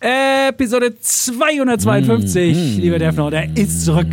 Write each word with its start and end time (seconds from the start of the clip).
Episode 0.00 0.98
252, 0.98 2.56
Mm, 2.56 2.80
lieber 2.80 2.98
Defner, 2.98 3.30
der 3.30 3.54
ist 3.56 3.84
zurück 3.84 4.06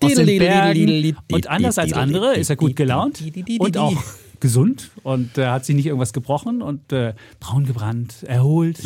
aus 0.00 0.14
den 0.14 0.38
Bergen. 0.38 1.16
Und 1.30 1.46
anders 1.48 1.78
als 1.78 1.92
andere 1.92 2.34
ist 2.34 2.48
er 2.48 2.56
gut 2.56 2.74
gelaunt 2.76 3.22
und 3.58 3.76
auch 3.76 4.02
gesund 4.40 4.90
und 5.02 5.36
äh, 5.36 5.48
hat 5.48 5.64
sich 5.66 5.74
nicht 5.76 5.86
irgendwas 5.86 6.12
gebrochen 6.12 6.62
und 6.62 6.92
äh, 6.92 7.12
braun 7.40 7.66
gebrannt, 7.66 8.22
erholt. 8.26 8.78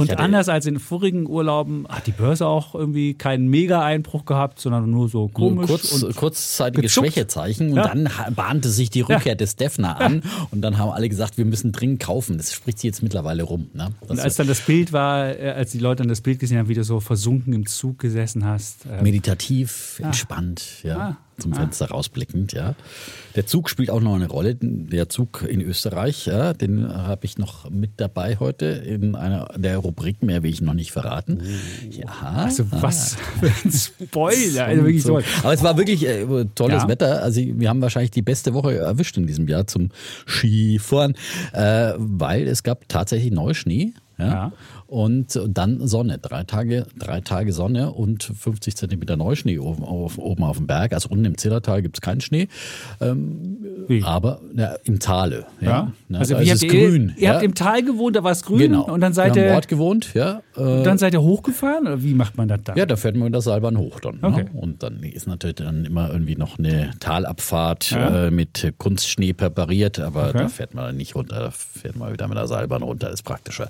Und 0.00 0.18
anders 0.18 0.48
als 0.48 0.66
in 0.66 0.78
vorigen 0.78 1.26
Urlauben 1.28 1.86
hat 1.88 2.06
die 2.06 2.12
Börse 2.12 2.46
auch 2.46 2.74
irgendwie 2.74 3.14
keinen 3.14 3.48
Mega-Einbruch 3.48 4.24
gehabt, 4.24 4.60
sondern 4.60 4.90
nur 4.90 5.08
so 5.08 5.28
komisch. 5.28 5.66
kurz, 5.68 6.02
und 6.02 6.16
kurzzeitige 6.16 6.82
gezuckt. 6.82 7.06
Schwächezeichen 7.08 7.70
und 7.70 7.76
Ja. 7.76 7.88
dann 7.88 8.08
bahnte 8.34 8.68
sich 8.70 8.90
die 8.90 9.00
Rückkehr 9.02 9.34
des 9.34 9.56
Defner 9.56 10.00
an 10.00 10.22
und 10.50 10.62
dann 10.62 10.78
haben 10.78 10.90
alle 10.90 11.08
gesagt, 11.08 11.38
wir 11.38 11.44
müssen 11.44 11.72
dringend 11.72 12.00
kaufen. 12.00 12.36
Das 12.36 12.52
spricht 12.52 12.78
sich 12.78 12.88
jetzt 12.88 13.02
mittlerweile 13.02 13.42
rum. 13.42 13.68
Ne? 13.74 13.88
und 14.08 14.18
als 14.20 14.36
dann 14.36 14.46
das 14.46 14.60
Bild 14.60 14.92
war, 14.92 15.28
äh, 15.38 15.50
als 15.50 15.72
die 15.72 15.78
Leute 15.78 16.02
dann 16.02 16.08
das 16.08 16.20
Bild 16.20 16.38
gesehen 16.38 16.58
haben, 16.58 16.68
wie 16.68 16.74
du 16.74 16.84
so 16.84 17.00
versunken 17.00 17.52
im 17.52 17.66
Zug 17.66 17.98
gesessen 17.98 18.44
hast. 18.44 18.84
du 18.84 18.90
Äh, 18.90 19.02
meditativ, 19.02 20.00
entspannt, 20.02 20.62
ja, 20.82 20.96
Ah. 20.98 21.16
Zum 21.40 21.54
Fenster 21.54 21.88
rausblickend, 21.88 22.52
ja. 22.52 22.74
Der 23.36 23.46
Zug 23.46 23.70
spielt 23.70 23.90
auch 23.90 24.00
noch 24.00 24.14
eine 24.14 24.28
Rolle. 24.28 24.56
Der 24.60 25.08
Zug 25.08 25.46
in 25.48 25.60
Österreich, 25.60 26.26
ja, 26.26 26.52
den 26.52 26.92
habe 26.92 27.24
ich 27.26 27.38
noch 27.38 27.70
mit 27.70 27.92
dabei 27.98 28.36
heute 28.40 28.66
in 28.66 29.14
einer 29.14 29.50
der 29.56 29.78
Rubriken. 29.78 30.26
Mehr 30.26 30.42
will 30.42 30.50
ich 30.50 30.60
noch 30.60 30.74
nicht 30.74 30.90
verraten. 30.92 31.40
Ja, 31.90 32.08
also 32.20 32.64
was 32.70 33.16
für 33.40 33.46
ein 33.46 33.72
Spoiler. 33.72 34.64
Also 34.66 34.84
wirklich 34.84 35.02
so. 35.02 35.20
Aber 35.42 35.52
es 35.52 35.62
war 35.62 35.76
wirklich 35.76 36.06
äh, 36.06 36.26
tolles 36.54 36.82
Ja. 36.82 36.88
Wetter. 36.88 37.22
Also 37.22 37.40
wir 37.40 37.68
haben 37.68 37.80
wahrscheinlich 37.82 38.10
die 38.10 38.22
beste 38.22 38.52
Woche 38.54 38.76
erwischt 38.76 39.16
in 39.16 39.26
diesem 39.26 39.46
Jahr 39.48 39.66
zum 39.66 39.90
Skifahren, 40.26 41.14
äh, 41.52 41.92
weil 41.96 42.48
es 42.48 42.62
gab 42.62 42.88
tatsächlich 42.88 43.32
Neuschnee. 43.32 43.92
Ja. 44.18 44.26
Ja. 44.26 44.52
Und 44.90 45.38
dann 45.48 45.86
Sonne, 45.86 46.18
drei 46.18 46.42
Tage, 46.42 46.84
drei 46.98 47.20
Tage 47.20 47.52
Sonne 47.52 47.92
und 47.92 48.24
50 48.24 48.76
Zentimeter 48.76 49.16
Neuschnee 49.16 49.60
oben 49.60 49.84
auf, 49.84 50.18
oben 50.18 50.42
auf 50.42 50.56
dem 50.56 50.66
Berg. 50.66 50.92
Also 50.92 51.10
unten 51.10 51.24
im 51.26 51.38
Zillertal 51.38 51.80
gibt 51.80 51.96
es 51.98 52.00
keinen 52.00 52.20
Schnee, 52.20 52.48
Wie? 53.86 54.02
aber 54.02 54.40
ja, 54.56 54.74
im 54.84 54.98
Tale. 54.98 55.46
Ja. 55.60 55.68
Ja? 55.70 55.92
Ne, 56.08 56.18
Also 56.18 56.34
da 56.34 56.40
wie 56.40 56.44
ist 56.44 56.50
habt 56.50 56.56
es 56.56 56.62
ihr, 56.74 56.88
grün. 56.90 57.12
ihr 57.16 57.22
ja. 57.22 57.34
habt 57.34 57.44
im 57.44 57.54
Tal 57.54 57.82
gewohnt, 57.84 58.16
da 58.16 58.24
war 58.24 58.32
es 58.32 58.42
grün 58.42 58.58
genau. 58.58 58.92
und 58.92 59.00
dann 59.00 59.12
seid 59.12 59.36
ihr 59.36 59.52
Ort 59.54 59.68
gewohnt, 59.68 60.12
ja. 60.14 60.42
Äh, 60.56 60.82
dann 60.82 60.98
seid 60.98 61.14
ihr 61.14 61.22
hochgefahren 61.22 61.86
oder 61.86 62.02
wie 62.02 62.14
macht 62.14 62.36
man 62.36 62.48
das 62.48 62.60
dann? 62.64 62.76
Ja, 62.76 62.84
da 62.84 62.96
fährt 62.96 63.14
man 63.14 63.26
mit 63.26 63.34
der 63.34 63.42
Seilbahn 63.42 63.78
hoch 63.78 64.00
dann. 64.00 64.18
Okay. 64.22 64.44
Ne? 64.44 64.50
Und 64.54 64.82
dann 64.82 65.02
ist 65.04 65.28
natürlich 65.28 65.56
dann 65.56 65.84
immer 65.84 66.10
irgendwie 66.10 66.34
noch 66.36 66.58
eine 66.58 66.90
Talabfahrt 66.98 67.92
äh, 67.92 68.30
mit 68.32 68.72
Kunstschnee 68.78 69.32
präpariert, 69.34 70.00
aber 70.00 70.30
Okay. 70.30 70.38
da 70.38 70.48
fährt 70.48 70.74
man 70.74 70.96
nicht 70.96 71.14
runter, 71.14 71.38
da 71.38 71.50
fährt 71.50 71.96
man 71.96 72.12
wieder 72.12 72.26
mit 72.28 72.36
der 72.36 72.46
Seilbahn 72.48 72.82
runter, 72.82 73.10
ist 73.10 73.22
praktischer. 73.22 73.68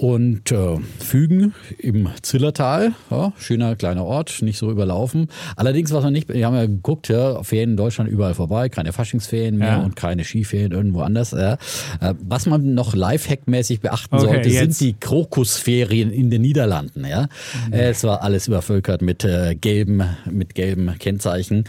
Und 0.00 0.50
äh, 0.50 0.78
Fügen 0.98 1.52
im 1.76 2.08
Zillertal, 2.22 2.92
ja, 3.10 3.34
schöner 3.38 3.76
kleiner 3.76 4.06
Ort, 4.06 4.40
nicht 4.40 4.56
so 4.56 4.70
überlaufen. 4.70 5.28
Allerdings, 5.56 5.92
was 5.92 6.02
man 6.02 6.14
nicht, 6.14 6.32
wir 6.32 6.46
haben 6.46 6.54
ja 6.56 6.64
geguckt, 6.64 7.08
ja, 7.08 7.42
Ferien 7.42 7.72
in 7.72 7.76
Deutschland 7.76 8.08
überall 8.10 8.32
vorbei, 8.32 8.70
keine 8.70 8.94
Faschingsferien 8.94 9.58
mehr 9.58 9.68
Ja. 9.68 9.80
und 9.82 9.96
keine 9.96 10.24
Skiferien 10.24 10.72
irgendwo 10.72 11.02
anders. 11.02 11.32
Ja. 11.32 11.58
Äh, 12.00 12.14
was 12.26 12.46
man 12.46 12.72
noch 12.72 12.94
Lifehack-mäßig 12.94 13.80
beachten 13.82 14.14
Okay, 14.16 14.24
sollte, 14.24 14.48
sind 14.50 14.60
jetzt. 14.68 14.80
die 14.80 14.94
Krokusferien 14.94 16.10
in 16.10 16.30
den 16.30 16.40
Niederlanden. 16.40 17.04
Ja, 17.04 17.28
Mhm. 17.66 17.74
es 17.74 18.02
war 18.02 18.22
alles 18.22 18.48
übervölkert 18.48 19.02
mit 19.02 19.22
äh, 19.24 19.54
gelben, 19.54 20.02
mit 20.30 20.54
gelben 20.54 20.94
Kennzeichen 20.98 21.64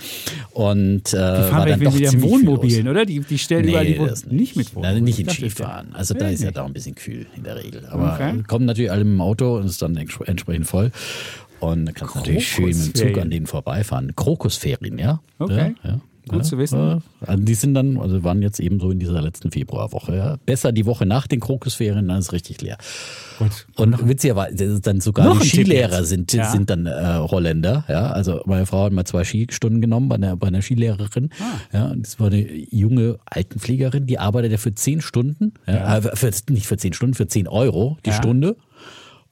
und 0.52 1.14
äh, 1.14 1.18
die 1.18 1.18
war 1.18 1.44
fahren 1.48 1.70
dann 1.70 1.80
vielleicht 1.80 1.86
doch 1.96 2.00
mit 2.00 2.10
ziemlich. 2.12 2.32
Wohnmobilen, 2.32 2.88
oder? 2.88 3.06
Die, 3.06 3.20
die 3.20 3.38
stellen 3.38 3.68
überall 3.68 3.86
die 3.86 4.00
Wohn 4.00 4.08
das 4.08 4.26
nicht 4.26 4.56
mit 4.56 4.68
Nein, 4.74 4.84
Wohnmobil. 4.84 5.02
nicht 5.02 5.20
in 5.20 5.30
Skifahren. 5.30 5.94
Also 5.94 6.14
da 6.14 6.28
Nee, 6.28 6.36
ist 6.36 6.40
ja 6.42 6.46
nicht. 6.48 6.58
da 6.58 6.66
ein 6.66 6.72
bisschen 6.72 6.96
kühl 6.96 7.26
in 7.36 7.44
der 7.44 7.58
Regel. 7.62 7.86
Aber 7.90 8.21
Okay. 8.30 8.44
kommen 8.48 8.66
natürlich 8.66 8.92
alle 8.92 9.04
mit 9.04 9.14
dem 9.14 9.22
Auto 9.22 9.58
und 9.58 9.66
ist 9.66 9.82
dann 9.82 9.98
ents- 9.98 10.24
entsprechend 10.26 10.68
voll. 10.68 10.92
Und 11.60 11.86
dann 11.86 11.94
kannst 11.96 12.16
du 12.16 12.20
natürlich 12.20 12.48
schön 12.48 12.66
mit 12.66 12.76
dem 12.76 12.96
Zug 12.96 13.18
an 13.22 13.30
denen 13.30 13.46
vorbeifahren. 13.48 14.16
Krokusferien, 14.16 14.98
ja. 14.98 15.22
Okay. 15.40 15.76
Ja, 15.84 15.90
ja. 15.90 16.00
Gut 16.28 16.38
ja, 16.40 16.44
zu 16.44 16.58
wissen. 16.60 17.04
Also 17.22 17.44
die 17.44 17.54
sind 17.56 17.74
dann, 17.74 17.98
also 17.98 18.24
waren 18.24 18.42
jetzt 18.42 18.60
eben 18.60 18.80
so 18.80 18.92
in 18.92 19.00
dieser 19.00 19.22
letzten 19.22 19.52
Februarwoche. 19.52 20.16
Ja. 20.16 20.38
Besser 20.46 20.72
die 20.72 20.86
Woche 20.86 21.06
nach 21.06 21.26
den 21.28 21.40
Krokusferien, 21.40 22.08
dann 22.08 22.20
ist 22.20 22.26
es 22.28 22.32
richtig 22.34 22.62
leer. 22.62 22.78
Gut. 23.42 23.68
Und 23.76 24.08
witzigerweise, 24.08 24.80
dann 24.82 25.02
sogar 25.02 25.38
die 25.40 25.48
Skilehrer 25.48 26.04
sind, 26.06 26.32
Ja. 26.34 26.50
sind 26.52 26.70
dann 26.70 26.86
äh, 26.86 26.92
Holländer. 27.20 27.86
Ja, 27.90 28.12
also 28.12 28.42
meine 28.46 28.66
Frau 28.66 28.86
hat 28.86 28.94
mal 28.94 29.06
zwei 29.06 29.24
Skistunden 29.24 29.82
genommen 29.82 30.10
bei 30.10 30.16
einer, 30.16 30.36
bei 30.38 30.48
einer 30.48 30.62
Skilehrerin. 30.62 31.30
Ah. 31.40 31.78
Ja, 31.78 31.86
und 31.88 32.06
das 32.06 32.20
war 32.20 32.28
eine 32.28 32.42
junge 32.42 33.18
Altenpflegerin, 33.26 34.06
die 34.06 34.20
arbeitet 34.20 34.52
ja 34.52 34.58
für 34.58 34.76
zehn 34.76 35.02
Stunden, 35.02 35.54
ja, 35.68 35.98
äh, 35.98 36.16
für, 36.16 36.32
nicht 36.50 36.68
für 36.68 36.78
zehn 36.78 36.94
Stunden, 36.94 37.16
für 37.16 37.28
zehn 37.28 37.48
Euro 37.48 37.98
die. 38.06 38.12
Stunde. 38.12 38.56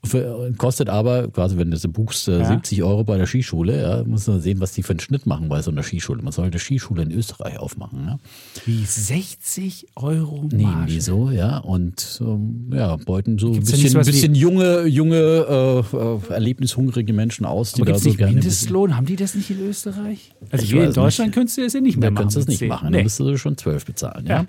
Für, 0.02 0.54
kostet 0.58 0.88
aber, 0.88 1.28
quasi 1.28 1.58
wenn 1.58 1.72
du 1.72 1.78
sie 1.78 1.90
buchst, 1.90 2.30
äh, 2.30 2.40
Ja. 2.40 2.46
70 2.46 2.84
Euro 2.84 3.04
bei 3.04 3.18
der 3.18 3.26
Skischule. 3.26 3.82
Ja, 3.82 4.04
muss 4.06 4.28
man 4.28 4.40
sehen, 4.40 4.62
was 4.62 4.72
die 4.72 4.82
für 4.82 4.92
einen 4.92 5.02
Schnitt 5.02 5.26
machen 5.26 5.50
bei 5.50 5.62
so 5.62 5.72
einer 5.72 5.84
Skischule. 5.84 6.22
Man 6.24 6.32
sollte 6.32 6.52
eine 6.54 6.60
Skischule 6.60 7.02
in 7.04 7.12
Österreich 7.12 7.60
aufmachen. 7.60 8.06
Ja. 8.08 8.18
Wie 8.66 8.86
60 8.86 9.88
Euro 9.98 10.46
Nehmen 10.52 10.64
Marge. 10.72 10.94
die 10.94 11.02
so, 11.02 11.30
ja, 11.32 11.58
und 11.58 12.18
ähm, 12.22 12.70
ja, 12.74 12.96
beuten 12.96 13.38
so 13.38 13.48
ein 13.48 13.54
Gibt's 13.56 13.72
da 13.72 13.78
bisschen, 13.78 14.00
wie- 14.02 14.06
bisschen 14.06 14.36
junge, 14.36 14.86
junge, 14.86 15.18
äh, 15.18 15.80
äh, 15.98 16.34
erlebnishungrige 16.34 17.12
Menschen 17.12 17.46
aus, 17.46 17.74
die 17.74 17.82
Aber 17.82 17.92
da 17.92 18.00
so 18.00 18.08
nicht 18.08 18.20
gerne. 18.20 18.34
Mindestlohn? 18.36 18.96
Haben 18.96 19.06
die 19.06 19.18
das 19.18 19.36
nicht 19.36 19.50
in 19.52 19.60
Österreich? 19.60 20.32
Also 20.50 20.64
Ich 20.64 20.72
wir 20.72 20.86
in 20.86 20.94
Deutschland 20.94 21.28
nicht. 21.30 21.36
könntest 21.36 21.58
du 21.58 21.62
das 21.64 21.74
ja 21.74 21.82
nicht 21.82 21.98
mehr 21.98 22.10
Da 22.10 22.14
machen. 22.14 22.22
kannst 22.24 22.36
du 22.38 22.40
es 22.40 22.48
mit 22.48 22.62
nicht 22.62 22.70
machen, 22.70 22.92
Nee. 22.92 22.98
da 23.00 23.04
müsst 23.04 23.20
du 23.20 23.38
schon 23.38 23.58
zwölf 23.58 23.86
bezahlen, 23.86 24.26
ja. 24.26 24.34
Ja. 24.42 24.46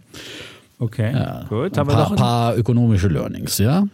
Okay, 0.79 1.13
Ja. 1.13 1.45
gut. 1.49 1.77
Ein 1.77 1.87
paar, 1.89 2.15
paar 2.15 2.57
ökonomische 2.57 3.09
Learnings, 3.09 3.59
ja. 3.59 3.87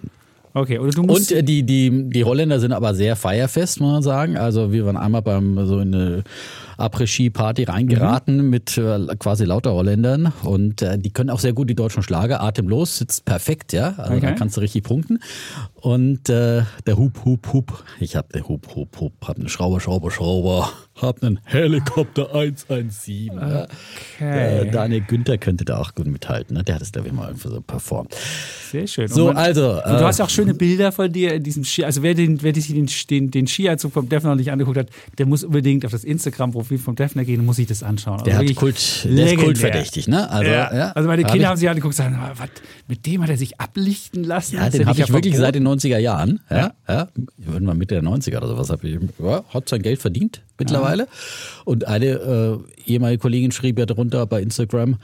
Okay, 0.56 0.78
oder 0.78 0.91
du 0.91 1.03
musst... 1.03 1.31
Und 1.31 1.39
äh, 1.39 1.43
die, 1.43 1.62
die, 1.62 2.11
die 2.11 2.25
Holländer 2.25 2.59
sind 2.61 2.72
aber 2.72 2.94
sehr 2.94 3.17
feierfest, 3.17 3.81
muss 3.81 3.93
man 3.93 4.03
sagen. 4.03 4.37
Also 4.37 4.72
wir 4.72 4.87
waren 4.87 4.97
einmal 4.97 5.22
beim 5.22 5.67
so 5.67 5.78
in 5.81 5.94
eine 5.94 6.25
Après-Ski-Party 6.78 7.64
reingeraten 7.64 8.37
Mhm. 8.44 8.50
mit 8.50 8.76
äh, 8.78 8.98
quasi 9.19 9.44
lauter 9.44 9.72
Holländern 9.72 10.32
und 10.42 10.82
äh, 10.82 10.98
die 10.98 11.10
können 11.10 11.31
auch 11.31 11.41
sehr 11.41 11.53
gut 11.53 11.70
die 11.70 11.75
deutschen 11.75 12.03
Schlager. 12.03 12.41
Atemlos 12.42 12.98
sitzt 12.98 13.25
perfekt, 13.25 13.72
ja. 13.72 13.94
Also 13.97 14.10
da 14.12 14.16
Okay. 14.28 14.34
kannst 14.38 14.56
du 14.56 14.60
richtig 14.60 14.82
punkten. 14.84 15.19
Und 15.75 16.28
äh, 16.28 16.62
der 16.87 16.97
Hup, 16.98 17.25
Hup, 17.25 17.53
Hup. 17.53 17.84
Ich 18.00 18.16
hab 18.16 18.32
den 18.32 18.47
Hup, 18.48 18.75
Hup, 18.75 19.00
Hup. 19.00 19.12
Hab 19.26 19.38
einen 19.38 19.48
Schrauber, 19.48 19.81
Schrauber, 19.81 20.10
Schrauber. 20.10 20.70
Hab 21.00 21.22
einen 21.22 21.38
Helikopter 21.44 22.34
117. 22.34 23.26
Ja. 23.34 23.66
Okay. 24.16 24.60
Äh, 24.66 24.70
Daniel 24.70 25.03
Günther 25.03 25.38
könnte 25.38 25.64
da 25.64 25.78
auch 25.78 25.94
gut 25.94 26.06
mithalten. 26.06 26.56
Ne? 26.56 26.64
Der 26.64 26.76
hat 26.76 26.82
es, 26.82 26.91
glaube 26.93 27.08
ich, 27.08 27.14
mal 27.14 27.34
so 27.37 27.60
performt. 27.60 28.14
Sehr 28.70 28.87
schön. 28.87 29.06
So, 29.08 29.26
man- 29.26 29.37
also, 29.37 29.72
Und 29.75 29.78
äh, 29.78 29.98
du 29.98 30.04
hast 30.04 30.19
ja 30.19 30.25
auch 30.25 30.31
schöne 30.31 30.54
Bilder 30.54 30.93
von 30.93 31.12
dir 31.12 31.34
in 31.34 31.43
diesem 31.43 31.64
Ski. 31.64 31.84
Also 31.84 32.03
wer, 32.03 32.14
den, 32.14 32.43
wer 32.43 32.54
sich 32.54 32.69
den, 32.69 32.87
den, 33.10 33.31
den 33.31 33.47
Skianzug 33.47 33.93
vom 33.93 34.08
Defner 34.08 34.31
noch 34.31 34.37
nicht 34.37 34.50
angeguckt 34.50 34.78
hat, 34.78 34.88
der 35.19 35.26
muss 35.26 35.44
unbedingt 35.44 35.84
auf 35.84 35.93
das 35.93 36.03
Instagram-Profil 36.04 36.66
vom 36.78 36.97
Defner 36.97 37.25
gehen 37.25 37.44
muss 37.44 37.56
sich 37.56 37.66
das 37.66 37.82
anschauen. 37.82 38.22
Der 38.25 38.38
Also 38.38 38.49
hat 38.50 38.56
Kult, 38.56 39.04
der 39.04 39.27
ist 39.32 39.37
kultverdächtig, 39.38 40.09
ne? 40.09 40.28
Also, 40.31 40.50
ja. 40.50 40.75
ja. 40.75 40.93
also 40.93 41.09
meine 41.09 41.22
Hab 41.22 41.31
Kinder 41.32 41.44
ich- 41.44 41.49
haben 41.50 41.56
sich 41.56 41.69
angeguckt 41.69 41.93
und 41.93 41.97
sagen, 41.97 42.19
was, 42.37 42.49
mit 42.88 43.06
dem 43.06 43.22
hat 43.22 43.31
er 43.31 43.37
sich 43.37 43.60
ablichten 43.60 44.25
lassen? 44.25 44.56
Ja, 44.56 44.69
den 44.69 44.87
habe 44.87 45.00
ich 45.00 45.06
ja 45.06 45.12
wirklich 45.15 45.37
seit 45.37 45.55
den 45.55 45.66
90er 45.66 45.99
Jahren. 45.99 46.41
Ja, 46.50 46.56
Ja. 46.56 46.72
ja. 46.88 47.09
Irgendwann 47.53 47.78
Mitte 47.78 47.94
der 47.94 48.03
90er 48.03 48.37
oder 48.38 48.49
sowas. 48.49 48.71
Hab 48.71 48.82
ich, 48.84 48.99
ja, 49.19 49.44
hat 49.49 49.69
sein 49.69 49.82
Geld 49.82 50.00
verdient 50.00 50.43
mittlerweile. 50.58 51.06
Und 51.64 51.87
eine 51.87 52.06
äh, 52.06 52.58
ehemalige 52.90 53.20
Kollegin 53.20 53.52
schrieb 53.52 53.79
ja 53.79 53.87
darunter 53.87 54.26
bei 54.26 54.40
Instagram, 54.43 54.96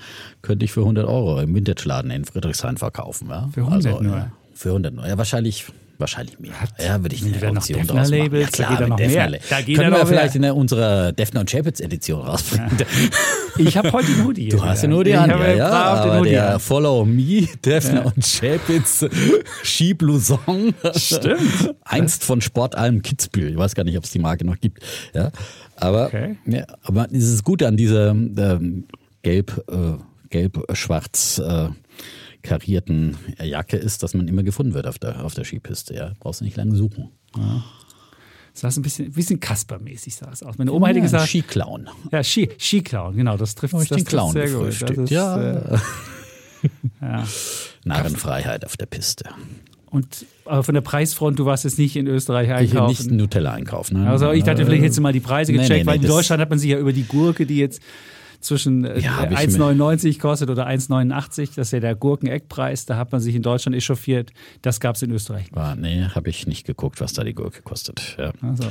könnte 0.42 0.64
ich 0.64 0.72
für 0.72 0.80
100 0.80 1.06
Euro 1.06 1.40
im 1.40 1.54
Vintage-Laden 1.54 2.10
in 2.10 2.24
Friedrichshain 2.24 2.76
verkaufen. 2.76 3.28
Ja? 3.30 3.48
Für 3.52 3.60
100 3.60 3.86
also, 3.86 4.02
nur? 4.02 4.16
Ja, 4.16 4.32
für 4.54 4.68
100 4.70 4.94
nur. 4.94 5.06
Ja, 5.06 5.18
wahrscheinlich. 5.18 5.66
Wahrscheinlich 6.02 6.38
mehr. 6.40 6.50
Ja, 6.78 7.00
würde 7.02 7.14
ich 7.14 7.24
eine 7.24 7.32
dann 7.38 7.54
noch 7.54 7.64
Defner 7.66 7.84
draus 7.84 8.10
machen. 8.10 8.18
labelst, 8.18 8.58
ja, 8.58 8.64
da 8.68 8.68
klar, 8.68 8.70
geht 8.70 8.78
da 8.78 8.80
mit 8.82 8.88
noch 8.90 8.96
Defner. 8.96 9.30
mehr. 9.30 9.40
Da 9.48 9.60
geht 9.62 9.76
Können 9.78 9.92
wir 9.92 10.06
vielleicht 10.06 10.34
mehr. 10.34 10.50
in 10.50 10.56
unserer 10.56 11.12
Defner 11.12 11.40
und 11.40 11.50
Chapitz 11.50 11.80
Edition 11.80 12.20
rausbringen. 12.22 12.70
Ich 13.58 13.76
habe 13.76 13.92
heute 13.92 14.08
einen 14.08 14.24
Hoodie. 14.26 14.48
Du 14.48 14.64
hast 14.64 14.82
ja 14.82 14.88
nur 14.88 15.04
die 15.04 15.10
ich 15.10 15.18
an, 15.18 15.30
ja, 15.30 15.38
ja, 15.38 15.54
den 15.54 15.62
aber 15.62 16.18
Hoodie 16.20 16.30
der 16.30 16.54
an. 16.54 16.60
Follow 16.60 17.04
Me, 17.04 17.46
Defner 17.64 18.06
und 18.06 18.24
Chapitz 18.24 19.04
Skiblouson. 19.62 20.74
Stimmt. 20.96 21.74
Einst 21.84 22.24
von 22.24 22.40
Sportalm 22.40 23.02
Kitzbühel. 23.02 23.50
Ich 23.50 23.56
weiß 23.56 23.74
gar 23.74 23.84
nicht, 23.84 23.96
ob 23.96 24.04
es 24.04 24.10
die 24.10 24.18
Marke 24.18 24.44
noch 24.44 24.58
gibt. 24.60 24.82
Ja, 25.14 25.30
aber, 25.76 26.06
Okay. 26.06 26.36
ja, 26.46 26.64
aber 26.82 27.06
dieses 27.08 27.42
Gute 27.44 27.66
an 27.68 27.76
dieser 27.76 28.10
ähm, 28.10 28.84
gelb, 29.22 29.62
äh, 29.70 29.98
gelb-schwarz 30.30 31.40
äh, 31.44 31.68
karierten 32.42 33.16
Jacke 33.40 33.76
ist, 33.76 34.02
dass 34.02 34.14
man 34.14 34.28
immer 34.28 34.42
gefunden 34.42 34.74
wird 34.74 34.86
auf 34.86 34.98
der, 34.98 35.24
auf 35.24 35.34
der 35.34 35.44
Skipiste. 35.44 35.94
Ja, 35.94 36.12
brauchst 36.20 36.40
du 36.40 36.44
nicht 36.44 36.56
lange 36.56 36.74
suchen. 36.76 37.10
sah 38.52 38.68
es 38.68 38.76
ein 38.76 38.82
bisschen, 38.82 39.06
ein 39.06 39.12
bisschen 39.12 39.40
Kaspermäßig 39.40 40.16
sah 40.16 40.30
es 40.30 40.42
aus. 40.42 40.58
Meine 40.58 40.72
Oma 40.72 40.88
ja, 40.88 40.90
hätte 40.90 41.02
gesagt. 41.02 41.28
Skiclown. 41.28 41.88
Ja, 42.10 42.22
Ski, 42.22 42.50
Skiclown, 42.58 43.16
genau, 43.16 43.36
das 43.36 43.54
trifft 43.54 43.74
es 43.74 43.88
den 43.88 44.04
Clown 44.04 44.32
sehr 44.32 44.50
gut. 44.50 44.68
Ist, 44.68 45.10
ja. 45.10 45.40
Äh, 45.40 45.78
ja. 47.00 47.24
Narrenfreiheit 47.84 48.64
auf 48.64 48.76
der 48.76 48.86
Piste. 48.86 49.24
Und 49.92 50.24
aber 50.46 50.62
von 50.62 50.74
der 50.74 50.80
Preisfront, 50.80 51.38
du 51.38 51.44
warst 51.44 51.64
jetzt 51.64 51.78
nicht 51.78 51.96
in 51.96 52.06
Österreich 52.06 52.50
einkaufen. 52.50 52.92
Ich 52.92 53.00
nicht 53.00 53.10
Nutella 53.10 53.52
einkaufen. 53.52 54.00
Ne? 54.00 54.08
Also 54.08 54.32
ich 54.32 54.42
dachte, 54.42 54.64
vielleicht 54.64 54.82
hättest 54.82 54.98
du 54.98 55.02
mal 55.02 55.12
die 55.12 55.20
Preise 55.20 55.52
gecheckt, 55.52 55.68
nee, 55.68 55.76
nee, 55.76 55.82
nee, 55.82 55.86
weil 55.86 55.96
in 55.96 56.08
Deutschland 56.08 56.40
hat 56.40 56.48
man 56.48 56.58
sich 56.58 56.70
ja 56.70 56.78
über 56.78 56.94
die 56.94 57.04
Gurke, 57.04 57.44
die 57.44 57.58
jetzt 57.58 57.82
zwischen 58.42 58.84
äh, 58.84 58.98
ja, 59.00 59.20
1,99 59.20 60.18
kostet 60.20 60.50
oder 60.50 60.66
1,89, 60.66 61.54
das 61.56 61.68
ist 61.68 61.72
ja 61.72 61.80
der 61.80 61.94
Gurkeneckpreis, 61.94 62.86
da 62.86 62.96
hat 62.96 63.12
man 63.12 63.20
sich 63.20 63.34
in 63.34 63.42
Deutschland 63.42 63.76
echauffiert. 63.76 64.32
Das 64.60 64.80
gab 64.80 64.96
es 64.96 65.02
in 65.02 65.10
Österreich 65.10 65.50
nicht. 65.50 65.56
Ah, 65.56 65.74
nee, 65.74 66.04
habe 66.04 66.28
ich 66.30 66.46
nicht 66.46 66.66
geguckt, 66.66 67.00
was 67.00 67.12
da 67.12 67.24
die 67.24 67.34
Gurke 67.34 67.62
kostet. 67.62 68.16
Ja. 68.18 68.32
Also. 68.42 68.64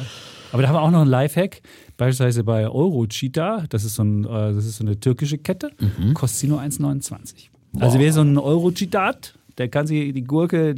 Aber 0.51 0.61
da 0.61 0.67
haben 0.67 0.75
wir 0.75 0.81
auch 0.81 0.91
noch 0.91 1.01
einen 1.01 1.09
Lifehack, 1.09 1.61
beispielsweise 1.97 2.43
bei 2.43 2.67
Eurocheetah, 2.67 3.65
das 3.69 3.83
ist 3.83 3.95
so, 3.95 4.03
ein, 4.03 4.25
äh, 4.25 4.53
das 4.53 4.65
ist 4.65 4.77
so 4.77 4.83
eine 4.83 4.99
türkische 4.99 5.37
Kette, 5.37 5.71
mhm. 5.79 6.13
kostet 6.13 6.39
sie 6.39 6.47
nur 6.47 6.61
1,29. 6.61 7.49
Also 7.79 7.99
wer 7.99 8.11
so 8.11 8.21
einen 8.21 8.37
Eurocheetah 8.37 9.05
hat, 9.07 9.33
der 9.57 9.69
kann 9.69 9.87
sich 9.87 10.13
die 10.13 10.23
Gurke, 10.23 10.75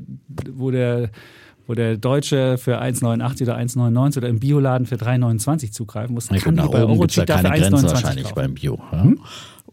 wo 0.52 0.70
der 0.72 1.10
wo 1.68 1.74
der 1.74 1.98
Deutsche 1.98 2.58
für 2.58 2.82
1,89 2.82 3.44
oder 3.44 3.58
1,99 3.58 4.18
oder 4.18 4.30
im 4.30 4.40
Bioladen 4.40 4.86
für 4.86 4.96
3,29 4.96 5.72
zugreifen 5.72 6.14
muss, 6.14 6.30
ja, 6.30 6.38
kann 6.38 6.56
nach 6.56 6.68
oben 6.68 7.00
gibt 7.00 7.12
es 7.12 7.16
ja 7.18 7.26
keine 7.26 7.50
Grenzen 7.50 7.84
wahrscheinlich 7.90 8.24
kaufen. 8.26 8.36
beim 8.36 8.54
Bio. 8.54 8.80
Ja? 8.92 9.04
Hm? 9.04 9.20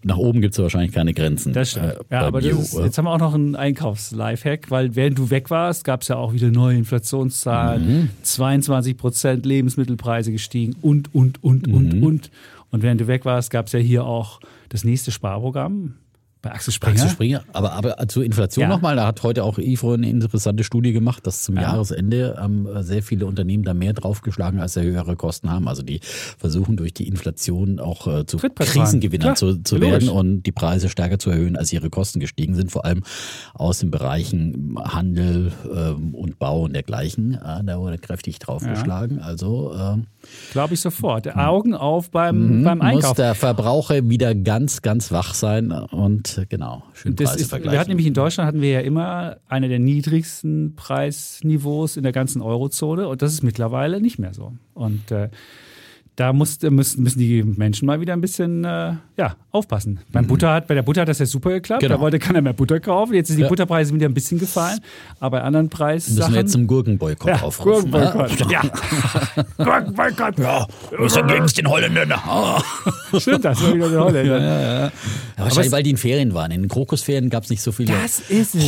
Nach 0.03 0.17
oben 0.17 0.41
gibt 0.41 0.55
es 0.55 0.63
wahrscheinlich 0.63 0.93
keine 0.93 1.13
Grenzen. 1.13 1.53
Das 1.53 1.73
stimmt. 1.73 1.87
Äh, 1.87 1.97
ja, 2.11 2.23
aber 2.23 2.41
ist, 2.41 2.73
jetzt 2.73 2.97
haben 2.97 3.05
wir 3.05 3.13
auch 3.13 3.19
noch 3.19 3.35
einen 3.35 3.55
Einkaufs-Lifehack, 3.55 4.71
weil 4.71 4.97
während 4.97 5.19
du 5.19 5.29
weg 5.29 5.51
warst, 5.51 5.85
gab 5.85 6.03
es 6.03 6.09
ja 6.09 6.17
auch 6.17 6.33
wieder 6.33 6.51
neue 6.51 6.79
Inflationszahlen, 6.79 7.87
mhm. 7.87 8.11
22 8.23 8.97
Prozent 8.97 9.45
Lebensmittelpreise 9.45 10.33
gestiegen 10.33 10.75
und, 10.81 11.15
und, 11.15 11.45
und, 11.45 11.67
mhm. 11.67 11.75
und, 11.75 12.03
und. 12.03 12.31
Und 12.71 12.83
während 12.83 13.01
du 13.01 13.09
weg 13.09 13.25
warst, 13.25 13.51
gab 13.51 13.67
es 13.67 13.73
ja 13.73 13.79
hier 13.79 14.05
auch 14.05 14.41
das 14.71 14.85
nächste 14.85 15.11
Sparprogramm. 15.11 15.97
Bei 16.43 16.53
Axel 16.53 16.73
Springer? 16.73 16.95
Axel 16.95 17.11
Springer. 17.11 17.43
Aber, 17.53 17.73
aber 17.73 18.09
zur 18.09 18.25
Inflation 18.25 18.63
ja. 18.63 18.69
nochmal, 18.69 18.97
da 18.97 19.07
hat 19.07 19.23
heute 19.23 19.45
auch 19.45 19.59
IFO 19.59 19.93
eine 19.93 20.09
interessante 20.09 20.65
Studie 20.65 20.93
gemacht, 20.93 21.27
dass 21.27 21.43
zum 21.43 21.57
ja. 21.57 21.63
Jahresende 21.63 22.39
ähm, 22.43 22.67
sehr 22.81 23.03
viele 23.03 23.27
Unternehmen 23.27 23.63
da 23.63 23.75
mehr 23.75 23.93
draufgeschlagen, 23.93 24.59
als 24.59 24.75
sie 24.75 24.83
höhere 24.83 25.17
Kosten 25.17 25.51
haben. 25.51 25.69
Also 25.69 25.83
die 25.83 26.01
versuchen 26.39 26.79
durch 26.79 26.95
die 26.95 27.09
Inflation 27.09 27.79
auch 27.79 28.07
äh, 28.07 28.25
zu 28.25 28.39
Krisengewinnern 28.39 29.37
zu, 29.37 29.63
zu 29.63 29.81
werden 29.83 30.09
und 30.09 30.45
die 30.45 30.53
Preise 30.53 30.89
stärker 30.89 31.19
zu 31.19 31.31
erhöhen, 31.31 31.57
als 31.57 31.73
ihre 31.75 31.91
Kosten 31.91 32.21
gestiegen 32.21 32.55
sind, 32.55 32.73
vor 32.73 32.87
allem 32.87 33.03
aus 33.53 33.81
den 33.81 33.91
Bereichen 33.91 34.77
Handel 34.83 35.53
ähm, 35.71 36.15
und 36.15 36.39
Bau 36.39 36.63
und 36.63 36.73
dergleichen. 36.73 37.35
Äh, 37.35 37.65
da 37.65 37.79
wurde 37.79 37.99
kräftig 37.99 38.39
draufgeschlagen. 38.39 39.19
Ja. 39.19 39.25
Also 39.25 39.75
äh, 39.75 39.99
glaube 40.53 40.73
ich 40.73 40.81
sofort. 40.81 41.37
Augen 41.37 41.75
auf 41.75 42.11
beim, 42.11 42.61
mhm. 42.61 42.65
beim 42.65 42.81
Einkauf. 42.81 43.11
Muss 43.11 43.17
der 43.17 43.35
Verbraucher 43.35 44.09
wieder 44.09 44.35
ganz, 44.35 44.81
ganz 44.81 45.13
wach 45.13 45.35
sein 45.35 45.71
und 45.71 46.30
genau, 46.49 46.83
schön 46.95 47.17
das 47.17 47.37
ist, 47.37 47.53
Wir 47.53 47.79
hatten 47.79 47.91
nämlich 47.91 48.07
in 48.07 48.15
Deutschland 48.15 48.47
hatten 48.47 48.61
wir 48.61 48.71
ja 48.71 48.81
immer 48.81 49.39
eine 49.49 49.69
der 49.69 49.79
niedrigsten 49.79 50.75
Preisniveaus 50.77 51.97
in 51.97 52.03
der 52.03 52.13
ganzen 52.13 52.43
Eurozone 52.43 53.09
und 53.09 53.23
das 53.23 53.33
ist 53.33 53.43
mittlerweile 53.43 54.01
nicht 54.01 54.19
mehr 54.19 54.35
so. 54.35 54.53
Und 54.75 55.11
äh, 55.11 55.29
da 56.21 56.35
muss, 56.35 56.61
müssen, 56.61 57.03
müssen 57.03 57.19
die 57.19 57.43
Menschen 57.43 57.87
mal 57.87 57.99
wieder 58.03 58.13
ein 58.13 58.21
bisschen 58.21 58.63
äh, 58.63 58.93
ja, 59.17 59.37
aufpassen. 59.53 60.01
Beim 60.13 60.25
mhm. 60.25 60.29
Butter 60.29 60.53
hat, 60.53 60.67
bei 60.67 60.75
der 60.75 60.83
Butter 60.83 61.01
hat 61.01 61.09
das 61.09 61.19
ja 61.19 61.25
super 61.25 61.49
geklappt. 61.49 61.81
Genau. 61.81 61.95
Da 61.95 62.01
wollte 62.01 62.19
keiner 62.19 62.43
mehr 62.43 62.53
Butter 62.53 62.79
kaufen. 62.79 63.15
Jetzt 63.15 63.29
sind 63.29 63.39
die 63.39 63.45
ja. 63.45 63.49
Butterpreise 63.49 63.95
wieder 63.95 64.07
ein 64.07 64.13
bisschen 64.13 64.39
gefallen. 64.39 64.81
Aber 65.19 65.39
bei 65.39 65.43
anderen 65.43 65.71
Preisen. 65.71 66.17
Müssen 66.17 66.33
wir 66.33 66.41
jetzt 66.41 66.53
zum 66.53 66.67
Gurkenboykott 66.67 67.31
ja, 67.31 67.41
aufrufen. 67.41 67.91
Gurkenboykott. 67.91 68.51
Ja. 68.51 68.61
Gurkenboykott. 69.57 70.39
Ja. 70.39 70.67
Wir 70.91 71.09
sind 71.09 71.27
gegen 71.29 71.47
den 71.47 71.69
Holländern. 71.69 72.13
Stimmt, 73.17 73.47
das 73.47 73.63
war 73.63 73.75
wieder 73.75 73.89
der 73.89 74.05
Holländer. 74.05 74.41
Ja, 74.41 74.61
ja, 74.61 74.81
ja. 74.85 74.93
Wahrscheinlich, 75.39 75.73
weil 75.73 75.83
die 75.83 75.91
in 75.91 75.97
Ferien 75.97 76.35
waren. 76.35 76.51
In 76.51 76.61
den 76.63 76.69
Krokusferien 76.69 77.31
gab 77.31 77.45
es 77.45 77.51
nicht 77.51 77.63
so 77.63 77.73
viele 77.73 77.95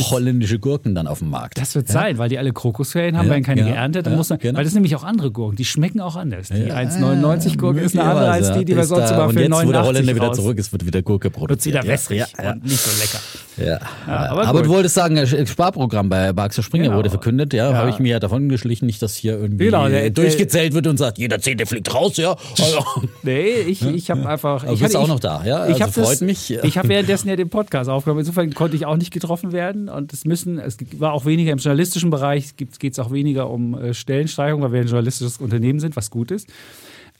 holländische 0.09 0.57
Gurken 0.57 0.95
dann 0.95 1.05
auf 1.05 1.19
dem 1.19 1.29
Markt. 1.29 1.59
Das 1.59 1.75
wird 1.75 1.87
sein, 1.87 2.17
weil 2.17 2.29
die 2.29 2.39
alle 2.39 2.51
Krokusferien 2.51 3.15
haben, 3.15 3.29
werden 3.29 3.43
keine 3.43 3.63
geerntet. 3.63 4.07
Dann 4.07 4.15
muss 4.15 4.29
man, 4.29 4.39
genau. 4.39 4.57
Weil 4.57 4.63
das 4.63 4.73
sind 4.73 4.81
nämlich 4.81 4.95
auch 4.95 5.03
andere 5.03 5.29
Gurken. 5.29 5.55
Die 5.55 5.65
schmecken 5.65 6.01
auch 6.01 6.15
anders. 6.15 6.47
Die 6.47 6.71
1,99 6.71 7.42
90-Gurke 7.51 7.79
ist 7.81 7.97
eine 7.97 8.09
andere 8.09 8.31
als 8.31 8.51
die, 8.53 8.65
die 8.65 8.75
wir 8.75 8.83
sonst 8.83 9.11
immer 9.11 9.29
für 9.29 9.35
89 9.35 9.43
Und 9.43 9.51
jetzt, 9.51 9.67
wo 9.67 9.71
der 9.71 9.83
Holländer 9.83 10.15
wieder 10.15 10.33
zurück 10.33 10.57
ist, 10.57 10.71
wird 10.71 10.85
wieder 10.85 11.01
Gurke 11.01 11.29
produziert. 11.29 11.75
Wird 11.75 11.83
wieder 11.83 11.93
wässrig 11.93 12.23
und 12.37 12.63
nicht 12.63 12.79
so 12.79 12.91
lecker. 12.99 13.19
Ja. 13.57 13.79
aber, 14.07 14.47
aber 14.47 14.61
du 14.63 14.69
wolltest 14.69 14.95
sagen, 14.95 15.15
das 15.15 15.29
Sparprogramm 15.49 16.09
bei 16.09 16.29
Axel 16.29 16.63
Springer 16.63 16.85
genau. 16.85 16.97
wurde 16.97 17.09
verkündet. 17.09 17.53
Ja, 17.53 17.73
habe 17.73 17.89
ich 17.89 17.99
mir 17.99 18.13
ja 18.13 18.19
davon 18.19 18.49
geschlichen, 18.49 18.85
nicht, 18.85 19.01
dass 19.01 19.15
hier 19.15 19.33
irgendwie 19.33 19.65
genau, 19.65 19.87
der, 19.87 20.09
durchgezählt 20.09 20.73
wird 20.73 20.87
und 20.87 20.97
sagt, 20.97 21.17
jeder 21.17 21.39
Zehnte 21.39 21.65
fliegt 21.65 21.93
raus, 21.93 22.17
ja. 22.17 22.35
Also. 22.59 22.83
nee, 23.23 23.49
ich, 23.67 23.85
ich 23.85 24.09
habe 24.09 24.27
einfach. 24.27 24.63
Ich 24.71 24.79
bist 24.79 24.95
auch 24.95 25.07
noch 25.07 25.19
da, 25.19 25.43
ja. 25.45 25.57
Also 25.57 25.85
ich 25.85 25.93
freut 25.93 26.21
mich. 26.21 26.51
Ich 26.63 26.77
habe 26.77 26.89
währenddessen 26.89 27.29
ja 27.29 27.35
den 27.35 27.49
Podcast 27.49 27.89
aufgenommen. 27.89 28.21
Insofern 28.21 28.53
konnte 28.53 28.75
ich 28.75 28.85
auch 28.85 28.97
nicht 28.97 29.11
getroffen 29.11 29.51
werden 29.51 29.89
und 29.89 30.13
es 30.13 30.25
müssen, 30.25 30.59
es 30.59 30.77
war 30.97 31.13
auch 31.13 31.25
weniger 31.25 31.51
im 31.51 31.59
journalistischen 31.59 32.09
Bereich, 32.09 32.55
geht 32.55 32.93
es 32.93 32.99
auch 32.99 33.11
weniger 33.11 33.49
um 33.49 33.75
äh, 33.75 33.93
Stellensteigerung, 33.93 34.61
weil 34.61 34.71
wir 34.71 34.81
ein 34.81 34.87
journalistisches 34.87 35.37
Unternehmen 35.37 35.79
sind, 35.79 35.95
was 35.95 36.09
gut 36.09 36.31
ist. 36.31 36.47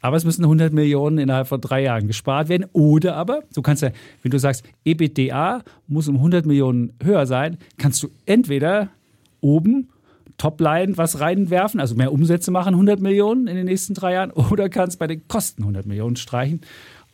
Aber 0.04 0.18
es 0.18 0.26
müssen 0.26 0.44
100 0.44 0.74
Millionen 0.74 1.18
innerhalb 1.18 1.48
von 1.48 1.62
drei 1.62 1.82
Jahren 1.82 2.08
gespart 2.08 2.50
werden. 2.50 2.66
Oder 2.74 3.16
aber, 3.16 3.44
du 3.54 3.62
kannst 3.62 3.84
ja, 3.84 3.92
wenn 4.22 4.32
du 4.32 4.38
sagst, 4.38 4.66
EBITDA 4.84 5.64
muss 5.88 6.10
um 6.10 6.18
100 6.18 6.46
Millionen 6.46 6.92
höher 7.02 7.26
sein, 7.26 7.58
kannst 7.78 8.04
du 8.04 8.10
entweder 8.26 8.90
oben 9.40 9.88
Topline 10.38 10.98
was 10.98 11.22
reinwerfen, 11.22 11.80
also 11.80 11.96
mehr 11.96 12.12
Umsätze 12.12 12.52
machen, 12.52 12.74
100 12.74 13.00
Millionen 13.00 13.48
in 13.48 13.56
den 13.56 13.66
nächsten 13.66 13.94
drei 13.94 14.16
Jahren, 14.16 14.32
oder 14.52 14.68
kannst 14.68 15.00
bei 15.00 15.08
den 15.08 15.26
Kosten 15.30 15.62
100 15.62 15.86
Millionen 15.86 16.18
streichen. 16.18 16.60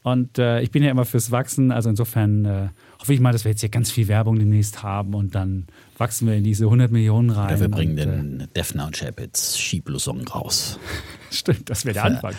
Und 0.02 0.40
äh, 0.40 0.62
ich 0.62 0.72
bin 0.72 0.82
ja 0.82 0.90
immer 0.90 1.06
fürs 1.06 1.30
Wachsen, 1.30 1.72
also 1.72 1.92
insofern 1.92 2.46
äh, 2.46 2.70
hoffe 3.00 3.14
ich 3.14 3.20
mal, 3.20 3.34
dass 3.34 3.44
wir 3.44 3.52
jetzt 3.52 3.60
hier 3.60 3.70
ganz 3.70 3.92
viel 3.92 4.08
Werbung 4.08 4.40
demnächst 4.40 4.82
haben 4.82 5.14
und 5.14 5.36
dann 5.36 5.68
wachsen 6.00 6.28
wir 6.28 6.34
in 6.34 6.44
diese 6.44 6.64
100 6.64 6.92
Millionen 6.92 7.30
rein. 7.30 7.50
Oder 7.50 7.60
wir 7.60 7.70
bringen 7.70 7.92
und, 7.92 7.98
den 7.98 8.40
äh, 8.40 8.48
Defner 8.48 8.88
und 8.88 8.96
Chapitz 8.96 9.60
Skiblusong 9.60 10.28
raus. 10.28 10.80
Stimmt, 11.30 11.70
das 11.70 11.86
wäre 11.86 11.94
der 11.94 12.06
Anfang. 12.06 12.34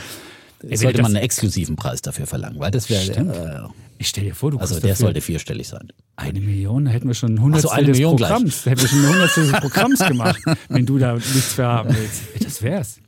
Ey, 0.69 0.77
sollte 0.77 1.03
man 1.03 1.15
einen 1.15 1.25
exklusiven 1.25 1.77
Preis 1.77 2.03
dafür 2.03 2.27
verlangen, 2.27 2.59
weil 2.59 2.71
das 2.71 2.91
wäre. 2.91 3.11
Äh, 3.13 3.69
ich 3.99 4.09
stell 4.09 4.25
dir 4.25 4.35
vor, 4.35 4.51
du 4.51 4.59
Also 4.59 4.81
der 4.81 4.95
sollte 4.97 5.21
vierstellig 5.21 5.69
sein. 5.69 5.93
Eine 6.17 6.41
Million, 6.41 6.87
da 6.87 6.91
hätten 6.91 7.09
wir 7.09 7.15
schon 7.15 7.37
100 7.37 7.63
so, 7.63 7.69
eine 7.71 7.87
des 7.87 7.97
Million 7.97 8.17
Programms. 8.17 8.65
Da 8.65 8.71
hätten 8.71 8.83
wir 8.83 8.89
schon 8.89 9.05
100 9.05 9.37
des 9.37 9.53
Programms 9.61 9.99
gemacht, 10.01 10.41
wenn 10.69 10.87
du 10.87 10.99
da 10.99 11.15
nichts 11.15 11.55
für 11.55 11.65
haben 11.65 11.95
willst. 11.95 12.23
Das 12.45 12.63
wär's. 12.63 13.01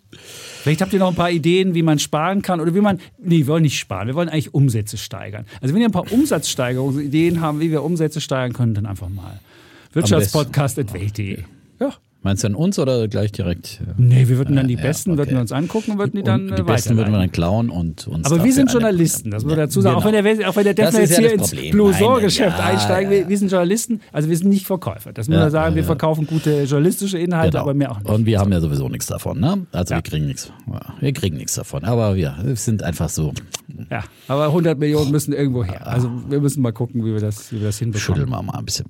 Vielleicht 0.62 0.80
habt 0.80 0.92
ihr 0.92 0.98
noch 0.98 1.08
ein 1.08 1.14
paar 1.14 1.30
Ideen, 1.30 1.74
wie 1.74 1.82
man 1.82 1.98
sparen 1.98 2.42
kann 2.42 2.60
oder 2.60 2.74
wie 2.74 2.80
man. 2.80 3.00
Nee, 3.18 3.38
wir 3.38 3.46
wollen 3.48 3.62
nicht 3.62 3.78
sparen, 3.78 4.06
wir 4.06 4.14
wollen 4.14 4.28
eigentlich 4.28 4.54
Umsätze 4.54 4.96
steigern. 4.96 5.46
Also, 5.60 5.74
wenn 5.74 5.80
ihr 5.80 5.88
ein 5.88 5.92
paar 5.92 6.10
Umsatzsteigerungsideen 6.12 7.40
haben, 7.40 7.60
wie 7.60 7.70
wir 7.70 7.82
Umsätze 7.82 8.20
steigern 8.20 8.52
können, 8.52 8.74
dann 8.74 8.86
einfach 8.86 9.08
mal. 9.08 9.40
Wirtschaftspodcast.welt.de. 9.92 11.44
Ja. 12.22 12.28
Meinst 12.28 12.44
du 12.44 12.48
an 12.48 12.54
uns 12.54 12.78
oder 12.78 13.08
gleich 13.08 13.32
direkt? 13.32 13.80
Nee, 13.96 14.28
wir 14.28 14.38
würden 14.38 14.56
dann 14.56 14.68
die 14.68 14.76
Besten, 14.76 15.10
ja, 15.10 15.14
okay. 15.14 15.18
würden 15.20 15.36
wir 15.36 15.40
uns 15.40 15.52
angucken 15.52 15.92
und 15.92 15.98
würden 15.98 16.16
die 16.16 16.22
dann 16.22 16.50
und 16.50 16.58
Die 16.58 16.62
Besten 16.62 16.96
würden 16.96 17.12
wir 17.12 17.18
dann 17.18 17.32
klauen 17.32 17.68
und 17.68 18.06
uns. 18.06 18.26
Aber 18.30 18.44
wir 18.44 18.52
sind 18.52 18.70
Journalisten, 18.70 19.30
das 19.30 19.42
muss 19.42 19.50
man 19.50 19.58
dazu 19.58 19.80
sagen. 19.80 19.96
Genau. 19.96 20.08
Auch 20.08 20.12
wenn 20.12 20.38
der, 20.38 20.48
auch 20.48 20.56
wenn 20.56 20.64
der 20.64 20.74
Defner 20.74 21.00
jetzt 21.00 21.18
hier 21.18 21.32
ins 21.32 21.50
Blouson-Geschäft 21.50 22.58
ja, 22.58 22.64
einsteigen 22.64 23.10
will, 23.10 23.28
wir 23.28 23.38
sind 23.38 23.50
Journalisten, 23.50 24.00
also 24.12 24.28
wir 24.28 24.36
sind 24.36 24.50
nicht 24.50 24.66
Verkäufer. 24.66 25.12
Das 25.12 25.28
muss 25.28 25.38
man 25.38 25.50
sagen, 25.50 25.74
wir 25.74 25.84
verkaufen 25.84 26.26
gute 26.26 26.62
journalistische 26.62 27.18
Inhalte, 27.18 27.52
genau. 27.52 27.62
aber 27.62 27.74
mehr 27.74 27.90
auch 27.90 27.98
nicht. 27.98 28.08
Und 28.08 28.26
wir 28.26 28.38
haben 28.38 28.52
ja 28.52 28.60
sowieso 28.60 28.88
nichts 28.88 29.06
davon, 29.06 29.40
ne? 29.40 29.66
Also 29.72 29.94
wir 29.94 30.02
kriegen 30.02 30.26
nichts. 30.26 30.52
Wir 31.00 31.12
kriegen 31.12 31.36
nichts 31.36 31.54
davon. 31.54 31.84
Aber 31.84 32.14
wir 32.14 32.36
sind 32.54 32.82
einfach 32.82 33.08
so. 33.08 33.32
Ja, 33.90 34.04
aber 34.28 34.46
100 34.46 34.78
Millionen 34.78 35.10
müssen 35.10 35.32
irgendwo 35.32 35.64
her. 35.64 35.86
Also 35.86 36.10
wir 36.28 36.40
müssen 36.40 36.62
mal 36.62 36.72
gucken, 36.72 37.04
wie 37.04 37.12
wir 37.12 37.20
das, 37.20 37.52
wie 37.52 37.58
wir 37.58 37.66
das 37.68 37.78
hinbekommen. 37.78 38.02
Schütteln 38.02 38.30
wir 38.30 38.42
mal 38.42 38.58
ein 38.58 38.64
bisschen. 38.64 38.86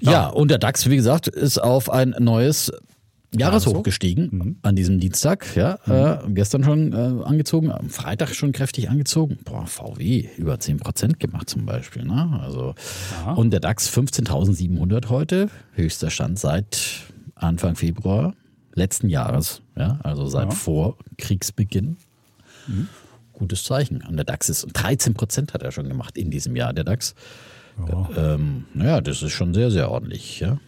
Ja. 0.00 0.12
ja, 0.12 0.26
und 0.28 0.50
der 0.50 0.58
DAX, 0.58 0.88
wie 0.88 0.96
gesagt, 0.96 1.26
ist 1.28 1.58
auf 1.58 1.90
ein 1.90 2.14
neues 2.18 2.70
Jahreshoch 3.36 3.82
gestiegen 3.82 4.28
mhm. 4.30 4.56
an 4.62 4.76
diesem 4.76 5.00
Dienstag. 5.00 5.54
Ja, 5.54 5.78
mhm. 5.86 5.92
äh, 5.92 6.34
gestern 6.34 6.64
schon 6.64 6.92
äh, 6.92 7.24
angezogen, 7.24 7.70
am 7.70 7.90
Freitag 7.90 8.34
schon 8.34 8.52
kräftig 8.52 8.88
angezogen. 8.88 9.38
Boah, 9.44 9.66
VW 9.66 10.28
über 10.36 10.58
10 10.58 10.78
Prozent 10.78 11.20
gemacht 11.20 11.50
zum 11.50 11.66
Beispiel. 11.66 12.04
Ne? 12.04 12.40
Also, 12.42 12.74
und 13.36 13.50
der 13.50 13.60
DAX 13.60 13.90
15.700 13.90 15.08
heute, 15.08 15.50
höchster 15.74 16.10
Stand 16.10 16.38
seit 16.38 16.78
Anfang 17.34 17.76
Februar 17.76 18.34
letzten 18.74 19.08
Jahres. 19.08 19.60
Ja, 19.76 19.98
also 20.02 20.26
seit 20.26 20.50
ja. 20.50 20.54
vor 20.54 20.96
Kriegsbeginn. 21.18 21.96
Mhm. 22.66 22.88
Gutes 23.32 23.62
Zeichen. 23.62 24.02
Und 24.08 24.16
der 24.16 24.24
DAX 24.24 24.48
ist 24.48 24.66
13 24.72 25.14
Prozent 25.14 25.54
hat 25.54 25.62
er 25.62 25.70
schon 25.70 25.88
gemacht 25.88 26.16
in 26.16 26.30
diesem 26.30 26.56
Jahr, 26.56 26.72
der 26.72 26.84
DAX. 26.84 27.14
Ja. 27.86 28.34
Ähm, 28.34 28.64
ja, 28.74 29.00
das 29.00 29.22
ist 29.22 29.32
schon 29.32 29.54
sehr, 29.54 29.70
sehr 29.70 29.90
ordentlich. 29.90 30.40
Ja. 30.40 30.58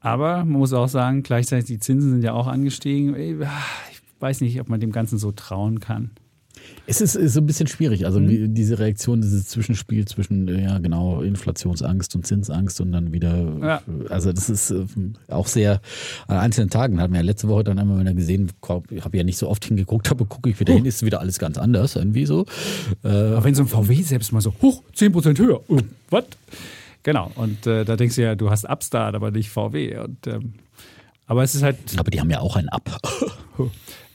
Aber 0.00 0.38
man 0.38 0.50
muss 0.50 0.72
auch 0.72 0.88
sagen, 0.88 1.22
gleichzeitig 1.22 1.66
die 1.66 1.78
Zinsen 1.78 2.10
sind 2.10 2.22
ja 2.22 2.32
auch 2.32 2.46
angestiegen. 2.46 3.16
Ich 3.16 4.00
weiß 4.20 4.40
nicht, 4.40 4.60
ob 4.60 4.68
man 4.68 4.80
dem 4.80 4.92
Ganzen 4.92 5.18
so 5.18 5.32
trauen 5.32 5.80
kann. 5.80 6.12
Es 6.86 7.00
ist, 7.00 7.16
ist 7.16 7.32
so 7.32 7.40
ein 7.40 7.46
bisschen 7.46 7.66
schwierig. 7.66 8.06
Also 8.06 8.20
mhm. 8.20 8.54
diese 8.54 8.78
Reaktion, 8.78 9.20
dieses 9.20 9.48
Zwischenspiel 9.48 10.06
zwischen, 10.06 10.46
ja 10.48 10.78
genau, 10.78 11.20
Inflationsangst 11.20 12.14
und 12.14 12.26
Zinsangst 12.26 12.80
und 12.80 12.92
dann 12.92 13.12
wieder, 13.12 13.52
ja. 13.60 13.82
also 14.08 14.32
das 14.32 14.48
ist 14.48 14.70
äh, 14.70 14.84
auch 15.28 15.48
sehr 15.48 15.80
an 16.28 16.38
einzelnen 16.38 16.70
Tagen. 16.70 17.00
Hatten 17.00 17.12
wir 17.12 17.20
ja 17.20 17.26
letzte 17.26 17.48
Woche 17.48 17.64
dann 17.64 17.78
einmal 17.78 17.98
wieder 17.98 18.14
gesehen, 18.14 18.52
ich 18.90 19.04
habe 19.04 19.16
ja 19.16 19.24
nicht 19.24 19.38
so 19.38 19.48
oft 19.48 19.64
hingeguckt, 19.64 20.10
aber 20.10 20.26
gucke 20.26 20.50
ich 20.50 20.60
wieder 20.60 20.74
uh. 20.74 20.76
hin, 20.76 20.84
ist 20.84 21.04
wieder 21.04 21.20
alles 21.20 21.38
ganz 21.38 21.58
anders 21.58 21.96
irgendwie 21.96 22.26
so. 22.26 22.46
Äh, 23.02 23.08
aber 23.08 23.44
wenn 23.44 23.54
so 23.54 23.62
ein 23.62 23.68
VW 23.68 24.02
selbst 24.02 24.32
mal 24.32 24.40
so, 24.40 24.54
hoch, 24.62 24.82
10% 24.96 25.38
höher, 25.38 25.68
uh, 25.68 25.80
was? 26.10 26.24
Genau, 27.02 27.30
und 27.36 27.68
äh, 27.68 27.84
da 27.84 27.94
denkst 27.94 28.16
du 28.16 28.22
ja, 28.22 28.34
du 28.34 28.50
hast 28.50 28.64
Upstart, 28.64 29.14
aber 29.14 29.30
nicht 29.30 29.50
VW. 29.50 29.96
Und, 29.98 30.26
ähm, 30.26 30.54
aber 31.26 31.44
es 31.44 31.54
ist 31.54 31.62
halt. 31.62 31.76
Aber 31.98 32.10
die 32.10 32.20
haben 32.20 32.30
ja 32.30 32.40
auch 32.40 32.56
ein 32.56 32.68
Up. 32.68 33.00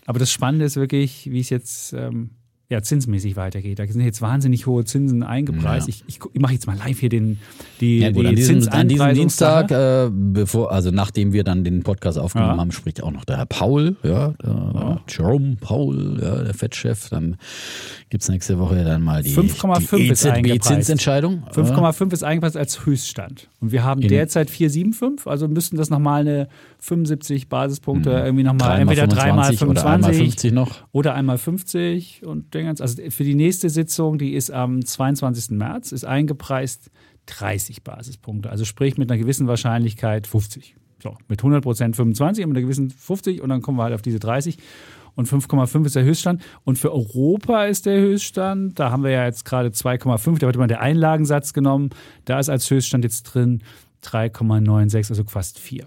aber 0.06 0.20
das 0.20 0.30
Spannende 0.30 0.66
ist 0.66 0.76
wirklich, 0.76 1.32
wie 1.32 1.40
es 1.40 1.50
jetzt. 1.50 1.94
Ähm, 1.94 2.32
ja, 2.72 2.82
zinsmäßig 2.82 3.36
weitergeht. 3.36 3.80
Da 3.80 3.86
sind 3.86 4.00
jetzt 4.00 4.22
wahnsinnig 4.22 4.66
hohe 4.66 4.86
Zinsen 4.86 5.24
eingepreist. 5.24 5.90
Ja. 5.90 5.94
Ich, 6.08 6.20
ich, 6.34 6.40
mache 6.40 6.54
jetzt 6.54 6.68
mal 6.68 6.78
live 6.78 6.98
hier 6.98 7.10
den, 7.10 7.38
die, 7.82 8.00
ja, 8.00 8.12
gut, 8.12 8.24
die 8.24 8.28
an 8.30 8.36
diesem, 8.36 8.70
an 8.70 8.88
diesem 8.88 9.14
Dienstag, 9.14 9.72
äh, 9.72 10.10
bevor, 10.10 10.72
also 10.72 10.90
nachdem 10.90 11.34
wir 11.34 11.44
dann 11.44 11.66
den 11.66 11.84
Podcast 11.84 12.18
aufgenommen 12.18 12.54
ja. 12.54 12.60
haben, 12.62 12.72
spricht 12.72 13.04
auch 13.04 13.12
noch 13.12 13.26
der 13.26 13.36
Herr 13.36 13.46
Paul, 13.46 13.98
ja, 14.04 14.30
der, 14.42 15.02
Jerome 15.10 15.58
Paul, 15.60 16.18
ja, 16.24 16.44
der 16.44 16.54
Fettchef. 16.54 17.10
Dann 17.10 17.36
gibt 18.10 18.24
es 18.24 18.30
nächste 18.30 18.58
Woche 18.58 18.86
dann 18.86 19.04
mal 19.04 19.22
die, 19.22 19.36
5,5 19.36 19.98
die 19.98 20.08
EZB-Zinsentscheidung. 20.08 21.44
5,5 21.54 22.14
ist 22.14 22.24
eingepreist 22.24 22.56
als 22.56 22.86
Höchststand. 22.86 23.50
Und 23.60 23.74
wir 23.74 23.84
haben 23.84 24.02
In 24.02 24.08
derzeit 24.08 24.50
4,75, 24.50 25.28
also 25.28 25.50
müssten 25.50 25.76
das 25.76 25.90
nochmal 25.90 26.22
eine 26.22 26.48
75 26.80 27.50
Basispunkte 27.50 28.12
mhm. 28.12 28.26
irgendwie 28.26 28.44
nochmal, 28.44 28.80
entweder 28.80 29.08
3 29.08 29.34
mal 29.34 29.54
25 29.54 29.70
oder 29.70 29.86
einmal 29.86 30.14
50 30.14 30.54
noch. 30.54 30.72
Oder 30.94 31.16
einmal 31.16 31.38
50 31.38 32.26
und 32.26 32.56
Dingens. 32.62 32.82
Also 32.82 33.02
für 33.10 33.24
die 33.24 33.36
nächste 33.36 33.70
Sitzung, 33.70 34.18
die 34.18 34.34
ist 34.34 34.52
am 34.52 34.86
22. 34.86 35.58
März, 35.58 35.92
ist 35.92 36.06
eingepreist 36.06 36.92
30 37.28 37.84
Basispunkte. 37.84 38.50
Also 38.50 38.66
sprich 38.66 38.98
mit 38.98 39.12
einer 39.12 39.20
gewissen 39.20 39.48
Wahrscheinlichkeit 39.48 40.28
50. 40.28 40.76
So, 41.02 41.18
mit 41.28 41.40
100 41.40 41.64
Prozent 41.64 41.96
25 41.96 42.44
und 42.44 42.50
mit 42.50 42.58
einer 42.58 42.66
gewissen 42.66 42.92
50 42.92 43.42
und 43.42 43.50
dann 43.50 43.62
kommen 43.62 43.78
wir 43.78 43.84
halt 43.84 43.96
auf 43.96 44.04
diese 44.04 44.20
30 44.20 44.58
und 45.16 45.28
5,5 45.28 45.86
ist 45.86 45.96
der 45.96 46.04
Höchststand. 46.04 46.42
Und 46.64 46.78
für 46.78 46.94
Europa 46.94 47.66
ist 47.66 47.86
der 47.86 48.00
Höchststand, 48.00 48.80
da 48.80 48.92
haben 48.92 49.04
wir 49.04 49.12
ja 49.12 49.26
jetzt 49.26 49.44
gerade 49.44 49.70
2,5, 49.70 50.40
da 50.40 50.48
wird 50.48 50.58
man 50.58 50.68
der 50.68 50.82
Einlagensatz 50.82 51.54
genommen, 51.54 51.90
da 52.26 52.40
ist 52.40 52.50
als 52.50 52.70
Höchststand 52.70 53.04
jetzt 53.04 53.24
drin 53.24 53.64
3,96, 54.04 55.10
also 55.10 55.24
fast 55.26 55.60
4. 55.60 55.86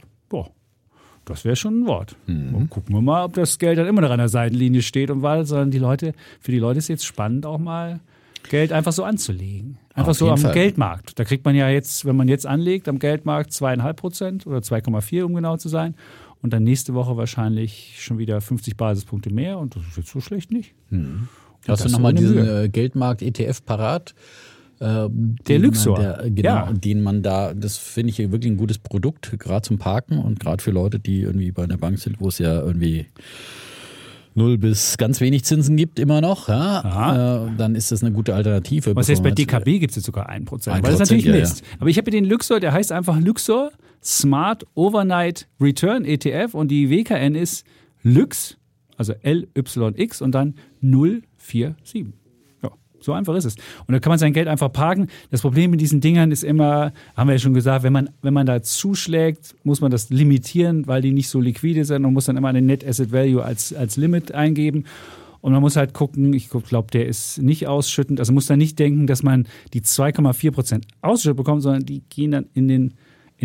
Das 1.25 1.45
wäre 1.45 1.57
schon 1.57 1.81
ein 1.81 1.87
Wort. 1.87 2.17
Mhm. 2.27 2.69
gucken 2.69 2.95
wir 2.95 3.01
mal, 3.01 3.25
ob 3.25 3.35
das 3.35 3.59
Geld 3.59 3.79
dann 3.79 3.87
immer 3.87 4.03
noch 4.03 4.11
an 4.11 4.19
der 4.19 4.29
Seitenlinie 4.29 4.83
steht 4.83 5.11
und 5.11 5.23
weil, 5.23 5.47
sondern 5.47 5.71
die 5.71 5.79
Leute, 5.79 6.13
für 6.41 6.53
die 6.53 6.59
Leute 6.59 6.79
ist 6.79 6.89
jetzt 6.89 7.05
spannend 7.07 7.47
auch 7.47 7.59
mal 7.59 8.01
Geld 8.51 8.73
einfach 8.73 8.93
so 8.93 9.05
anzulegen. 9.05 9.79
Einfach 9.95 10.11
Auf 10.11 10.19
so 10.19 10.31
am 10.31 10.39
Fall. 10.39 10.53
Geldmarkt. 10.53 11.19
Da 11.19 11.25
kriegt 11.25 11.45
man 11.45 11.55
ja 11.55 11.69
jetzt, 11.69 12.05
wenn 12.05 12.17
man 12.17 12.29
jetzt 12.29 12.47
anlegt, 12.47 12.89
am 12.89 12.99
Geldmarkt 12.99 13.53
zweieinhalb 13.53 13.97
Prozent 13.97 14.47
oder 14.47 14.59
2,4, 14.59 15.23
um 15.23 15.35
genau 15.35 15.57
zu 15.57 15.69
sein. 15.69 15.95
Und 16.43 16.53
dann 16.53 16.63
nächste 16.63 16.93
Woche 16.93 17.17
wahrscheinlich 17.17 17.97
schon 18.01 18.19
wieder 18.19 18.41
50 18.41 18.77
Basispunkte 18.77 19.33
mehr 19.33 19.59
und 19.59 19.77
das 19.77 19.83
ist 19.87 19.97
jetzt 19.97 20.11
so 20.11 20.21
schlecht 20.21 20.51
nicht. 20.51 20.75
Mhm. 20.91 21.29
Hast 21.67 21.87
du 21.87 21.89
nochmal 21.89 22.13
diesen. 22.13 22.37
Äh, 22.47 22.69
Geldmarkt-ETF 22.69 23.65
parat? 23.65 24.15
Äh, 24.81 25.09
der 25.11 25.59
Luxor. 25.59 25.99
Der, 25.99 26.31
genau, 26.31 26.49
ja. 26.49 26.73
den 26.73 27.03
man 27.03 27.23
da, 27.23 27.55
das 27.55 27.79
finde 27.79 28.11
ich 28.11 28.19
wirklich 28.19 28.53
ein 28.53 28.57
gutes 28.57 28.79
Produkt, 28.79 29.39
gerade 29.39 29.63
zum 29.63 29.79
Parken 29.79 30.19
und 30.19 30.41
gerade 30.41 30.63
für 30.63 30.71
Leute, 30.71 30.99
die 30.99 31.21
irgendwie 31.21 31.53
bei 31.53 31.65
einer 31.65 31.79
Bank 31.79 31.99
sind, 31.99 32.21
wo 32.21 32.29
es 32.29 32.39
ja 32.39 32.61
irgendwie 32.61 33.07
null 34.35 34.59
bis 34.59 34.97
ganz 34.99 35.21
wenig 35.21 35.45
Zinsen 35.45 35.77
gibt, 35.77 35.99
immer 35.99 36.21
noch, 36.21 36.49
ja, 36.49 37.47
äh, 37.47 37.51
dann 37.57 37.75
ist 37.75 37.93
das 37.93 38.03
eine 38.03 38.13
gute 38.13 38.35
Alternative. 38.35 38.95
Was 38.97 39.09
heißt, 39.09 39.23
bei 39.23 39.31
DKB 39.31 39.79
gibt 39.79 39.91
es 39.91 39.97
jetzt 39.97 40.07
sogar 40.07 40.29
1%, 40.29 40.49
1%, 40.49 40.71
weil 40.71 40.83
das 40.83 40.99
natürlich 40.99 41.25
ja, 41.25 41.33
Mist. 41.33 41.61
Ja. 41.61 41.67
Aber 41.81 41.89
ich 41.89 41.97
habe 41.99 42.11
hier 42.11 42.21
den 42.21 42.29
Luxor, 42.29 42.61
der 42.61 42.73
heißt 42.73 42.93
einfach 42.93 43.19
Luxor 43.19 43.71
Smart 44.03 44.67
Overnight 44.75 45.49
Return 45.61 46.05
ETF 46.05 46.55
und 46.55 46.69
die 46.69 46.91
WKN 46.91 47.35
ist 47.35 47.65
Lux, 48.03 48.59
also 48.97 49.15
LYX 49.23 50.21
und 50.21 50.33
dann 50.33 50.55
047. 50.83 52.07
So 53.05 53.13
einfach 53.13 53.35
ist 53.35 53.45
es. 53.45 53.57
Und 53.87 53.93
da 53.93 54.01
kann 54.01 54.11
man 54.11 54.19
sein 54.19 54.33
Geld 54.33 54.49
einfach 54.49 54.73
parken. 54.73 55.09
Das 55.31 55.43
Problem 55.43 55.71
mit 55.71 55.81
diesen 55.81 56.01
Dingern 56.01 56.31
ist 56.33 56.43
immer, 56.43 56.93
haben 57.15 57.29
wir 57.29 57.35
ja 57.35 57.39
schon 57.39 57.53
gesagt, 57.53 57.85
wenn 57.85 57.93
man, 57.93 58.09
wenn 58.23 58.33
man 58.33 58.47
da 58.47 58.63
zuschlägt, 58.63 59.55
muss 59.63 59.83
man 59.83 59.91
das 59.91 60.09
limitieren, 60.09 60.87
weil 60.87 61.03
die 61.03 61.13
nicht 61.13 61.29
so 61.29 61.39
liquide 61.39 61.85
sind 61.85 62.07
und 62.07 62.15
muss 62.15 62.25
dann 62.25 62.39
immer 62.39 62.49
eine 62.49 62.63
Net 62.63 62.87
Asset 62.87 63.13
Value 63.13 63.45
als, 63.45 63.75
als 63.75 63.99
Limit 63.99 64.33
eingeben. 64.33 64.85
Und 65.43 65.53
man 65.53 65.61
muss 65.61 65.77
halt 65.77 65.93
gucken, 65.93 66.33
ich 66.33 66.49
glaube, 66.49 66.91
der 66.91 67.07
ist 67.07 67.43
nicht 67.43 67.67
ausschüttend. 67.67 68.19
Also 68.21 68.33
muss 68.33 68.47
da 68.47 68.57
nicht 68.57 68.79
denken, 68.79 69.07
dass 69.07 69.23
man 69.23 69.47
die 69.75 69.83
2,4 69.83 70.51
Prozent 70.51 70.87
Ausschüttung 71.03 71.37
bekommt, 71.37 71.61
sondern 71.61 71.85
die 71.85 72.01
gehen 72.09 72.31
dann 72.31 72.47
in 72.55 72.69
den 72.69 72.95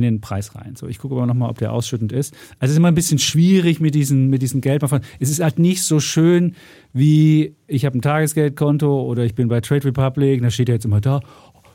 in 0.03 0.15
den 0.15 0.21
Preis 0.21 0.55
rein. 0.55 0.75
So, 0.75 0.87
ich 0.87 0.99
gucke 0.99 1.15
aber 1.15 1.25
nochmal, 1.25 1.49
ob 1.49 1.57
der 1.57 1.73
ausschüttend 1.73 2.11
ist. 2.11 2.33
Also 2.59 2.65
es 2.65 2.71
ist 2.71 2.77
immer 2.77 2.87
ein 2.89 2.95
bisschen 2.95 3.19
schwierig 3.19 3.79
mit 3.79 3.95
diesen, 3.95 4.29
mit 4.29 4.41
diesen 4.41 4.61
Geldmachen. 4.61 5.01
Es 5.19 5.29
ist 5.29 5.41
halt 5.41 5.59
nicht 5.59 5.83
so 5.83 5.99
schön, 5.99 6.55
wie 6.93 7.55
ich 7.67 7.85
habe 7.85 7.97
ein 7.97 8.01
Tagesgeldkonto 8.01 9.03
oder 9.03 9.23
ich 9.25 9.35
bin 9.35 9.47
bei 9.47 9.61
Trade 9.61 9.85
Republic, 9.85 10.41
da 10.41 10.49
steht 10.49 10.69
ja 10.69 10.75
jetzt 10.75 10.85
immer 10.85 11.01
da, 11.01 11.21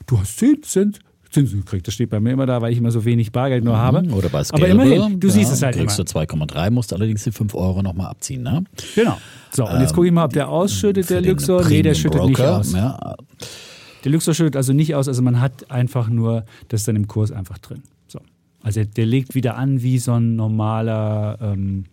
du 0.07 0.19
hast 0.19 0.39
10 0.39 0.63
Cent 0.63 1.01
Zinsen 1.35 1.61
gekriegt. 1.61 1.87
Das 1.87 1.95
steht 1.95 2.11
bei 2.11 2.21
mir 2.21 2.33
immer 2.33 2.47
da, 2.47 2.63
weil 2.63 2.73
ich 2.73 2.79
immer 2.79 2.93
so 2.93 3.05
wenig 3.05 3.33
Bargeld 3.33 3.65
nur 3.65 3.77
habe. 3.77 4.05
Oder 4.13 4.29
bei 4.29 4.43
Scalable. 4.43 4.73
Aber 4.73 4.85
immerhin, 4.85 5.21
du 5.21 5.27
ja, 5.27 5.33
siehst 5.33 5.53
es 5.53 5.63
halt 5.63 5.77
kriegst 5.77 5.99
immer. 5.99 6.25
du 6.25 6.35
2,3, 6.35 6.71
musst 6.71 6.93
allerdings 6.93 7.25
die 7.25 7.33
5 7.33 7.55
Euro 7.55 7.83
nochmal 7.83 8.07
abziehen. 8.07 8.43
Ne? 8.43 8.65
Genau. 8.95 9.19
So, 9.51 9.69
und 9.69 9.81
jetzt 9.81 9.95
gucke 9.95 10.07
ich 10.07 10.13
mal, 10.13 10.25
ob 10.25 10.33
der 10.33 10.49
ausschüttet, 10.49 11.11
der 11.11 11.21
Luxor. 11.21 11.65
Nee, 11.69 11.83
der 11.83 11.95
schüttet 11.95 12.21
Broker, 12.21 12.29
nicht 12.29 12.41
aus. 12.41 12.73
Ja. 12.73 13.17
Der 14.05 14.13
Luxor 14.13 14.35
schüttet 14.35 14.57
also 14.57 14.73
nicht 14.73 14.95
aus, 14.95 15.09
also 15.09 15.23
man 15.23 15.41
hat 15.41 15.71
einfach 15.71 16.09
nur 16.09 16.45
das 16.69 16.85
dann 16.85 16.97
im 16.97 17.09
Kurs 17.09 17.33
einfach 17.33 17.59
drin. 17.59 17.83
Also 18.65 18.83
der 18.83 19.05
legt 19.05 19.35
wieder 19.35 19.57
an 19.57 19.83
wie 19.83 19.99
so 19.99 20.15
ein 20.15 20.37
normaler 20.37 21.39
ähm, 21.41 21.85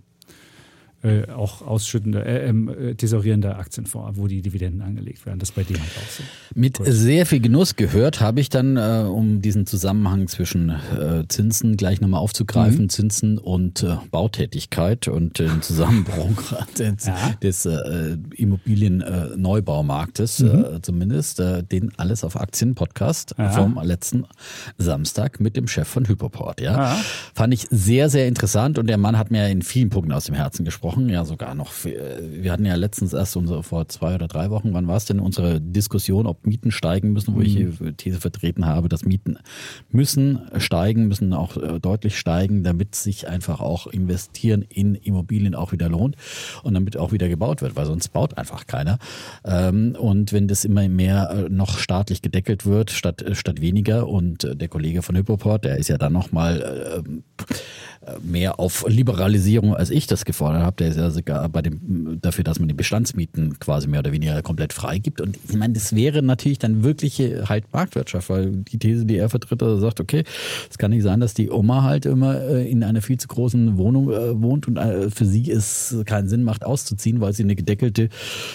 äh, 1.04 1.32
auch 1.32 1.64
ausschüttender, 1.64 2.28
äh, 2.28 2.48
ähm, 2.48 2.70
äh, 2.70 2.94
tesorierender 2.94 3.58
Aktienfonds, 3.58 4.20
wo 4.20 4.28
die 4.28 4.44
Dividenden 4.44 4.84
angelegt 4.84 5.26
werden. 5.26 5.40
Das 5.40 5.50
ist 5.50 5.56
bei 5.56 5.64
dem 5.64 5.80
halt 5.80 5.90
auch 5.98 6.10
so. 6.10 6.22
Mit 6.54 6.78
Gut. 6.78 6.86
sehr 6.90 7.26
viel 7.26 7.40
Genuss 7.40 7.76
gehört 7.76 8.22
habe 8.22 8.40
ich 8.40 8.50
dann, 8.50 8.78
äh, 8.78 9.08
um 9.10 9.42
diesen 9.42 9.66
Zusammenhang 9.66 10.28
zwischen 10.28 10.70
äh, 10.70 11.24
Zinsen 11.28 11.76
gleich 11.76 12.02
nochmal 12.02 12.20
aufzugreifen, 12.20 12.84
mhm. 12.84 12.90
Zinsen 12.90 13.40
und 13.40 13.82
äh, 13.82 13.96
Bautätigkeit 14.12 15.08
und 15.08 15.40
den 15.40 15.64
Zusammenbruch 15.64 16.54
des, 16.78 17.08
ja. 17.08 17.32
des 17.42 17.68
Immobilienneubaumarktes 18.36 20.40
mhm. 20.40 20.84
zumindest, 20.84 21.40
den 21.40 21.92
Alles 21.98 22.24
auf 22.24 22.40
Aktien 22.40 22.76
Podcast 22.76 23.34
ja. 23.40 23.50
vom 23.50 23.80
letzten 23.82 24.26
Samstag 24.78 25.40
mit 25.40 25.58
dem 25.58 25.68
Chef 25.68 25.88
von 25.88 26.08
Hypoport. 26.08 26.62
Ja? 26.62 26.74
ja? 26.74 26.96
Fand 27.34 27.56
ich 27.56 27.66
sehr, 27.72 28.10
sehr 28.10 28.28
interessant 28.28 28.78
und 28.78 28.86
der 28.88 28.98
Mann 28.98 29.18
hat 29.18 29.32
mir 29.32 29.50
in 29.50 29.64
vielen 29.64 29.90
Punkten 29.90 30.12
aus 30.12 30.26
dem 30.26 30.36
Herzen 30.36 30.64
gesprochen 30.64 30.91
gesprochen, 30.92 31.10
ja 31.10 31.26
sogar 31.26 31.56
noch. 31.56 31.72
Wir 31.84 32.52
hatten 32.52 32.66
ja 32.66 32.76
letztens 32.76 33.14
erst 33.14 33.36
unsere, 33.38 33.64
vor 33.64 33.88
zwei 33.88 34.16
oder 34.16 34.28
drei 34.28 34.50
Wochen, 34.50 34.74
wann 34.74 34.88
war 34.88 34.98
es 34.98 35.06
denn 35.06 35.20
unsere 35.20 35.62
Diskussion, 35.62 36.26
ob 36.26 36.46
Mieten 36.46 36.72
steigen 36.72 37.14
müssen, 37.14 37.34
wo 37.34 37.40
mhm. 37.40 37.46
ich 37.46 37.56
die 37.56 37.94
These 37.94 38.20
vertreten 38.20 38.66
habe, 38.66 38.90
dass 38.90 39.06
Mieten 39.06 39.38
müssen 39.90 40.42
steigen, 40.58 41.08
müssen 41.08 41.34
auch 41.34 41.58
äh, 41.58 41.80
deutlich 41.80 42.18
steigen, 42.18 42.64
damit 42.64 42.96
sich 42.96 43.28
einfach 43.28 43.62
auch 43.62 43.88
investieren 43.88 44.64
in 44.68 44.96
Immobilien 44.96 45.56
auch 45.56 45.72
wieder 45.72 45.90
lohnt 45.90 46.16
und 46.64 46.74
damit 46.74 46.98
auch 46.98 47.12
wieder 47.12 47.30
gebaut 47.30 47.62
wird, 47.62 47.76
weil 47.76 47.86
sonst 47.86 48.10
baut 48.10 48.38
einfach 48.38 48.68
keiner. 48.68 48.98
Ähm, 49.46 49.96
und 49.98 50.34
wenn 50.34 50.48
das 50.48 50.66
immer 50.66 50.88
mehr 50.90 51.30
äh, 51.32 51.50
noch 51.50 51.78
staatlich 51.78 52.22
gedeckelt 52.22 52.66
wird, 52.66 52.92
statt, 52.92 53.22
äh, 53.22 53.36
statt 53.36 53.62
weniger 53.62 54.08
und 54.08 54.48
der 54.54 54.68
Kollege 54.68 55.02
von 55.02 55.16
Hypoport, 55.16 55.66
der 55.66 55.78
ist 55.78 55.88
ja 55.88 55.98
dann 55.98 56.14
nochmal 56.14 57.04
mehr 58.24 58.60
auf 58.60 58.86
Liberalisierung 58.88 59.76
als 59.76 59.90
ich 59.90 60.08
das 60.08 60.26
gefordert 60.26 60.64
habe. 60.64 60.76
Der 60.78 60.90
ist 60.90 60.98
ja 60.98 61.12
sogar 61.12 61.48
bei 61.50 61.62
dem, 61.62 62.20
dafür, 62.22 62.44
dass 62.44 62.60
man 62.60 62.68
die 62.68 62.74
Bestandsmieten 62.74 63.60
quasi 63.60 63.88
mehr 63.88 64.00
oder 64.00 64.12
weniger 64.12 64.42
komplett 64.42 64.74
freigibt. 64.74 65.22
Und 65.22 65.38
ich 65.48 65.56
meine, 65.56 65.74
das 65.74 65.96
wäre 65.96 66.22
natürlich 66.22 66.60
dann 66.60 66.84
wirkliche 66.84 67.48
halt 67.48 67.72
Marktwirtschaft, 67.74 68.30
weil 68.30 68.52
die 68.52 68.80
These, 68.80 69.06
die 69.06 69.18
er 69.18 69.30
vertritt, 69.30 69.62
also 69.62 69.80
sagt, 69.80 70.00
okay, 70.00 70.24
es 70.70 70.78
kann 70.78 70.92
nicht 70.92 71.04
sein, 71.04 71.20
dass 71.20 71.34
die 71.34 71.52
Oma 71.52 71.84
halt 71.84 72.06
immer 72.06 72.42
äh, 72.42 72.70
in 72.70 72.84
einer 72.84 73.02
viel 73.02 73.20
zu 73.20 73.28
großen 73.28 73.78
Wohnung 73.78 74.12
äh, 74.12 74.42
wohnt 74.42 74.68
und 74.68 74.78
äh, 74.78 75.10
für 75.12 75.26
sie 75.26 75.52
es 75.52 75.96
keinen 76.06 76.28
Sinn 76.28 76.44
macht, 76.44 76.66
auszuziehen, 76.66 77.22
weil 77.22 77.34
sie 77.34 77.44
eine 77.44 77.56
gedeckelte, 77.56 78.10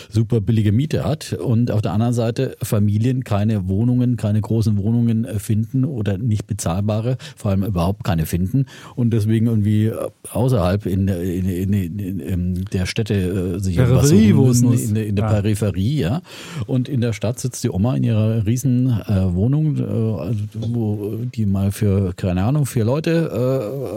super 0.09 0.41
billige 0.41 0.73
Miete 0.73 1.05
hat. 1.05 1.33
Und 1.35 1.71
auf 1.71 1.83
der 1.83 1.93
anderen 1.93 2.15
Seite 2.15 2.57
Familien 2.63 3.25
keine 3.25 3.69
Wohnungen, 3.69 4.17
keine 4.17 4.41
großen 4.41 4.77
Wohnungen 4.77 5.27
finden 5.39 5.85
oder 5.85 6.19
nicht 6.19 6.47
bezahlbare, 6.47 7.17
vor 7.37 7.53
allem 7.53 7.63
überhaupt 7.63 8.05
keine 8.05 8.27
finden. 8.27 8.67
Und 8.95 9.11
deswegen 9.11 9.36
deswegen 9.37 9.47
irgendwie 9.47 9.93
außerhalb 10.33 10.87
in, 10.87 11.07
in, 11.09 11.73
in, 11.73 12.21
in 12.21 12.65
der 12.73 12.87
Städte 12.87 13.15
äh, 13.15 13.59
sich 13.61 13.77
was 13.79 14.09
suchen 14.09 14.71
müssen, 14.71 14.97
in, 14.97 15.17
der, 15.17 15.27
ja. 15.27 15.31
Peripherie, 15.31 16.01
ja. 16.01 16.23
Und 16.67 16.89
in 16.89 17.03
der 17.03 17.13
Stadt 17.13 17.39
sitzt 17.39 17.63
die 17.65 17.71
Oma 17.71 17.97
in 17.97 18.05
ihrer 18.05 18.47
riesen 18.47 18.89
äh, 18.89 19.35
Wohnung, 19.35 19.77
äh, 19.77 19.83
wo 20.55 21.17
die 21.35 21.45
mal 21.45 21.71
für, 21.71 22.15
keine 22.15 22.45
Ahnung, 22.45 22.65
vier 22.67 22.85
Leute 22.85 23.31
äh, 23.31 23.35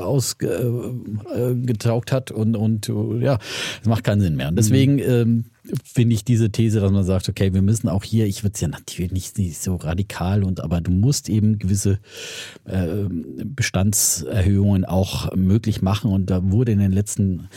ausgetaugt 0.01 2.12
äh, 2.12 2.15
hat 2.15 2.31
und, 2.31 2.58
und 2.58 2.91
ja, 3.22 3.38
es 3.81 3.88
macht 3.88 4.03
keinen 4.03 4.19
Sinn 4.22 4.36
mehr. 4.36 4.50
Und 4.50 4.58
deswegen 4.58 4.96
mhm. 4.96 5.46
Finde 5.83 6.15
ich 6.15 6.23
diese 6.23 6.51
These, 6.51 6.79
dass 6.79 6.91
man 6.91 7.03
sagt, 7.03 7.29
okay, 7.29 7.53
wir 7.53 7.61
müssen 7.61 7.89
auch 7.89 8.03
hier, 8.03 8.25
ich 8.25 8.43
würde 8.43 8.53
es 8.55 8.61
ja 8.61 8.67
natürlich 8.67 9.11
nicht, 9.11 9.38
nicht, 9.38 9.61
so 9.61 9.75
radikal 9.75 10.43
und 10.43 10.61
aber 10.61 10.81
du 10.81 10.91
musst 10.91 11.29
eben 11.29 11.59
gewisse 11.59 11.99
äh, 12.65 13.05
Bestandserhöhungen 13.09 14.85
auch 14.85 15.35
möglich 15.35 15.81
machen. 15.81 16.11
Und 16.11 16.29
da 16.29 16.51
wurde 16.51 16.71
in 16.71 16.79
den 16.79 16.91
letzten 16.91 17.49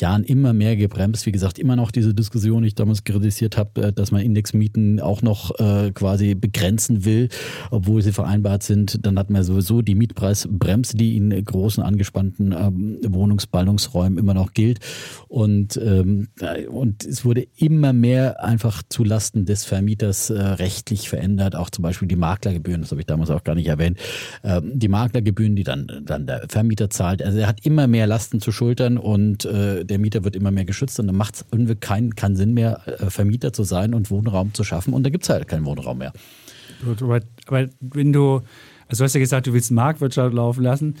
Jahren 0.00 0.24
immer 0.24 0.52
mehr 0.52 0.76
gebremst. 0.76 1.26
Wie 1.26 1.32
gesagt, 1.32 1.58
immer 1.58 1.76
noch 1.76 1.90
diese 1.90 2.14
Diskussion, 2.14 2.62
die 2.62 2.68
ich 2.68 2.74
damals 2.74 3.04
kritisiert 3.04 3.56
habe, 3.56 3.82
äh, 3.82 3.92
dass 3.92 4.10
man 4.10 4.22
Indexmieten 4.22 5.00
auch 5.00 5.22
noch 5.22 5.58
äh, 5.58 5.90
quasi 5.92 6.34
begrenzen 6.34 7.04
will, 7.04 7.28
obwohl 7.70 8.02
sie 8.02 8.12
vereinbart 8.12 8.62
sind. 8.62 9.04
Dann 9.04 9.18
hat 9.18 9.30
man 9.30 9.42
sowieso 9.42 9.82
die 9.82 9.94
Mietpreisbremse, 9.94 10.96
die 10.96 11.16
in 11.16 11.44
großen 11.44 11.82
angespannten 11.82 12.52
ähm, 12.52 12.98
Wohnungsballungsräumen 13.06 14.18
immer 14.18 14.34
noch 14.34 14.52
gilt. 14.52 14.80
Und, 15.28 15.76
ähm, 15.82 16.28
und 16.68 17.04
es 17.04 17.24
wurde 17.24 17.46
immer 17.56 17.92
mehr 17.92 18.44
einfach 18.44 18.82
zu 18.88 19.04
Lasten 19.04 19.44
des 19.44 19.64
Vermieters 19.64 20.30
äh, 20.30 20.40
rechtlich 20.40 21.08
verändert. 21.08 21.56
Auch 21.56 21.70
zum 21.70 21.82
Beispiel 21.82 22.08
die 22.08 22.16
Maklergebühren, 22.16 22.82
das 22.82 22.90
habe 22.90 23.00
ich 23.00 23.06
damals 23.06 23.30
auch 23.30 23.44
gar 23.44 23.54
nicht 23.54 23.66
erwähnt. 23.66 23.98
Ähm, 24.42 24.72
die 24.74 24.88
Maklergebühren, 24.88 25.56
die 25.56 25.64
dann, 25.64 25.86
dann 26.04 26.26
der 26.26 26.46
Vermieter 26.48 26.90
zahlt. 26.90 27.22
Also 27.22 27.38
er 27.38 27.46
hat 27.46 27.64
immer 27.64 27.86
mehr 27.86 28.06
Lasten 28.06 28.40
zu 28.40 28.52
schultern 28.52 28.98
und 28.98 29.44
äh, 29.44 29.69
der 29.84 29.98
Mieter 29.98 30.24
wird 30.24 30.36
immer 30.36 30.50
mehr 30.50 30.64
geschützt 30.64 30.98
und 31.00 31.06
dann 31.06 31.16
macht 31.16 31.36
es 31.36 31.44
irgendwie 31.50 31.74
keinen 31.74 32.14
kein 32.14 32.36
Sinn 32.36 32.54
mehr, 32.54 32.82
äh, 32.86 33.10
Vermieter 33.10 33.52
zu 33.52 33.64
sein 33.64 33.94
und 33.94 34.10
Wohnraum 34.10 34.54
zu 34.54 34.64
schaffen. 34.64 34.94
Und 34.94 35.04
da 35.04 35.10
gibt 35.10 35.24
es 35.24 35.30
halt 35.30 35.48
keinen 35.48 35.64
Wohnraum 35.64 35.98
mehr. 35.98 36.12
Gut, 36.84 37.02
aber, 37.02 37.68
wenn 37.80 38.12
du, 38.12 38.42
also 38.88 39.02
du 39.02 39.04
hast 39.04 39.14
ja 39.14 39.20
gesagt, 39.20 39.46
du 39.46 39.52
willst 39.52 39.70
Marktwirtschaft 39.70 40.34
laufen 40.34 40.62
lassen. 40.62 40.94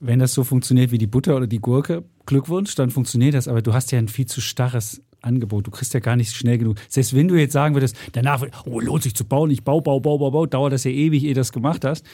Wenn 0.00 0.18
das 0.18 0.34
so 0.34 0.44
funktioniert 0.44 0.90
wie 0.90 0.98
die 0.98 1.06
Butter 1.06 1.36
oder 1.36 1.46
die 1.46 1.60
Gurke, 1.60 2.04
Glückwunsch, 2.26 2.74
dann 2.74 2.90
funktioniert 2.90 3.34
das. 3.34 3.48
Aber 3.48 3.62
du 3.62 3.72
hast 3.72 3.90
ja 3.92 3.98
ein 3.98 4.08
viel 4.08 4.26
zu 4.26 4.40
starres 4.40 5.02
Angebot. 5.22 5.66
Du 5.66 5.70
kriegst 5.70 5.94
ja 5.94 6.00
gar 6.00 6.16
nicht 6.16 6.34
schnell 6.34 6.58
genug. 6.58 6.76
Selbst 6.88 7.14
wenn 7.14 7.28
du 7.28 7.36
jetzt 7.36 7.52
sagen 7.52 7.74
würdest, 7.74 7.96
danach, 8.12 8.44
oh, 8.66 8.80
lohnt 8.80 9.02
sich 9.02 9.14
zu 9.14 9.24
bauen, 9.24 9.50
ich 9.50 9.64
baue, 9.64 9.82
baue, 9.82 10.00
baue, 10.00 10.18
baue, 10.18 10.30
baue, 10.30 10.48
dauert 10.48 10.72
das 10.72 10.84
ja 10.84 10.90
ewig, 10.90 11.24
ehe 11.24 11.34
du 11.34 11.40
das 11.40 11.52
gemacht 11.52 11.84
hast. 11.84 12.04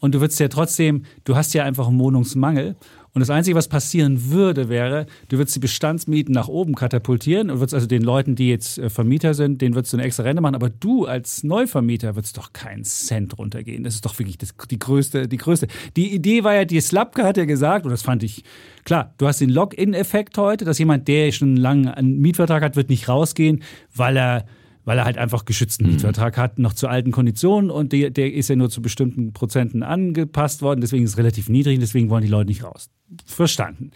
Und 0.00 0.14
du 0.14 0.20
würdest 0.20 0.40
ja 0.40 0.48
trotzdem, 0.48 1.04
du 1.24 1.36
hast 1.36 1.54
ja 1.54 1.64
einfach 1.64 1.88
einen 1.88 1.98
Wohnungsmangel. 1.98 2.76
Und 3.14 3.20
das 3.20 3.28
Einzige, 3.28 3.56
was 3.56 3.68
passieren 3.68 4.30
würde, 4.30 4.70
wäre, 4.70 5.04
du 5.28 5.36
würdest 5.36 5.54
die 5.54 5.60
Bestandsmieten 5.60 6.32
nach 6.32 6.48
oben 6.48 6.74
katapultieren 6.74 7.50
und 7.50 7.58
würdest 7.58 7.74
also 7.74 7.86
den 7.86 8.02
Leuten, 8.02 8.36
die 8.36 8.48
jetzt 8.48 8.78
äh, 8.78 8.88
Vermieter 8.88 9.34
sind, 9.34 9.60
denen 9.60 9.74
würdest 9.74 9.92
du 9.92 9.98
eine 9.98 10.06
extra 10.06 10.22
Rente 10.22 10.40
machen, 10.40 10.54
aber 10.54 10.70
du 10.70 11.04
als 11.04 11.44
Neuvermieter 11.44 12.16
würdest 12.16 12.38
doch 12.38 12.54
keinen 12.54 12.84
Cent 12.84 13.36
runtergehen. 13.36 13.84
Das 13.84 13.94
ist 13.94 14.06
doch 14.06 14.18
wirklich 14.18 14.38
das, 14.38 14.54
die 14.70 14.78
größte, 14.78 15.28
die 15.28 15.36
größte. 15.36 15.66
Die 15.94 16.14
Idee 16.14 16.42
war 16.42 16.54
ja, 16.54 16.64
die 16.64 16.80
Slapke 16.80 17.24
hat 17.24 17.36
ja 17.36 17.44
gesagt, 17.44 17.84
und 17.84 17.90
das 17.90 18.00
fand 18.00 18.22
ich, 18.22 18.44
klar, 18.84 19.12
du 19.18 19.26
hast 19.26 19.42
den 19.42 19.50
Lock-in-Effekt 19.50 20.38
heute, 20.38 20.64
dass 20.64 20.78
jemand, 20.78 21.06
der 21.06 21.32
schon 21.32 21.56
lange 21.56 21.94
einen 21.94 22.18
Mietvertrag 22.18 22.62
hat, 22.62 22.76
wird 22.76 22.88
nicht 22.88 23.10
rausgehen, 23.10 23.62
weil 23.94 24.16
er 24.16 24.46
weil 24.84 24.98
er 24.98 25.04
halt 25.04 25.18
einfach 25.18 25.44
geschützten 25.44 25.84
mhm. 25.84 25.92
Mietvertrag 25.92 26.36
hat, 26.36 26.58
noch 26.58 26.72
zu 26.72 26.88
alten 26.88 27.12
Konditionen 27.12 27.70
und 27.70 27.92
der, 27.92 28.10
der 28.10 28.32
ist 28.32 28.48
ja 28.48 28.56
nur 28.56 28.70
zu 28.70 28.82
bestimmten 28.82 29.32
Prozenten 29.32 29.82
angepasst 29.82 30.62
worden, 30.62 30.80
deswegen 30.80 31.04
ist 31.04 31.10
es 31.10 31.18
relativ 31.18 31.48
niedrig, 31.48 31.78
deswegen 31.78 32.10
wollen 32.10 32.22
die 32.22 32.30
Leute 32.30 32.48
nicht 32.48 32.64
raus. 32.64 32.90
Verstanden. 33.26 33.90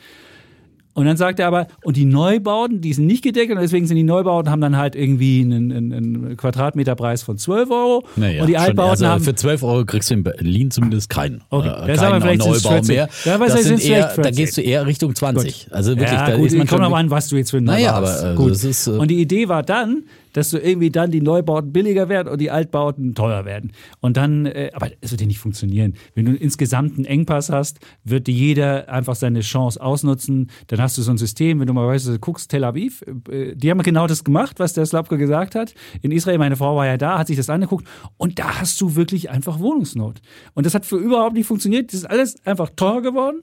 Und 0.96 1.04
dann 1.04 1.18
sagt 1.18 1.38
er 1.40 1.46
aber, 1.46 1.66
und 1.84 1.98
die 1.98 2.06
Neubauten, 2.06 2.80
die 2.80 2.94
sind 2.94 3.04
nicht 3.04 3.22
gedeckelt 3.22 3.58
und 3.58 3.62
deswegen 3.62 3.86
sind 3.86 3.98
die 3.98 4.02
Neubauten, 4.02 4.50
haben 4.50 4.62
dann 4.62 4.78
halt 4.78 4.96
irgendwie 4.96 5.42
einen, 5.42 5.70
einen, 5.70 5.92
einen 5.92 6.36
Quadratmeterpreis 6.38 7.22
von 7.22 7.36
12 7.36 7.70
Euro. 7.70 8.06
Naja, 8.16 8.40
und 8.40 8.48
die 8.48 8.56
Altbauten 8.56 8.90
also 8.92 9.06
haben. 9.06 9.22
Für 9.22 9.34
12 9.34 9.62
Euro 9.62 9.84
kriegst 9.84 10.08
du 10.08 10.14
in 10.14 10.22
Berlin 10.22 10.70
zumindest 10.70 11.10
keinen. 11.10 11.42
Okay, 11.50 11.68
äh, 11.68 11.86
das 11.86 12.00
keinen 12.00 12.22
vielleicht 12.22 12.38
Neubau 12.38 12.80
mehr. 12.84 13.10
Ja, 13.26 13.36
das 13.36 13.64
sind 13.64 13.84
eher, 13.84 14.14
da 14.16 14.30
gehst 14.30 14.56
du 14.56 14.62
eher 14.62 14.86
Richtung 14.86 15.14
20. 15.14 15.64
Gut. 15.64 15.72
Also 15.74 15.90
wirklich, 15.90 16.10
ja, 16.10 16.30
da 16.30 16.36
gut, 16.38 16.46
ist 16.46 16.56
man 16.56 16.66
kommt 16.66 16.80
noch 16.80 16.96
an, 16.96 17.10
was 17.10 17.28
du 17.28 17.36
jetzt 17.36 17.50
für 17.50 17.58
einen 17.58 17.66
naja, 17.66 17.94
hast. 17.96 18.24
aber, 18.24 18.32
äh, 18.32 18.34
gut. 18.34 18.52
Das 18.52 18.64
ist, 18.64 18.86
äh, 18.86 18.92
und 18.92 19.10
die 19.10 19.20
Idee 19.20 19.48
war 19.48 19.62
dann, 19.62 20.04
dass 20.36 20.50
du 20.50 20.58
irgendwie 20.58 20.90
dann 20.90 21.10
die 21.10 21.22
Neubauten 21.22 21.72
billiger 21.72 22.10
werden 22.10 22.28
und 22.28 22.38
die 22.42 22.50
Altbauten 22.50 23.14
teuer 23.14 23.46
werden. 23.46 23.72
Und 24.00 24.18
dann, 24.18 24.44
äh, 24.44 24.70
aber 24.74 24.90
es 25.00 25.10
wird 25.10 25.22
ja 25.22 25.26
nicht 25.26 25.38
funktionieren. 25.38 25.94
Wenn 26.14 26.26
du 26.26 26.34
insgesamt 26.34 26.96
einen 26.96 27.06
Engpass 27.06 27.48
hast, 27.48 27.80
wird 28.04 28.26
dir 28.26 28.34
jeder 28.34 28.90
einfach 28.90 29.14
seine 29.14 29.40
Chance 29.40 29.80
ausnutzen. 29.80 30.50
Dann 30.66 30.82
hast 30.82 30.98
du 30.98 31.02
so 31.02 31.10
ein 31.10 31.16
System, 31.16 31.58
wenn 31.58 31.66
du 31.66 31.72
mal 31.72 31.86
weißt, 31.86 32.08
du 32.08 32.18
guckst 32.18 32.50
Tel 32.50 32.64
Aviv, 32.64 33.02
äh, 33.30 33.54
die 33.56 33.70
haben 33.70 33.80
genau 33.82 34.06
das 34.06 34.24
gemacht, 34.24 34.58
was 34.58 34.74
der 34.74 34.84
Slapke 34.84 35.16
gesagt 35.16 35.54
hat. 35.54 35.72
In 36.02 36.12
Israel, 36.12 36.36
meine 36.36 36.56
Frau 36.56 36.76
war 36.76 36.84
ja 36.86 36.98
da, 36.98 37.18
hat 37.18 37.28
sich 37.28 37.38
das 37.38 37.48
angeguckt 37.48 37.88
und 38.18 38.38
da 38.38 38.60
hast 38.60 38.78
du 38.82 38.94
wirklich 38.94 39.30
einfach 39.30 39.58
Wohnungsnot. 39.58 40.20
Und 40.52 40.66
das 40.66 40.74
hat 40.74 40.84
für 40.84 40.96
überhaupt 40.96 41.34
nicht 41.34 41.46
funktioniert. 41.46 41.94
Das 41.94 42.00
ist 42.00 42.10
alles 42.10 42.44
einfach 42.44 42.68
teuer 42.76 43.00
geworden, 43.00 43.42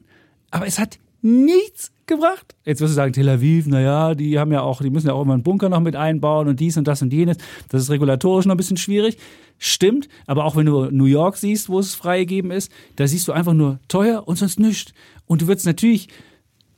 aber 0.52 0.68
es 0.68 0.78
hat 0.78 1.00
nichts 1.24 1.93
gebracht. 2.08 2.56
Jetzt 2.66 2.82
wirst 2.82 2.92
du 2.92 2.96
sagen, 2.96 3.14
Tel 3.14 3.30
Aviv, 3.30 3.68
naja, 3.68 4.16
die 4.16 4.38
haben 4.40 4.52
ja 4.52 4.62
auch, 4.62 4.82
die 4.82 4.90
müssen 4.90 5.08
ja 5.08 5.14
auch 5.14 5.22
immer 5.24 5.34
einen 5.34 5.44
Bunker 5.44 5.70
noch 5.70 5.80
mit 5.80 5.96
einbauen 5.96 6.48
und 6.48 6.60
dies 6.60 6.78
und 6.78 6.88
das 6.88 7.02
und 7.02 7.14
jenes. 7.14 7.38
Das 7.70 7.82
ist 7.82 7.90
regulatorisch 7.90 8.46
noch 8.46 8.56
ein 8.56 8.58
bisschen 8.58 8.78
schwierig. 8.78 9.18
Stimmt, 9.58 10.10
aber 10.28 10.46
auch 10.46 10.56
wenn 10.56 10.66
du 10.66 10.90
New 10.92 11.06
York 11.06 11.38
siehst, 11.38 11.70
wo 11.70 11.80
es 11.80 11.96
freigegeben 11.96 12.52
ist, 12.52 12.72
da 12.96 13.08
siehst 13.08 13.28
du 13.28 13.32
einfach 13.32 13.54
nur 13.54 13.80
teuer 13.88 14.28
und 14.28 14.38
sonst 14.38 14.60
nichts. 14.60 14.94
Und 15.26 15.42
du 15.42 15.48
würdest 15.48 15.66
natürlich, 15.66 16.10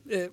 äh, 0.08 0.28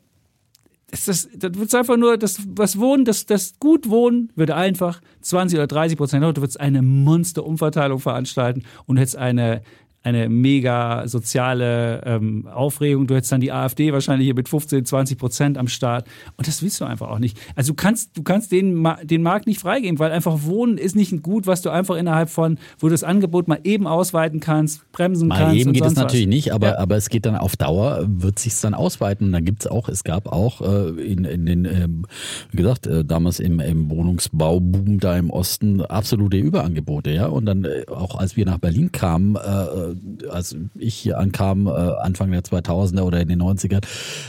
ist 0.91 1.07
das, 1.07 1.27
das 1.35 1.55
wird 1.55 1.73
einfach 1.73 1.97
nur, 1.97 2.17
das, 2.17 2.39
was 2.47 2.77
Wohnen, 2.77 3.05
das, 3.05 3.25
das 3.25 3.57
gut 3.59 3.89
Wohnen 3.89 4.31
würde 4.35 4.55
einfach 4.55 5.01
20 5.21 5.57
oder 5.57 5.67
30 5.67 5.97
Prozent, 5.97 6.23
du 6.23 6.41
würdest 6.41 6.59
eine 6.59 6.83
Monsterumverteilung 6.83 7.99
veranstalten 7.99 8.63
und 8.85 8.97
hättest 8.97 9.15
eine 9.15 9.63
eine 10.03 10.27
mega 10.27 11.07
soziale 11.07 12.01
ähm, 12.05 12.45
Aufregung. 12.47 13.07
Du 13.07 13.15
hättest 13.15 13.31
dann 13.31 13.39
die 13.39 13.53
AfD 13.53 13.93
wahrscheinlich 13.93 14.25
hier 14.25 14.35
mit 14.35 14.49
15, 14.49 14.85
20 14.85 15.17
Prozent 15.17 15.57
am 15.57 15.69
Start. 15.69 16.07
Und 16.35 16.45
das 16.45 16.61
willst 16.61 16.81
du 16.81 16.85
einfach 16.85 17.09
auch 17.09 17.19
nicht. 17.19 17.37
Also 17.55 17.71
du 17.71 17.75
kannst, 17.75 18.17
du 18.17 18.23
kannst 18.23 18.51
den, 18.51 18.85
den 19.03 19.21
Markt 19.21 19.47
nicht 19.47 19.61
freigeben, 19.61 19.99
weil 19.99 20.11
einfach 20.11 20.43
Wohnen 20.43 20.77
ist 20.77 20.97
nicht 20.97 21.13
ein 21.13 21.21
Gut, 21.21 21.47
was 21.47 21.61
du 21.61 21.69
einfach 21.69 21.95
innerhalb 21.95 22.29
von, 22.29 22.57
wo 22.79 22.87
du 22.87 22.91
das 22.91 23.05
Angebot 23.05 23.47
mal 23.47 23.59
eben 23.63 23.87
ausweiten 23.87 24.41
kannst, 24.41 24.91
bremsen 24.91 25.29
mal 25.29 25.37
kannst. 25.37 25.53
Mal 25.53 25.61
eben 25.61 25.73
geht 25.73 25.85
es 25.85 25.95
natürlich 25.95 26.25
was. 26.25 26.35
nicht, 26.35 26.53
aber, 26.53 26.67
ja. 26.67 26.79
aber 26.79 26.97
es 26.97 27.07
geht 27.07 27.25
dann 27.25 27.37
auf 27.37 27.55
Dauer, 27.55 28.03
wird 28.05 28.39
sich 28.39 28.59
dann 28.59 28.73
ausweiten. 28.73 29.27
Und 29.27 29.31
dann 29.31 29.45
gibt 29.45 29.63
es 29.63 29.71
auch, 29.71 29.87
es 29.87 30.03
gab 30.03 30.27
auch 30.27 30.59
äh, 30.59 30.89
in, 31.01 31.23
in 31.23 31.45
den, 31.45 31.63
ähm, 31.63 32.05
wie 32.51 32.57
gesagt, 32.57 32.87
äh, 32.87 33.05
damals 33.05 33.39
im, 33.39 33.61
im 33.61 33.89
Wohnungsbauboom 33.89 34.99
da 34.99 35.17
im 35.17 35.29
Osten 35.29 35.81
absolute 35.81 36.35
Überangebote, 36.35 37.11
ja. 37.11 37.27
Und 37.27 37.45
dann 37.45 37.63
äh, 37.63 37.85
auch 37.87 38.15
als 38.15 38.35
wir 38.35 38.45
nach 38.45 38.57
Berlin 38.57 38.91
kamen, 38.91 39.37
äh, 39.37 39.92
als 40.29 40.55
ich 40.75 40.95
hier 40.95 41.19
ankam, 41.19 41.67
äh, 41.67 41.71
Anfang 41.71 42.31
der 42.31 42.41
2000er 42.41 43.01
oder 43.01 43.21
in 43.21 43.27
den 43.27 43.41
90ern, 43.41 43.83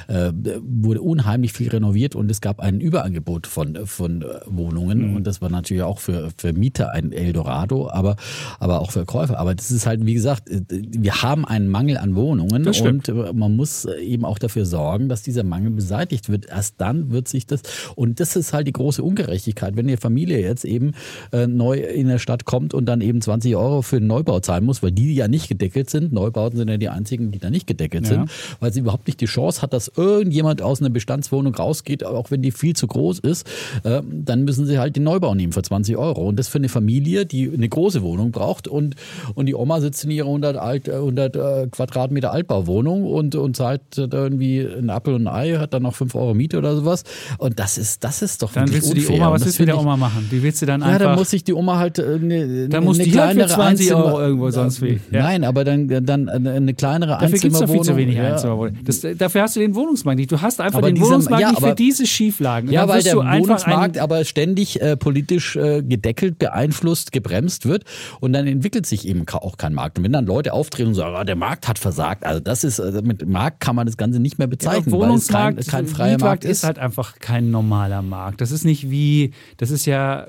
äh, 0.08 0.32
wurde 0.62 1.00
unheimlich 1.00 1.52
viel 1.52 1.68
renoviert 1.68 2.14
und 2.14 2.30
es 2.30 2.40
gab 2.40 2.60
ein 2.60 2.80
Überangebot 2.80 3.46
von, 3.46 3.86
von 3.86 4.22
äh, 4.22 4.26
Wohnungen 4.46 5.10
mhm. 5.10 5.16
und 5.16 5.26
das 5.26 5.40
war 5.40 5.50
natürlich 5.50 5.82
auch 5.82 5.98
für, 5.98 6.30
für 6.36 6.52
Mieter 6.52 6.92
ein 6.92 7.12
Eldorado, 7.12 7.88
aber, 7.90 8.16
aber 8.58 8.80
auch 8.80 8.90
für 8.90 9.04
Käufer. 9.04 9.38
Aber 9.38 9.54
das 9.54 9.70
ist 9.70 9.86
halt, 9.86 10.04
wie 10.06 10.14
gesagt, 10.14 10.48
wir 10.48 11.22
haben 11.22 11.44
einen 11.44 11.68
Mangel 11.68 11.98
an 11.98 12.14
Wohnungen 12.14 12.66
und 12.66 13.34
man 13.34 13.56
muss 13.56 13.84
eben 13.84 14.24
auch 14.24 14.38
dafür 14.38 14.66
sorgen, 14.66 15.08
dass 15.08 15.22
dieser 15.22 15.44
Mangel 15.44 15.70
beseitigt 15.70 16.28
wird. 16.28 16.46
Erst 16.46 16.80
dann 16.80 17.10
wird 17.10 17.28
sich 17.28 17.46
das, 17.46 17.62
und 17.94 18.20
das 18.20 18.36
ist 18.36 18.52
halt 18.52 18.66
die 18.66 18.72
große 18.72 19.02
Ungerechtigkeit, 19.02 19.76
wenn 19.76 19.86
die 19.86 19.96
Familie 19.96 20.40
jetzt 20.40 20.64
eben 20.64 20.92
äh, 21.32 21.46
neu 21.46 21.78
in 21.78 22.08
der 22.08 22.18
Stadt 22.18 22.44
kommt 22.44 22.74
und 22.74 22.86
dann 22.86 23.00
eben 23.00 23.20
20 23.20 23.56
Euro 23.56 23.82
für 23.82 23.98
den 23.98 24.06
Neubau 24.06 24.40
zahlen 24.40 24.64
muss, 24.64 24.82
weil 24.82 24.92
die 24.92 25.14
ja 25.14 25.28
nicht 25.28 25.48
gedeckelt 25.58 25.90
sind. 25.90 26.12
Neubauten 26.12 26.58
sind 26.58 26.68
ja 26.68 26.76
die 26.76 26.88
einzigen, 26.88 27.30
die 27.30 27.38
da 27.38 27.50
nicht 27.50 27.66
gedeckelt 27.66 28.04
ja. 28.04 28.10
sind, 28.10 28.30
weil 28.60 28.72
sie 28.72 28.80
überhaupt 28.80 29.06
nicht 29.06 29.20
die 29.20 29.26
Chance 29.26 29.62
hat, 29.62 29.72
dass 29.72 29.90
irgendjemand 29.96 30.62
aus 30.62 30.80
einer 30.80 30.90
Bestandswohnung 30.90 31.54
rausgeht, 31.54 32.04
auch 32.04 32.30
wenn 32.30 32.42
die 32.42 32.52
viel 32.52 32.74
zu 32.74 32.86
groß 32.86 33.20
ist. 33.20 33.46
Äh, 33.84 34.02
dann 34.10 34.44
müssen 34.44 34.66
sie 34.66 34.78
halt 34.78 34.96
den 34.96 35.04
Neubau 35.04 35.34
nehmen 35.34 35.52
für 35.52 35.62
20 35.62 35.96
Euro. 35.96 36.28
Und 36.28 36.38
das 36.38 36.48
für 36.48 36.58
eine 36.58 36.68
Familie, 36.68 37.26
die 37.26 37.50
eine 37.52 37.68
große 37.68 38.02
Wohnung 38.02 38.30
braucht 38.30 38.68
und, 38.68 38.96
und 39.34 39.46
die 39.46 39.54
Oma 39.54 39.80
sitzt 39.80 40.04
in 40.04 40.10
ihrer 40.10 40.28
100, 40.28 40.56
Alt, 40.56 40.88
100 40.88 41.36
äh, 41.36 41.66
Quadratmeter 41.70 42.32
Altbauwohnung 42.32 43.04
und, 43.04 43.34
und 43.34 43.56
zahlt 43.56 43.80
irgendwie 43.96 44.60
ein 44.60 44.90
Apfel 44.90 45.14
und 45.14 45.26
ein 45.26 45.34
Ei, 45.34 45.56
hat 45.58 45.74
dann 45.74 45.82
noch 45.82 45.94
5 45.94 46.14
Euro 46.14 46.34
Miete 46.34 46.58
oder 46.58 46.76
sowas. 46.76 47.04
Und 47.38 47.58
das 47.58 47.78
ist, 47.78 48.04
das 48.04 48.22
ist 48.22 48.42
doch 48.42 48.52
Dann 48.52 48.72
willst 48.72 48.90
du 48.90 48.94
die 48.94 49.06
Oma, 49.08 49.30
was 49.30 49.44
willst 49.44 49.58
du 49.58 49.62
mit 49.62 49.68
der 49.68 49.78
Oma 49.78 49.96
machen? 49.96 50.28
Die 50.30 50.42
willst 50.42 50.62
du 50.62 50.66
dann 50.66 50.82
einfach. 50.82 51.00
Ja, 51.00 51.06
dann 51.06 51.18
muss 51.18 51.30
sich 51.30 51.44
die 51.44 51.54
Oma 51.54 51.78
halt 51.78 51.98
eine, 52.00 52.68
dann 52.68 52.84
muss 52.84 52.98
eine 52.98 53.04
die 53.04 53.10
kleinere 53.10 53.48
halt 53.48 53.50
für 53.50 53.56
20 53.56 53.94
Euro 53.94 54.20
irgendwo 54.20 54.50
sonst 54.50 54.82
wie. 54.82 55.00
Ja. 55.10 55.22
Nein, 55.22 55.43
aber 55.44 55.64
dann, 55.64 55.88
dann 56.04 56.28
eine 56.28 56.74
kleinere 56.74 57.18
Dafür 57.20 57.38
gibt 57.38 57.54
es 57.54 57.70
viel 57.70 57.80
zu 57.82 57.96
wenig 57.96 58.16
ja. 58.16 58.32
Einzimmerwohnungen. 58.32 58.84
dafür 59.18 59.42
hast 59.42 59.56
du 59.56 59.60
den 59.60 59.74
Wohnungsmarkt 59.74 60.18
nicht. 60.18 60.32
Du 60.32 60.40
hast 60.40 60.60
einfach 60.60 60.78
aber 60.78 60.88
den 60.88 60.96
dieser, 60.96 61.08
Wohnungsmarkt 61.08 61.40
ja, 61.42 61.48
nicht 61.50 61.58
aber, 61.58 61.68
für 61.68 61.74
diese 61.74 62.06
Schieflagen. 62.06 62.70
Ja, 62.70 62.88
weil 62.88 63.02
der 63.02 63.16
Wohnungsmarkt 63.16 63.98
aber 63.98 64.24
ständig 64.24 64.80
äh, 64.80 64.96
politisch 64.96 65.56
äh, 65.56 65.82
gedeckelt, 65.82 66.38
beeinflusst, 66.38 67.12
gebremst 67.12 67.66
wird 67.66 67.84
und 68.20 68.32
dann 68.32 68.46
entwickelt 68.46 68.86
sich 68.86 69.06
eben 69.06 69.24
auch 69.28 69.56
kein 69.56 69.74
Markt. 69.74 69.98
Und 69.98 70.04
wenn 70.04 70.12
dann 70.12 70.26
Leute 70.26 70.52
auftreten 70.52 70.88
und 70.88 70.94
sagen, 70.94 71.16
oh, 71.18 71.24
der 71.24 71.36
Markt 71.36 71.68
hat 71.68 71.78
versagt, 71.78 72.24
also 72.24 72.40
das 72.40 72.64
ist, 72.64 72.80
also 72.80 73.02
mit 73.02 73.26
Markt 73.26 73.60
kann 73.60 73.76
man 73.76 73.86
das 73.86 73.96
Ganze 73.96 74.20
nicht 74.20 74.38
mehr 74.38 74.48
bezeichnen, 74.48 74.92
ja, 74.92 74.98
Wohnungsmarkt, 74.98 75.56
weil 75.56 75.60
es 75.60 75.68
kein, 75.68 75.86
kein 75.86 75.94
freier 75.94 76.18
Markt 76.18 76.44
ist. 76.44 76.58
ist 76.58 76.64
halt 76.64 76.78
einfach 76.78 77.18
kein 77.18 77.50
normaler 77.50 78.02
Markt. 78.02 78.40
Das 78.40 78.50
ist 78.50 78.64
nicht 78.64 78.90
wie, 78.90 79.32
das 79.56 79.70
ist 79.70 79.86
ja 79.86 80.28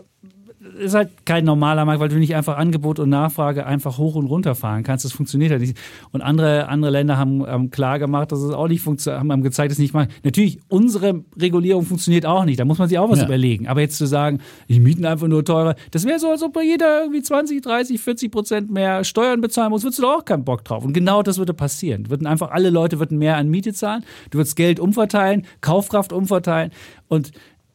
ist 0.78 0.94
halt 0.94 1.26
kein 1.26 1.46
normaler 1.46 1.86
Markt, 1.86 2.00
weil 2.00 2.10
du 2.10 2.18
nicht 2.18 2.36
einfach 2.36 2.58
Angebot 2.58 3.00
und 3.00 3.10
Nachfrage 3.10 3.66
einfach 3.66 3.98
hoch 3.98 4.16
und 4.16 4.26
runter 4.26 4.56
fahren 4.56 4.84
kannst. 4.84 5.06
Das 5.06 5.12
funktioniert 5.12 5.52
halt 5.52 5.62
nicht. 5.62 5.78
Und 6.12 6.22
andere, 6.22 6.68
andere 6.68 6.92
Länder 6.92 7.18
haben, 7.18 7.46
haben 7.46 7.70
klar 7.72 8.00
gemacht, 8.00 8.32
dass 8.32 8.40
es 8.40 8.52
auch 8.52 8.68
nicht 8.68 8.82
funktioniert, 8.82 9.30
haben, 9.30 9.42
gezeigt, 9.42 9.72
dass 9.72 9.78
es 9.78 9.82
nicht 9.82 9.94
mal. 9.94 10.08
Natürlich, 10.24 10.60
unsere 10.68 11.24
Regulierung 11.40 11.86
funktioniert 11.86 12.26
auch 12.26 12.46
nicht. 12.46 12.60
Da 12.60 12.66
muss 12.66 12.78
man 12.78 12.90
sich 12.90 13.00
auch 13.00 13.10
was 13.10 13.20
ja. 13.20 13.26
überlegen. 13.26 13.68
Aber 13.68 13.82
jetzt 13.82 13.98
zu 13.98 14.06
sagen, 14.06 14.40
die 14.68 14.80
mieten 14.80 15.06
einfach 15.06 15.28
nur 15.28 15.44
teurer, 15.46 15.76
das 15.92 16.06
wäre 16.06 16.20
so, 16.20 16.30
als 16.30 16.44
ob 16.44 16.62
jeder 16.62 17.02
irgendwie 17.02 17.22
20, 17.22 17.62
30, 17.62 18.02
40 18.02 18.32
Prozent 18.32 18.72
mehr 18.72 19.04
Steuern 19.04 19.42
bezahlen 19.42 19.70
muss, 19.70 19.84
würdest 19.84 20.00
du 20.00 20.04
doch 20.04 20.20
auch 20.20 20.26
keinen 20.26 20.44
Bock 20.44 20.64
drauf. 20.66 20.84
Und 20.84 20.94
genau 20.94 21.24
das 21.24 21.38
würde 21.38 21.54
passieren. 21.54 22.10
Würden 22.10 22.28
einfach 22.28 22.52
alle 22.52 22.70
Leute 22.70 23.00
würden 23.00 23.18
mehr 23.18 23.38
an 23.38 23.50
Miete 23.50 23.74
zahlen, 23.74 24.04
du 24.30 24.40
würdest 24.40 24.56
Geld 24.56 24.80
umverteilen, 24.80 25.46
Kaufkraft 25.62 26.14
umverteilen 26.14 26.72
und 27.08 27.32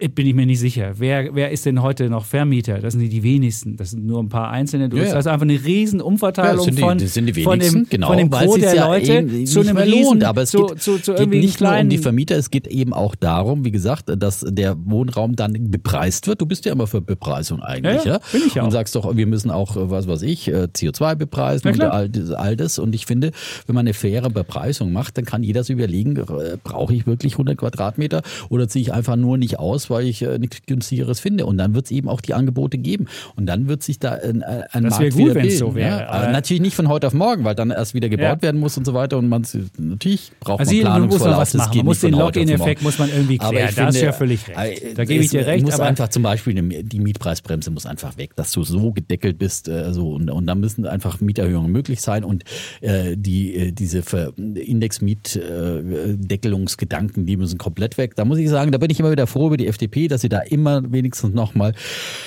bin 0.08 0.26
ich 0.26 0.34
mir 0.34 0.46
nicht 0.46 0.60
sicher. 0.60 0.92
Wer, 0.96 1.34
wer 1.34 1.50
ist 1.50 1.66
denn 1.66 1.82
heute 1.82 2.08
noch 2.08 2.24
Vermieter? 2.24 2.78
Das 2.78 2.94
sind 2.94 3.08
die 3.08 3.22
wenigsten. 3.22 3.76
Das 3.76 3.90
sind 3.90 4.06
nur 4.06 4.22
ein 4.22 4.28
paar 4.28 4.50
Einzelne. 4.50 4.88
Du 4.88 4.96
ja, 4.96 5.04
hast 5.04 5.14
also 5.14 5.30
einfach 5.30 5.44
eine 5.44 5.62
riesen 5.62 6.00
Umverteilung 6.00 6.64
ja, 6.66 6.72
die, 6.72 6.80
von, 6.80 6.98
das 6.98 7.14
sind 7.14 7.26
die 7.26 7.42
von 7.42 7.58
dem, 7.58 7.86
genau, 7.88 8.08
von 8.08 8.16
dem 8.16 8.30
Gros 8.30 8.58
der 8.58 8.74
ja 8.74 8.86
Leute 8.86 9.44
zu 9.44 9.60
einem 9.60 9.76
riesen, 9.76 10.02
lohnt. 10.04 10.24
Aber 10.24 10.42
es 10.42 10.50
zu, 10.50 10.66
geht, 10.66 10.80
zu, 10.80 10.98
zu 10.98 11.14
geht 11.14 11.28
nicht 11.28 11.58
kleinen, 11.58 11.74
nur 11.74 11.82
um 11.82 11.88
die 11.90 11.98
Vermieter, 11.98 12.36
es 12.36 12.50
geht 12.50 12.66
eben 12.66 12.94
auch 12.94 13.14
darum, 13.14 13.64
wie 13.64 13.70
gesagt, 13.70 14.10
dass 14.16 14.44
der 14.48 14.76
Wohnraum 14.84 15.36
dann 15.36 15.70
bepreist 15.70 16.26
wird. 16.26 16.40
Du 16.40 16.46
bist 16.46 16.64
ja 16.64 16.72
immer 16.72 16.86
für 16.86 17.02
Bepreisung 17.02 17.62
eigentlich, 17.62 18.04
ja? 18.04 18.20
Bin 18.32 18.42
ich 18.46 18.58
auch. 18.58 18.64
Und 18.64 18.70
sagst 18.70 18.94
doch, 18.94 19.14
wir 19.14 19.26
müssen 19.26 19.50
auch, 19.50 19.76
was 19.76 20.08
weiß 20.08 20.22
ich, 20.22 20.48
äh, 20.48 20.68
CO2 20.74 21.14
bepreisen 21.16 21.68
und 21.68 21.80
all, 21.82 22.10
all 22.36 22.56
das. 22.56 22.78
Und 22.78 22.94
ich 22.94 23.04
finde, 23.04 23.32
wenn 23.66 23.74
man 23.74 23.84
eine 23.86 23.94
faire 23.94 24.30
Bepreisung 24.30 24.92
macht, 24.92 25.18
dann 25.18 25.26
kann 25.26 25.42
jeder 25.42 25.62
sich 25.62 25.74
überlegen, 25.74 26.16
äh, 26.16 26.56
brauche 26.62 26.94
ich 26.94 27.06
wirklich 27.06 27.34
100 27.34 27.58
Quadratmeter 27.58 28.22
oder 28.48 28.68
ziehe 28.68 28.82
ich 28.82 28.92
einfach 28.92 29.16
nur 29.16 29.36
nicht 29.36 29.58
aus, 29.58 29.89
weil 29.90 30.06
ich 30.06 30.22
äh, 30.22 30.38
nichts 30.38 30.62
günstigeres 30.66 31.20
finde. 31.20 31.46
Und 31.46 31.58
dann 31.58 31.74
wird 31.74 31.86
es 31.86 31.90
eben 31.90 32.08
auch 32.08 32.20
die 32.20 32.34
Angebote 32.34 32.78
geben. 32.78 33.06
Und 33.36 33.46
dann 33.46 33.68
wird 33.68 33.82
sich 33.82 33.98
da 33.98 34.12
ein, 34.12 34.42
ein 34.42 34.84
das 34.84 34.98
Markt 34.98 35.14
gut, 35.14 35.34
wenn 35.34 35.46
es 35.46 35.58
so 35.58 35.74
wäre. 35.74 36.00
Ja, 36.00 36.30
natürlich 36.30 36.62
nicht 36.62 36.74
von 36.74 36.88
heute 36.88 37.06
auf 37.06 37.14
morgen, 37.14 37.44
weil 37.44 37.54
dann 37.54 37.70
erst 37.70 37.94
wieder 37.94 38.08
gebaut 38.08 38.38
ja. 38.38 38.42
werden 38.42 38.60
muss 38.60 38.76
und 38.76 38.84
so 38.84 38.94
weiter. 38.94 39.18
Und 39.18 39.28
man 39.28 39.46
natürlich 39.78 40.32
braucht 40.40 40.60
also 40.60 40.72
man 40.72 40.82
Planungsvorlauf. 40.82 41.38
Muss 41.38 41.54
man. 41.54 41.76
Man 41.76 41.86
muss 41.86 42.00
den 42.00 42.14
Login-Effekt 42.14 42.82
muss 42.82 42.98
man 42.98 43.10
irgendwie 43.10 43.38
klären. 43.38 43.72
da 43.74 43.86
hast 43.86 44.00
du 44.00 44.04
ja 44.04 44.12
völlig 44.12 44.48
recht. 44.48 44.82
Äh, 44.82 44.94
da 44.94 45.04
gebe 45.04 45.24
ich 45.24 45.30
dir 45.30 45.46
recht. 45.46 45.64
Muss 45.64 45.74
aber 45.74 45.86
einfach 45.86 46.08
zum 46.08 46.22
Beispiel 46.22 46.82
die 46.82 47.00
Mietpreisbremse 47.00 47.70
muss 47.70 47.86
einfach 47.86 48.16
weg, 48.16 48.36
dass 48.36 48.52
du 48.52 48.62
so 48.64 48.92
gedeckelt 48.92 49.38
bist. 49.38 49.68
Äh, 49.68 49.92
so 49.92 50.12
und, 50.12 50.30
und 50.30 50.46
dann 50.46 50.60
müssen 50.60 50.86
einfach 50.86 51.20
Mieterhöhungen 51.20 51.72
möglich 51.72 52.00
sein 52.00 52.24
und 52.24 52.44
äh, 52.80 53.16
die 53.16 53.54
äh, 53.54 53.72
diese 53.72 54.02
Indexmietdeckelungsgedanken, 54.36 57.26
die 57.26 57.36
müssen 57.36 57.58
komplett 57.58 57.98
weg. 57.98 58.14
Da 58.16 58.24
muss 58.24 58.38
ich 58.38 58.48
sagen, 58.48 58.72
da 58.72 58.78
bin 58.78 58.90
ich 58.90 58.98
immer 59.00 59.10
wieder 59.10 59.26
froh 59.26 59.48
über 59.48 59.56
die 59.56 59.66
FDP, 59.66 59.79
dass 60.08 60.20
sie 60.20 60.28
da 60.28 60.40
immer 60.40 60.92
wenigstens 60.92 61.34
nochmal 61.34 61.74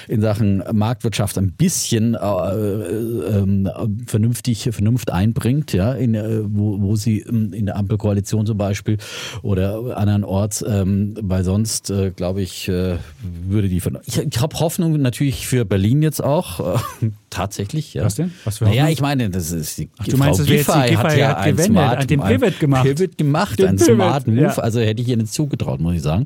in 0.08 0.22
Sachen 0.22 0.64
Marktwirtschaft 0.72 1.38
ein 1.38 1.52
bisschen 1.54 2.16
äh, 2.16 2.18
äh, 2.18 3.68
vernünftig 4.08 4.70
Vernunft 4.72 5.12
einbringt, 5.12 5.74
ja, 5.74 5.94
in, 5.94 6.16
äh, 6.16 6.42
wo, 6.44 6.82
wo 6.82 6.96
sie 6.96 7.20
ähm, 7.20 7.54
in 7.54 7.66
der 7.66 7.76
Ampelkoalition 7.76 8.46
zum 8.46 8.58
Beispiel 8.58 8.98
oder 9.42 9.98
andernorts, 9.98 10.64
ähm, 10.68 11.16
weil 11.22 11.44
sonst, 11.44 11.90
äh, 11.90 12.12
glaube 12.12 12.42
ich, 12.42 12.68
äh, 12.68 12.98
würde 13.48 13.70
die 13.70 13.80
von. 13.80 14.00
Ich, 14.06 14.18
ich 14.20 14.42
habe 14.42 14.60
Hoffnung 14.60 15.00
natürlich 15.02 15.48
für 15.48 15.66
Berlin 15.66 16.02
jetzt 16.02 16.24
auch. 16.24 16.76
Äh, 16.76 17.10
tatsächlich, 17.34 17.94
ja. 17.94 18.06
Was 18.06 18.16
denn? 18.16 18.32
Was 18.44 18.60
für 18.60 18.66
Naja, 18.66 18.90
ich 18.90 19.02
meine, 19.02 19.30
das 19.30 19.52
ist 19.52 19.78
die 19.78 19.90
Ach, 19.98 20.06
du 20.06 20.18
meinst, 20.18 20.40
Frau 20.40 20.46
Giffey 20.46 20.96
hat 20.96 21.18
ja 21.18 21.30
hat 21.30 21.38
ein 21.38 21.58
Smart, 21.58 22.10
den 22.10 22.22
Pivot 22.22 22.60
gemacht. 22.60 22.84
Pivot 22.84 23.18
gemacht, 23.18 23.60
den 23.60 23.68
ein 23.68 23.76
Pivot, 23.78 23.96
Smart 23.96 24.28
Move. 24.28 24.42
Ja. 24.42 24.58
Also 24.58 24.80
hätte 24.80 25.02
ich 25.02 25.08
ihr 25.08 25.18
nicht 25.18 25.34
zugetraut, 25.34 25.80
muss 25.80 25.96
ich 25.96 26.02
sagen 26.02 26.26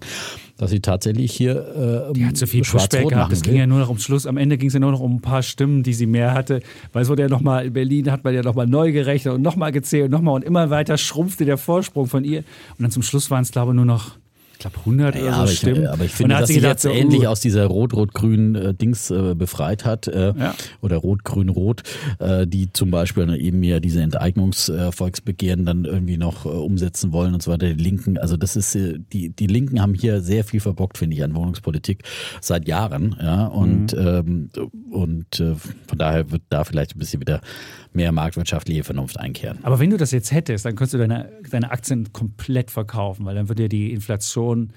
dass 0.58 0.72
sie 0.72 0.80
tatsächlich 0.80 1.32
hier 1.34 2.10
äh, 2.10 2.14
die 2.14 2.26
hat 2.26 2.36
so 2.36 2.48
viel 2.48 2.64
Pushback 2.64 3.08
gehabt. 3.08 3.32
Es 3.32 3.44
ging 3.44 3.56
ja 3.56 3.68
nur 3.68 3.80
noch 3.80 3.90
um 3.90 4.00
Schluss. 4.00 4.26
Am 4.26 4.38
Ende 4.38 4.58
ging 4.58 4.70
es 4.70 4.74
ja 4.74 4.80
nur 4.80 4.92
noch 4.92 5.00
um 5.00 5.18
ein 5.18 5.22
paar 5.22 5.44
Stimmen, 5.44 5.84
die 5.84 5.94
sie 5.94 6.08
mehr 6.08 6.34
hatte. 6.34 6.62
Weil 6.94 7.04
es 7.04 7.10
wurde 7.10 7.22
ja 7.22 7.30
nochmal, 7.30 7.68
in 7.68 7.74
Berlin 7.74 8.12
hat 8.12 8.24
man 8.24 8.34
ja 8.34 8.42
nochmal 8.42 8.66
neu 8.66 8.92
gerechnet 8.92 9.36
und 9.36 9.44
nochmal 9.44 9.72
gezählt 9.72 10.06
und 10.06 10.12
nochmal 10.12 10.34
und 10.34 10.44
immer 10.44 10.70
weiter 10.72 10.98
schrumpfte 10.98 11.46
der 11.46 11.58
Vorsprung 11.58 12.08
von 12.08 12.24
ihr. 12.24 12.40
Und 12.40 12.82
dann 12.82 12.92
zum 12.92 13.04
Schluss 13.04 13.30
waren 13.30 13.44
es, 13.44 13.52
glaube 13.52 13.72
ich, 13.72 13.76
nur 13.76 13.86
noch 13.86 14.18
ich 14.58 14.62
glaube 14.62 14.78
100 14.80 15.16
ja, 15.16 15.22
oder 15.22 15.32
so 15.32 15.38
aber 15.38 15.48
Stimmen. 15.48 15.84
Ich, 15.84 15.90
aber 15.90 16.06
ich 16.06 16.12
finde, 16.12 16.36
dass 16.36 16.50
sie 16.50 16.60
jetzt 16.60 16.82
so, 16.82 16.90
endlich 16.90 17.22
uh. 17.22 17.28
aus 17.28 17.42
dieser 17.42 17.66
rot-rot-grünen 17.68 18.56
äh, 18.56 18.74
Dings 18.74 19.12
äh, 19.12 19.36
befreit 19.36 19.86
hat 19.86 20.08
äh, 20.08 20.34
ja. 20.36 20.56
oder 20.82 20.98
rot-grün-rot, 20.98 21.84
äh, 22.18 22.48
die 22.48 22.74
zum 22.74 22.90
Beispiel 22.90 23.30
eben 23.40 23.62
ja 23.62 23.80
diese 23.80 24.02
Enteignungsvolksbegehren 24.02 25.64
dann 25.64 25.86
irgendwie 25.86 26.18
noch 26.18 26.46
äh, 26.46 26.50
umsetzen 26.50 27.12
wollen 27.12 27.36
und 27.36 27.44
so 27.44 27.52
weiter. 27.52 27.72
Die 27.72 27.84
Linken, 27.84 28.18
also 28.18 28.36
das 28.36 28.56
ist 28.56 28.74
äh, 28.76 28.98
die 29.14 29.30
die 29.30 29.48
Linken 29.48 29.80
haben 29.80 29.94
hier 29.94 30.22
sehr 30.22 30.44
viel 30.44 30.60
verbockt, 30.60 30.98
finde 30.98 31.16
ich, 31.16 31.24
an 31.24 31.36
Wohnungspolitik 31.36 32.04
seit 32.42 32.68
Jahren, 32.68 33.16
ja 33.22 33.46
und 33.46 33.94
mhm. 33.94 34.50
ähm, 34.58 34.70
und 34.90 35.40
äh, 35.40 35.54
von 35.54 35.98
daher 35.98 36.32
wird 36.32 36.42
da 36.50 36.64
vielleicht 36.64 36.96
ein 36.96 37.00
bisschen 37.00 37.22
wieder 37.22 37.42
mehr 37.98 38.14
marktwirtschaftliche 38.14 38.86
Vernunft 38.86 39.20
einkehren. 39.20 39.60
Aber 39.64 39.80
wenn 39.80 39.90
du 39.90 39.98
das 39.98 40.12
jetzt 40.12 40.32
hättest, 40.32 40.64
dann 40.64 40.76
könntest 40.76 40.94
du 40.94 40.98
deine, 41.00 41.30
deine 41.50 41.72
Aktien 41.72 42.14
komplett 42.14 42.72
verkaufen, 42.72 43.26
weil 43.26 43.36
dann 43.36 43.50
würde 43.50 43.64
ja 43.64 43.68
die 43.68 43.92
Inflation 43.92 44.72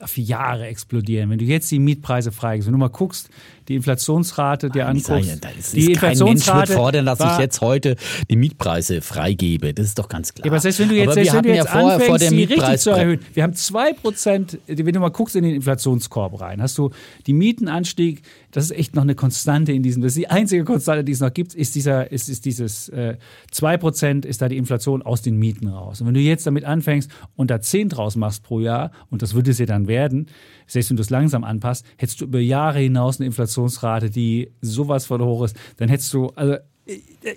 auf 0.00 0.16
Jahre 0.16 0.66
explodieren. 0.66 1.30
Wenn 1.30 1.38
du 1.38 1.44
jetzt 1.44 1.70
die 1.70 1.78
Mietpreise 1.78 2.32
freigibst, 2.32 2.66
wenn 2.66 2.72
du 2.72 2.78
mal 2.78 2.88
guckst, 2.88 3.30
die 3.68 3.76
Inflationsrate 3.76 4.70
dir 4.70 4.88
anguckst. 4.88 5.28
Ja, 5.28 5.36
das 5.36 5.72
die 5.72 5.92
Inflationsrate 5.92 6.58
Mensch 6.58 6.70
fordern, 6.72 7.06
dass 7.06 7.20
ich 7.20 7.38
jetzt 7.38 7.60
heute 7.60 7.96
die 8.28 8.36
Mietpreise 8.36 9.00
freigebe. 9.00 9.74
Das 9.74 9.86
ist 9.86 9.98
doch 9.98 10.08
ganz 10.08 10.34
klar. 10.34 10.46
Ja, 10.46 10.52
aber 10.52 10.60
selbst 10.60 10.80
wenn 10.80 10.88
du 10.88 10.96
jetzt, 10.96 11.14
selbst 11.14 11.34
wenn 11.34 11.42
du 11.42 11.54
jetzt 11.54 11.66
ja 11.66 11.72
anfängst, 11.72 12.06
vor 12.06 12.18
die 12.18 12.44
richtig 12.44 12.78
zu 12.78 12.90
erhöhen. 12.90 13.20
Wir 13.34 13.42
haben 13.42 13.52
2%, 13.52 14.58
wenn 14.66 14.92
du 14.92 15.00
mal 15.00 15.10
guckst 15.10 15.36
in 15.36 15.44
den 15.44 15.54
Inflationskorb 15.54 16.40
rein, 16.40 16.60
hast 16.60 16.76
du 16.78 16.90
die 17.26 17.32
Mietenanstieg, 17.32 18.22
das 18.50 18.64
ist 18.64 18.70
echt 18.70 18.94
noch 18.94 19.02
eine 19.02 19.14
Konstante 19.14 19.72
in 19.72 19.82
diesem, 19.82 20.02
das 20.02 20.12
ist 20.12 20.18
die 20.18 20.28
einzige 20.28 20.64
Konstante, 20.64 21.04
die 21.04 21.12
es 21.12 21.20
noch 21.20 21.32
gibt, 21.32 21.54
ist 21.54 21.74
dieser, 21.74 22.10
ist, 22.10 22.28
ist 22.28 22.44
dieses 22.44 22.88
äh, 22.88 23.16
2% 23.52 24.24
ist 24.24 24.40
da 24.42 24.48
die 24.48 24.56
Inflation 24.56 25.02
aus 25.02 25.22
den 25.22 25.36
Mieten 25.36 25.68
raus. 25.68 26.00
Und 26.00 26.06
wenn 26.06 26.14
du 26.14 26.20
jetzt 26.20 26.46
damit 26.46 26.64
anfängst 26.64 27.10
und 27.36 27.50
da 27.50 27.60
10 27.60 27.90
draus 27.90 28.16
machst 28.16 28.42
pro 28.42 28.60
Jahr, 28.60 28.90
und 29.10 29.22
das 29.22 29.34
würde 29.34 29.50
es 29.50 29.58
ja 29.58 29.66
dann 29.66 29.86
werden, 29.86 30.26
selbst 30.66 30.90
wenn 30.90 30.96
du 30.96 31.02
es 31.02 31.10
langsam 31.10 31.44
anpasst, 31.44 31.84
hättest 31.96 32.20
du 32.20 32.24
über 32.24 32.40
Jahre 32.40 32.78
hinaus 32.78 33.20
eine 33.20 33.26
Inflationsrate, 33.26 34.10
die 34.10 34.52
sowas 34.60 35.06
von 35.06 35.22
hoch 35.22 35.44
ist, 35.44 35.56
dann 35.76 35.88
hättest 35.88 36.12
du, 36.14 36.28
also 36.34 36.56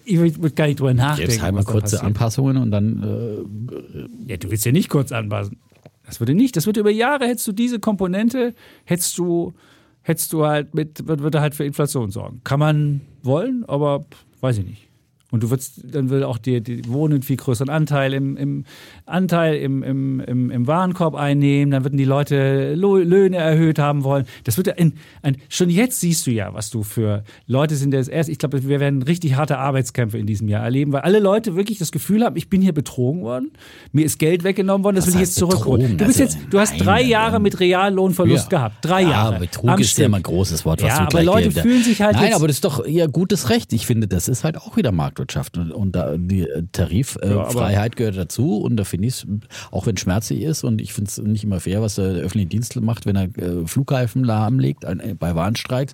ich 0.06 0.18
würde 0.18 0.52
gar 0.52 0.68
nicht 0.68 0.80
drüber 0.80 0.94
nachdenken. 0.94 1.32
Jetzt 1.32 1.42
halt 1.42 1.54
mal 1.54 1.64
kurze 1.64 2.02
Anpassungen 2.02 2.58
und 2.58 2.72
dann. 2.72 3.04
Äh, 3.04 4.32
ja, 4.32 4.38
du 4.38 4.50
willst 4.50 4.66
ja 4.66 4.72
nicht 4.72 4.90
kurz 4.90 5.12
anpassen. 5.12 5.58
Das 6.06 6.20
würde 6.20 6.34
nicht. 6.34 6.56
Das 6.56 6.66
würde 6.66 6.80
über 6.80 6.90
Jahre 6.90 7.28
hättest 7.28 7.48
du 7.48 7.52
diese 7.52 7.80
Komponente, 7.80 8.54
hättest 8.86 9.18
du, 9.18 9.54
hättest 10.02 10.34
du 10.34 10.46
halt 10.46 10.74
mit, 10.76 11.08
würde 11.08 11.42
halt 11.42 11.56
für 11.56 11.66
Inflation 11.66 12.12
sorgen. 12.12 12.42
Kann 12.44 12.60
man 12.60 13.02
wollen, 13.24 13.66
aber 13.68 14.06
weiß 14.42 14.60
ich 14.60 14.66
nicht. 14.66 14.91
Und 15.32 15.44
du 15.44 15.50
würdest, 15.50 15.82
dann 15.84 16.10
will 16.10 16.24
auch 16.24 16.38
die, 16.38 16.62
die 16.62 16.88
Wohnen 16.90 17.16
einen 17.16 17.24
viel 17.24 17.38
größeren 17.38 17.70
Anteil 17.70 18.14
im, 18.14 18.38
im 18.38 18.66
Anteil 19.06 19.56
im, 19.56 19.82
im, 19.82 20.20
im, 20.20 20.52
im 20.52 20.68
Warenkorb 20.68 21.16
einnehmen, 21.16 21.72
dann 21.72 21.84
würden 21.84 21.98
die 21.98 22.06
Leute 22.06 22.76
Löhne 22.76 23.38
erhöht 23.38 23.80
haben 23.80 24.04
wollen. 24.04 24.26
Das 24.44 24.58
wird 24.58 24.78
ein, 24.78 24.94
ein, 25.22 25.38
schon 25.48 25.70
jetzt 25.70 26.02
siehst 26.02 26.28
du 26.28 26.32
ja, 26.32 26.54
was 26.54 26.70
du 26.70 26.84
für 26.84 27.24
Leute 27.48 27.76
sind, 27.76 27.94
das 27.94 28.08
erst, 28.08 28.30
ich 28.30 28.40
glaube, 28.40 28.68
wir 28.68 28.80
werden 28.80 29.02
richtig 29.04 29.36
harte 29.36 29.58
Arbeitskämpfe 29.58 30.18
in 30.18 30.28
diesem 30.28 30.50
Jahr 30.50 30.64
erleben, 30.64 30.92
weil 30.92 31.02
alle 31.02 31.20
Leute 31.20 31.56
wirklich 31.56 31.78
das 31.80 31.92
Gefühl 31.92 32.24
haben, 32.24 32.36
ich 32.36 32.50
bin 32.50 32.62
hier 32.62 32.74
betrogen 32.74 33.22
worden, 33.22 33.52
mir 33.94 34.06
ist 34.06 34.20
Geld 34.20 34.44
weggenommen 34.44 34.84
worden, 34.84 34.98
das 34.98 35.08
Was 35.08 35.14
will 35.14 35.22
ich 35.22 35.28
jetzt 35.28 35.36
zurückholen. 35.36 35.98
Du 35.98 36.06
bist 36.06 36.20
also, 36.20 36.38
jetzt, 36.38 36.54
du 36.54 36.60
hast 36.60 36.72
nein, 36.72 36.84
drei 36.84 37.02
Jahre 37.04 37.40
mit 37.40 37.60
Reallohnverlust 37.60 38.52
ja. 38.52 38.58
gehabt. 38.58 38.76
Drei 38.82 39.04
Jahre. 39.04 39.34
Ja, 39.34 39.40
Betrug 39.40 39.80
ist 39.80 39.98
ja 39.98 40.06
immer 40.06 40.18
ein 40.18 40.24
großes 40.24 40.66
Wort, 40.66 40.82
was 40.82 40.90
ja, 40.90 41.06
du 41.06 41.18
aber 41.18 41.24
Leute 41.24 41.52
fühlen 41.52 41.84
sich 41.84 42.02
halt 42.02 42.16
Nein, 42.16 42.34
aber 42.34 42.48
das 42.48 42.58
ist 42.58 42.66
doch 42.66 42.86
ihr 42.86 43.08
gutes 43.08 43.50
Recht. 43.50 43.72
Ich 43.74 43.86
finde, 43.86 44.08
das 44.08 44.28
ist 44.28 44.44
halt 44.44 44.58
auch 44.58 44.76
wieder 44.76 44.92
Markt 44.92 45.21
Marktwirtschaft 45.22 45.58
und, 45.58 45.72
und 45.72 45.96
da 45.96 46.18
die 46.18 46.48
Tariffreiheit 46.72 47.94
äh, 47.94 47.96
gehört 47.96 48.18
dazu 48.18 48.58
und 48.58 48.78
da 48.78 48.84
finde 48.84 49.08
ich 49.08 49.16
es, 49.16 49.28
auch 49.72 49.86
wenn 49.86 49.96
es 49.96 50.02
schmerzlich 50.02 50.42
ist 50.42 50.64
und 50.64 50.82
ich 50.82 50.94
finde 50.94 51.10
es 51.10 51.18
nicht 51.18 51.44
immer 51.44 51.60
fair, 51.60 51.82
was 51.82 51.96
der 51.96 52.06
öffentliche 52.06 52.48
Dienst 52.48 52.80
macht, 52.82 53.06
wenn 53.06 53.16
er 53.16 53.24
äh, 53.38 53.68
Flughäfen 53.68 54.24
lahmlegt 54.24 54.84
äh, 54.84 55.16
bei 55.18 55.36
Warnstreiks, 55.36 55.94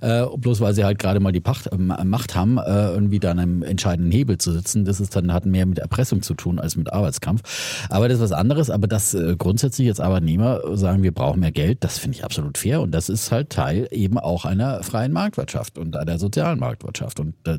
äh, 0.00 0.24
bloß 0.36 0.60
weil 0.60 0.74
sie 0.74 0.84
halt 0.84 0.98
gerade 0.98 1.20
mal 1.20 1.32
die 1.32 1.40
Pacht, 1.40 1.68
äh, 1.68 1.76
Macht 1.76 2.34
haben, 2.34 2.58
äh, 2.58 2.90
irgendwie 2.90 3.20
da 3.20 3.30
an 3.30 3.38
einem 3.38 3.62
entscheidenden 3.62 4.10
Hebel 4.10 4.38
zu 4.38 4.52
sitzen. 4.52 4.84
Das 4.84 5.00
ist 5.00 5.14
dann 5.16 5.32
hat 5.32 5.46
mehr 5.46 5.66
mit 5.66 5.78
Erpressung 5.78 6.22
zu 6.22 6.34
tun 6.34 6.58
als 6.58 6.76
mit 6.76 6.92
Arbeitskampf. 6.92 7.86
Aber 7.88 8.08
das 8.08 8.18
ist 8.18 8.24
was 8.24 8.32
anderes. 8.32 8.70
Aber 8.70 8.86
das 8.86 9.14
äh, 9.14 9.36
grundsätzlich 9.38 9.86
jetzt 9.86 10.00
Arbeitnehmer 10.00 10.76
sagen, 10.76 11.02
wir 11.02 11.12
brauchen 11.12 11.40
mehr 11.40 11.52
Geld, 11.52 11.84
das 11.84 11.98
finde 11.98 12.16
ich 12.16 12.24
absolut 12.24 12.58
fair 12.58 12.80
und 12.80 12.92
das 12.92 13.08
ist 13.08 13.30
halt 13.30 13.50
Teil 13.50 13.88
eben 13.90 14.18
auch 14.18 14.44
einer 14.44 14.82
freien 14.82 15.12
Marktwirtschaft 15.12 15.78
und 15.78 15.96
einer 15.96 16.18
sozialen 16.18 16.58
Marktwirtschaft 16.58 17.20
und 17.20 17.34
äh, 17.46 17.58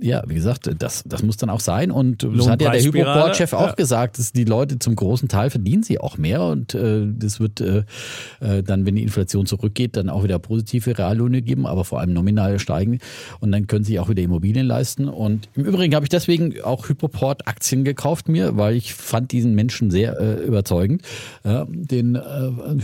ja, 0.00 0.22
wie 0.26 0.34
gesagt, 0.34 0.70
das, 0.78 1.02
das 1.06 1.22
muss 1.22 1.36
dann 1.36 1.50
auch 1.50 1.60
sein. 1.60 1.90
Und 1.90 2.22
das 2.22 2.48
hat 2.48 2.62
ja 2.62 2.70
der 2.70 2.82
Hypoport-Chef 2.82 3.52
auch 3.52 3.68
ja. 3.68 3.74
gesagt, 3.74 4.18
dass 4.18 4.32
die 4.32 4.44
Leute 4.44 4.78
zum 4.78 4.96
großen 4.96 5.28
Teil 5.28 5.50
verdienen 5.50 5.82
sie 5.82 5.98
auch 5.98 6.18
mehr 6.18 6.42
und 6.42 6.74
äh, 6.74 7.06
das 7.06 7.40
wird 7.40 7.60
äh, 7.60 7.84
äh, 8.40 8.62
dann, 8.62 8.86
wenn 8.86 8.96
die 8.96 9.02
Inflation 9.02 9.46
zurückgeht, 9.46 9.96
dann 9.96 10.08
auch 10.08 10.24
wieder 10.24 10.38
positive 10.38 10.96
Reallöhne 10.96 11.42
geben, 11.42 11.66
aber 11.66 11.84
vor 11.84 12.00
allem 12.00 12.12
nominal 12.12 12.58
steigen 12.58 12.98
und 13.40 13.52
dann 13.52 13.66
können 13.66 13.84
sie 13.84 13.98
auch 13.98 14.08
wieder 14.08 14.22
Immobilien 14.22 14.66
leisten. 14.66 15.08
Und 15.08 15.48
im 15.54 15.64
Übrigen 15.64 15.94
habe 15.94 16.04
ich 16.04 16.10
deswegen 16.10 16.60
auch 16.62 16.88
Hypoport-Aktien 16.88 17.84
gekauft 17.84 18.28
mir, 18.28 18.56
weil 18.56 18.74
ich 18.74 18.94
fand 18.94 19.32
diesen 19.32 19.54
Menschen 19.54 19.90
sehr 19.90 20.18
äh, 20.20 20.44
überzeugend, 20.44 21.02
den 21.44 22.14
äh, 22.14 22.20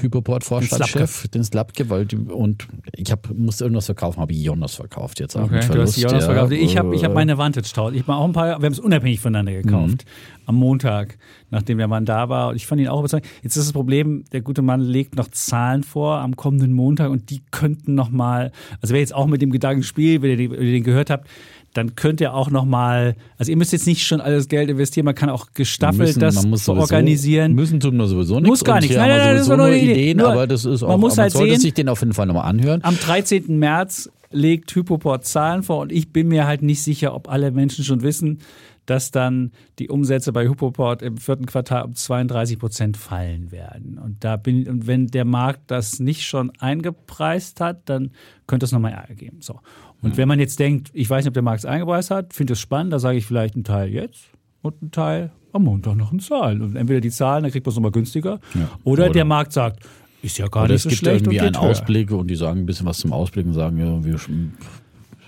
Hypoport-Vorstandschef, 0.01 1.29
den 1.29 1.45
Slapke, 1.45 1.89
weil 1.91 2.07
die, 2.07 2.17
und 2.17 2.67
ich 2.95 3.11
hab, 3.11 3.33
musste 3.35 3.65
irgendwas 3.65 3.87
verkaufen, 3.87 4.21
habe 4.21 4.33
Jonas 4.33 4.75
verkauft 4.75 5.21
jetzt 5.21 5.37
auch 5.37 5.45
okay, 5.45 5.61
Du 5.73 5.81
hast 5.81 5.97
Jonas 5.97 6.25
ja, 6.25 6.33
verkauft. 6.33 6.53
Ich 6.53 6.70
habe 6.77 6.95
ich 6.95 7.05
hab 7.05 7.15
meine 7.15 7.39
Vantage 7.39 7.73
Tower. 7.73 7.93
Ich 7.93 8.09
auch 8.09 8.25
ein 8.25 8.33
paar, 8.33 8.61
wir 8.61 8.67
haben 8.67 8.73
es 8.73 8.79
unabhängig 8.79 9.21
voneinander 9.21 9.53
gekauft. 9.53 10.05
Mhm. 10.05 10.41
Am 10.47 10.55
Montag, 10.57 11.19
nachdem 11.51 11.79
der 11.79 11.87
Mann 11.87 12.05
da 12.05 12.29
war. 12.29 12.49
Und 12.49 12.57
ich 12.57 12.67
fand 12.67 12.81
ihn 12.81 12.89
auch 12.89 12.99
überzeugend. 12.99 13.29
Jetzt 13.43 13.57
ist 13.57 13.67
das 13.67 13.73
Problem, 13.73 14.25
der 14.33 14.41
gute 14.41 14.63
Mann 14.63 14.81
legt 14.81 15.17
noch 15.17 15.29
Zahlen 15.29 15.85
vor 15.85 16.19
am 16.19 16.35
kommenden 16.35 16.73
Montag 16.73 17.11
und 17.11 17.31
die 17.31 17.41
könnten 17.51 17.95
nochmal, 17.95 18.51
also 18.81 18.93
wer 18.93 19.01
jetzt 19.01 19.15
auch 19.15 19.27
mit 19.27 19.43
dem 19.43 19.51
Gedanken 19.51 19.83
spielt, 19.83 20.23
wenn 20.23 20.39
ihr 20.39 20.49
den 20.49 20.83
gehört 20.83 21.11
habt, 21.11 21.29
dann 21.75 21.95
könnt 21.95 22.21
ihr 22.21 22.35
auch 22.35 22.51
nochmal, 22.51 23.15
also 23.39 23.51
ihr 23.51 23.57
müsst 23.57 23.73
jetzt 23.73 23.87
nicht 23.87 24.05
schon 24.05 24.21
alles 24.21 24.49
Geld 24.49 24.69
investieren, 24.71 25.05
man 25.05 25.15
kann 25.15 25.31
auch 25.31 25.53
gestaffelt 25.55 26.01
müssen, 26.01 26.21
das 26.21 26.35
man 26.37 26.51
muss 26.51 26.65
sowieso, 26.65 26.83
organisieren. 26.83 27.55
Müssen 27.55 27.79
tun 27.79 27.97
wir 27.97 28.07
sowieso 28.07 28.37
nichts. 28.37 28.49
Muss 28.49 28.65
gar 28.65 28.81
nichts. 28.81 28.97
Nein, 28.97 29.09
nein, 29.09 29.19
nein, 29.19 29.37
das 29.37 29.49
ist 29.49 29.57
nur 29.57 29.69
Ideen, 29.69 29.91
Ideen 29.91 30.17
nur, 30.19 30.33
aber 30.33 30.47
das 30.47 30.65
ist 30.65 30.83
auch, 30.83 30.89
man 30.89 31.01
muss 31.01 31.17
halt 31.17 31.33
sollte 31.33 31.53
sehen, 31.53 31.61
sich 31.61 31.75
den 31.75 31.89
auf 31.89 32.01
jeden 32.01 32.13
Fall 32.13 32.27
nochmal 32.27 32.47
anhören. 32.47 32.81
Am 32.83 32.99
13. 32.99 33.57
März 33.59 34.11
legt 34.33 34.75
Hypoport 34.75 35.25
Zahlen 35.25 35.63
vor 35.63 35.81
und 35.81 35.93
ich 35.93 36.13
bin 36.13 36.29
mir 36.29 36.47
halt 36.47 36.63
nicht 36.63 36.83
sicher, 36.83 37.15
ob 37.15 37.29
alle 37.29 37.51
Menschen 37.51 37.85
schon 37.85 38.03
wissen, 38.03 38.41
dass 38.87 39.11
dann 39.11 39.53
die 39.79 39.89
Umsätze 39.89 40.33
bei 40.33 40.49
Hypoport 40.49 41.03
im 41.03 41.17
vierten 41.17 41.47
Quartal 41.47 41.85
um 41.85 41.95
32 41.95 42.59
Prozent 42.59 42.97
fallen 42.97 43.53
werden. 43.53 43.99
Und 43.99 44.25
da 44.25 44.37
bin 44.37 44.69
und 44.69 44.87
wenn 44.87 45.07
der 45.07 45.25
Markt 45.25 45.71
das 45.71 46.01
nicht 46.01 46.25
schon 46.25 46.51
eingepreist 46.59 47.61
hat, 47.61 47.89
dann 47.89 48.11
könnte 48.47 48.67
es 48.67 48.73
nochmal 48.73 48.93
Ärger 48.93 49.15
geben. 49.15 49.43
So. 49.43 49.61
Und 50.03 50.13
mhm. 50.13 50.17
wenn 50.17 50.29
man 50.29 50.41
jetzt 50.41 50.59
denkt, 50.59 50.91
ich 50.93 51.09
weiß 51.09 51.25
nicht, 51.25 51.29
ob 51.29 51.35
der 51.35 51.43
Markt 51.43 51.61
es 51.61 51.67
eingepreist 51.67 52.11
hat, 52.11 52.35
finde 52.35 52.55
es 52.55 52.61
spannend, 52.61 52.93
da 52.93 52.99
sage 52.99 53.19
ich 53.19 53.27
vielleicht 53.27 53.55
einen 53.55 53.65
Teil 53.65 53.91
jetzt 53.91 54.31
und 54.63 54.75
einen 54.81 54.91
Teil 54.91 55.31
am 55.53 55.65
Montag 55.65 55.97
noch 55.97 56.13
eine 56.13 56.21
Zahl. 56.21 56.61
Und 56.61 56.77
entweder 56.77 57.01
die 57.01 57.11
Zahlen, 57.11 57.43
dann 57.43 57.53
kriegt 57.53 57.67
man 57.67 57.71
es 57.71 57.77
nochmal 57.77 57.93
günstiger, 57.93 58.41
ja. 58.55 58.69
oder, 58.85 59.05
oder, 59.05 59.13
der 59.13 59.25
Markt 59.25 59.53
sagt, 59.53 59.85
ist 60.23 60.39
ja 60.39 60.49
gar 60.49 60.65
Oder 60.65 60.75
nicht 60.75 60.83
so 60.83 60.91
schlecht. 60.91 61.03
Es 61.03 61.23
gibt 61.23 61.33
irgendwie 61.33 61.41
einen 61.41 61.57
Ausblick 61.57 62.11
und 62.11 62.29
die 62.29 62.37
sagen 62.37 62.61
ein 62.61 62.67
bisschen 62.67 62.87
was 62.87 62.99
zum 62.99 63.13
Ausblick 63.13 63.47
und 63.47 63.55
sagen, 63.55 63.79
ja, 63.79 64.05
wir 64.05 64.19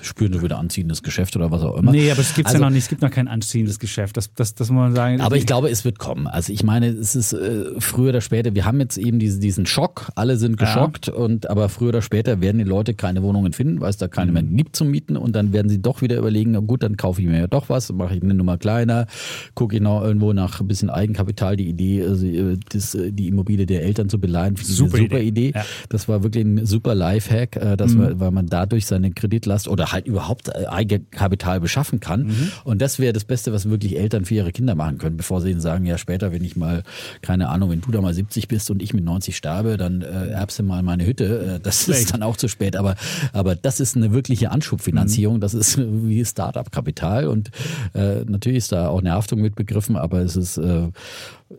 spüren 0.02 0.32
wir 0.32 0.42
wieder 0.42 0.58
anziehendes 0.58 1.02
Geschäft 1.02 1.36
oder 1.36 1.50
was 1.50 1.62
auch 1.62 1.76
immer. 1.76 1.92
Nee, 1.92 2.10
aber 2.10 2.20
es 2.20 2.34
gibt 2.34 2.46
also, 2.46 2.58
ja 2.58 2.64
noch 2.64 2.70
nicht, 2.70 2.84
es 2.84 2.88
gibt 2.88 3.02
noch 3.02 3.10
kein 3.10 3.28
anziehendes 3.28 3.78
Geschäft. 3.78 4.16
Das, 4.16 4.32
das, 4.34 4.54
das 4.54 4.70
muss 4.70 4.80
man 4.80 4.94
sagen. 4.94 5.20
Aber 5.20 5.36
ich 5.36 5.46
glaube, 5.46 5.68
es 5.68 5.84
wird 5.84 5.98
kommen. 5.98 6.26
Also 6.26 6.52
ich 6.52 6.62
meine, 6.62 6.86
es 6.88 7.16
ist 7.16 7.32
äh, 7.32 7.64
früher 7.78 8.10
oder 8.10 8.20
später, 8.20 8.54
wir 8.54 8.64
haben 8.64 8.80
jetzt 8.80 8.96
eben 8.96 9.18
diese, 9.18 9.40
diesen 9.40 9.66
Schock, 9.66 10.10
alle 10.14 10.36
sind 10.36 10.56
geschockt 10.56 11.08
ja. 11.08 11.14
und 11.14 11.50
aber 11.50 11.68
früher 11.68 11.90
oder 11.90 12.02
später 12.02 12.40
werden 12.40 12.58
die 12.58 12.64
Leute 12.64 12.94
keine 12.94 13.22
Wohnungen 13.22 13.52
finden, 13.52 13.80
weil 13.80 13.90
es 13.90 13.96
da 13.96 14.08
keine 14.08 14.32
mehr 14.32 14.42
gibt 14.42 14.76
zum 14.76 14.90
Mieten 14.90 15.16
und 15.16 15.34
dann 15.34 15.52
werden 15.52 15.68
sie 15.68 15.80
doch 15.80 16.02
wieder 16.02 16.16
überlegen, 16.16 16.54
gut, 16.66 16.82
dann 16.82 16.96
kaufe 16.96 17.20
ich 17.20 17.26
mir 17.26 17.38
ja 17.38 17.46
doch 17.46 17.68
was, 17.68 17.92
mache 17.92 18.16
ich 18.16 18.22
eine 18.22 18.34
Nummer 18.34 18.58
kleiner, 18.58 19.06
gucke 19.54 19.76
ich 19.76 19.82
noch 19.82 20.02
irgendwo 20.02 20.32
nach 20.32 20.60
ein 20.60 20.68
bisschen 20.68 20.90
Eigenkapital, 20.90 21.56
die 21.56 21.68
Idee, 21.68 22.04
also 22.04 22.26
äh, 22.26 22.58
das, 22.70 22.94
äh, 22.94 23.12
die 23.12 23.28
Immobilie 23.28 23.66
der 23.66 23.82
Eltern 23.82 24.08
zu 24.08 24.20
beleihen, 24.20 24.56
super, 24.56 24.98
super 24.98 25.18
Idee. 25.18 25.32
Idee. 25.32 25.52
Ja. 25.54 25.64
Das 25.88 26.08
war 26.08 26.22
wirklich 26.22 26.44
ein 26.44 26.66
super 26.66 26.94
Lifehack, 26.94 27.56
äh, 27.56 27.76
dass 27.76 27.94
mhm. 27.94 28.00
man, 28.00 28.20
weil 28.20 28.30
man 28.30 28.46
dadurch 28.46 28.86
seine 28.86 29.10
Kreditlast 29.10 29.68
oder 29.68 29.91
halt 29.92 30.06
überhaupt 30.06 30.48
äh, 30.48 30.66
Eigenkapital 30.66 31.60
beschaffen 31.60 32.00
kann. 32.00 32.24
Mhm. 32.24 32.52
Und 32.64 32.82
das 32.82 32.98
wäre 32.98 33.12
das 33.12 33.24
Beste, 33.24 33.52
was 33.52 33.68
wirklich 33.68 33.98
Eltern 33.98 34.24
für 34.24 34.34
ihre 34.34 34.52
Kinder 34.52 34.74
machen 34.74 34.98
können, 34.98 35.16
bevor 35.16 35.40
sie 35.40 35.50
ihnen 35.50 35.60
sagen, 35.60 35.84
ja 35.86 35.98
später, 35.98 36.32
wenn 36.32 36.44
ich 36.44 36.56
mal, 36.56 36.82
keine 37.20 37.48
Ahnung, 37.48 37.70
wenn 37.70 37.80
du 37.80 37.90
da 37.90 38.00
mal 38.00 38.14
70 38.14 38.48
bist 38.48 38.70
und 38.70 38.82
ich 38.82 38.94
mit 38.94 39.04
90 39.04 39.36
sterbe, 39.36 39.76
dann 39.76 40.02
äh, 40.02 40.28
erbst 40.28 40.58
du 40.58 40.62
mal 40.62 40.82
meine 40.82 41.06
Hütte. 41.06 41.56
Äh, 41.56 41.60
das 41.60 41.84
Vielleicht. 41.84 42.02
ist 42.02 42.14
dann 42.14 42.22
auch 42.22 42.36
zu 42.36 42.48
spät. 42.48 42.76
Aber, 42.76 42.96
aber 43.32 43.54
das 43.54 43.80
ist 43.80 43.96
eine 43.96 44.12
wirkliche 44.12 44.50
Anschubfinanzierung. 44.50 45.36
Mhm. 45.36 45.40
Das 45.40 45.54
ist 45.54 45.78
wie 45.78 46.24
Start-up-Kapital. 46.24 47.26
Und 47.26 47.50
äh, 47.94 48.24
natürlich 48.24 48.58
ist 48.58 48.72
da 48.72 48.88
auch 48.88 49.00
eine 49.00 49.12
Haftung 49.12 49.40
mit 49.40 49.54
begriffen, 49.54 49.96
aber 49.96 50.20
es 50.20 50.36
ist 50.36 50.56
äh, 50.58 50.88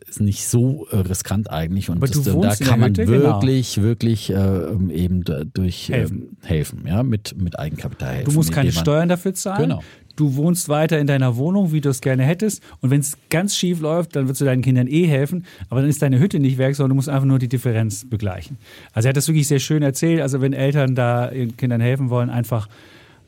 ist 0.08 0.22
nicht 0.22 0.48
so 0.48 0.88
äh, 0.92 0.98
riskant 0.98 1.50
eigentlich 1.50 1.90
und 1.90 2.02
das, 2.02 2.12
da 2.24 2.56
kann 2.56 2.80
man 2.80 2.90
Hütte, 2.90 3.08
wirklich, 3.08 3.76
genau. 3.76 3.88
wirklich 3.88 4.30
äh, 4.30 4.94
eben 4.94 5.24
durch 5.54 5.90
helfen. 5.90 6.38
Äh, 6.44 6.48
helfen, 6.48 6.84
ja, 6.88 7.04
mit, 7.04 7.36
mit 7.38 7.58
Eigenkapital 7.60 8.16
helfen. 8.16 8.30
Du 8.30 8.36
musst 8.36 8.52
keine 8.52 8.72
Steuern 8.72 9.10
dafür 9.10 9.34
zahlen. 9.34 9.70
Genau. 9.70 9.84
Du 10.16 10.36
wohnst 10.36 10.70
weiter 10.70 11.00
in 11.00 11.08
deiner 11.08 11.38
Wohnung, 11.38 11.72
wie 11.72 11.82
du 11.82 11.90
es 11.90 12.00
gerne 12.00 12.24
hättest. 12.24 12.62
Und 12.82 12.92
wenn 12.92 13.00
es 13.00 13.18
ganz 13.32 13.56
schief 13.56 13.80
läuft, 13.80 14.16
dann 14.16 14.28
wirst 14.28 14.42
du 14.42 14.46
deinen 14.46 14.62
Kindern 14.62 14.88
eh 14.88 15.08
helfen. 15.08 15.46
Aber 15.70 15.82
dann 15.82 15.90
ist 15.90 16.04
deine 16.04 16.20
Hütte 16.20 16.40
nicht 16.40 16.60
weg, 16.60 16.76
sondern 16.76 16.90
du 16.90 16.96
musst 16.96 17.10
einfach 17.10 17.26
nur 17.26 17.40
die 17.40 17.48
Differenz 17.48 18.08
begleichen. 18.08 18.58
Also 18.94 19.08
er 19.08 19.10
hat 19.10 19.18
das 19.18 19.28
wirklich 19.28 19.48
sehr 19.48 19.58
schön 19.58 19.82
erzählt. 19.82 20.22
Also 20.22 20.40
wenn 20.40 20.54
Eltern 20.54 20.94
da 20.94 21.32
ihren 21.32 21.58
Kindern 21.58 21.82
helfen 21.82 22.12
wollen, 22.12 22.30
einfach 22.30 22.68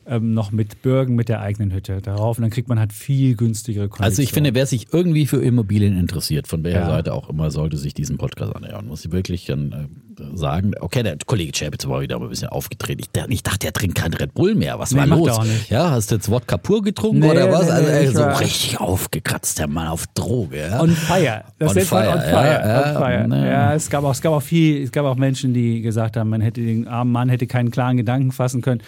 ähm, 0.07 0.33
noch 0.33 0.51
mit 0.51 0.81
Bürgen 0.81 1.15
mit 1.15 1.29
der 1.29 1.41
eigenen 1.41 1.73
Hütte 1.73 2.01
darauf. 2.01 2.37
Und 2.37 2.43
dann 2.43 2.51
kriegt 2.51 2.69
man 2.69 2.79
halt 2.79 2.93
viel 2.93 3.35
günstigere 3.35 3.87
Konditionen. 3.87 4.11
Also 4.11 4.21
ich 4.21 4.31
finde, 4.31 4.53
wer 4.53 4.65
sich 4.65 4.87
irgendwie 4.91 5.25
für 5.25 5.41
Immobilien 5.43 5.97
interessiert, 5.97 6.47
von 6.47 6.63
welcher 6.63 6.81
ja. 6.81 6.87
Seite 6.87 7.13
auch 7.13 7.29
immer, 7.29 7.51
sollte 7.51 7.77
sich 7.77 7.93
diesen 7.93 8.17
Podcast 8.17 8.55
anhören. 8.55 8.87
Muss 8.87 9.05
ich 9.05 9.11
wirklich 9.11 9.45
dann 9.45 9.71
äh, 10.17 10.37
sagen, 10.37 10.73
okay, 10.79 11.03
der 11.03 11.17
Kollege 11.25 11.51
Chapitz 11.51 11.87
war 11.87 12.01
wieder 12.01 12.21
ein 12.21 12.29
bisschen 12.29 12.49
aufgedreht. 12.49 12.99
Ich, 12.99 13.23
ich 13.29 13.43
dachte, 13.43 13.67
er 13.67 13.73
trinkt 13.73 13.95
kein 13.95 14.13
Red 14.13 14.33
Bull 14.33 14.55
mehr. 14.55 14.77
Was 14.79 14.91
nee, 14.91 14.99
war 14.99 15.07
los? 15.07 15.39
Ja, 15.69 15.91
hast 15.91 16.11
du 16.11 16.15
jetzt 16.15 16.29
Wodka 16.29 16.57
pur 16.57 16.83
getrunken 16.83 17.19
nee, 17.19 17.31
oder 17.31 17.51
was? 17.51 17.65
Nee, 17.65 17.71
also 17.71 17.89
ey, 17.89 18.07
so 18.07 18.23
richtig 18.23 18.79
aufgekratzt, 18.79 19.59
der 19.59 19.67
Mann 19.67 19.87
auf 19.87 20.05
Droge. 20.13 20.59
Ja? 20.59 20.81
On 20.81 20.89
fire. 20.89 21.43
Das 21.57 21.75
on 21.75 21.81
fire. 21.81 22.09
On 22.09 22.21
fire. 22.21 22.61
Ja, 22.63 22.89
on 22.89 23.01
fire. 23.01 23.27
Ja, 23.29 23.45
ja, 23.45 23.73
es 23.73 23.89
gab 23.89 24.03
auch, 24.03 24.11
es 24.11 24.21
gab 24.21 24.33
auch 24.33 24.41
viel, 24.41 24.83
es 24.83 24.91
gab 24.91 25.05
auch 25.05 25.15
Menschen, 25.15 25.53
die 25.53 25.81
gesagt 25.81 26.17
haben, 26.17 26.29
man 26.29 26.41
hätte 26.41 26.61
den 26.61 26.87
armen 26.87 27.11
Mann 27.11 27.29
hätte 27.29 27.47
keinen 27.47 27.71
klaren 27.71 27.97
Gedanken 27.97 28.31
fassen 28.31 28.61
können. 28.61 28.81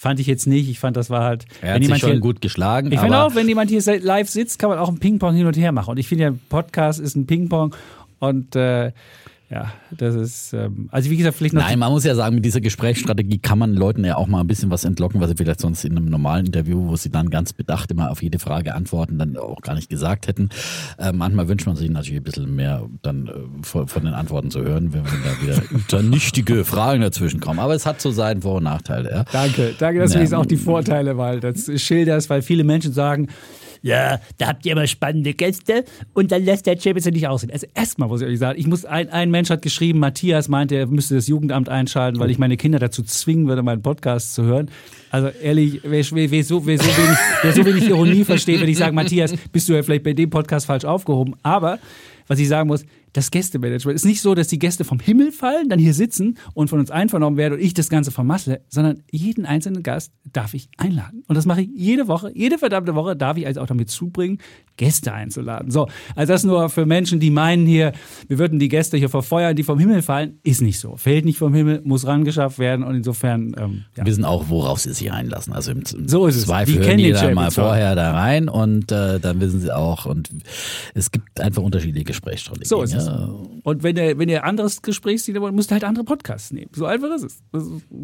Fand 0.00 0.20
ich 0.20 0.28
jetzt 0.28 0.46
nicht. 0.46 0.70
Ich 0.70 0.78
fand, 0.78 0.96
das 0.96 1.10
war 1.10 1.24
halt. 1.24 1.44
Er 1.60 1.74
hat 1.74 1.82
sich 1.82 1.98
schon 1.98 2.12
hier, 2.12 2.20
gut 2.20 2.40
geschlagen. 2.40 2.92
Ich 2.92 3.00
finde 3.00 3.18
auch, 3.18 3.34
wenn 3.34 3.48
jemand 3.48 3.68
hier 3.68 3.82
live 4.00 4.30
sitzt, 4.30 4.60
kann 4.60 4.70
man 4.70 4.78
auch 4.78 4.88
ein 4.88 5.00
Ping-Pong 5.00 5.34
hin 5.34 5.44
und 5.44 5.56
her 5.56 5.72
machen. 5.72 5.90
Und 5.90 5.98
ich 5.98 6.06
finde 6.06 6.24
ja, 6.24 6.34
Podcast 6.48 7.00
ist 7.00 7.16
ein 7.16 7.26
Ping-Pong. 7.26 7.74
Und 8.20 8.54
äh, 8.54 8.92
ja, 9.50 9.72
das 9.90 10.14
ist, 10.14 10.52
ähm, 10.52 10.88
also 10.92 11.08
wie 11.10 11.16
gesagt, 11.16 11.36
vielleicht 11.36 11.54
noch. 11.54 11.62
Nein, 11.62 11.78
man 11.78 11.90
muss 11.90 12.04
ja 12.04 12.14
sagen, 12.14 12.34
mit 12.34 12.44
dieser 12.44 12.60
Gesprächsstrategie 12.60 13.38
kann 13.38 13.58
man 13.58 13.72
Leuten 13.72 14.04
ja 14.04 14.16
auch 14.16 14.26
mal 14.26 14.40
ein 14.40 14.46
bisschen 14.46 14.70
was 14.70 14.84
entlocken, 14.84 15.22
was 15.22 15.30
sie 15.30 15.36
vielleicht 15.36 15.60
sonst 15.60 15.84
in 15.84 15.96
einem 15.96 16.04
normalen 16.06 16.46
Interview, 16.46 16.86
wo 16.86 16.96
sie 16.96 17.10
dann 17.10 17.30
ganz 17.30 17.54
bedacht 17.54 17.90
immer 17.90 18.10
auf 18.10 18.22
jede 18.22 18.38
Frage 18.38 18.74
antworten, 18.74 19.18
dann 19.18 19.38
auch 19.38 19.62
gar 19.62 19.74
nicht 19.74 19.88
gesagt 19.88 20.28
hätten. 20.28 20.50
Äh, 20.98 21.12
manchmal 21.12 21.48
wünscht 21.48 21.66
man 21.66 21.76
sich 21.76 21.88
natürlich 21.88 22.20
ein 22.20 22.24
bisschen 22.24 22.54
mehr 22.54 22.86
dann 23.00 23.26
äh, 23.26 23.32
von, 23.62 23.88
von, 23.88 24.04
den 24.04 24.12
Antworten 24.12 24.50
zu 24.50 24.62
hören, 24.62 24.92
wenn, 24.92 25.02
da 25.04 25.42
wieder 25.42 25.62
unternichtige 25.72 26.64
Fragen 26.64 27.00
dazwischen 27.00 27.40
kommen. 27.40 27.58
Aber 27.58 27.74
es 27.74 27.86
hat 27.86 28.02
so 28.02 28.10
seinen 28.10 28.42
Vor- 28.42 28.56
und 28.56 28.64
Nachteil. 28.64 29.06
Ja. 29.06 29.24
Danke, 29.32 29.74
danke, 29.78 30.00
dass 30.00 30.12
ja. 30.12 30.18
du 30.18 30.24
jetzt 30.24 30.34
auch 30.34 30.46
die 30.46 30.56
Vorteile 30.56 31.16
weil 31.16 31.40
das 31.40 31.70
schilderst, 31.80 32.28
weil 32.28 32.42
viele 32.42 32.64
Menschen 32.64 32.92
sagen, 32.92 33.28
ja, 33.82 34.20
da 34.38 34.48
habt 34.48 34.66
ihr 34.66 34.72
immer 34.72 34.86
spannende 34.86 35.34
Gäste 35.34 35.84
und 36.14 36.32
dann 36.32 36.44
lässt 36.44 36.66
der 36.66 36.78
Champions 36.78 37.06
nicht 37.06 37.28
aussehen. 37.28 37.50
Also 37.50 37.66
erstmal 37.74 38.08
muss 38.08 38.20
ich 38.20 38.28
euch 38.28 38.38
sagen, 38.38 38.58
ich 38.58 38.66
muss, 38.66 38.84
ein, 38.84 39.10
ein 39.10 39.30
Mensch 39.30 39.50
hat 39.50 39.62
geschrieben, 39.62 39.98
Matthias 39.98 40.48
meinte, 40.48 40.76
er 40.76 40.86
müsste 40.86 41.14
das 41.14 41.28
Jugendamt 41.28 41.68
einschalten, 41.68 42.18
weil 42.20 42.30
ich 42.30 42.38
meine 42.38 42.56
Kinder 42.56 42.78
dazu 42.78 43.02
zwingen 43.02 43.46
würde, 43.48 43.62
meinen 43.62 43.82
Podcast 43.82 44.34
zu 44.34 44.44
hören. 44.44 44.70
Also 45.10 45.28
ehrlich, 45.28 45.80
wer, 45.82 46.04
wer, 46.10 46.44
so, 46.44 46.66
wer, 46.66 46.78
so 46.78 46.84
wenig, 46.84 47.18
wer 47.42 47.52
so 47.52 47.64
wenig 47.64 47.88
Ironie 47.88 48.24
versteht, 48.24 48.60
wenn 48.60 48.68
ich 48.68 48.78
sage, 48.78 48.94
Matthias, 48.94 49.32
bist 49.52 49.68
du 49.68 49.74
ja 49.74 49.82
vielleicht 49.82 50.04
bei 50.04 50.12
dem 50.12 50.30
Podcast 50.30 50.66
falsch 50.66 50.84
aufgehoben. 50.84 51.34
Aber 51.42 51.78
was 52.26 52.38
ich 52.38 52.48
sagen 52.48 52.68
muss, 52.68 52.84
das 53.18 53.32
Gästemanagement 53.32 53.96
ist 53.96 54.04
nicht 54.04 54.22
so, 54.22 54.36
dass 54.36 54.46
die 54.46 54.60
Gäste 54.60 54.84
vom 54.84 55.00
Himmel 55.00 55.32
fallen, 55.32 55.68
dann 55.68 55.80
hier 55.80 55.92
sitzen 55.92 56.38
und 56.54 56.70
von 56.70 56.78
uns 56.78 56.92
einvernommen 56.92 57.36
werden 57.36 57.54
und 57.54 57.60
ich 57.60 57.74
das 57.74 57.88
Ganze 57.88 58.12
vermasse, 58.12 58.60
sondern 58.68 59.02
jeden 59.10 59.44
einzelnen 59.44 59.82
Gast 59.82 60.12
darf 60.32 60.54
ich 60.54 60.68
einladen. 60.76 61.24
Und 61.26 61.34
das 61.34 61.44
mache 61.44 61.62
ich 61.62 61.68
jede 61.74 62.06
Woche, 62.06 62.30
jede 62.32 62.58
verdammte 62.58 62.94
Woche 62.94 63.16
darf 63.16 63.36
ich 63.36 63.44
also 63.44 63.60
auch 63.60 63.66
damit 63.66 63.90
zubringen, 63.90 64.38
Gäste 64.76 65.12
einzuladen. 65.12 65.72
So, 65.72 65.88
also 66.14 66.32
das 66.32 66.44
nur 66.44 66.68
für 66.70 66.86
Menschen, 66.86 67.18
die 67.18 67.30
meinen 67.30 67.66
hier, 67.66 67.92
wir 68.28 68.38
würden 68.38 68.60
die 68.60 68.68
Gäste 68.68 68.96
hier 68.96 69.08
verfeuern, 69.08 69.56
die 69.56 69.64
vom 69.64 69.80
Himmel 69.80 70.02
fallen, 70.02 70.38
ist 70.44 70.62
nicht 70.62 70.78
so. 70.78 70.96
Fällt 70.96 71.24
nicht 71.24 71.38
vom 71.38 71.52
Himmel, 71.52 71.80
muss 71.82 72.06
rangeschafft 72.06 72.60
werden 72.60 72.84
und 72.84 72.94
insofern. 72.94 73.56
Ähm, 73.58 73.84
ja. 73.96 74.04
Wir 74.04 74.06
wissen 74.06 74.24
auch, 74.24 74.48
worauf 74.48 74.78
sie 74.78 74.92
sich 74.92 75.10
einlassen. 75.10 75.52
Also 75.52 75.72
im, 75.72 75.82
so 75.84 76.28
ist 76.28 76.36
es. 76.36 76.44
Zweifel 76.44 76.74
die 76.74 76.86
hören 76.86 76.98
die 76.98 77.10
da 77.10 77.34
mal 77.34 77.50
vorher 77.50 77.96
da 77.96 78.12
rein 78.12 78.48
und 78.48 78.92
äh, 78.92 79.18
dann 79.18 79.40
wissen 79.40 79.60
sie 79.60 79.74
auch. 79.74 80.06
Und 80.06 80.30
es 80.94 81.10
gibt 81.10 81.40
einfach 81.40 81.62
unterschiedliche 81.62 82.04
Gesprächsstrategien. 82.04 82.68
So 82.68 82.82
ist 82.82 82.94
es. 82.94 83.07
Und 83.62 83.82
wenn 83.82 83.96
ihr, 83.96 84.18
wenn 84.18 84.28
ihr 84.28 84.44
anderes 84.44 84.82
Gesprächsziele 84.82 85.40
wollt, 85.40 85.54
müsst 85.54 85.70
ihr 85.70 85.74
halt 85.74 85.84
andere 85.84 86.04
Podcasts 86.04 86.52
nehmen. 86.52 86.70
So 86.74 86.86
einfach 86.86 87.14
ist 87.14 87.24
es. 87.24 87.42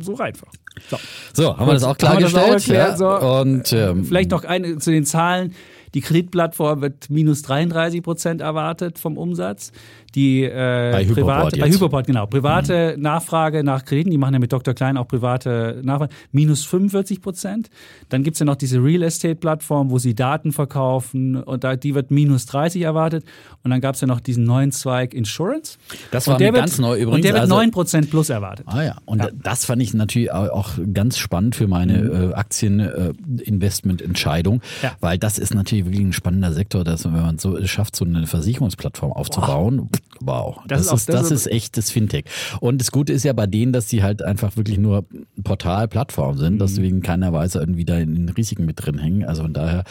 so 0.01 0.19
einfach. 0.19 0.53
So, 0.89 0.99
so 1.33 1.57
haben 1.57 1.67
wir 1.67 1.75
das 1.75 1.85
auch 1.85 1.97
klargestellt. 1.97 2.99
So. 2.99 3.05
Ja, 3.05 3.41
und 3.41 3.73
ähm, 3.73 4.05
vielleicht 4.05 4.31
noch 4.31 4.45
eine 4.45 4.79
zu 4.79 4.91
den 4.91 5.05
Zahlen 5.05 5.55
Die 5.95 6.01
Kreditplattform 6.01 6.81
wird 6.81 7.09
minus 7.09 7.43
33 7.43 8.03
Prozent 8.03 8.41
erwartet 8.41 8.99
vom 8.99 9.17
Umsatz. 9.17 9.71
Die 10.15 10.45
äh, 10.45 10.91
bei 10.93 11.05
private, 11.05 11.59
bei 11.59 11.69
Hyperport, 11.69 12.07
genau, 12.07 12.27
private 12.27 12.95
mhm. 12.97 13.03
Nachfrage 13.03 13.65
nach 13.65 13.85
Krediten, 13.85 14.11
die 14.11 14.19
machen 14.19 14.35
ja 14.35 14.39
mit 14.39 14.53
Dr. 14.53 14.75
Klein 14.75 14.97
auch 14.97 15.09
private 15.09 15.81
Nachfrage, 15.83 16.15
minus 16.31 16.65
45 16.65 17.21
Prozent. 17.21 17.69
Dann 18.11 18.23
gibt's 18.23 18.39
ja 18.39 18.47
noch 18.47 18.55
diese 18.57 18.83
Real 18.83 19.03
Estate-Plattform, 19.03 19.91
wo 19.91 19.99
sie 19.99 20.15
Daten 20.15 20.53
verkaufen 20.53 21.37
und 21.37 21.65
da, 21.65 21.77
die 21.77 21.95
wird 21.95 22.11
minus 22.11 22.47
30 22.47 22.83
erwartet. 22.83 23.25
Und 23.63 23.71
dann 23.71 23.81
gab's 23.81 24.01
ja 24.01 24.07
noch 24.07 24.21
diesen 24.21 24.45
neuen 24.45 24.73
Zweig 24.73 25.15
Insurance. 25.15 25.79
Das 26.11 26.29
war 26.29 26.37
der 26.39 26.53
wird, 26.53 26.63
ganz 26.63 26.79
neu 26.79 26.97
übrigens. 26.97 27.17
Und 27.17 27.25
der 27.25 27.33
wird 27.33 27.43
also, 27.43 27.57
9 27.57 27.71
Prozent 27.71 28.11
plus 28.11 28.31
erwartet. 28.31 28.67
Ah 28.69 28.83
ja, 28.83 28.97
und 29.07 29.19
ja. 29.19 29.29
das 29.33 29.65
fand 29.65 29.83
ich 29.83 29.95
natürlich 29.95 30.31
auch 30.33 30.71
ganz 30.93 31.19
spannend 31.19 31.57
für 31.57 31.67
meine 31.67 31.99
mhm. 31.99 32.31
äh, 32.31 32.35
Aktieninvestmententscheidung, 32.35 34.61
äh, 34.61 34.87
ja. 34.87 34.93
weil 35.01 35.19
das 35.19 35.39
ist 35.39 35.55
natürlich 35.55 35.87
wirklich 35.87 36.03
ein 36.03 36.13
spannender 36.13 36.53
Sektor, 36.53 36.85
dass 36.85 37.05
wenn 37.05 37.13
man 37.13 37.39
so 37.39 37.65
schafft, 37.67 37.97
so 37.97 38.05
eine 38.05 38.27
Versicherungsplattform 38.27 39.13
aufzubauen, 39.13 39.89
wow, 40.21 40.61
das, 40.67 40.87
das, 40.87 40.93
ist, 40.93 41.09
ist, 41.09 41.09
das 41.09 41.31
ist 41.31 41.47
echtes 41.47 41.91
Fintech. 41.91 42.25
Und 42.61 42.81
das 42.81 42.91
Gute 42.91 43.13
ist 43.13 43.25
ja 43.25 43.33
bei 43.33 43.47
denen, 43.47 43.73
dass 43.73 43.89
sie 43.89 44.03
halt 44.03 44.23
einfach 44.23 44.57
wirklich 44.57 44.79
nur 44.79 45.05
Portalplattform 45.43 46.37
sind, 46.37 46.55
mhm. 46.55 46.59
deswegen 46.59 47.03
keiner 47.03 47.33
weiß 47.33 47.57
irgendwie 47.57 47.85
da 47.85 47.99
in 47.99 48.15
den 48.15 48.29
Risiken 48.29 48.65
mit 48.65 48.85
drin 48.85 48.99
hängen. 48.99 49.25
Also 49.25 49.43
von 49.43 49.53
daher, 49.53 49.85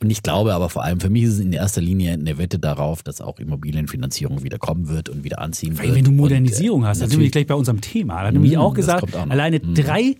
und 0.00 0.10
ich 0.10 0.22
glaube 0.22 0.54
aber 0.54 0.68
vor 0.68 0.84
allem, 0.84 1.00
für 1.00 1.10
mich 1.10 1.24
ist 1.24 1.34
es 1.34 1.40
in 1.40 1.52
erster 1.52 1.80
Linie 1.80 2.12
eine 2.12 2.38
Wette 2.38 2.58
darauf, 2.58 3.02
dass 3.02 3.20
auch 3.20 3.38
Immobilienfinanzierung 3.38 4.42
wieder 4.42 4.58
kommen 4.58 4.88
wird 4.88 5.08
und 5.08 5.24
wieder 5.24 5.40
anziehen 5.40 5.78
Weil 5.78 5.86
wird. 5.86 5.96
Wenn 5.96 6.04
du 6.04 6.12
Modernisierung 6.12 6.80
und, 6.80 6.86
hast, 6.86 7.00
dann 7.00 7.10
sind 7.10 7.20
wir 7.20 7.30
gleich 7.30 7.46
bei 7.46 7.54
unserem 7.54 7.80
Thema. 7.80 8.22
Da 8.22 8.32
nämlich 8.32 8.52
mhm, 8.52 8.58
auch 8.58 8.74
gesagt, 8.74 9.14
auch 9.14 9.30
alleine 9.30 9.60
mhm. 9.62 9.74
drei 9.74 10.16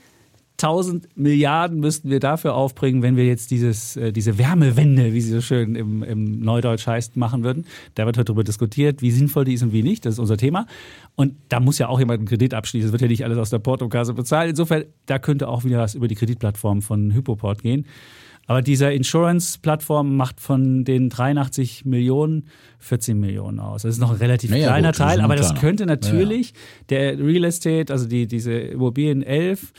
1000 0.60 1.16
Milliarden 1.16 1.78
müssten 1.78 2.10
wir 2.10 2.18
dafür 2.18 2.54
aufbringen, 2.54 3.00
wenn 3.00 3.16
wir 3.16 3.24
jetzt 3.24 3.52
dieses, 3.52 3.96
äh, 3.96 4.12
diese 4.12 4.38
Wärmewende, 4.38 5.12
wie 5.12 5.20
sie 5.20 5.30
so 5.30 5.40
schön 5.40 5.76
im, 5.76 6.02
im 6.02 6.40
Neudeutsch 6.40 6.86
heißt, 6.86 7.16
machen 7.16 7.44
würden. 7.44 7.64
Da 7.94 8.06
wird 8.06 8.18
heute 8.18 8.26
darüber 8.26 8.42
diskutiert, 8.42 9.00
wie 9.00 9.12
sinnvoll 9.12 9.44
die 9.44 9.54
ist 9.54 9.62
und 9.62 9.72
wie 9.72 9.84
nicht. 9.84 10.04
Das 10.04 10.14
ist 10.14 10.18
unser 10.18 10.36
Thema. 10.36 10.66
Und 11.14 11.34
da 11.48 11.60
muss 11.60 11.78
ja 11.78 11.88
auch 11.88 12.00
jemand 12.00 12.18
einen 12.18 12.28
Kredit 12.28 12.54
abschließen. 12.54 12.88
Das 12.88 12.92
wird 12.92 13.02
ja 13.02 13.08
nicht 13.08 13.24
alles 13.24 13.38
aus 13.38 13.50
der 13.50 13.60
Portokasse 13.60 14.14
bezahlt. 14.14 14.50
Insofern, 14.50 14.84
da 15.06 15.20
könnte 15.20 15.46
auch 15.48 15.64
wieder 15.64 15.78
was 15.78 15.94
über 15.94 16.08
die 16.08 16.16
Kreditplattform 16.16 16.82
von 16.82 17.14
Hypoport 17.14 17.62
gehen. 17.62 17.86
Aber 18.48 18.62
diese 18.62 18.90
Insurance-Plattform 18.90 20.16
macht 20.16 20.40
von 20.40 20.82
den 20.82 21.10
83 21.10 21.84
Millionen 21.84 22.48
14 22.78 23.20
Millionen 23.20 23.60
aus. 23.60 23.82
Das 23.82 23.94
ist 23.94 24.00
noch 24.00 24.10
ein 24.10 24.16
relativ 24.16 24.50
naja, 24.50 24.68
kleiner 24.68 24.88
gut, 24.88 24.96
Teil, 24.96 25.20
aber 25.20 25.36
das 25.36 25.54
könnte 25.54 25.84
natürlich 25.84 26.54
ja, 26.90 26.98
ja. 26.98 27.16
der 27.16 27.26
Real 27.26 27.44
Estate, 27.44 27.92
also 27.92 28.08
die, 28.08 28.26
diese 28.26 28.52
Immobilien 28.54 29.22
11, 29.22 29.72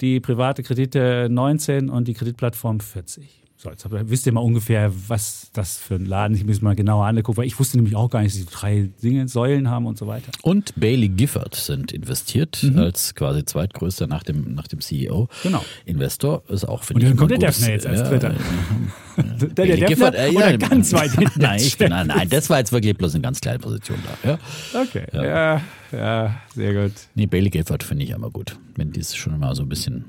die 0.00 0.20
private 0.20 0.62
Kredite 0.62 1.28
19 1.30 1.90
und 1.90 2.08
die 2.08 2.14
Kreditplattform 2.14 2.80
40. 2.80 3.42
So, 3.62 3.70
jetzt 3.70 3.86
wisst 3.88 4.26
ihr 4.26 4.32
mal 4.32 4.40
ungefähr, 4.40 4.90
was 5.06 5.48
das 5.52 5.78
für 5.78 5.94
ein 5.94 6.04
Laden 6.04 6.34
ist. 6.34 6.40
Ich 6.40 6.46
muss 6.48 6.60
mal 6.62 6.74
genauer 6.74 7.06
angucken, 7.06 7.36
weil 7.36 7.46
ich 7.46 7.60
wusste 7.60 7.76
nämlich 7.76 7.94
auch 7.94 8.10
gar 8.10 8.20
nicht, 8.20 8.34
dass 8.34 8.40
sie 8.40 8.48
drei 8.50 8.90
Dinge, 9.00 9.28
Säulen 9.28 9.70
haben 9.70 9.86
und 9.86 9.96
so 9.96 10.08
weiter. 10.08 10.32
Und 10.42 10.72
Bailey 10.74 11.08
Gifford 11.08 11.54
sind 11.54 11.92
investiert 11.92 12.60
mhm. 12.64 12.80
als 12.80 13.14
quasi 13.14 13.44
zweitgrößter 13.44 14.08
nach 14.08 14.24
dem, 14.24 14.56
nach 14.56 14.66
dem 14.66 14.80
CEO. 14.80 15.28
Genau. 15.44 15.64
Investor 15.84 16.42
ist 16.48 16.64
auch, 16.64 16.82
finde 16.82 17.02
ich, 17.04 17.04
Und 17.04 17.10
dann 17.10 17.18
kommt 17.18 17.30
der 17.30 17.50
Defner 17.50 17.68
jetzt 17.68 17.86
als 17.86 18.02
Dritter. 18.02 18.32
Ja, 18.32 19.22
der, 19.22 19.48
der, 19.48 19.76
der 19.76 19.86
Gifford, 19.86 20.14
äh, 20.16 20.32
ja, 20.32 20.56
ganz 20.56 20.92
weit 20.92 21.12
hinten. 21.12 21.40
nein, 21.40 21.60
ich, 21.60 21.78
nein, 21.78 22.08
nein, 22.08 22.28
das 22.28 22.50
war 22.50 22.58
jetzt 22.58 22.72
wirklich 22.72 22.96
bloß 22.96 23.14
eine 23.14 23.22
ganz 23.22 23.40
kleine 23.40 23.60
Position 23.60 23.98
da. 24.24 24.28
Ja. 24.28 24.38
Okay, 24.82 25.06
ja. 25.12 25.62
ja, 25.92 26.34
sehr 26.52 26.74
gut. 26.74 26.94
Nee, 27.14 27.26
Bailey 27.26 27.50
Gifford 27.50 27.84
finde 27.84 28.02
ich 28.02 28.10
immer 28.10 28.30
gut, 28.30 28.58
wenn 28.74 28.90
die 28.90 28.98
ist 28.98 29.16
schon 29.16 29.38
mal 29.38 29.54
so 29.54 29.62
ein 29.62 29.68
bisschen 29.68 30.04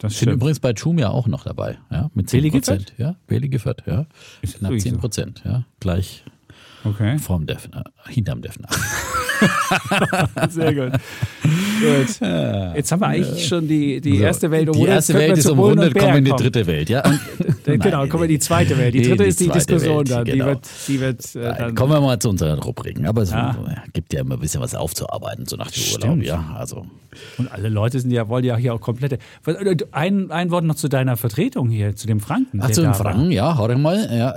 das 0.00 0.18
sind 0.18 0.30
übrigens 0.30 0.60
bei 0.60 0.74
Chumia 0.74 1.10
auch 1.10 1.26
noch 1.26 1.44
dabei, 1.44 1.78
ja, 1.90 2.10
mit 2.14 2.28
10 2.28 2.50
Prozent. 2.50 2.94
Ja, 2.98 3.16
Beli 3.26 3.48
Giffert, 3.48 3.84
ja. 3.86 4.06
Ist 4.42 4.58
Knapp 4.58 4.78
10 4.78 4.98
Prozent, 4.98 5.42
ja, 5.44 5.64
gleich 5.78 6.24
okay. 6.84 7.18
vorm 7.18 7.46
Defner, 7.46 7.84
hinterm 8.08 8.42
Defner. 8.42 8.68
Sehr 10.48 10.74
gut. 10.74 11.00
Gut. 11.80 12.76
Jetzt 12.76 12.92
haben 12.92 13.00
wir 13.00 13.06
eigentlich 13.06 13.46
schon 13.46 13.66
die, 13.66 14.00
die 14.00 14.18
erste 14.18 14.50
Welt 14.50 14.68
umrundet. 14.68 14.88
Die 14.88 14.94
erste 14.94 15.14
Welt 15.14 15.38
ist 15.38 15.50
umrundet, 15.50 15.94
kommen 15.94 16.12
wir 16.12 16.18
in 16.18 16.24
die 16.24 16.30
dritte 16.30 16.66
Welt, 16.66 16.88
ja. 16.88 17.02
Und, 17.66 17.82
genau, 17.82 18.06
kommen 18.06 18.22
wir 18.22 18.24
in 18.24 18.30
die 18.30 18.38
zweite 18.38 18.76
Welt. 18.78 18.94
Die 18.94 19.02
dritte 19.02 19.22
die 19.22 19.28
ist 19.28 19.40
die 19.40 19.48
Diskussion 19.48 19.98
Welt, 19.98 20.10
dann. 20.10 20.24
Genau. 20.24 20.44
Die 20.44 20.50
wird, 20.50 20.68
die 20.88 21.00
wird, 21.00 21.36
äh, 21.36 21.58
dann 21.58 21.74
kommen 21.74 21.92
wir 21.92 22.00
mal 22.00 22.18
zu 22.18 22.30
unseren 22.30 22.58
Rubriken. 22.58 23.06
Aber 23.06 23.22
es 23.22 23.30
ja. 23.30 23.56
gibt 23.92 24.12
ja 24.12 24.20
immer 24.20 24.34
ein 24.34 24.40
bisschen 24.40 24.60
was 24.60 24.74
aufzuarbeiten, 24.74 25.46
so 25.46 25.56
nach 25.56 25.70
dem 25.70 25.82
Urlaub. 25.92 26.22
Ja, 26.22 26.54
also. 26.56 26.86
Und 27.38 27.50
alle 27.52 27.68
Leute 27.68 27.98
sind 27.98 28.10
ja, 28.10 28.28
wollen 28.28 28.44
ja 28.44 28.56
hier 28.56 28.74
auch 28.74 28.80
komplette. 28.80 29.18
Ein, 29.92 30.30
ein 30.30 30.50
Wort 30.50 30.64
noch 30.64 30.76
zu 30.76 30.88
deiner 30.88 31.16
Vertretung 31.16 31.68
hier, 31.68 31.96
zu 31.96 32.06
dem 32.06 32.20
Franken. 32.20 32.60
Ach, 32.62 32.70
zu 32.70 32.82
dem 32.82 32.94
Franken, 32.94 33.30
ja, 33.30 33.56
hau 33.56 33.68
mal. 33.76 34.08
Ja, 34.12 34.34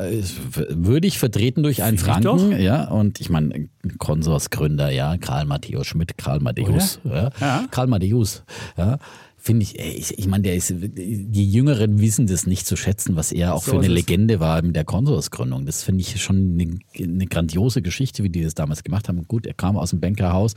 würde 0.69 1.07
ich 1.07 1.19
vertreten 1.19 1.63
durch 1.63 1.83
einen 1.83 1.97
Franken, 1.97 2.59
ja. 2.59 2.85
Und 2.89 3.19
ich 3.19 3.29
meine, 3.29 3.69
Konsorsgründer, 3.97 4.89
ja, 4.91 5.17
Karl 5.17 5.45
Matthäus 5.45 5.87
Schmidt, 5.87 6.17
Karl 6.17 6.39
Matthäus, 6.39 6.99
ja. 7.03 7.29
Ja. 7.39 7.65
Karl 7.71 7.87
Matthäus, 7.87 8.43
ja 8.77 8.97
finde 9.43 9.63
ich, 9.63 9.77
ich, 9.77 10.17
ich 10.17 10.25
meine, 10.25 10.43
der 10.43 10.55
ist, 10.55 10.73
die 10.73 11.51
Jüngeren 11.51 11.99
wissen 11.99 12.27
das 12.27 12.47
nicht 12.47 12.65
zu 12.65 12.77
schätzen, 12.77 13.17
was 13.17 13.33
er 13.33 13.53
auch 13.53 13.61
so 13.61 13.71
für 13.71 13.79
eine 13.79 13.89
Legende 13.89 14.39
war 14.39 14.61
mit 14.61 14.73
der 14.73 14.85
Konsorsgründung. 14.85 15.65
Das 15.65 15.83
finde 15.83 15.99
ich 15.99 16.21
schon 16.23 16.57
eine, 16.57 16.79
eine, 16.97 17.25
grandiose 17.27 17.81
Geschichte, 17.81 18.23
wie 18.23 18.29
die 18.29 18.41
das 18.41 18.55
damals 18.55 18.85
gemacht 18.85 19.09
haben. 19.09 19.27
Gut, 19.27 19.45
er 19.45 19.53
kam 19.53 19.75
aus 19.75 19.89
dem 19.89 19.99
Bankerhaus, 19.99 20.53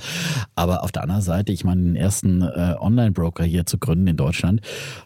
aber 0.55 0.85
auf 0.85 0.93
der 0.93 1.03
anderen 1.03 1.23
Seite, 1.23 1.53
ich 1.53 1.65
meine, 1.65 1.83
den 1.83 1.97
ersten 1.97 2.43
äh, 2.43 2.77
Online-Broker 2.79 3.43
hier 3.43 3.67
zu 3.67 3.79
gründen 3.79 4.07
in 4.07 4.17
Deutschland, 4.17 4.61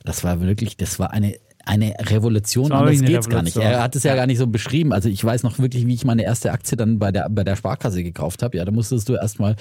das 0.05 0.25
war 0.25 0.43
wirklich, 0.43 0.77
das 0.77 0.99
war 0.99 1.13
eine 1.13 1.37
eine 1.71 1.95
Revolution, 2.01 2.73
anders 2.73 3.01
geht's 3.01 3.29
gar 3.29 3.43
nicht. 3.43 3.57
Er 3.57 3.83
hat 3.83 3.95
es 3.95 4.03
ja, 4.03 4.17
gar 4.17 4.27
nicht 4.27 4.39
so 4.39 4.49
beschrieben. 4.49 4.93
Also 4.93 5.09
ich 5.09 5.25
weiß 5.25 5.45
noch 5.45 5.61
wirklich, 5.61 5.87
wie 5.87 5.95
ich 5.95 6.05
meine 6.05 6.25
erste 6.25 6.51
Aktie 6.51 6.77
dann 6.77 6.99
bei 6.99 7.13
der, 7.13 7.29
bei 7.31 7.45
der 7.45 7.55
Sparkasse 7.55 8.03
gekauft 8.03 8.43
habe. 8.43 8.57
Ja, 8.57 8.65
da 8.65 8.73
musstest 8.73 9.09
du 9.09 9.15
erstmal 9.15 9.55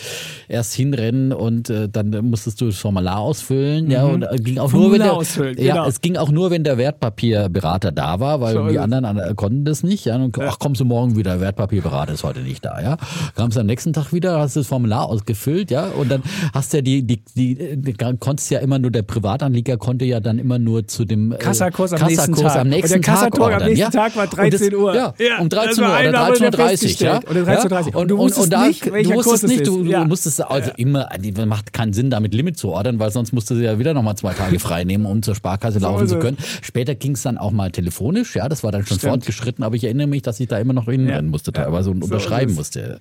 erst 0.48 0.74
hinrennen 0.74 1.32
und 1.32 1.70
äh, 1.70 1.88
dann 1.88 2.10
musstest 2.26 2.62
du 2.62 2.66
das 2.66 2.78
Formular 2.78 3.20
ausfüllen. 3.20 3.86
Mhm. 3.86 3.92
Ja, 3.92 4.06
und 4.06 4.24
äh, 4.24 4.38
ging 4.38 4.58
auch 4.58 4.72
Formular 4.72 5.14
nur, 5.14 5.26
wenn 5.38 5.56
der, 5.56 5.64
ja, 5.64 5.74
genau. 5.76 5.88
es 5.88 6.02
ging 6.02 6.18
auch 6.18 6.32
nur, 6.32 6.50
wenn 6.50 6.64
der 6.64 6.80
Wertpapierberater 6.80 7.92
da 7.92 8.20
war, 8.20 8.42
weil 8.42 8.56
so 8.56 8.68
die 8.68 8.80
anderen 8.80 9.18
äh, 9.18 9.34
konnten 9.36 9.66
das 9.66 9.84
nicht. 9.84 10.06
Ja, 10.06 10.16
und, 10.16 10.38
ach, 10.40 10.58
kommst 10.58 10.82
du 10.82 10.86
morgen 10.86 11.16
wieder, 11.16 11.34
der 11.34 11.42
Wertpapierberater 11.42 12.14
ist 12.14 12.24
heute 12.24 12.40
nicht 12.40 12.66
da. 12.66 12.82
Ja, 12.82 12.98
kamst 13.36 13.58
am 13.58 13.68
nächsten 13.68 13.94
Tag 13.94 14.12
wieder, 14.12 14.40
hast 14.40 14.56
das 14.56 14.66
Formular 14.66 15.06
ausgefüllt, 15.06 15.70
ja, 15.70 15.86
und 15.86 16.10
dann 16.10 16.24
hast 16.56 16.74
du 16.74 16.78
ja 16.78 16.82
die, 16.82 17.04
die, 17.04 17.22
die, 17.36 17.78
die 17.78 17.94
konntest 17.94 18.50
ja 18.50 18.60
immer 18.60 18.80
nur, 18.80 18.90
der 18.90 19.04
Privatanleger 19.04 19.78
konnte 19.78 20.06
ja 20.06 20.20
dann 20.20 20.40
immer 20.40 20.58
nur 20.58 20.88
zu 20.88 21.06
dem 21.06 21.34
äh, 21.34 21.38
Kassakurs 21.38 21.99
am 22.02 22.08
nächsten 22.08 22.36
Tag. 22.36 22.56
am 22.56 22.70
nächsten 22.70 22.98
und 22.98 23.06
der 23.06 23.14
Kassakurs 23.14 23.54
am 23.54 23.68
nächsten 23.68 23.92
Tag 23.92 24.16
war 24.16 24.28
13 24.28 24.76
Uhr. 24.76 24.96
Ja, 24.96 25.14
um 25.40 25.50
13 25.50 25.84
Uhr 25.84 25.90
oder 25.90 26.30
13.30 26.30 27.02
Uhr. 27.02 27.08
Ja. 27.08 27.20
Oder 27.30 27.42
13.30 27.42 27.96
Und, 27.96 28.08
du 28.10 28.18
wusstest 28.18 28.54
und, 28.54 28.68
nicht, 28.68 28.92
welcher 28.92 29.10
du 29.10 29.16
wusstest 29.16 29.44
Kurs 29.44 29.52
nicht, 29.52 29.68
du, 29.68 29.84
du 29.84 30.06
musstest 30.06 30.42
also 30.42 30.72
immer, 30.78 31.10
macht 31.46 31.74
keinen 31.74 31.94
Sinn, 31.94 32.10
damit 32.10 32.34
Limit 32.34 32.58
zu 32.58 32.70
ordern, 32.70 33.00
weil 33.00 33.12
sonst 33.12 33.34
musst 33.34 33.50
du 33.50 33.56
ja 33.56 33.80
wieder 33.80 33.94
nochmal 33.94 34.16
zwei 34.16 34.34
Tage 34.34 34.60
frei 34.60 34.84
nehmen, 34.84 35.06
um 35.06 35.22
zur 35.22 35.36
Sparkasse 35.36 35.80
laufen 35.80 36.08
zu 36.08 36.20
können. 36.20 36.38
Später 36.62 36.96
ging 36.96 37.14
es 37.14 37.22
dann 37.24 37.38
auch 37.38 37.52
mal 37.52 37.72
telefonisch, 37.72 38.36
ja, 38.36 38.50
das 38.50 38.64
war 38.64 38.72
dann 38.72 38.86
schon 38.86 38.98
Stimmt. 38.98 39.14
fortgeschritten, 39.14 39.64
aber 39.64 39.76
ich 39.76 39.84
erinnere 39.84 40.08
mich, 40.08 40.22
dass 40.22 40.40
ich 40.40 40.48
da 40.48 40.58
immer 40.58 40.74
noch 40.74 40.86
hinrennen 40.86 41.30
musste 41.30 41.52
teilweise 41.52 41.92
und 41.92 42.04
unterschreiben 42.04 42.56
musste. 42.56 43.00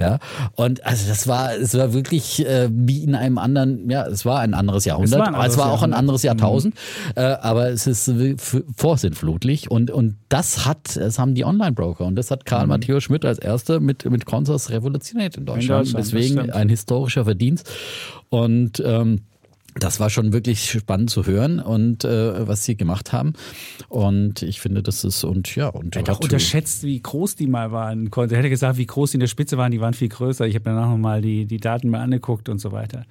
Ja. 0.00 0.18
Und 0.54 0.84
also 0.86 1.08
das 1.08 1.26
war, 1.28 1.54
es 1.54 1.76
war 1.76 1.92
wirklich 1.92 2.44
äh, 2.46 2.68
wie 2.70 3.02
in 3.02 3.14
einem 3.14 3.38
anderen, 3.38 3.90
ja, 3.90 4.06
es 4.06 4.24
war 4.24 4.40
ein 4.40 4.54
anderes 4.54 4.84
Jahrhundert, 4.84 5.12
es 5.12 5.18
war, 5.18 5.28
ein 5.28 5.34
anderes 5.34 5.52
es 5.52 5.58
war 5.58 5.72
auch 5.72 5.82
ein 5.82 5.92
anderes 5.92 6.22
Jahrtausend, 6.22 6.74
mhm. 6.74 7.12
äh, 7.16 7.20
aber 7.20 7.70
es 7.70 7.86
ist 7.86 8.08
vorsinnflutlich 8.36 9.70
und, 9.70 9.90
und 9.90 10.16
das 10.28 10.66
hat, 10.66 10.96
das 10.96 11.18
haben 11.18 11.34
die 11.34 11.44
Online-Broker 11.44 12.04
und 12.04 12.16
das 12.16 12.30
hat 12.30 12.46
Karl 12.46 12.64
mhm. 12.64 12.70
Matthäus 12.70 13.04
Schmidt 13.04 13.24
als 13.24 13.38
erster 13.38 13.80
mit, 13.80 14.08
mit 14.10 14.26
Consors 14.26 14.70
revolutioniert 14.70 15.36
in 15.36 15.46
Deutschland. 15.46 15.86
In 15.88 15.92
Deutschland 15.92 16.06
Deswegen 16.06 16.50
ein 16.50 16.68
historischer 16.68 17.24
Verdienst 17.24 17.70
und 18.28 18.82
ähm, 18.84 19.20
das 19.74 20.00
war 20.00 20.10
schon 20.10 20.32
wirklich 20.32 20.70
spannend 20.70 21.10
zu 21.10 21.26
hören 21.26 21.58
und 21.60 22.04
äh, 22.04 22.46
was 22.46 22.64
sie 22.64 22.76
gemacht 22.76 23.12
haben. 23.12 23.32
Und 23.88 24.42
ich 24.42 24.60
finde, 24.60 24.82
das 24.82 25.04
ist 25.04 25.24
und 25.24 25.54
ja 25.56 25.68
und 25.68 25.96
er 25.96 26.02
hat 26.02 26.10
auch 26.10 26.20
unterschätzt, 26.20 26.84
wie 26.84 27.00
groß 27.00 27.36
die 27.36 27.46
mal 27.46 27.72
waren. 27.72 28.10
Er 28.14 28.22
hätte 28.22 28.50
gesagt, 28.50 28.78
wie 28.78 28.86
groß 28.86 29.12
die 29.12 29.16
in 29.16 29.20
der 29.20 29.26
Spitze 29.26 29.58
waren. 29.58 29.72
Die 29.72 29.80
waren 29.80 29.94
viel 29.94 30.08
größer. 30.08 30.46
Ich 30.46 30.54
habe 30.54 30.64
danach 30.64 30.88
nochmal 30.88 31.20
die 31.20 31.46
die 31.46 31.58
Daten 31.58 31.90
mal 31.90 32.00
angeguckt 32.00 32.48
und 32.48 32.58
so 32.58 32.72
weiter. 32.72 33.04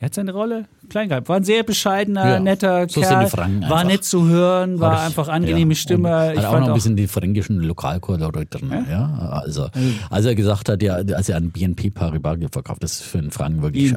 Er 0.00 0.06
hat 0.06 0.14
seine 0.14 0.32
Rolle 0.32 0.66
klein 0.88 1.08
gehabt. 1.08 1.28
War 1.28 1.36
ein 1.36 1.44
sehr 1.44 1.62
bescheidener, 1.62 2.28
ja, 2.28 2.40
netter 2.40 2.88
so 2.88 3.00
Kerl. 3.00 3.30
War 3.32 3.84
nett 3.84 4.04
zu 4.04 4.26
hören. 4.28 4.80
War, 4.80 4.92
war 4.92 5.02
einfach 5.02 5.28
angenehme 5.28 5.74
ja, 5.74 5.76
Stimme. 5.76 6.10
Hat 6.10 6.36
ich 6.36 6.44
auch 6.44 6.60
noch 6.60 6.68
ein 6.68 6.74
bisschen 6.74 6.96
die 6.96 7.08
fränkischen 7.08 7.60
Lokalchöre 7.60 8.46
drin. 8.46 8.70
Ja? 8.70 8.84
ja? 8.90 9.28
Also, 9.30 9.68
als 10.10 10.26
er 10.26 10.34
gesagt 10.34 10.68
hat, 10.68 10.82
ja, 10.82 10.94
als 10.94 11.28
er 11.28 11.36
an 11.36 11.50
BNP 11.50 11.90
Paribas 11.90 12.38
verkauft, 12.52 12.82
das 12.82 13.00
ist 13.00 13.02
für 13.02 13.18
einen 13.18 13.30
Franken 13.30 13.62
wirklich 13.62 13.94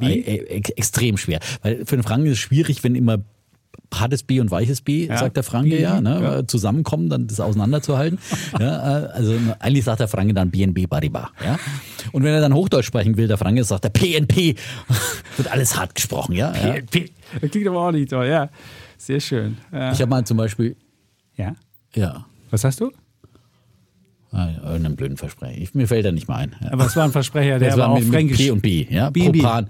extrem 0.77 1.17
schwer, 1.17 1.39
weil 1.61 1.85
für 1.85 1.95
einen 1.95 2.03
Franken 2.11 2.27
ist 2.27 2.39
schwierig, 2.39 2.83
wenn 2.83 2.95
immer 2.95 3.19
hartes 3.93 4.23
B 4.23 4.41
und 4.41 4.51
weiches 4.51 4.81
B, 4.81 5.07
ja. 5.07 5.17
sagt 5.17 5.37
der 5.37 5.43
Franke 5.43 5.79
ja, 5.79 6.01
ne? 6.01 6.21
ja, 6.21 6.47
zusammenkommen, 6.47 7.09
dann 7.09 7.27
das 7.27 7.39
auseinanderzuhalten. 7.39 8.19
ja, 8.59 8.79
also 8.79 9.33
eigentlich 9.59 9.85
sagt 9.85 10.01
der 10.01 10.09
Franke 10.09 10.33
dann 10.33 10.51
BNB 10.51 10.89
Paribas. 10.89 11.29
Ja? 11.41 11.57
Und 12.11 12.23
wenn 12.23 12.33
er 12.33 12.41
dann 12.41 12.53
Hochdeutsch 12.53 12.85
sprechen 12.85 13.15
will, 13.15 13.29
der 13.29 13.37
Franke 13.37 13.63
sagt 13.63 13.85
der 13.85 13.89
PNP. 13.91 14.55
Wird 15.37 15.49
alles 15.49 15.77
hart 15.77 15.95
gesprochen, 15.95 16.35
ja. 16.35 16.51
PNP. 16.51 17.11
Das 17.39 17.49
klingt 17.49 17.67
aber 17.67 17.87
auch 17.87 17.91
nicht 17.91 18.09
toll, 18.09 18.27
ja. 18.27 18.49
Sehr 18.97 19.21
schön. 19.21 19.57
Ja. 19.71 19.93
Ich 19.93 20.01
habe 20.01 20.09
mal 20.09 20.25
zum 20.25 20.35
Beispiel. 20.35 20.75
Ja. 21.37 21.55
Ja. 21.95 22.25
Was 22.49 22.65
hast 22.65 22.81
du? 22.81 22.91
Irgendeinen 24.33 24.95
blöden 24.95 25.17
Versprecher. 25.17 25.67
Mir 25.73 25.87
fällt 25.87 26.05
er 26.05 26.13
nicht 26.13 26.29
mal 26.29 26.37
ein. 26.37 26.55
Ja. 26.63 26.71
Aber 26.71 26.85
es 26.85 26.95
war 26.95 27.03
ein 27.03 27.11
Versprecher, 27.11 27.59
der 27.59 27.69
das 27.71 27.77
war 27.77 27.89
auch 27.89 27.99
mit, 27.99 28.07
fränkisch. 28.07 28.37
P 28.37 28.51
und 28.51 28.61
B, 28.61 28.87
ja. 28.89 29.09
B, 29.09 29.29
Propan. 29.29 29.67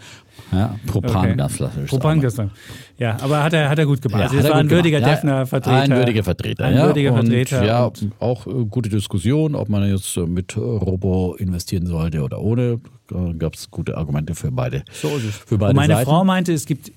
Ja, 0.52 0.76
Propangasflasche. 0.86 1.80
Okay. 1.80 1.88
Propangasflasche. 1.88 2.52
Ja, 3.00 3.18
aber 3.22 3.44
hat 3.44 3.54
er, 3.54 3.70
hat 3.70 3.80
er 3.80 3.88
gut 3.88 4.04
gemacht. 4.04 4.20
Ja, 4.20 4.28
also 4.28 4.38
das 4.38 4.50
war 4.50 4.58
ein 4.58 4.70
würdiger 4.70 5.00
ja, 5.00 5.10
Defner-Vertreter. 5.10 5.82
Ein 5.82 5.92
würdiger 5.92 6.24
Vertreter, 6.24 6.66
ein 6.66 6.76
ja. 6.76 6.86
würdiger 6.86 7.14
und, 7.14 7.22
Vertreter. 7.22 7.66
Ja, 7.66 7.86
und 7.86 8.12
auch 8.20 8.46
äh, 8.46 8.66
gute 8.70 8.90
Diskussion, 8.90 9.56
ob 9.56 9.68
man 9.70 9.90
jetzt 9.90 10.16
äh, 10.18 10.28
mit 10.28 10.56
Robo 10.56 11.36
investieren 11.40 11.88
sollte 11.88 12.22
oder 12.22 12.40
ohne. 12.40 12.80
Da 13.08 13.34
gab 13.38 13.56
es 13.56 13.72
gute 13.72 13.98
Argumente 13.98 14.36
für 14.36 14.52
beide. 14.52 14.84
So 14.92 15.08
ist 15.18 15.26
es. 15.26 15.36
Für 15.38 15.58
beide 15.58 15.72
und 15.72 15.76
meine 15.78 15.96
Seiten. 15.96 16.10
Frau 16.10 16.24
meinte, 16.24 16.54
es 16.54 16.66
gibt, 16.66 16.92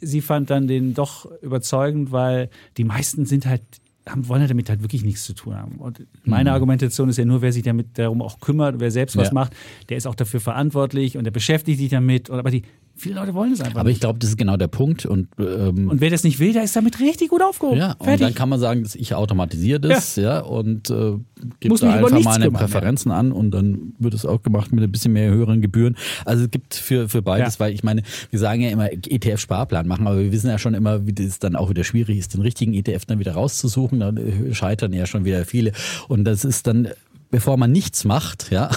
sie 0.00 0.20
fand 0.20 0.50
dann 0.50 0.66
den 0.66 0.94
doch 0.94 1.26
überzeugend, 1.42 2.10
weil 2.12 2.50
die 2.76 2.84
meisten 2.84 3.24
sind 3.24 3.46
halt 3.46 3.62
haben, 4.08 4.28
wollen 4.28 4.42
ja 4.42 4.48
damit 4.48 4.68
halt 4.68 4.82
wirklich 4.82 5.02
nichts 5.04 5.24
zu 5.24 5.32
tun 5.34 5.54
haben. 5.56 5.76
Und 5.76 6.06
meine 6.24 6.50
Mhm. 6.50 6.54
Argumentation 6.54 7.08
ist 7.08 7.16
ja 7.16 7.24
nur, 7.24 7.40
wer 7.42 7.52
sich 7.52 7.62
damit 7.62 7.98
darum 7.98 8.20
auch 8.22 8.38
kümmert, 8.40 8.78
wer 8.78 8.90
selbst 8.90 9.16
was 9.16 9.28
Ja. 9.28 9.34
macht, 9.34 9.54
der 9.88 9.96
ist 9.96 10.06
auch 10.06 10.14
dafür 10.14 10.40
verantwortlich 10.40 11.16
und 11.16 11.24
der 11.24 11.30
beschäftigt 11.30 11.78
sich 11.78 11.88
damit. 11.90 12.30
Aber 12.30 12.50
die, 12.50 12.62
viele 12.96 13.16
Leute 13.16 13.34
wollen 13.34 13.52
es 13.52 13.60
einfach 13.60 13.80
Aber 13.80 13.90
ich 13.90 14.00
glaube, 14.00 14.18
das 14.18 14.30
ist 14.30 14.36
genau 14.38 14.56
der 14.56 14.68
Punkt. 14.68 15.04
Und, 15.06 15.28
ähm, 15.38 15.88
Und 15.88 16.00
wer 16.00 16.10
das 16.10 16.24
nicht 16.24 16.38
will, 16.38 16.52
der 16.52 16.62
ist 16.64 16.74
damit 16.76 17.00
richtig 17.00 17.28
gut 17.30 17.42
aufgehoben. 17.42 17.78
ja, 17.78 17.92
und 17.92 18.04
Fertig. 18.04 18.26
dann 18.26 18.34
kann 18.34 18.48
man 18.48 18.60
sagen, 18.60 18.82
dass 18.82 18.94
ich 18.94 19.14
automatisiere 19.14 19.80
das, 19.80 20.16
ja, 20.16 20.40
und 20.40 20.90
äh, 20.90 21.12
gebe 21.60 21.76
da 21.76 21.92
einfach 21.94 22.22
meine 22.22 22.50
Präferenzen 22.50 23.10
an 23.12 23.32
und 23.32 23.50
dann 23.50 23.94
wird 23.98 24.14
es 24.14 24.24
auch 24.24 24.42
gemacht 24.42 24.72
mit 24.72 24.82
ein 24.84 24.90
bisschen 24.92 25.12
mehr 25.12 25.30
höheren 25.30 25.60
Gebühren. 25.60 25.96
Also 26.24 26.44
es 26.44 26.50
gibt 26.50 26.74
für, 26.74 27.08
für 27.08 27.22
beides, 27.22 27.54
Ja. 27.54 27.60
weil 27.60 27.72
ich 27.72 27.82
meine, 27.84 28.02
wir 28.30 28.38
sagen 28.38 28.60
ja 28.62 28.70
immer 28.70 28.90
ETF-Sparplan 28.92 29.86
machen, 29.86 30.06
aber 30.06 30.18
wir 30.20 30.32
wissen 30.32 30.48
ja 30.48 30.58
schon 30.58 30.74
immer, 30.74 31.06
wie 31.06 31.12
das 31.12 31.38
dann 31.38 31.56
auch 31.56 31.70
wieder 31.70 31.84
schwierig 31.84 32.18
ist, 32.18 32.34
den 32.34 32.40
richtigen 32.42 32.74
ETF 32.74 33.04
dann 33.06 33.18
wieder 33.18 33.32
rauszusuchen. 33.32 34.00
Dann 34.00 34.16
äh, 34.16 34.54
scheitern 34.54 34.92
ja 34.92 35.06
schon 35.06 35.24
wieder 35.24 35.44
viele. 35.44 35.72
Und 36.08 36.24
das 36.24 36.44
ist 36.44 36.66
dann 36.66 36.88
bevor 37.34 37.56
man 37.56 37.72
nichts 37.72 38.04
macht, 38.04 38.50
ja. 38.50 38.70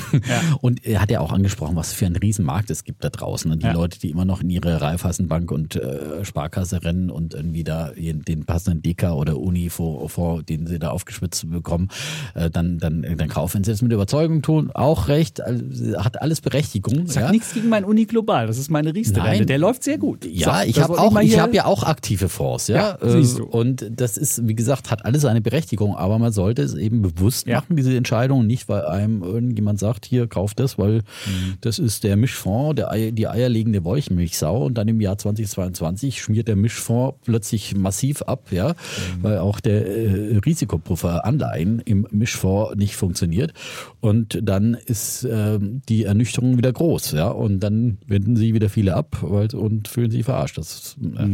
Und 0.61 0.85
er 0.85 1.01
hat 1.01 1.11
ja 1.11 1.19
auch 1.19 1.31
angesprochen, 1.31 1.75
was 1.75 1.93
für 1.93 2.05
ein 2.07 2.15
Riesenmarkt 2.15 2.69
es 2.71 2.83
gibt 2.83 3.03
da 3.03 3.09
draußen. 3.09 3.51
Und 3.51 3.61
die 3.61 3.67
Ja. 3.67 3.73
Leute, 3.73 3.99
die 3.99 4.09
immer 4.09 4.25
noch 4.25 4.41
in 4.41 4.49
ihre 4.49 4.81
Raiffeisenbank 4.81 5.51
und 5.51 5.75
äh, 5.75 6.25
Sparkasse 6.25 6.83
rennen 6.83 7.09
und 7.11 7.33
irgendwie 7.35 7.63
da 7.63 7.91
den 7.95 8.45
passenden 8.45 8.81
Deka 8.81 9.13
oder 9.13 9.37
Uni 9.37 9.69
vor, 9.69 10.09
vor 10.09 10.41
den 10.43 10.65
sie 10.65 10.79
da 10.79 10.89
aufgeschwitzt 10.89 11.49
bekommen, 11.51 11.89
äh, 12.33 12.49
dann, 12.49 12.79
dann, 12.79 13.03
dann 13.03 13.27
kaufen 13.29 13.63
sie 13.63 13.71
es 13.71 13.81
mit 13.81 13.91
Überzeugung 13.91 14.41
tun. 14.41 14.71
Auch 14.73 15.07
recht, 15.07 15.39
also, 15.41 15.63
hat 16.03 16.21
alles 16.21 16.41
Berechtigung. 16.41 17.05
Sag 17.07 17.23
ja. 17.25 17.31
nichts 17.31 17.53
gegen 17.53 17.69
mein 17.69 17.85
Uni 17.85 18.05
Global. 18.05 18.47
Das 18.47 18.57
ist 18.57 18.69
meine. 18.71 18.91
Nein. 18.91 19.45
Der 19.45 19.57
läuft 19.59 19.83
sehr 19.83 19.97
gut. 19.99 20.25
Ja, 20.25 20.61
So, 20.61 20.67
ich 20.67 20.75
das 20.75 20.83
habe 20.85 20.99
auch, 20.99 21.19
ich 21.21 21.37
habe 21.39 21.55
ja 21.55 21.65
auch 21.65 21.83
aktive 21.83 22.29
Fonds, 22.29 22.67
ja. 22.67 22.75
Ja, 22.75 22.95
Äh, 23.01 23.11
siehst 23.11 23.37
du. 23.37 23.45
Und 23.45 23.85
das 23.91 24.17
ist, 24.17 24.47
wie 24.47 24.55
gesagt, 24.55 24.89
hat 24.89 25.05
alles 25.05 25.25
eine 25.25 25.41
Berechtigung, 25.41 25.95
aber 25.95 26.17
man 26.17 26.31
sollte 26.31 26.63
es 26.63 26.73
eben 26.73 27.01
bewusst 27.01 27.45
Ja. 27.47 27.57
machen, 27.57 27.75
diese 27.75 27.95
Entscheidung, 27.95 28.46
nicht 28.47 28.67
weil 28.69 28.85
einem 28.85 29.21
irgendjemand 29.23 29.79
sagt, 29.79 30.05
hier 30.05 30.27
kauf 30.27 30.53
das, 30.55 30.77
weil 30.77 30.97
Mhm. 31.25 31.55
das 31.61 31.77
ist 31.79 32.03
der 32.03 32.15
Mischfonds, 32.17 32.75
der 32.77 32.91
Ei, 32.91 33.11
die 33.11 33.27
eierlegende 33.27 33.83
Wollmilchsau 33.83 34.65
und 34.65 34.75
dann 34.77 34.87
im 34.87 34.99
Jahr 35.01 35.17
2022 35.17 36.21
schmiert 36.21 36.47
der 36.47 36.55
Mischfonds 36.55 37.17
plötzlich 37.23 37.75
massiv 37.75 38.21
ab, 38.23 38.51
ja, 38.51 38.69
Mhm. 38.69 39.23
weil 39.23 39.37
auch 39.39 39.59
der 39.59 39.85
äh, 39.87 40.37
Risikopuffer 40.37 41.25
Anleihen 41.25 41.79
im 41.85 42.07
Mischfonds 42.11 42.75
nicht 42.75 42.95
funktioniert 42.95 43.53
und 43.99 44.39
dann 44.41 44.73
ist 44.85 45.27
ähm, 45.29 45.81
die 45.89 46.03
Ernüchterung 46.05 46.57
wieder 46.57 46.71
groß, 46.71 47.11
ja, 47.11 47.27
und 47.29 47.59
dann 47.59 47.97
wenden 48.07 48.35
sie 48.35 48.53
wieder 48.53 48.69
viele 48.69 48.95
ab 48.95 49.17
weil, 49.21 49.53
und 49.53 49.87
fühlen 49.87 50.11
sich 50.11 50.23
verarscht. 50.23 50.57
Das, 50.57 50.95
äh, 51.17 51.27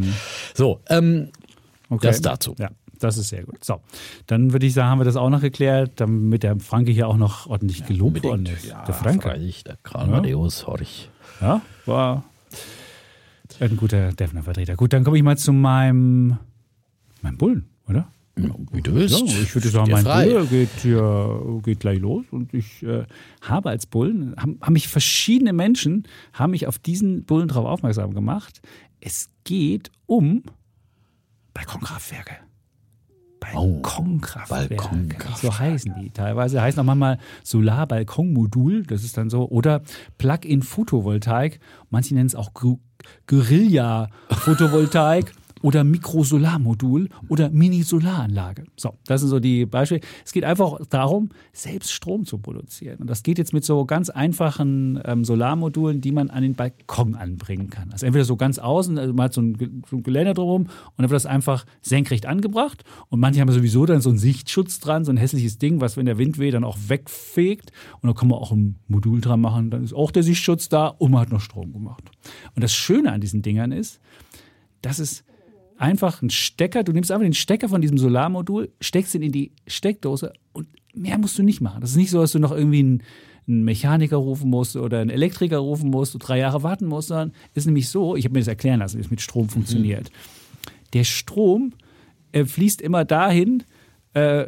So, 0.54 0.80
ähm, 0.90 1.30
Okay. 1.90 2.08
das 2.08 2.22
dazu. 2.22 2.56
Ja, 2.58 2.70
das 3.04 3.18
ist 3.18 3.30
sehr 3.30 3.44
gut. 3.44 3.64
So, 3.64 3.82
dann 4.28 4.54
würde 4.54 4.66
ich 4.66 4.74
sagen, 4.74 4.90
haben 4.90 5.00
wir 5.00 5.06
das 5.06 5.16
auch 5.16 5.30
noch 5.30 5.42
geklärt, 5.42 5.94
damit 5.96 6.44
der 6.44 6.60
Franke 6.60 6.92
hier 6.92 7.08
auch 7.08 7.18
noch 7.18 7.48
ordentlich 7.48 7.86
gelobt 7.86 8.24
worden 8.24 8.46
ist. 8.46 8.70
der 8.70 8.94
Franke. 8.94 9.30
Freilich, 9.30 9.64
der 9.64 9.78
Karl 9.84 10.08
Matthäus, 10.08 10.68
horch. 10.68 11.10
Ja, 11.42 11.62
war 11.86 12.24
ein 13.60 13.78
guter 13.78 14.12
Defner-Vertreter. 14.14 14.76
Gut, 14.76 14.94
dann 14.94 15.04
komme 15.04 15.18
ich 15.18 15.24
mal 15.24 15.38
zu 15.38 15.54
meinem, 15.54 16.38
meinem 17.22 17.38
Bullen, 17.38 17.70
oder? 17.88 18.08
Wie 18.36 18.82
du 18.82 18.96
willst. 18.96 19.20
Ja, 19.20 19.26
ich 19.26 19.54
würde 19.54 19.70
sagen, 19.70 19.92
mein. 19.92 20.04
Bulle 20.04 20.48
geht, 20.48 20.70
hier, 20.82 21.60
geht 21.64 21.82
gleich 21.82 22.00
los 22.00 22.26
und 22.32 22.52
ich 22.54 22.82
äh, 22.82 23.06
habe 23.42 23.70
als 23.70 23.86
Bullen, 23.86 24.36
haben, 24.38 24.58
haben 24.60 24.74
mich 24.74 24.88
verschiedene 24.88 25.54
Menschen, 25.54 26.08
haben 26.34 26.52
mich 26.52 26.66
auf 26.66 26.80
diesen 26.80 27.26
Bullen 27.26 27.48
darauf 27.48 27.66
aufmerksam 27.66 28.16
gemacht. 28.16 28.62
Es 29.02 29.30
geht 29.44 29.92
um 30.08 30.44
Balkonkraftwerke. 31.54 32.38
Balkonkraftwerke. 33.52 34.76
Balkonkraftwerke. 34.76 35.40
So 35.42 35.60
heißen 35.60 35.94
die. 36.00 36.12
Teilweise 36.12 36.62
heißen 36.62 36.80
auch 36.80 36.86
manchmal 36.86 37.18
Solar-Balkonmodul, 37.44 38.84
das 38.84 39.04
ist 39.04 39.18
dann 39.18 39.30
so, 39.30 39.50
oder 39.50 39.82
Plug-in-Photovoltaik. 40.18 41.60
Manche 41.90 42.14
nennen 42.16 42.28
es 42.28 42.36
auch 42.36 42.54
Gu- 42.54 42.80
Guerilla-Photovoltaik 43.28 45.34
oder 45.64 45.86
Mikrosolarmodul 45.86 47.08
oder 47.30 47.50
Mini-Solaranlage. 47.50 48.66
So, 48.76 48.96
das 49.08 49.22
sind 49.22 49.30
so 49.30 49.40
die 49.40 49.66
Beispiele. 49.66 50.02
Es 50.26 50.34
geht 50.34 50.44
einfach 50.44 50.78
darum, 50.90 51.30
selbst 51.54 51.94
Strom 51.94 52.26
zu 52.26 52.38
produzieren. 52.38 52.98
Und 53.00 53.10
das 53.10 53.24
geht 53.24 53.38
jetzt 53.38 53.54
mit 53.54 53.64
so 53.64 53.86
ganz 53.86 54.10
einfachen 54.10 55.00
ähm, 55.06 55.24
Solarmodulen, 55.24 56.02
die 56.02 56.12
man 56.12 56.30
an 56.30 56.44
den 56.44 56.56
Balkon 56.56 57.16
anbringen 57.16 57.70
kann. 57.70 57.94
Also 57.94 58.06
entweder 58.06 58.26
so 58.26 58.36
ganz 58.36 58.60
außen, 58.60 58.98
also 58.98 59.14
man 59.14 59.24
hat 59.24 59.34
so 59.34 59.42
ein, 59.42 59.84
so 59.90 59.96
ein 59.96 60.04
Geländer 60.04 60.34
drumherum 60.34 60.64
und 60.64 60.70
dann 60.98 61.10
wird 61.10 61.16
das 61.16 61.26
einfach 61.26 61.66
senkrecht 61.82 62.26
angebracht. 62.26 62.84
Und 63.08 63.22
manche 63.22 63.40
haben 63.40 63.50
sowieso 63.50 63.86
dann 63.86 64.02
so 64.02 64.10
einen 64.10 64.20
Sichtschutz 64.20 64.82
dran, 64.82 65.06
so 65.06 65.12
ein 65.12 65.18
hässliches 65.18 65.60
Ding, 65.60 65.80
was 65.80 65.96
wenn 65.96 66.06
der 66.06 66.18
Wind 66.18 66.40
weht, 66.40 66.56
dann 66.56 66.66
auch 66.66 66.78
wegfegt. 66.88 67.72
Und 68.02 68.08
dann 68.08 68.16
kann 68.16 68.28
man 68.28 68.38
auch 68.38 68.52
ein 68.52 68.80
Modul 68.90 69.22
dran 69.22 69.40
machen, 69.40 69.70
dann 69.70 69.86
ist 69.86 69.94
auch 69.94 70.12
der 70.12 70.24
Sichtschutz 70.24 70.68
da 70.68 70.88
und 70.88 71.12
man 71.12 71.22
hat 71.22 71.32
noch 71.32 71.40
Strom 71.40 71.72
gemacht. 71.72 72.04
Und 72.54 72.62
das 72.62 72.74
Schöne 72.74 73.14
an 73.14 73.22
diesen 73.22 73.42
Dingern 73.42 73.72
ist, 73.72 74.02
dass 74.82 75.00
es 75.00 75.24
einfach 75.84 76.22
ein 76.22 76.30
Stecker, 76.30 76.84
du 76.84 76.94
nimmst 76.94 77.12
einfach 77.12 77.26
den 77.26 77.34
Stecker 77.34 77.68
von 77.68 77.82
diesem 77.82 77.98
Solarmodul, 77.98 78.72
steckst 78.80 79.14
ihn 79.16 79.22
in 79.22 79.34
die 79.34 79.52
Steckdose 79.68 80.32
und 80.54 80.68
mehr 80.94 81.18
musst 81.18 81.38
du 81.38 81.44
nicht 81.44 81.60
machen. 81.60 81.82
Das 81.82 81.92
ist 81.92 81.98
nicht 81.98 82.10
so, 82.10 82.22
dass 82.22 82.32
du 82.32 82.40
noch 82.40 82.54
irgendwie 82.54 82.80
einen, 82.80 83.04
einen 83.50 83.64
Mechaniker 83.66 84.16
rufen 84.16 84.50
musst 84.50 84.78
oder 84.78 85.02
einen 85.02 85.10
Elektriker 85.10 85.58
rufen 85.58 85.90
musst 85.90 86.16
und 86.16 86.22
drei 86.22 86.40
Jahre 86.40 86.64
warten 86.64 86.86
musst, 86.86 87.10
sondern 87.10 87.34
ist 87.54 87.66
nämlich 87.66 87.90
so, 87.90 88.16
ich 88.16 88.24
habe 88.24 88.34
mir 88.34 88.40
das 88.40 88.48
erklären 88.48 88.80
lassen, 88.80 88.98
wie 88.98 89.02
es 89.02 89.12
mit 89.12 89.20
Strom 89.20 89.50
funktioniert. 89.50 90.10
Der 90.94 91.04
Strom 91.04 91.74
äh, 92.32 92.46
fließt 92.46 92.82
immer 92.82 93.04
dahin, 93.04 93.64
äh, 94.14 94.46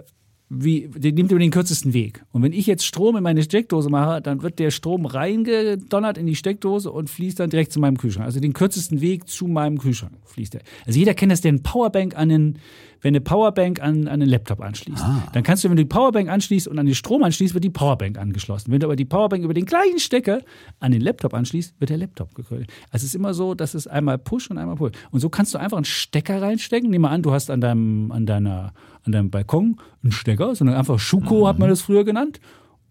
wie, 0.50 0.88
der 0.88 1.12
nimmt 1.12 1.32
immer 1.32 1.39
den 1.39 1.52
kürzesten 1.52 1.93
Weg. 1.93 2.24
Und 2.32 2.43
wenn 2.43 2.54
ich 2.54 2.68
jetzt 2.68 2.86
Strom 2.86 3.18
in 3.18 3.24
meine 3.24 3.41
Steckdose 3.41 3.89
mache, 3.89 4.22
dann 4.22 4.43
wird 4.43 4.60
der 4.60 4.70
Strom 4.70 5.06
reingedonnert 5.06 6.18
in 6.18 6.28
die 6.28 6.36
Steckdose 6.36 6.91
und 6.91 7.10
fließt 7.10 7.39
dann 7.39 7.50
direkt 7.50 7.72
zu 7.72 7.80
meinem 7.80 7.98
Kühlschrank. 7.98 8.28
Also 8.28 8.39
den 8.39 8.54
kürzesten 8.54 9.02
Weg 9.02 9.28
zu 9.28 9.48
meinem 9.48 9.80
Kühlschrank 9.80 10.14
fließt 10.26 10.56
er. 10.56 10.62
Also 10.86 11.00
jeder 11.00 11.16
kennt 11.16 11.32
das, 11.32 11.41
der 11.41 11.50
eine 11.50 11.60
Powerbank 11.60 12.16
an 12.16 12.30
den, 12.30 12.60
wenn 13.06 13.12
eine 13.12 13.22
Powerbank 13.22 13.84
an, 13.84 14.08
an 14.08 14.20
den 14.20 14.28
Laptop 14.28 14.62
anschließt. 14.62 15.06
Dann 15.32 15.43
kannst 15.43 15.64
du, 15.64 15.70
wenn 15.70 15.78
du 15.78 15.84
die 15.84 15.88
Powerbank 15.88 16.28
anschließt 16.28 16.68
und 16.68 16.80
an 16.80 16.88
den 16.88 16.95
Strom 16.95 17.22
anschließt, 17.22 17.53
wird 17.53 17.64
die 17.64 17.70
Powerbank 17.70 18.18
angeschlossen. 18.18 18.72
Wenn 18.72 18.80
du 18.80 18.88
aber 18.88 18.95
die 18.95 19.06
Powerbank 19.06 19.43
über 19.43 19.53
den 19.53 19.66
gleichen 19.66 19.99
Stecker 19.99 20.41
an 20.80 20.91
den 20.91 21.01
Laptop 21.01 21.36
anschließt, 21.36 21.80
wird 21.80 21.91
der 21.91 21.99
Laptop 21.99 22.34
gekühlt. 22.34 22.68
Also 22.89 23.03
es 23.03 23.10
ist 23.10 23.14
immer 23.14 23.36
so, 23.36 23.53
dass 23.53 23.76
es 23.76 23.86
einmal 23.86 24.18
Push 24.18 24.49
und 24.49 24.58
einmal 24.58 24.76
Pull. 24.76 24.91
Und 25.12 25.20
so 25.20 25.30
kannst 25.30 25.53
du 25.53 25.60
einfach 25.60 25.78
einen 25.78 25.86
Stecker 25.86 26.41
reinstecken. 26.41 26.89
Nehmen 26.89 27.03
wir 27.03 27.12
an, 27.12 27.22
du 27.22 27.32
hast 27.32 27.51
an 27.51 27.62
deinem, 27.62 28.12
an 28.12 28.26
deiner, 28.26 28.74
an 29.03 29.12
deinem 29.12 29.30
Balkon 29.30 29.80
einen 30.01 30.12
Stecker, 30.12 30.56
sondern 30.56 30.76
einfach 30.76 30.97
Schuko 30.97 31.47
hat 31.47 31.60
man 31.60 31.70
das 31.70 31.82
früher 31.82 32.06
genannt. 32.06 32.39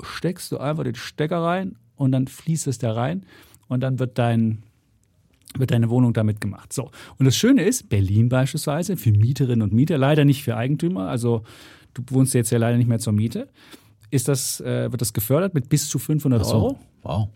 Steckst 0.00 0.52
du 0.52 0.58
einfach 0.58 0.84
den 0.84 0.94
Stecker 0.94 1.42
rein 1.42 1.74
und 1.96 2.12
dann 2.12 2.28
fließt 2.28 2.68
es 2.68 2.78
da 2.78 2.92
rein 2.92 3.26
und 3.66 3.80
dann 3.80 3.98
wird 3.98 4.16
dein, 4.16 4.62
wird 5.58 5.70
deine 5.70 5.90
Wohnung 5.90 6.12
damit 6.12 6.40
gemacht. 6.40 6.72
So. 6.72 6.90
Und 7.18 7.26
das 7.26 7.36
Schöne 7.36 7.62
ist, 7.62 7.88
Berlin 7.88 8.28
beispielsweise, 8.28 8.96
für 8.96 9.12
Mieterinnen 9.12 9.62
und 9.62 9.72
Mieter, 9.72 9.98
leider 9.98 10.24
nicht 10.24 10.42
für 10.42 10.56
Eigentümer, 10.56 11.08
also 11.08 11.42
du 11.94 12.02
wohnst 12.10 12.34
jetzt 12.34 12.50
ja 12.50 12.58
leider 12.58 12.76
nicht 12.76 12.88
mehr 12.88 12.98
zur 12.98 13.12
Miete, 13.12 13.48
ist 14.10 14.28
das, 14.28 14.60
äh, 14.60 14.90
wird 14.90 15.00
das 15.00 15.12
gefördert 15.12 15.54
mit 15.54 15.68
bis 15.68 15.88
zu 15.88 15.98
500 15.98 16.40
Ach 16.40 16.44
so. 16.44 16.54
Euro. 16.54 16.78
Wow. 17.02 17.28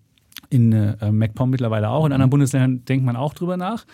In 0.50 0.72
äh, 0.72 1.10
MacPom 1.10 1.50
mittlerweile 1.50 1.90
auch. 1.90 2.06
In 2.06 2.12
anderen 2.12 2.30
Bundesländern 2.30 2.84
denkt 2.84 3.04
man 3.04 3.16
auch 3.16 3.34
drüber 3.34 3.56
nach. 3.56 3.84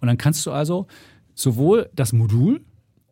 Und 0.00 0.08
dann 0.08 0.18
kannst 0.18 0.44
du 0.46 0.52
also 0.52 0.86
sowohl 1.34 1.88
das 1.94 2.12
Modul 2.12 2.60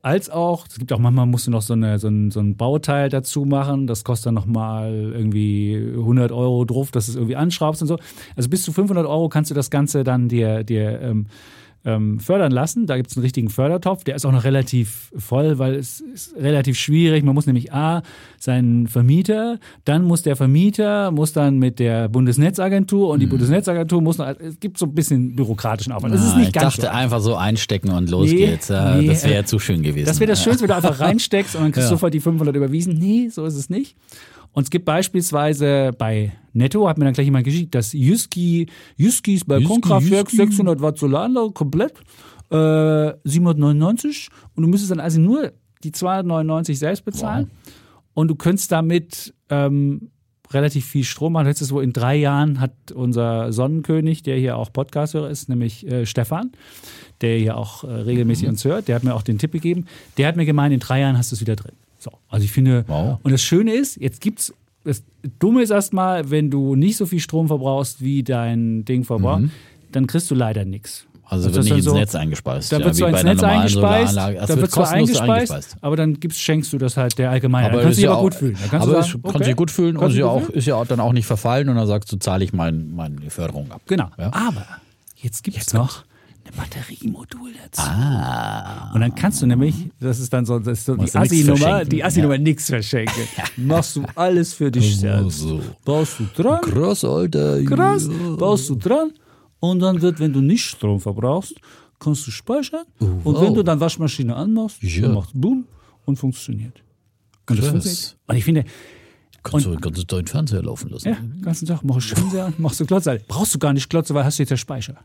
als 0.02 0.30
auch, 0.30 0.66
es 0.68 0.78
gibt 0.78 0.92
auch 0.92 0.98
manchmal 0.98 1.26
musst 1.26 1.46
du 1.46 1.52
noch 1.52 1.62
so, 1.62 1.74
eine, 1.74 2.00
so, 2.00 2.08
ein, 2.08 2.32
so 2.32 2.40
ein 2.40 2.56
Bauteil 2.56 3.08
dazu 3.08 3.44
machen, 3.44 3.86
das 3.86 4.02
kostet 4.02 4.26
dann 4.26 4.34
nochmal 4.34 4.92
irgendwie 4.92 5.76
100 5.76 6.32
Euro 6.32 6.64
drauf, 6.64 6.90
dass 6.90 7.06
du 7.06 7.12
es 7.12 7.16
irgendwie 7.16 7.36
anschraubst 7.36 7.82
und 7.82 7.88
so. 7.88 7.98
Also 8.36 8.50
bis 8.50 8.64
zu 8.64 8.72
500 8.72 9.06
Euro 9.06 9.28
kannst 9.28 9.52
du 9.52 9.54
das 9.54 9.70
Ganze 9.70 10.02
dann 10.02 10.28
dir, 10.28 10.64
dir 10.64 11.00
ähm, 11.00 11.26
ähm, 11.84 12.20
fördern 12.20 12.52
lassen. 12.52 12.86
Da 12.86 12.96
gibt 12.96 13.10
es 13.10 13.16
einen 13.16 13.22
richtigen 13.24 13.48
Fördertopf, 13.50 14.04
der 14.04 14.14
ist 14.14 14.24
auch 14.24 14.32
noch 14.32 14.44
relativ 14.44 15.10
voll, 15.16 15.58
weil 15.58 15.74
es 15.74 16.00
ist 16.00 16.36
relativ 16.36 16.78
schwierig. 16.78 17.24
Man 17.24 17.34
muss 17.34 17.46
nämlich 17.46 17.72
A, 17.72 18.02
seinen 18.38 18.86
Vermieter, 18.86 19.58
dann 19.84 20.04
muss 20.04 20.22
der 20.22 20.36
Vermieter, 20.36 21.10
muss 21.10 21.32
dann 21.32 21.58
mit 21.58 21.78
der 21.78 22.08
Bundesnetzagentur 22.08 23.08
und 23.08 23.20
die 23.20 23.26
Bundesnetzagentur 23.26 24.00
muss 24.02 24.18
noch, 24.18 24.28
es 24.38 24.58
gibt 24.60 24.78
so 24.78 24.86
ein 24.86 24.94
bisschen 24.94 25.34
bürokratischen 25.36 25.92
Aufwand. 25.92 26.14
Das 26.14 26.24
ist 26.24 26.32
Ah, 26.34 26.38
nicht 26.38 26.48
ich 26.48 26.52
ganz 26.52 26.76
dachte 26.76 26.82
so. 26.82 26.88
einfach 26.88 27.20
so 27.20 27.36
einstecken 27.36 27.90
und 27.90 28.08
los 28.10 28.30
Nee, 28.30 28.36
geht's. 28.46 28.68
Ja, 28.68 28.96
nee, 28.96 29.06
das 29.06 29.24
wäre 29.24 29.40
äh, 29.40 29.44
zu 29.44 29.58
schön 29.58 29.82
gewesen. 29.82 30.06
Das 30.06 30.20
wäre 30.20 30.30
das 30.30 30.42
Schönste, 30.42 30.62
wenn 30.62 30.68
du 30.68 30.74
einfach 30.76 31.00
reinsteckst 31.00 31.56
und 31.56 31.62
dann 31.62 31.72
kriegst 31.72 31.88
du 31.88 31.92
Ja. 31.92 31.96
sofort 31.96 32.14
die 32.14 32.20
500 32.20 32.54
überwiesen. 32.56 32.94
Nee, 32.98 33.28
so 33.28 33.44
ist 33.44 33.54
es 33.56 33.68
nicht. 33.70 33.96
Und 34.52 34.64
es 34.64 34.70
gibt 34.70 34.84
beispielsweise 34.84 35.92
bei 35.96 36.32
Netto, 36.52 36.88
hat 36.88 36.98
mir 36.98 37.06
dann 37.06 37.14
gleich 37.14 37.26
jemand 37.26 37.44
geschickt, 37.44 37.74
das 37.74 37.92
Jyski, 37.92 38.66
Jyskis 38.96 39.44
Balkonkraftwerk, 39.44 40.30
600 40.30 40.80
Watt 40.80 40.98
Solaranlage, 40.98 41.52
komplett, 41.52 41.94
äh, 42.50 43.12
799. 43.24 44.28
Und 44.54 44.62
du 44.62 44.68
müsstest 44.68 44.90
dann 44.90 45.00
also 45.00 45.20
nur 45.20 45.52
die 45.82 45.92
299 45.92 46.78
selbst 46.78 47.04
bezahlen. 47.04 47.50
Wow. 47.50 47.72
Und 48.14 48.28
du 48.28 48.34
könntest 48.34 48.70
damit 48.70 49.34
ähm, 49.48 50.10
relativ 50.52 50.84
viel 50.86 51.04
Strom 51.04 51.32
machen. 51.32 51.46
Ist 51.46 51.60
so 51.60 51.80
in 51.80 51.92
drei 51.92 52.16
Jahren 52.16 52.60
hat 52.60 52.92
unser 52.94 53.52
Sonnenkönig, 53.52 54.22
der 54.22 54.36
hier 54.36 54.56
auch 54.56 54.72
Podcasthörer 54.72 55.30
ist, 55.30 55.48
nämlich 55.48 55.86
äh, 55.86 56.06
Stefan, 56.06 56.52
der 57.20 57.38
hier 57.38 57.56
auch 57.56 57.84
äh, 57.84 57.88
regelmäßig 57.88 58.44
mhm. 58.44 58.50
uns 58.50 58.64
hört, 58.64 58.88
der 58.88 58.96
hat 58.96 59.04
mir 59.04 59.14
auch 59.14 59.22
den 59.22 59.38
Tipp 59.38 59.52
gegeben. 59.52 59.86
Der 60.18 60.28
hat 60.28 60.36
mir 60.36 60.44
gemeint, 60.44 60.74
in 60.74 60.80
drei 60.80 61.00
Jahren 61.00 61.16
hast 61.16 61.32
du 61.32 61.36
es 61.36 61.40
wieder 61.40 61.56
drin. 61.56 61.72
So, 62.02 62.10
also 62.28 62.44
ich 62.44 62.50
finde, 62.50 62.84
wow. 62.88 63.18
und 63.22 63.30
das 63.30 63.42
Schöne 63.42 63.74
ist, 63.74 63.96
jetzt 64.00 64.20
gibt's 64.20 64.52
das 64.84 65.04
Dumme 65.38 65.62
ist 65.62 65.70
erstmal, 65.70 66.30
wenn 66.30 66.50
du 66.50 66.74
nicht 66.74 66.96
so 66.96 67.06
viel 67.06 67.20
Strom 67.20 67.46
verbrauchst, 67.46 68.02
wie 68.02 68.24
dein 68.24 68.84
Ding 68.84 69.04
verbraucht, 69.04 69.42
mhm. 69.42 69.50
dann 69.92 70.08
kriegst 70.08 70.28
du 70.28 70.34
leider 70.34 70.64
nichts. 70.64 71.06
Also, 71.24 71.54
wird 71.54 71.64
nicht 71.64 71.76
ins 71.76 71.84
so, 71.84 71.94
Netz 71.94 72.14
eingespeist. 72.16 72.72
Da 72.72 72.80
wird 72.80 72.96
zwar 72.96 73.10
ins 73.10 73.22
Netz 73.22 73.42
eingespeist, 73.42 74.16
da 74.16 74.28
wird, 74.32 74.60
wird 74.60 74.70
zwar 74.72 74.90
eingespeist, 74.90 75.30
eingespeist, 75.30 75.76
aber 75.80 75.96
dann 75.96 76.18
gibst, 76.18 76.40
schenkst 76.40 76.72
du 76.72 76.78
das 76.78 76.96
halt 76.96 77.16
der 77.16 77.30
Allgemeinheit. 77.30 77.72
Aber 77.72 77.82
kannst 77.82 77.98
du 77.98 78.02
dich 78.02 78.10
aber 78.10 78.20
gut 78.20 78.34
fühlen. 78.34 78.58
aber 78.72 78.98
es 78.98 79.14
okay, 79.14 79.32
kann 79.32 79.42
sich 79.44 79.56
gut 79.56 79.70
fühlen 79.70 79.96
und 79.96 80.10
ist 80.10 80.16
ja, 80.16 80.26
auch, 80.26 80.48
ist 80.50 80.66
ja 80.66 80.84
dann 80.84 80.98
auch 80.98 81.12
nicht 81.12 81.26
verfallen 81.26 81.68
und 81.68 81.76
dann 81.76 81.86
sagst 81.86 82.12
du, 82.12 82.16
zahle 82.16 82.44
ich 82.44 82.52
mein, 82.52 82.92
meine 82.92 83.30
Förderung 83.30 83.70
ab. 83.70 83.80
Genau. 83.86 84.08
Ja? 84.18 84.30
Aber 84.34 84.66
jetzt 85.16 85.44
gibt 85.44 85.56
es 85.56 85.72
noch 85.72 86.02
ein 86.44 86.56
Batteriemodul 86.56 87.52
dazu. 87.52 87.82
Ah. 87.82 88.92
Und 88.94 89.00
dann 89.00 89.14
kannst 89.14 89.42
du 89.42 89.46
nämlich, 89.46 89.74
das 90.00 90.18
ist 90.18 90.32
dann 90.32 90.44
so, 90.44 90.58
das 90.58 90.78
ist 90.78 90.86
so 90.86 90.96
die 90.96 91.14
Assi-Nummer, 91.14 91.84
die 91.84 92.02
Assi-Nummer 92.02 92.34
ja. 92.34 92.40
nichts 92.40 92.66
verschenken. 92.66 93.22
Machst 93.56 93.96
du 93.96 94.04
alles 94.14 94.54
für 94.54 94.70
dich 94.70 94.98
selbst. 94.98 95.40
So. 95.40 95.60
Baust 95.84 96.20
du 96.20 96.42
dran. 96.42 96.60
Krass, 96.62 97.04
Alter. 97.04 97.62
Krass. 97.64 98.08
Baust 98.38 98.68
du 98.68 98.74
dran 98.74 99.12
und 99.60 99.80
dann 99.80 100.00
wird, 100.00 100.18
wenn 100.18 100.32
du 100.32 100.40
nicht 100.40 100.64
Strom 100.64 101.00
verbrauchst, 101.00 101.54
kannst 101.98 102.26
du 102.26 102.30
speichern. 102.30 102.84
Oh, 103.00 103.06
und 103.24 103.40
wenn 103.40 103.54
du 103.54 103.62
dann 103.62 103.78
Waschmaschine 103.80 104.34
anmachst, 104.34 104.82
ja. 104.82 105.08
macht 105.08 105.30
Boom 105.34 105.66
und 106.04 106.16
funktioniert. 106.16 106.82
Und 107.48 107.58
das 107.58 107.68
funktioniert. 107.68 108.16
Und 108.26 108.36
ich 108.36 108.44
finde, 108.44 108.64
Kannst 109.42 109.66
und, 109.66 109.84
du 109.84 109.90
den 109.90 110.06
ganzen 110.06 110.26
Fernseher 110.26 110.62
laufen 110.62 110.90
lassen. 110.90 111.08
Ja, 111.08 111.14
den 111.14 111.42
ganzen 111.42 111.66
Tag 111.66 111.82
machst 111.82 112.12
du 112.12 112.14
Fernseher 112.14 112.46
an, 112.46 112.54
machst 112.58 112.78
du 112.78 112.86
Glotze. 112.86 113.20
Brauchst 113.26 113.54
du 113.54 113.58
gar 113.58 113.72
nicht 113.72 113.90
Glotze, 113.90 114.14
weil 114.14 114.24
hast 114.24 114.38
du 114.38 114.44
jetzt 114.44 114.50
ja 114.50 114.56
Speicher. 114.56 114.98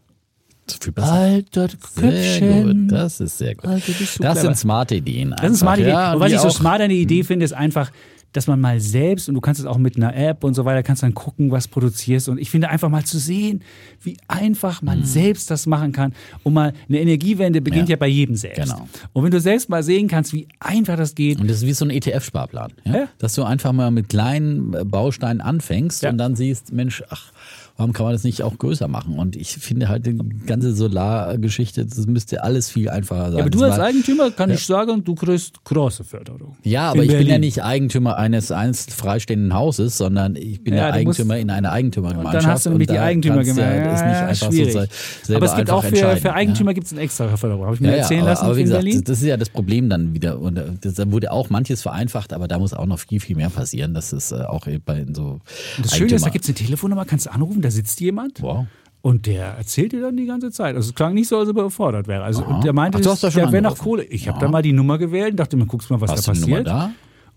Viel 0.82 0.92
besser. 0.92 1.12
Alter, 1.12 1.68
Köpfchen. 1.96 2.88
Das 2.88 3.20
ist 3.20 3.38
sehr 3.38 3.56
gut. 3.56 3.66
Alter, 3.66 3.94
das 4.20 4.42
sind 4.42 4.58
smarte 4.58 4.96
Ideen. 4.96 5.34
Einfach. 5.34 5.42
Das 5.42 5.50
sind 5.52 5.58
smarte 5.58 5.82
Ideen. 5.82 5.94
Ja, 5.94 6.14
und 6.14 6.20
was 6.20 6.32
ich 6.32 6.40
so 6.40 6.50
smart 6.50 6.82
eine 6.82 6.94
Idee 6.94 7.24
finde, 7.24 7.46
ist 7.46 7.54
einfach, 7.54 7.92
dass 8.34 8.48
man 8.48 8.60
mal 8.60 8.80
selbst, 8.80 9.30
und 9.30 9.36
du 9.36 9.42
kannst 9.42 9.60
es 9.60 9.66
auch 9.66 9.78
mit 9.78 9.96
einer 9.96 10.16
App 10.16 10.44
und 10.44 10.54
so 10.54 10.66
weiter, 10.66 10.84
kannst 10.84 11.02
dann 11.02 11.14
gucken, 11.14 11.50
was 11.50 11.68
produzierst. 11.68 12.30
Und 12.30 12.38
ich 12.38 12.52
finde 12.52 12.70
einfach 12.70 12.90
mal 12.90 13.04
zu 13.04 13.18
sehen, 13.18 13.64
wie 14.02 14.18
einfach 14.28 14.82
man 14.82 15.00
mhm. 15.00 15.06
selbst 15.06 15.50
das 15.50 15.66
machen 15.66 15.92
kann. 15.92 16.14
Und 16.44 16.54
mal 16.54 16.74
eine 16.88 17.00
Energiewende 17.00 17.62
beginnt 17.62 17.90
ja, 17.90 17.94
ja 17.94 17.98
bei 17.98 18.08
jedem 18.08 18.36
selbst. 18.36 18.62
Genau. 18.62 18.88
Und 19.14 19.24
wenn 19.24 19.32
du 19.32 19.40
selbst 19.40 19.70
mal 19.70 19.82
sehen 19.82 20.08
kannst, 20.08 20.34
wie 20.34 20.48
einfach 20.60 20.98
das 20.98 21.16
geht. 21.16 21.40
Und 21.40 21.50
das 21.50 21.58
ist 21.58 21.66
wie 21.66 21.74
so 21.74 21.86
ein 21.86 21.90
ETF-Sparplan. 21.90 22.74
Ja? 22.84 22.94
ja? 22.94 23.08
Dass 23.18 23.34
du 23.34 23.44
einfach 23.44 23.72
mal 23.72 23.92
mit 23.92 24.10
kleinen 24.10 24.72
Bausteinen 24.88 25.42
anfängst 25.42 26.04
und 26.06 26.18
dann 26.18 26.36
siehst, 26.36 26.72
Mensch, 26.72 27.04
ach, 27.10 27.32
warum 27.78 27.94
kann 27.94 28.06
man 28.06 28.14
das 28.14 28.24
nicht 28.24 28.42
auch 28.42 28.58
größer 28.58 28.88
machen? 28.88 29.18
Und 29.20 29.36
ich 29.36 29.56
finde 29.58 29.88
halt 29.88 30.06
die 30.08 30.18
ganze 30.46 30.74
Solargeschichte, 30.74 31.86
das 31.86 32.08
müsste 32.08 32.44
alles 32.44 32.70
viel 32.70 32.90
einfacher 32.90 33.32
sein. 33.32 33.38
Ja, 33.38 33.40
aber 33.42 33.50
du 33.52 33.64
als 33.64 33.80
Eigentümer 33.80 34.32
kann 34.32 34.50
ja. 34.50 34.56
ich 34.56 34.66
sagen, 34.66 35.04
du 35.04 35.14
kriegst 35.14 35.64
große 35.64 36.04
Förderung. 36.04 36.58
Ja, 36.64 36.90
aber 36.90 37.04
ich 37.04 37.10
Berlin. 37.10 37.26
bin 37.26 37.34
ja 37.34 37.40
nicht 37.40 37.64
Eigentümer 37.64 38.18
eines 38.18 38.52
einst 38.52 38.92
freistehenden 38.92 39.54
Hauses, 39.54 39.98
sondern 39.98 40.36
ich 40.36 40.64
bin 40.64 40.74
ja, 40.74 40.86
der 40.86 40.94
Eigentümer 40.94 41.38
in 41.38 41.52
einer 41.52 41.72
Eigentümergemeinschaft. 41.72 42.46
Dann 42.46 42.52
hast 42.52 42.66
du 42.66 42.72
nämlich 42.72 42.88
die 42.88 42.98
Eigentümergemeinschaft. 42.98 43.86
Ja, 43.86 43.94
ist 43.94 44.06
nicht 44.06 44.48
einfach 44.48 44.52
schwierig. 44.52 44.90
So 45.24 45.36
aber 45.36 45.46
es 45.46 45.56
gibt 45.56 45.70
auch 45.70 45.84
für, 45.84 46.18
für 46.18 46.34
Eigentümer 46.34 46.72
ja. 46.72 46.74
gibt 46.74 46.88
es 46.88 46.94
eine 46.94 47.02
extra 47.02 47.38
Förderung. 47.38 47.66
Habe 47.66 47.76
ich 47.76 47.82
mir 47.82 47.96
erzählen 47.96 48.22
aber, 48.22 48.32
lassen 48.32 48.46
aber 48.46 48.58
wie 48.58 48.64
gesagt, 48.64 48.84
Berlin? 48.84 49.04
Das 49.04 49.20
ist 49.20 49.26
ja 49.26 49.38
das 49.38 49.50
Problem 49.50 49.90
dann 49.90 50.16
wieder. 50.16 50.40
Und 50.40 50.56
da 50.56 51.12
wurde 51.12 51.32
auch 51.32 51.52
manches 51.52 51.84
vereinfacht, 51.84 52.34
aber 52.34 52.48
da 52.48 52.58
muss 52.58 52.74
auch 52.74 52.88
noch 52.88 53.00
viel, 53.00 53.20
viel 53.20 53.36
mehr 53.36 53.50
passieren. 53.50 53.94
Das 53.94 54.14
ist 54.14 54.32
äh, 54.32 54.38
auch 54.42 54.68
bei 54.86 55.06
so. 55.14 55.40
Und 55.78 55.86
das 55.86 55.96
Schöne 55.96 56.16
ist, 56.16 56.26
da 56.26 56.30
gibt 56.30 56.46
es 56.46 56.50
eine 56.50 56.56
Telefonnummer, 56.56 57.06
kannst 57.06 57.28
du 57.28 57.32
anrufen, 57.32 57.62
da 57.68 57.72
sitzt 57.72 58.00
jemand. 58.00 58.42
Wow. 58.42 58.66
Und 59.02 59.26
der 59.26 59.46
erzählt 59.46 59.94
dir 59.94 60.02
dann 60.02 60.18
die 60.18 60.26
ganze 60.26 60.52
Zeit. 60.52 60.76
Also 60.76 60.90
es 60.90 60.96
klang 60.96 61.14
nicht 61.14 61.28
so, 61.28 61.38
als 61.38 61.50
ob 61.50 61.58
er 61.58 61.62
überfordert 61.62 62.08
wäre. 62.08 62.24
Also 62.24 62.44
und 62.44 62.64
der 62.64 62.74
meinte, 62.74 62.98
Ach, 62.98 63.04
das, 63.04 63.22
der 63.22 63.52
wäre 63.52 63.62
nach 63.62 63.78
Kohle. 63.78 64.04
Ich 64.04 64.28
habe 64.28 64.40
da 64.40 64.50
mal 64.50 64.62
die 64.62 64.74
Nummer 64.74 64.98
gewählt 64.98 65.32
und 65.32 65.38
dachte 65.38 65.56
mir, 65.56 65.66
guckst 65.66 65.90
mal, 65.90 66.02
was 66.02 66.12
Hast 66.12 66.28
da 66.28 66.32
passiert. 66.32 66.68
Da? 66.68 66.92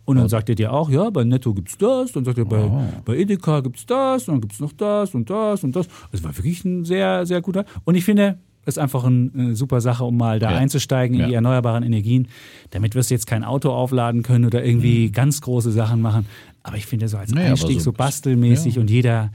Und 0.05 0.16
dann 0.16 0.28
sagt 0.28 0.49
er 0.49 0.57
dir 0.57 0.72
auch, 0.72 0.91
ja, 0.91 1.09
bei 1.11 1.22
Netto 1.22 1.55
gibt's 1.55 1.78
das, 1.78 2.11
dann 2.11 2.24
sagt 2.24 2.39
er, 2.39 2.45
bei, 2.45 2.64
oh. 2.64 2.83
bei 3.05 3.16
Edeka 3.16 3.61
gibt's 3.61 3.87
das, 3.87 4.26
und 4.26 4.35
dann 4.35 4.41
gibt's 4.41 4.59
noch 4.59 4.72
das 4.72 5.14
und 5.14 5.31
das 5.31 5.62
und 5.62 5.76
das. 5.76 5.87
Es 6.11 6.24
war 6.24 6.37
wirklich 6.37 6.64
ein 6.64 6.85
sehr, 6.85 7.26
sehr 7.26 7.41
guter. 7.41 7.64
Und 7.85 7.95
ich 7.95 8.05
finde, 8.05 8.39
das 8.64 8.76
ist 8.76 8.83
einfach 8.83 9.05
eine 9.05 9.55
super 9.55 9.81
Sache, 9.81 10.05
um 10.05 10.16
mal 10.16 10.39
da 10.39 10.51
ja. 10.51 10.59
einzusteigen 10.59 11.14
in 11.14 11.20
ja. 11.20 11.28
die 11.28 11.35
erneuerbaren 11.35 11.85
Energien. 11.85 12.28
Damit 12.70 12.95
wirst 12.97 13.11
du 13.11 13.14
jetzt 13.14 13.26
kein 13.26 13.45
Auto 13.45 13.70
aufladen 13.70 14.22
können 14.22 14.45
oder 14.45 14.64
irgendwie 14.64 15.09
mhm. 15.09 15.12
ganz 15.12 15.41
große 15.41 15.70
Sachen 15.70 16.01
machen. 16.01 16.26
Aber 16.62 16.76
ich 16.76 16.87
finde 16.87 17.09
so 17.09 17.16
als 17.16 17.33
naja, 17.33 17.51
Einstieg 17.51 17.78
so, 17.78 17.85
so 17.85 17.93
bastelmäßig 17.93 18.74
ja. 18.74 18.81
und 18.81 18.91
jeder 18.91 19.31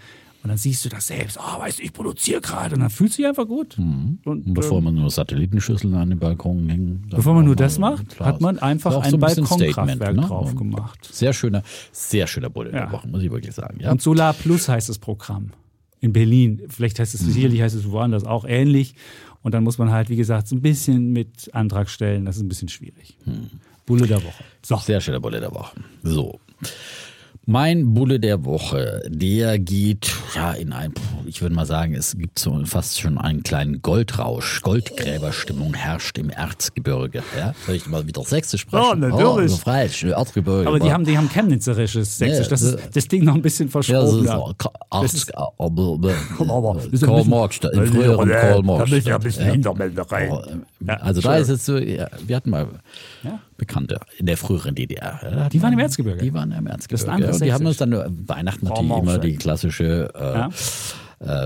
und 0.46 0.50
dann 0.50 0.60
siehst 0.60 0.86
du 0.86 0.90
das 0.90 1.08
selbst. 1.08 1.40
Oh, 1.40 1.60
weißt 1.60 1.80
du, 1.80 1.84
ich 1.84 1.92
produziere 1.92 2.40
gerade. 2.40 2.76
Und 2.76 2.82
dann 2.82 2.92
fühlst 2.92 3.18
du 3.18 3.24
dich 3.24 3.28
einfach 3.28 3.48
gut. 3.48 3.80
Mhm. 3.80 4.20
Und, 4.26 4.54
bevor 4.54 4.78
ähm, 4.78 4.84
man 4.84 4.94
nur 4.94 5.10
Satellitenschüsseln 5.10 5.96
an 5.96 6.12
den 6.12 6.20
Balkon 6.20 6.70
hängt. 6.70 7.10
Bevor 7.10 7.34
man 7.34 7.46
nur 7.46 7.56
das 7.56 7.80
macht, 7.80 8.20
hat 8.20 8.42
man 8.42 8.60
einfach 8.60 8.96
ein, 9.02 9.10
so 9.10 9.18
ein 9.18 9.22
Balkonkraftwerk 9.22 10.16
ne? 10.16 10.22
drauf 10.22 10.56
gemacht. 10.56 11.10
Sehr 11.12 11.34
schöner, 11.34 11.64
sehr 11.92 12.28
schöner 12.28 12.52
Bulle 12.52 12.72
ja. 12.72 12.82
der 12.82 12.92
Woche, 12.92 13.08
muss 13.08 13.24
ich 13.24 13.32
wirklich 13.32 13.56
sagen. 13.56 13.80
Ja. 13.80 13.90
Und 13.90 14.04
Solar 14.04 14.34
Plus 14.34 14.70
heißt 14.70 14.88
das 14.88 15.00
Programm. 15.00 15.50
In 16.00 16.14
Berlin. 16.14 16.62
Vielleicht 16.70 17.00
heißt 17.00 17.16
es, 17.16 17.24
mhm. 17.24 17.32
sicherlich 17.32 17.64
heißt 17.64 17.74
es 17.74 17.90
woanders 17.90 18.24
auch 18.24 18.46
ähnlich. 18.46 18.94
Und 19.42 19.56
dann 19.56 19.64
muss 19.64 19.80
man 19.80 19.90
halt, 19.90 20.10
wie 20.10 20.16
gesagt, 20.16 20.48
so 20.48 20.56
ein 20.56 20.62
bisschen 20.62 21.12
mit 21.12 21.56
Antrag 21.56 21.90
stellen. 21.90 22.24
Das 22.24 22.36
ist 22.36 22.44
ein 22.44 22.50
bisschen 22.50 22.70
schwierig. 22.70 23.18
Mhm. 23.26 23.50
Bulle 23.88 24.06
der 24.06 24.24
Woche. 24.24 24.44
So. 24.62 24.78
Sehr 24.78 25.02
schöner 25.02 25.20
Bulle 25.20 25.40
der 25.40 25.52
Woche. 25.52 25.76
So. 26.04 26.40
Mein 27.48 27.94
Bulle 27.94 28.20
der 28.20 28.44
Woche, 28.44 29.04
der 29.08 29.60
geht 29.60 30.12
ja 30.34 30.54
in 30.54 30.74
ein, 30.74 30.96
ich 31.28 31.44
würde 31.44 31.54
mal 31.54 31.68
sagen, 31.68 31.94
es 31.94 32.18
gibt 32.18 32.40
so 32.40 32.60
fast 32.66 33.00
schon 33.00 33.20
einen 33.20 33.44
kleinen 33.44 33.84
Goldrausch. 33.84 34.64
Goldgräberstimmung 34.64 35.76
herrscht 35.76 36.18
im 36.18 36.32
Erzgebirge. 36.32 37.22
Ja? 37.38 37.54
Soll 37.68 37.76
ich 37.76 37.86
mal 37.86 38.08
wieder 38.08 38.24
Sächsisch 38.24 38.62
sprechen? 38.62 38.84
Ja, 38.84 38.96
natürlich. 38.96 39.52
Oh, 39.52 39.56
so 39.56 39.58
frei, 39.58 39.84
Erzgebirge. 39.84 40.68
Aber 40.68 40.80
die 40.80 40.92
haben, 40.92 41.06
die 41.06 41.16
haben 41.16 41.30
chemnitzerisches 41.30 42.18
Sächsisch. 42.18 42.48
Das 42.48 42.64
ist 42.64 42.80
das 42.94 43.08
Ding 43.08 43.24
noch 43.24 43.36
ein 43.36 43.44
bisschen 43.44 43.70
verschoben. 43.70 44.26
Ja, 44.26 44.52
das 45.02 45.14
ist 45.14 45.28
so 45.28 47.06
Karl 47.06 47.26
Marx, 47.26 47.60
in 47.60 47.86
früheren 47.86 48.30
Karl 48.42 48.64
Marx. 48.64 48.90
Da 48.90 48.96
müssen 48.96 49.06
wir 49.06 49.16
ein 49.16 49.22
bisschen 49.22 49.52
Hintermelderei. 49.52 50.32
Also 50.88 51.22
da 51.22 51.38
ist 51.38 51.50
jetzt 51.50 51.66
so, 51.66 51.76
wir 51.76 52.36
hatten 52.36 52.50
mal 52.50 52.68
Bekannte 53.58 54.00
in 54.18 54.26
der 54.26 54.38
früheren 54.38 54.76
DDR. 54.76 55.50
Die 55.52 55.62
waren 55.62 55.74
im 55.74 55.80
Erzgebirge. 55.80 56.22
Die 56.22 56.34
waren 56.34 56.52
im 56.52 56.68
Erzgebirge. 56.68 57.32
Und 57.32 57.42
die 57.42 57.54
haben 57.54 57.66
uns 57.66 57.78
dann 57.78 57.92
Weihnachten 58.28 58.66
natürlich 58.66 58.92
immer 58.92 59.18
die 59.18 59.36
klassische 59.36 60.12
äh, 60.14 60.20
ja. 60.20 60.50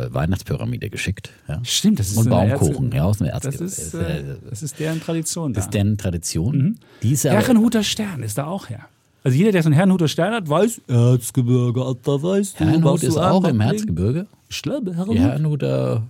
äh, 0.03 0.14
Weihnachtspyramide 0.14 0.89
geschickt. 0.89 1.30
Ja. 1.47 1.60
Stimmt, 1.64 1.99
das 1.99 2.12
ist 2.12 2.18
Und 2.18 2.30
Baumkuchen, 2.30 2.91
ja, 2.91 3.03
aus 3.03 3.20
dem 3.20 3.28
Erzgebirge. 3.28 3.64
Das 3.64 3.78
ist, 3.78 3.93
äh, 3.93 4.24
das 4.49 4.64
ist 4.64 4.80
deren 4.80 5.01
Tradition. 5.01 5.53
Das 5.53 5.66
ist 5.66 5.74
deren 5.74 5.97
Tradition. 5.97 6.78
Mhm. 7.01 7.16
Herrenhuter 7.16 7.84
Stern 7.84 8.24
ist 8.24 8.38
da 8.38 8.47
auch 8.47 8.70
her. 8.70 8.88
Also 9.24 9.38
jeder, 9.38 9.51
der 9.51 9.62
so 9.62 9.68
einen 9.68 9.76
Herrenhuter 9.76 10.07
Stern 10.07 10.34
hat, 10.34 10.49
weiß, 10.49 10.82
Erzgebirge, 10.88 11.95
da 12.03 12.24
weißt 12.24 12.60
du, 12.60 12.66
Herrenhut 12.66 13.03
ist 13.03 13.18
auch 13.18 13.43
im 13.43 13.60
Erzgebirge. 13.60 14.28
Ich 14.49 14.62
glaube, 14.62 14.95
Herrenhut. 14.95 15.16
Die 15.16 15.20
Herrenhuter 15.20 16.03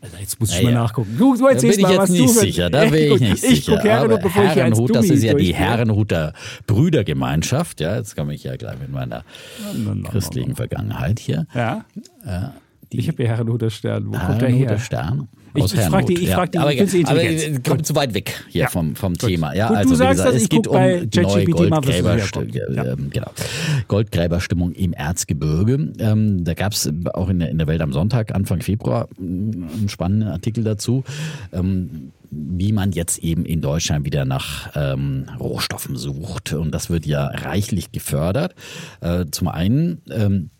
also 0.00 0.16
jetzt 0.18 0.38
muss 0.38 0.50
ich 0.50 0.58
ja, 0.58 0.64
mal 0.64 0.74
nachgucken. 0.74 1.16
Du, 1.18 1.46
erzählst 1.46 1.82
da 1.82 1.88
bin 1.88 1.94
ich 1.94 1.98
jetzt 2.00 2.10
nicht 2.10 2.34
sicher. 2.34 2.70
Da 2.70 2.84
bin 2.84 3.14
ich 3.14 3.20
nicht 3.20 3.44
ich 3.44 3.64
sicher. 3.64 3.78
Herrenhut, 3.78 4.22
bevor 4.22 4.42
Herrenhut, 4.44 4.94
das 4.94 5.06
ist 5.06 5.22
ja 5.22 5.34
die 5.34 5.54
Herrenhuter 5.54 6.32
Brüdergemeinschaft. 6.66 7.80
Ja, 7.80 7.96
jetzt 7.96 8.14
komme 8.14 8.34
ich 8.34 8.44
ja 8.44 8.56
gleich 8.56 8.78
mit 8.78 8.90
meiner 8.90 9.24
no, 9.74 9.94
no, 9.94 9.94
no, 9.94 10.08
christlichen 10.08 10.54
Vergangenheit 10.54 11.18
hier. 11.18 11.46
Ja. 11.54 11.84
ja 12.24 12.54
ich 12.90 13.08
habe 13.08 13.16
hier 13.16 13.28
Herrenhuter 13.28 13.70
Stern. 13.70 14.06
Wo 14.08 14.18
kommt 14.18 14.40
der 14.42 14.48
her? 14.48 14.78
Stern. 14.78 15.28
Aus 15.62 15.72
ich, 15.72 15.78
ich 15.80 15.86
frage 15.86 16.06
die, 16.06 16.24
ich 16.24 16.30
frag 16.30 16.52
die 16.52 16.58
ja. 16.58 16.62
aber, 16.62 17.10
aber 17.10 17.22
äh, 17.22 17.58
kommt 17.66 17.86
zu 17.86 17.94
weit 17.94 18.14
weg 18.14 18.44
hier 18.48 18.62
ja. 18.62 18.68
vom, 18.68 18.96
vom 18.96 19.16
Thema. 19.16 19.54
Ja, 19.54 19.68
Gut, 19.68 19.76
also, 19.78 19.90
du 19.90 19.96
sagst 19.96 20.18
gesagt, 20.18 20.34
das, 20.34 20.42
es 20.42 20.48
geht 20.48 20.66
um 20.66 21.10
die 21.10 21.20
neue 21.20 21.44
Goldgräber, 21.44 22.18
ja. 22.18 22.84
Ähm, 22.84 23.10
genau. 23.10 23.30
Goldgräberstimmung 23.88 24.72
im 24.72 24.92
Erzgebirge. 24.92 25.92
Ähm, 25.98 26.44
da 26.44 26.54
gab 26.54 26.72
es 26.72 26.90
auch 27.14 27.28
in 27.28 27.38
der, 27.38 27.50
in 27.50 27.58
der 27.58 27.66
Welt 27.66 27.80
am 27.80 27.92
Sonntag, 27.92 28.34
Anfang 28.34 28.60
Februar, 28.60 29.08
einen 29.18 29.88
spannenden 29.88 30.28
Artikel 30.28 30.64
dazu. 30.64 31.04
Ähm, 31.52 32.12
wie 32.30 32.72
man 32.72 32.92
jetzt 32.92 33.18
eben 33.18 33.44
in 33.44 33.60
Deutschland 33.60 34.04
wieder 34.04 34.24
nach 34.24 34.70
ähm, 34.74 35.26
Rohstoffen 35.38 35.96
sucht. 35.96 36.52
Und 36.52 36.72
das 36.72 36.90
wird 36.90 37.06
ja 37.06 37.26
reichlich 37.26 37.92
gefördert. 37.92 38.54
Äh, 39.00 39.26
zum 39.30 39.48
einen 39.48 40.02
ähm, 40.10 40.50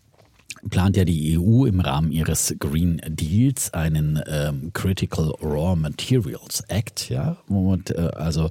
plant 0.69 0.97
ja 0.97 1.05
die 1.05 1.37
EU 1.37 1.65
im 1.65 1.79
Rahmen 1.79 2.11
ihres 2.11 2.55
Green 2.59 3.01
Deals 3.07 3.73
einen 3.73 4.21
ähm, 4.27 4.71
Critical 4.73 5.33
Raw 5.41 5.75
Materials 5.75 6.63
Act, 6.67 7.09
ja, 7.09 7.37
womit 7.47 7.91
äh, 7.91 8.09
also 8.15 8.49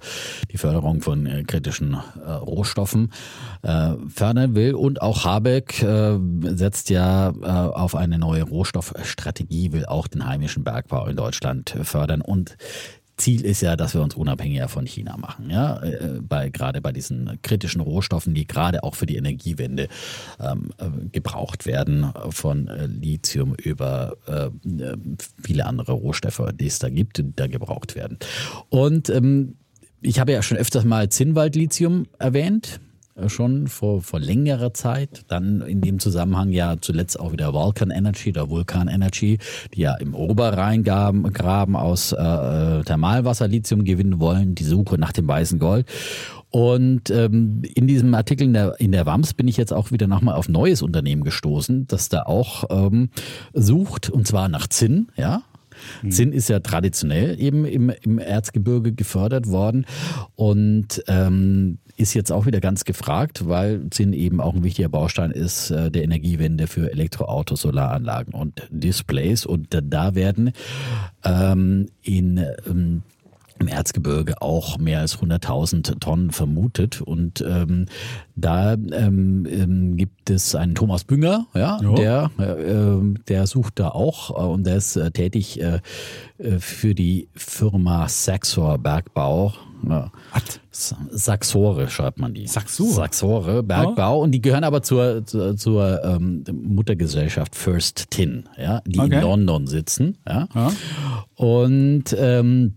die 0.50 0.58
Förderung 0.58 1.00
von 1.00 1.26
äh, 1.26 1.44
kritischen 1.44 1.94
äh, 1.94 2.30
Rohstoffen 2.30 3.12
äh, 3.62 3.92
fördern 4.08 4.54
will. 4.54 4.74
Und 4.74 5.02
auch 5.02 5.24
Habeck 5.24 5.82
äh, 5.82 6.18
setzt 6.42 6.90
ja 6.90 7.30
äh, 7.30 7.46
auf 7.46 7.94
eine 7.94 8.18
neue 8.18 8.42
Rohstoffstrategie, 8.42 9.72
will 9.72 9.86
auch 9.86 10.06
den 10.06 10.26
heimischen 10.26 10.64
Bergbau 10.64 11.06
in 11.06 11.16
Deutschland 11.16 11.76
fördern 11.82 12.20
und 12.20 12.56
Ziel 13.16 13.44
ist 13.44 13.62
ja, 13.62 13.76
dass 13.76 13.94
wir 13.94 14.02
uns 14.02 14.14
unabhängiger 14.14 14.68
von 14.68 14.86
China 14.86 15.16
machen. 15.16 15.50
Ja, 15.50 15.82
äh, 15.82 16.20
bei, 16.20 16.50
gerade 16.50 16.80
bei 16.80 16.92
diesen 16.92 17.38
kritischen 17.42 17.80
Rohstoffen, 17.80 18.34
die 18.34 18.46
gerade 18.46 18.82
auch 18.82 18.94
für 18.94 19.06
die 19.06 19.16
Energiewende 19.16 19.88
ähm, 20.38 20.70
äh, 20.78 21.08
gebraucht 21.12 21.66
werden, 21.66 22.12
von 22.30 22.68
äh, 22.68 22.86
Lithium 22.86 23.54
über 23.54 24.16
äh, 24.26 24.50
viele 25.42 25.66
andere 25.66 25.92
Rohstoffe, 25.92 26.42
die 26.54 26.66
es 26.66 26.78
da 26.78 26.88
gibt, 26.88 27.18
die 27.18 27.32
da 27.34 27.46
gebraucht 27.46 27.94
werden. 27.94 28.18
Und 28.68 29.08
ähm, 29.08 29.56
ich 30.02 30.20
habe 30.20 30.32
ja 30.32 30.42
schon 30.42 30.58
öfters 30.58 30.84
mal 30.84 31.08
Zinnwald-Lithium 31.08 32.06
erwähnt. 32.18 32.80
Äh, 33.16 33.28
schon 33.28 33.66
vor, 33.66 34.02
vor 34.02 34.20
längerer 34.20 34.74
Zeit. 34.74 35.24
Dann 35.28 35.60
in 35.62 35.80
dem 35.80 35.98
Zusammenhang 35.98 36.50
ja 36.50 36.76
zuletzt 36.80 37.18
auch 37.18 37.32
wieder 37.32 37.52
Vulcan 37.52 37.90
Energy 37.90 38.30
oder 38.30 38.50
Vulcan 38.50 38.88
Energy, 38.88 39.38
die 39.74 39.80
ja 39.80 39.94
im 39.94 40.14
Oberrheingraben 40.14 41.76
aus 41.76 42.12
äh, 42.12 42.16
äh, 42.16 42.82
Thermalwasser 42.82 43.48
Lithium 43.48 43.84
gewinnen 43.84 44.20
wollen, 44.20 44.54
die 44.54 44.64
Suche 44.64 44.98
nach 44.98 45.12
dem 45.12 45.26
weißen 45.26 45.58
Gold. 45.58 45.86
Und 46.50 47.10
ähm, 47.10 47.62
in 47.74 47.86
diesem 47.86 48.14
Artikel 48.14 48.44
in 48.44 48.52
der, 48.52 48.78
in 48.78 48.92
der 48.92 49.04
WAMS 49.04 49.34
bin 49.34 49.48
ich 49.48 49.56
jetzt 49.56 49.72
auch 49.72 49.90
wieder 49.90 50.06
nochmal 50.06 50.36
auf 50.36 50.48
neues 50.48 50.80
Unternehmen 50.80 51.24
gestoßen, 51.24 51.86
das 51.86 52.08
da 52.08 52.22
auch 52.22 52.64
ähm, 52.70 53.10
sucht, 53.52 54.08
und 54.08 54.26
zwar 54.26 54.48
nach 54.48 54.66
Zinn, 54.66 55.08
ja, 55.16 55.42
Mhm. 56.02 56.10
Zinn 56.10 56.32
ist 56.32 56.48
ja 56.48 56.60
traditionell 56.60 57.40
eben 57.40 57.64
im, 57.64 57.90
im 58.02 58.18
Erzgebirge 58.18 58.92
gefördert 58.92 59.48
worden 59.48 59.86
und 60.34 61.02
ähm, 61.08 61.78
ist 61.96 62.14
jetzt 62.14 62.30
auch 62.30 62.46
wieder 62.46 62.60
ganz 62.60 62.84
gefragt, 62.84 63.48
weil 63.48 63.88
Zinn 63.90 64.12
eben 64.12 64.40
auch 64.40 64.54
ein 64.54 64.64
wichtiger 64.64 64.88
Baustein 64.88 65.30
ist 65.30 65.70
äh, 65.70 65.90
der 65.90 66.04
Energiewende 66.04 66.66
für 66.66 66.90
Elektroautos, 66.90 67.62
Solaranlagen 67.62 68.34
und 68.34 68.62
Displays. 68.70 69.46
Und 69.46 69.68
da 69.70 70.14
werden 70.14 70.52
ähm, 71.24 71.88
in 72.02 72.44
ähm, 72.66 73.02
im 73.58 73.68
Erzgebirge 73.68 74.40
auch 74.42 74.78
mehr 74.78 75.00
als 75.00 75.18
100.000 75.18 75.98
Tonnen 76.00 76.30
vermutet. 76.30 77.00
Und 77.00 77.40
ähm, 77.40 77.86
da 78.34 78.74
ähm, 78.74 79.46
ähm, 79.50 79.96
gibt 79.96 80.30
es 80.30 80.54
einen 80.54 80.74
Thomas 80.74 81.04
Bünger, 81.04 81.46
ja, 81.54 81.78
jo. 81.80 81.94
der, 81.94 82.30
äh, 82.38 83.18
der 83.28 83.46
sucht 83.46 83.78
da 83.78 83.90
auch 83.90 84.30
äh, 84.30 84.46
und 84.46 84.66
der 84.66 84.76
ist 84.76 84.96
äh, 84.96 85.10
tätig 85.10 85.60
äh, 85.60 85.80
äh 86.38 86.58
für 86.58 86.94
die 86.94 87.28
Firma 87.34 88.08
Saxor 88.08 88.78
Bergbau. 88.78 89.54
Ja. 89.88 90.10
Saxore 90.70 91.88
schreibt 91.88 92.18
man 92.18 92.34
die. 92.34 92.46
Saxore. 92.46 92.90
Saxore, 92.90 93.62
Bergbau. 93.62 94.18
Oh. 94.18 94.22
Und 94.22 94.32
die 94.32 94.42
gehören 94.42 94.64
aber 94.64 94.82
zur, 94.82 95.24
zur, 95.24 95.56
zur 95.56 96.04
ähm, 96.04 96.44
Muttergesellschaft 96.52 97.54
First 97.54 98.10
Tin, 98.10 98.48
ja, 98.58 98.82
die 98.86 99.00
okay. 99.00 99.16
in 99.16 99.22
London 99.22 99.66
sitzen. 99.66 100.18
Ja. 100.26 100.48
ja. 100.54 100.72
Und 101.34 102.16
ähm, 102.18 102.76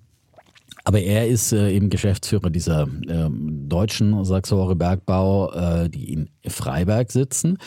aber 0.89 1.01
er 1.01 1.27
ist 1.27 1.51
äh, 1.51 1.71
eben 1.71 1.91
Geschäftsführer 1.91 2.49
dieser 2.49 2.87
ähm, 3.07 3.69
deutschen 3.69 4.25
Saxore 4.25 4.75
Bergbau, 4.75 5.51
äh, 5.51 5.87
die 5.87 6.11
in 6.13 6.29
Freiberg 6.47 7.11
sitzen 7.11 7.59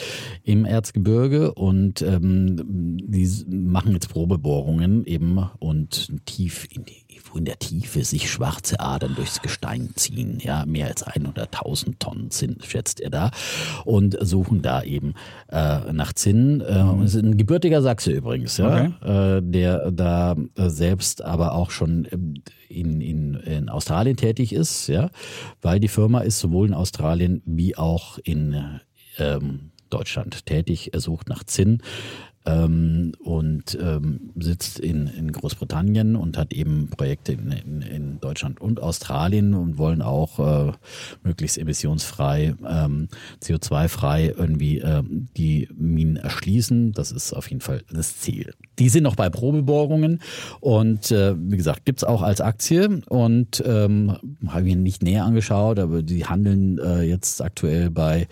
im 0.42 0.64
Erzgebirge 0.64 1.54
und 1.54 2.02
ähm, 2.02 2.56
die 3.06 3.30
machen 3.48 3.92
jetzt 3.92 4.08
Probebohrungen 4.08 5.04
eben 5.04 5.38
und 5.60 6.12
tief 6.26 6.66
in 6.70 6.84
die 6.84 7.01
wo 7.32 7.38
in 7.38 7.44
der 7.44 7.58
Tiefe 7.58 8.04
sich 8.04 8.30
schwarze 8.30 8.80
Adern 8.80 9.14
durchs 9.14 9.40
Gestein 9.42 9.90
ziehen. 9.96 10.38
Ja, 10.40 10.64
mehr 10.66 10.88
als 10.88 11.06
100.000 11.06 11.98
Tonnen 11.98 12.30
sind, 12.30 12.64
schätzt 12.64 13.00
er 13.00 13.10
da. 13.10 13.30
Und 13.84 14.16
suchen 14.20 14.62
da 14.62 14.82
eben 14.82 15.14
äh, 15.48 15.92
nach 15.92 16.12
Zinn. 16.12 16.60
Äh, 16.60 16.82
mhm. 16.82 17.02
ist 17.02 17.14
ein 17.14 17.36
gebürtiger 17.36 17.82
Sachse 17.82 18.12
übrigens, 18.12 18.56
ja, 18.56 18.92
okay. 19.00 19.38
äh, 19.38 19.42
der 19.42 19.90
da 19.90 20.36
selbst 20.56 21.22
aber 21.22 21.54
auch 21.54 21.70
schon 21.70 22.06
ähm, 22.10 22.42
in, 22.68 23.00
in, 23.00 23.34
in 23.34 23.68
Australien 23.68 24.16
tätig 24.16 24.52
ist, 24.52 24.88
ja, 24.88 25.10
weil 25.60 25.80
die 25.80 25.88
Firma 25.88 26.20
ist 26.20 26.38
sowohl 26.38 26.68
in 26.68 26.74
Australien 26.74 27.42
wie 27.44 27.76
auch 27.76 28.18
in 28.18 28.80
ähm, 29.18 29.72
Deutschland 29.90 30.46
tätig. 30.46 30.94
Er 30.94 31.00
sucht 31.00 31.28
nach 31.28 31.44
Zinn 31.44 31.82
ähm, 32.44 33.12
und 33.20 33.78
ähm, 33.80 34.32
sitzt 34.36 34.78
in, 34.78 35.06
in 35.06 35.32
Großbritannien 35.32 36.16
und 36.16 36.36
hat 36.36 36.52
eben 36.52 36.88
Projekte 36.88 37.32
in, 37.32 37.52
in, 37.52 37.82
in 37.82 38.20
Deutschland 38.20 38.60
und 38.60 38.80
Australien 38.80 39.54
und 39.54 39.78
wollen 39.78 40.02
auch 40.02 40.38
äh, 40.38 40.72
möglichst 41.22 41.58
emissionsfrei, 41.58 42.54
ähm, 42.66 43.08
CO2-frei 43.42 44.34
irgendwie 44.36 44.78
äh, 44.78 45.02
die 45.36 45.68
Minen 45.74 46.16
erschließen. 46.16 46.92
Das 46.92 47.12
ist 47.12 47.32
auf 47.32 47.48
jeden 47.48 47.60
Fall 47.60 47.82
das 47.92 48.18
Ziel. 48.18 48.54
Die 48.78 48.88
sind 48.88 49.04
noch 49.04 49.16
bei 49.16 49.30
Probebohrungen 49.30 50.20
und 50.60 51.10
äh, 51.12 51.34
wie 51.38 51.56
gesagt, 51.56 51.84
gibt's 51.84 52.04
auch 52.04 52.22
als 52.22 52.40
Aktie 52.40 53.02
und 53.08 53.62
ähm, 53.64 54.16
habe 54.48 54.68
ich 54.68 54.76
nicht 54.76 55.02
näher 55.02 55.24
angeschaut, 55.24 55.78
aber 55.78 56.02
die 56.02 56.26
handeln 56.26 56.78
äh, 56.78 57.02
jetzt 57.02 57.42
aktuell 57.42 57.90
bei 57.90 58.26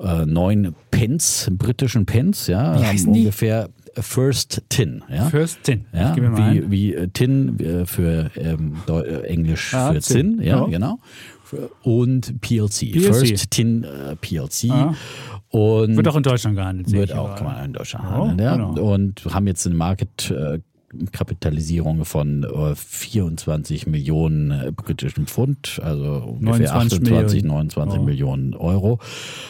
äh, 0.00 0.26
neun 0.26 0.74
Pence, 0.90 1.48
britischen 1.50 2.06
Pence, 2.06 2.46
ja, 2.46 2.80
wie 2.92 3.06
ungefähr 3.06 3.68
First 4.00 4.62
Tin. 4.68 5.02
Ja? 5.08 5.26
First 5.26 5.62
Tin. 5.64 5.86
Ja, 5.92 6.14
wie, 6.16 6.70
wie 6.70 6.94
äh, 6.94 7.08
Tin 7.08 7.58
äh, 7.58 7.86
für 7.86 8.30
ähm, 8.36 8.76
äh, 8.88 9.26
Englisch 9.26 9.74
ah, 9.74 9.92
für 9.92 10.00
Zinn, 10.00 10.40
ja, 10.40 10.60
ja, 10.60 10.66
genau. 10.66 10.98
Und 11.82 12.40
PLC, 12.40 12.92
PLC. 12.92 13.02
First 13.02 13.50
Tin 13.50 13.84
äh, 13.84 14.16
PLC. 14.16 14.70
Ah. 14.70 14.94
Und 15.50 15.96
wird 15.96 16.08
auch 16.08 16.16
in 16.16 16.22
Deutschland 16.22 16.56
gehandelt. 16.56 16.92
Wird 16.92 17.12
auch 17.14 17.34
kann 17.36 17.46
man 17.46 17.64
in 17.64 17.72
Deutschland 17.72 18.04
oh, 18.06 18.28
handeln. 18.28 18.38
Ja. 18.38 18.56
Genau. 18.56 18.92
Und 18.92 19.24
haben 19.30 19.46
jetzt 19.46 19.66
eine 19.66 19.74
Market 19.74 20.30
Kapitalisierung 21.12 22.04
von 22.04 22.46
24 22.74 23.86
äh, 23.86 23.90
Millionen 23.90 24.50
äh, 24.50 24.72
britischen 24.72 25.26
Pfund, 25.26 25.80
also 25.82 26.36
ungefähr 26.40 26.74
28, 26.74 27.42
Millionen. 27.42 27.48
29 27.48 27.98
oh. 27.98 28.02
Millionen 28.02 28.54
Euro. 28.54 28.98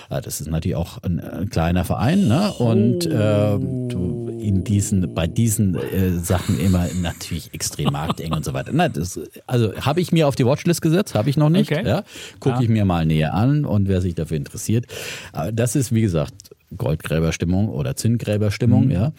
Das 0.08 0.40
ist 0.40 0.50
natürlich 0.50 0.76
auch 0.76 1.02
ein, 1.02 1.20
ein 1.20 1.48
kleiner 1.48 1.84
Verein, 1.84 2.26
ne? 2.26 2.52
Und 2.52 3.06
äh, 3.06 3.58
du 3.58 4.28
in 4.40 4.64
diesen, 4.64 5.14
bei 5.14 5.26
diesen 5.26 5.74
äh, 5.74 6.10
Sachen 6.18 6.58
immer 6.58 6.86
natürlich 7.00 7.54
extrem 7.54 7.92
markteng 7.92 8.32
und 8.32 8.44
so 8.44 8.52
weiter. 8.52 8.70
Na, 8.72 8.88
das, 8.88 9.20
also 9.46 9.74
habe 9.76 10.00
ich 10.00 10.12
mir 10.12 10.26
auf 10.26 10.34
die 10.34 10.46
Watchlist 10.46 10.82
gesetzt, 10.82 11.14
habe 11.14 11.30
ich 11.30 11.36
noch 11.36 11.50
nicht. 11.50 11.70
Okay. 11.70 11.86
Ja? 11.86 12.02
Gucke 12.40 12.56
ja. 12.56 12.62
ich 12.62 12.68
mir 12.68 12.84
mal 12.84 13.06
näher 13.06 13.34
an 13.34 13.64
und 13.64 13.88
wer 13.88 14.00
sich 14.00 14.14
dafür 14.14 14.36
interessiert. 14.36 14.86
Aber 15.32 15.52
das 15.52 15.76
ist, 15.76 15.94
wie 15.94 16.02
gesagt, 16.02 16.34
Goldgräberstimmung 16.76 17.68
oder 17.68 17.96
Zinngräberstimmung, 17.96 18.86
mhm. 18.86 18.90
ja. 18.90 19.12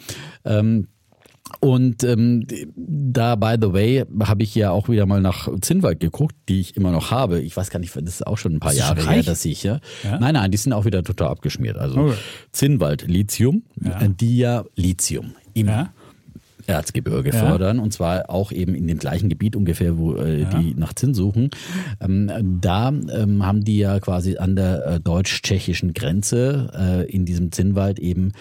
Ähm, 0.44 0.88
und 1.60 2.04
ähm, 2.04 2.46
da, 2.76 3.34
by 3.34 3.56
the 3.60 3.72
way, 3.72 4.04
habe 4.22 4.42
ich 4.42 4.54
ja 4.54 4.70
auch 4.70 4.88
wieder 4.88 5.06
mal 5.06 5.20
nach 5.20 5.48
Zinnwald 5.60 6.00
geguckt, 6.00 6.36
die 6.48 6.60
ich 6.60 6.76
immer 6.76 6.90
noch 6.90 7.10
habe. 7.10 7.40
Ich 7.40 7.56
weiß 7.56 7.70
gar 7.70 7.80
nicht, 7.80 7.94
das 7.94 8.04
ist 8.04 8.26
auch 8.26 8.38
schon 8.38 8.54
ein 8.54 8.60
paar 8.60 8.72
Jahre 8.72 9.08
her, 9.08 9.22
dass 9.22 9.44
ich 9.44 9.62
ja. 9.62 9.80
ja. 10.04 10.18
Nein, 10.18 10.34
nein, 10.34 10.50
die 10.50 10.58
sind 10.58 10.72
auch 10.72 10.84
wieder 10.84 11.02
total 11.02 11.28
abgeschmiert. 11.28 11.76
Also 11.76 12.00
okay. 12.00 12.14
Zinnwald, 12.52 13.06
Lithium, 13.08 13.64
ja. 13.82 13.98
Dia 14.08 14.64
Lithium. 14.76 15.32
Immer. 15.54 15.70
Ja. 15.70 15.92
Erzgebirge 16.70 17.30
ja. 17.30 17.38
fördern 17.38 17.78
und 17.78 17.92
zwar 17.92 18.30
auch 18.30 18.52
eben 18.52 18.74
in 18.74 18.86
dem 18.86 18.98
gleichen 18.98 19.28
Gebiet 19.28 19.56
ungefähr, 19.56 19.98
wo 19.98 20.14
äh, 20.14 20.42
ja. 20.42 20.48
die 20.50 20.74
nach 20.74 20.94
Zinn 20.94 21.14
suchen. 21.14 21.50
Ähm, 22.00 22.58
da 22.60 22.88
ähm, 22.88 23.46
haben 23.46 23.64
die 23.64 23.78
ja 23.78 23.98
quasi 24.00 24.36
an 24.36 24.56
der 24.56 24.86
äh, 24.86 25.00
deutsch-tschechischen 25.00 25.94
Grenze 25.94 26.70
äh, 26.74 27.10
in 27.10 27.24
diesem 27.24 27.52
Zinnwald 27.52 27.98
eben 27.98 28.32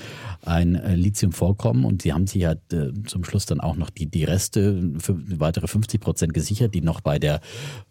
ein 0.46 0.76
äh, 0.76 0.96
Lithiumvorkommen 0.96 1.86
und 1.86 2.02
sie 2.02 2.14
haben 2.14 2.28
sich 2.28 2.42
ja 2.42 2.54
äh, 2.54 2.92
zum 3.06 3.24
Schluss 3.24 3.46
dann 3.46 3.60
auch 3.60 3.76
noch 3.76 3.90
die, 3.90 4.06
die 4.06 4.24
Reste, 4.24 4.94
für, 5.00 5.18
weitere 5.40 5.68
50 5.68 6.00
Prozent 6.00 6.34
gesichert, 6.34 6.74
die 6.74 6.82
noch 6.82 7.02
bei 7.02 7.20
der 7.20 7.42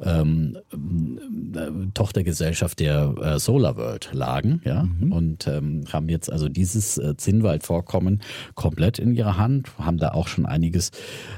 ähm, 0.02 0.56
äh, 0.72 1.68
Tochtergesellschaft 1.94 2.80
der 2.80 3.38
Solar 3.38 3.76
World 3.76 4.10
lagen, 4.12 4.60
ja, 4.64 4.84
mhm. 4.84 5.12
und 5.12 5.46
ähm, 5.46 5.84
haben 5.92 6.08
jetzt 6.08 6.30
also 6.30 6.48
dieses 6.48 7.00
Zinnwaldvorkommen 7.16 8.20
komplett 8.54 8.98
in 8.98 9.14
ihrer 9.14 9.36
Hand, 9.36 9.68
haben 9.78 9.98
da 9.98 10.10
auch 10.10 10.27
schon 10.28 10.46
einiges 10.46 10.90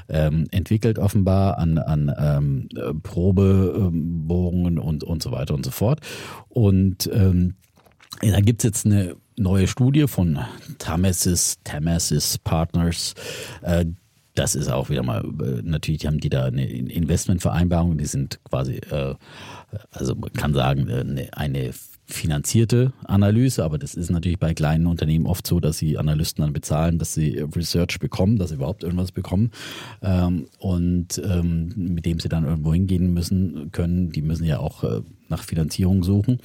ähm, 0.09 0.47
entwickelt 0.51 0.99
offenbar 0.99 1.57
an, 1.57 1.77
an 1.77 2.13
ähm, 2.17 3.01
Probebohrungen 3.01 4.77
und, 4.77 5.03
und 5.03 5.23
so 5.23 5.31
weiter 5.31 5.53
und 5.53 5.65
so 5.65 5.71
fort. 5.71 5.99
Und 6.49 7.09
ähm, 7.13 7.55
da 8.21 8.39
gibt's 8.41 8.63
jetzt 8.63 8.85
eine 8.85 9.15
neue 9.37 9.67
Studie 9.67 10.07
von 10.07 10.39
Tamesis, 10.77 11.57
Tamesis 11.63 12.37
Partners, 12.37 13.15
äh, 13.63 13.85
das 14.35 14.55
ist 14.55 14.69
auch 14.69 14.89
wieder 14.89 15.03
mal, 15.03 15.23
äh, 15.25 15.61
natürlich 15.63 16.05
haben 16.05 16.19
die 16.19 16.29
da 16.29 16.45
eine 16.45 16.65
Investmentvereinbarung, 16.65 17.97
die 17.97 18.05
sind 18.05 18.39
quasi, 18.43 18.75
äh, 18.75 19.15
also 19.91 20.15
man 20.15 20.31
kann 20.33 20.53
sagen, 20.53 20.87
äh, 20.87 21.27
eine 21.33 21.73
finanzierte 22.05 22.93
Analyse, 23.05 23.63
aber 23.63 23.77
das 23.77 23.95
ist 23.95 24.09
natürlich 24.11 24.39
bei 24.39 24.53
kleinen 24.53 24.87
Unternehmen 24.87 25.25
oft 25.25 25.47
so, 25.47 25.59
dass 25.59 25.77
sie 25.77 25.97
Analysten 25.97 26.43
dann 26.43 26.53
bezahlen, 26.53 26.99
dass 26.99 27.13
sie 27.13 27.39
Research 27.55 27.99
bekommen, 27.99 28.37
dass 28.37 28.49
sie 28.49 28.55
überhaupt 28.55 28.83
irgendwas 28.83 29.11
bekommen 29.11 29.51
ähm, 30.01 30.47
und 30.59 31.21
ähm, 31.23 31.73
mit 31.75 32.05
dem 32.05 32.19
sie 32.19 32.29
dann 32.29 32.45
irgendwo 32.45 32.73
hingehen 32.73 33.13
müssen 33.13 33.71
können. 33.71 34.11
Die 34.11 34.21
müssen 34.21 34.45
ja 34.45 34.59
auch 34.59 34.83
äh, 34.83 35.01
nach 35.29 35.43
Finanzierung 35.43 36.03
suchen. 36.03 36.39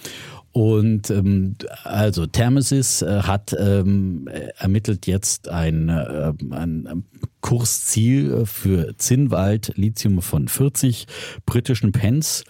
Und 0.53 1.11
ähm, 1.11 1.57
also 1.85 2.27
Thermesis 2.27 3.03
äh, 3.03 3.23
hat 3.23 3.55
ähm, 3.59 4.29
ermittelt 4.57 5.07
jetzt 5.07 5.49
ein, 5.49 5.91
äh, 5.91 6.33
ein 6.51 7.05
Kursziel 7.43 8.47
für 8.47 8.97
Zinnwald 8.97 9.73
Lithium 9.77 10.23
von 10.23 10.49
40 10.49 11.07
britischen 11.45 11.93
Pence 11.93 12.45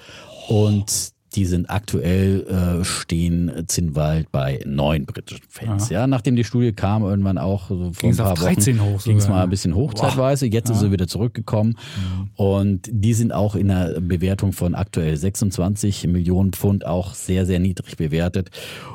und 0.49 1.16
die 1.37 1.45
sind 1.45 1.71
aktuell 1.71 2.81
äh, 2.81 2.85
stehen 2.85 3.53
Zinnwald 3.67 4.33
bei 4.33 4.61
neun 4.65 5.05
britischen 5.05 5.45
Fans. 5.49 5.91
Ja, 5.91 6.07
nachdem 6.07 6.35
die 6.35 6.45
Studie 6.45 6.73
kam, 6.73 7.03
irgendwann 7.05 7.39
auch 7.39 7.69
so 7.69 7.77
vor 7.77 7.93
Ging's 8.01 8.19
ein 8.19 8.25
paar 8.35 8.41
Wochen 8.41 9.01
ging 9.05 9.17
es 9.19 9.29
mal 9.29 9.45
ein 9.45 9.51
bisschen 9.51 9.75
hoch 9.75 9.93
Boah. 9.95 10.09
zeitweise. 10.09 10.47
Jetzt 10.47 10.71
ist 10.71 10.77
Ja. 10.77 10.87
sie 10.89 10.93
wieder 10.93 11.07
zurückgekommen 11.07 11.77
Mhm. 11.77 12.31
und 12.37 12.81
die 12.91 13.15
sind 13.15 13.33
auch 13.33 13.55
in 13.55 13.71
einer 13.71 14.01
Bewertung 14.01 14.53
von 14.53 14.75
aktuell 14.75 15.17
26 15.17 16.07
Millionen 16.09 16.53
Pfund 16.53 16.87
auch 16.87 17.15
sehr 17.15 17.47
sehr 17.47 17.59
niedrig 17.61 17.97
bewertet 17.97 18.51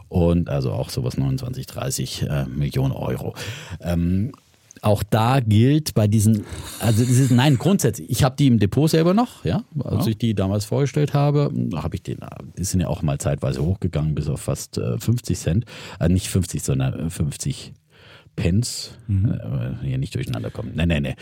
und 0.10 0.50
also 0.50 0.72
auch 0.72 0.90
sowas 0.90 1.18
29, 1.18 1.68
30 1.68 2.24
äh, 2.24 2.46
Millionen 2.46 2.92
Euro. 2.94 3.36
Ähm, 3.80 4.32
auch 4.82 5.04
da 5.04 5.40
gilt 5.40 5.94
bei 5.94 6.08
diesen, 6.08 6.44
also 6.80 7.04
das 7.04 7.12
ist, 7.12 7.32
nein, 7.32 7.58
grundsätzlich, 7.58 8.10
ich 8.10 8.24
habe 8.24 8.36
die 8.36 8.48
im 8.48 8.58
Depot 8.58 8.90
selber 8.90 9.14
noch, 9.14 9.46
ja, 9.46 9.64
als 9.84 10.08
ich 10.08 10.18
die 10.18 10.34
damals 10.34 10.66
vorgestellt 10.66 11.14
habe, 11.14 11.52
habe 11.76 11.96
ich 11.96 12.02
den, 12.02 12.18
die 12.58 12.64
sind 12.64 12.82
ja 12.82 12.88
auch 12.88 13.04
mal 13.04 13.20
zeitweise 13.20 13.64
hochgegangen 13.64 14.16
bis 14.16 14.28
auf 14.28 14.42
fast 14.42 14.80
äh, 14.80 14.98
50 14.98 15.38
Cent, 15.38 15.66
äh, 16.00 16.10
nicht 16.10 16.28
50, 16.30 16.64
sondern 16.64 17.08
äh, 17.08 17.10
50 17.12 17.74
Pence, 18.36 18.98
äh, 19.08 19.86
hier 19.86 20.00
nicht 20.00 20.16
durcheinander 20.16 20.50
kommen, 20.50 20.74
nee, 20.76 20.88
nee, 20.88 21.00
nee, 21.00 21.16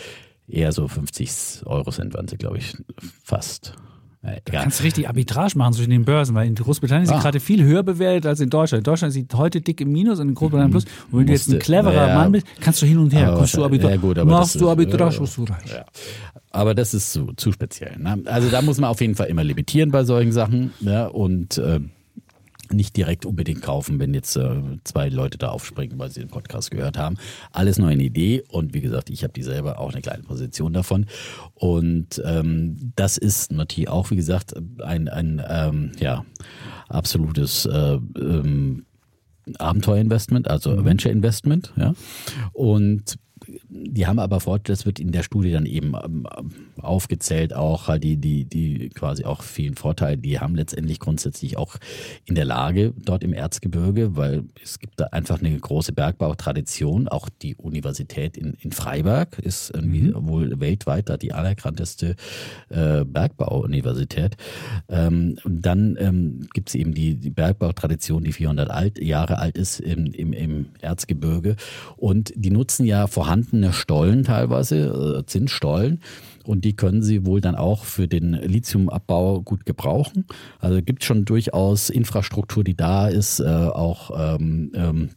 eher 0.47 0.72
so 0.72 0.88
50 0.88 1.66
Euro 1.66 1.91
Cent 1.91 2.14
waren 2.14 2.30
sie, 2.30 2.38
glaube 2.38 2.60
ich, 2.60 2.78
fast. 3.24 3.74
Äh, 4.22 4.41
egal. 4.45 4.63
Kannst 4.63 4.80
du 4.80 4.84
richtig 4.84 5.07
Arbitrage 5.07 5.57
machen 5.57 5.74
zwischen 5.74 5.91
den 5.91 6.03
Börsen, 6.03 6.36
weil 6.36 6.45
in 6.47 6.55
Großbritannien 6.55 7.05
sind 7.05 7.15
Ah. 7.17 7.22
gerade 7.22 7.39
viel 7.39 7.63
höher 7.63 7.84
bewertet 7.84 8.26
als 8.26 8.41
in 8.41 8.49
Deutschland. 8.49 8.82
In 8.82 8.91
Deutschland 8.91 9.13
sieht 9.13 9.34
heute 9.34 9.61
dick 9.61 9.80
im 9.80 9.91
Minus 9.93 10.20
und 10.20 10.28
in 10.30 10.36
Großbritannien 10.36 10.72
plus. 10.72 10.84
Und 11.09 11.20
wenn 11.20 11.28
du 11.28 11.34
jetzt 11.34 11.47
ein 11.49 11.59
cleverer 11.59 12.07
ja. 12.07 12.15
Mann 12.15 12.34
bist, 12.34 12.45
kannst 12.59 12.82
du 12.82 12.86
hin 12.86 12.97
und 12.97 13.13
her. 13.13 13.34
Kannst 13.38 13.55
du 13.55 13.63
Arbitrage. 13.63 13.95
ja, 13.95 14.01
gut, 14.01 14.17
aber 14.20 14.30
Machst 14.32 14.59
du 14.59 14.70
Arbitrage, 14.70 15.20
wirst 15.20 15.38
du 15.38 15.43
reich. 15.45 15.72
Ja. 15.72 15.86
Aber 16.51 16.76
das 16.76 16.93
ist 16.93 17.13
zu, 17.13 17.32
zu 17.38 17.51
speziell. 17.53 17.97
Ne? 17.97 18.22
Also 18.26 18.49
da 18.49 18.61
muss 18.61 18.78
man 18.80 18.89
auf 18.89 18.99
jeden 18.99 19.15
Fall 19.15 19.28
immer 19.28 19.43
limitieren 19.43 19.91
bei 19.91 20.03
solchen 20.03 20.34
Sachen 20.34 20.74
ja? 20.82 21.05
und 21.07 21.57
äh, 21.57 21.80
nicht 22.72 22.95
direkt 22.97 23.26
unbedingt 23.26 23.61
kaufen, 23.61 23.99
wenn 23.99 24.13
jetzt 24.13 24.36
äh, 24.36 24.61
zwei 24.84 25.09
Leute 25.09 25.38
da 25.38 25.49
aufspringen, 25.49 25.97
weil 25.99 26.11
sie 26.11 26.22
den 26.22 26.30
Podcast 26.30 26.72
gehört 26.72 26.97
haben. 26.97 27.17
Alles 27.51 27.78
nur 27.78 27.89
eine 27.89 28.03
Idee 28.03 28.43
und 28.49 28.74
wie 28.74 28.82
gesagt, 28.82 29.09
ich 29.09 29.24
habe 29.24 29.34
die 29.34 29.43
selber 29.43 29.80
auch 29.80 29.91
eine 29.91 30.01
kleine 30.01 30.24
Position 30.24 30.74
davon. 30.74 31.05
Und 31.55 32.22
ähm, 32.26 32.91
das 32.95 33.17
ist 33.17 33.51
natürlich 33.51 33.89
auch, 33.89 34.11
wie 34.11 34.15
gesagt, 34.15 34.53
ein, 34.84 35.07
ein 35.07 35.41
ähm, 35.47 35.91
ja, 35.99 36.26
absolutes 36.88 37.65
äh, 37.65 37.99
ähm, 38.17 38.86
Abenteuerinvestment, 39.57 40.47
also 40.47 40.86
Venture 40.86 41.11
Investment, 41.11 41.74
ja. 41.76 41.93
Und 42.53 43.17
die 43.70 44.05
haben 44.05 44.20
aber 44.20 44.39
vor, 44.39 44.59
das 44.59 44.86
wird 44.86 44.99
in 44.99 45.11
der 45.11 45.24
Studie 45.24 45.51
dann 45.51 45.65
eben 45.65 45.93
ähm, 46.03 46.28
aufgezählt, 46.82 47.53
auch 47.53 47.88
halt 47.88 48.03
die, 48.03 48.17
die, 48.17 48.45
die 48.45 48.89
quasi 48.89 49.25
auch 49.25 49.43
vielen 49.43 49.75
Vorteile, 49.75 50.17
die 50.17 50.39
haben 50.39 50.55
letztendlich 50.55 50.99
grundsätzlich 50.99 51.57
auch 51.57 51.75
in 52.25 52.36
der 52.36 52.45
Lage 52.45 52.93
dort 52.97 53.23
im 53.23 53.34
Erzgebirge, 53.34 54.15
weil 54.15 54.43
es 54.63 54.80
gibt 54.80 54.99
da 54.99 55.05
einfach 55.07 55.39
eine 55.39 55.57
große 55.57 55.93
Bergbautradition. 55.93 57.07
Auch 57.07 57.30
die 57.41 57.55
Universität 57.55 58.38
in, 58.38 58.53
in 58.61 58.71
Freiberg 58.71 59.39
ist 59.39 59.71
irgendwie 59.73 60.13
wohl 60.15 60.59
weltweit 60.59 61.09
da 61.09 61.17
die 61.17 61.34
anerkannteste 61.34 62.15
äh, 62.69 63.03
Bergbauuniversität. 63.05 64.38
Ähm, 64.88 65.38
und 65.43 65.65
dann 65.65 65.97
ähm, 65.99 66.47
gibt 66.53 66.69
es 66.69 66.75
eben 66.75 66.93
die, 66.93 67.15
die 67.15 67.30
Bergbautradition, 67.30 68.23
die 68.23 68.34
400 68.34 68.69
alt, 68.69 69.03
Jahre 69.03 69.39
alt 69.39 69.57
ist 69.57 69.80
im, 69.80 70.07
im, 70.07 70.34
im 70.34 70.67
Erzgebirge. 70.82 71.55
Und 71.97 72.32
die 72.36 72.51
nutzen 72.51 72.86
ja 72.86 73.07
vorhandene 73.07 73.73
Stollen 73.73 74.23
teilweise, 74.23 75.19
äh, 75.19 75.25
Zinsstollen. 75.25 76.01
Und 76.50 76.66
die 76.66 76.76
können 76.76 77.04
sie 77.04 77.28
wohl 77.28 77.41
dann 77.41 77.54
auch 77.54 77.84
für 77.84 78.08
den 78.08 78.34
Lithiumabbau 78.34 79.43
gut 79.43 79.68
gebrauchen. 79.68 80.26
Also 80.58 80.82
gibt 80.82 81.04
schon 81.04 81.24
durchaus 81.24 81.91
Infrastruktur, 81.91 82.64
die 82.64 82.76
da 82.76 83.08
ist, 83.08 83.39
äh, 83.39 83.45
auch 83.45 84.10
ähm, 84.36 84.72
ähm, 84.74 85.10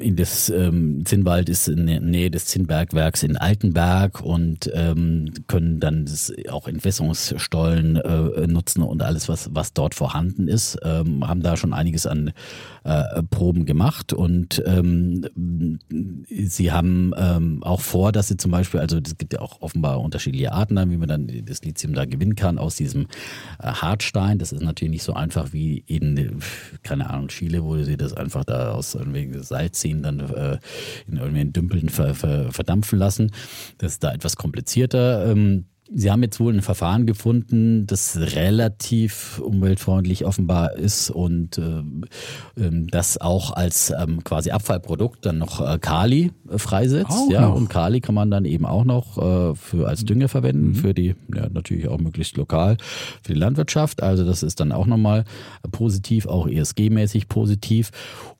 in 0.00 0.14
das 0.14 0.50
ähm, 0.50 1.04
Zinnwald 1.04 1.48
ist 1.48 1.66
in 1.68 1.86
der 1.86 2.00
Nähe 2.00 2.30
des 2.30 2.46
Zinnbergwerks 2.46 3.24
in 3.24 3.36
Altenberg 3.36 4.20
und 4.20 4.70
ähm, 4.72 5.32
können 5.48 5.80
dann 5.80 6.08
auch 6.50 6.68
Entwässerungsstollen 6.68 7.96
äh, 7.96 8.46
nutzen 8.46 8.82
und 8.82 9.02
alles, 9.02 9.28
was, 9.28 9.50
was 9.52 9.72
dort 9.72 9.96
vorhanden 9.96 10.46
ist. 10.46 10.78
Ähm, 10.84 11.26
haben 11.26 11.42
da 11.42 11.56
schon 11.56 11.72
einiges 11.72 12.06
an 12.06 12.32
äh, 12.84 13.22
Proben 13.22 13.64
gemacht 13.64 14.12
und 14.12 14.62
ähm, 14.66 15.26
sie 16.28 16.70
haben 16.70 17.12
ähm, 17.16 17.62
auch 17.62 17.80
vor, 17.80 18.12
dass 18.12 18.28
sie 18.28 18.36
zum 18.36 18.50
Beispiel, 18.50 18.80
also 18.80 18.98
es 18.98 19.16
gibt 19.16 19.32
ja 19.32 19.40
auch 19.40 19.62
offenbar 19.62 20.00
unterschiedliche 20.00 20.52
Arten, 20.52 20.90
wie 20.90 20.96
man 20.96 21.08
dann 21.08 21.44
das 21.46 21.62
Lithium 21.62 21.94
da 21.94 22.04
gewinnen 22.04 22.36
kann 22.36 22.58
aus 22.58 22.76
diesem 22.76 23.06
äh, 23.58 23.68
Hartstein. 23.68 24.38
Das 24.38 24.52
ist 24.52 24.62
natürlich 24.62 24.92
nicht 24.92 25.02
so 25.02 25.14
einfach 25.14 25.52
wie 25.52 25.78
äh, 25.88 26.30
keine 26.82 27.08
Ahnung, 27.08 27.28
Chile, 27.28 27.64
wo 27.64 27.76
sie 27.78 27.96
das 27.96 28.12
einfach 28.12 28.44
da 28.44 28.72
aus 28.72 28.94
irgendwelchen 28.94 29.42
Salzseen 29.42 30.02
dann 30.02 30.20
äh, 30.20 30.58
in 31.08 31.16
irgendwelchen 31.16 31.52
Dümpeln 31.52 31.88
ver, 31.88 32.14
ver, 32.14 32.52
verdampfen 32.52 32.98
lassen. 32.98 33.30
Das 33.78 33.92
ist 33.92 34.04
da 34.04 34.12
etwas 34.12 34.36
komplizierter. 34.36 35.26
Ähm, 35.30 35.66
Sie 35.92 36.10
haben 36.10 36.22
jetzt 36.22 36.40
wohl 36.40 36.54
ein 36.54 36.62
Verfahren 36.62 37.04
gefunden, 37.04 37.86
das 37.86 38.16
relativ 38.16 39.38
umweltfreundlich 39.40 40.24
offenbar 40.24 40.76
ist 40.76 41.10
und 41.10 41.58
äh, 41.58 41.82
ähm, 42.56 42.86
das 42.88 43.20
auch 43.20 43.52
als 43.52 43.90
ähm, 43.90 44.24
quasi 44.24 44.50
Abfallprodukt 44.50 45.26
dann 45.26 45.38
noch 45.38 45.60
äh, 45.60 45.78
Kali 45.78 46.32
äh, 46.50 46.58
freisetzt. 46.58 47.10
Auch 47.10 47.30
ja, 47.30 47.42
noch. 47.42 47.54
und 47.54 47.68
Kali 47.68 48.00
kann 48.00 48.14
man 48.14 48.30
dann 48.30 48.46
eben 48.46 48.64
auch 48.64 48.84
noch 48.84 49.18
äh, 49.18 49.54
für 49.54 49.86
als 49.86 50.06
Dünger 50.06 50.28
verwenden, 50.28 50.74
für 50.74 50.94
die, 50.94 51.16
ja, 51.34 51.48
natürlich 51.50 51.86
auch 51.88 51.98
möglichst 51.98 52.38
lokal, 52.38 52.78
für 53.22 53.34
die 53.34 53.38
Landwirtschaft. 53.38 54.02
Also 54.02 54.24
das 54.24 54.42
ist 54.42 54.60
dann 54.60 54.72
auch 54.72 54.86
nochmal 54.86 55.24
positiv, 55.70 56.26
auch 56.26 56.48
ESG-mäßig 56.48 57.28
positiv. 57.28 57.90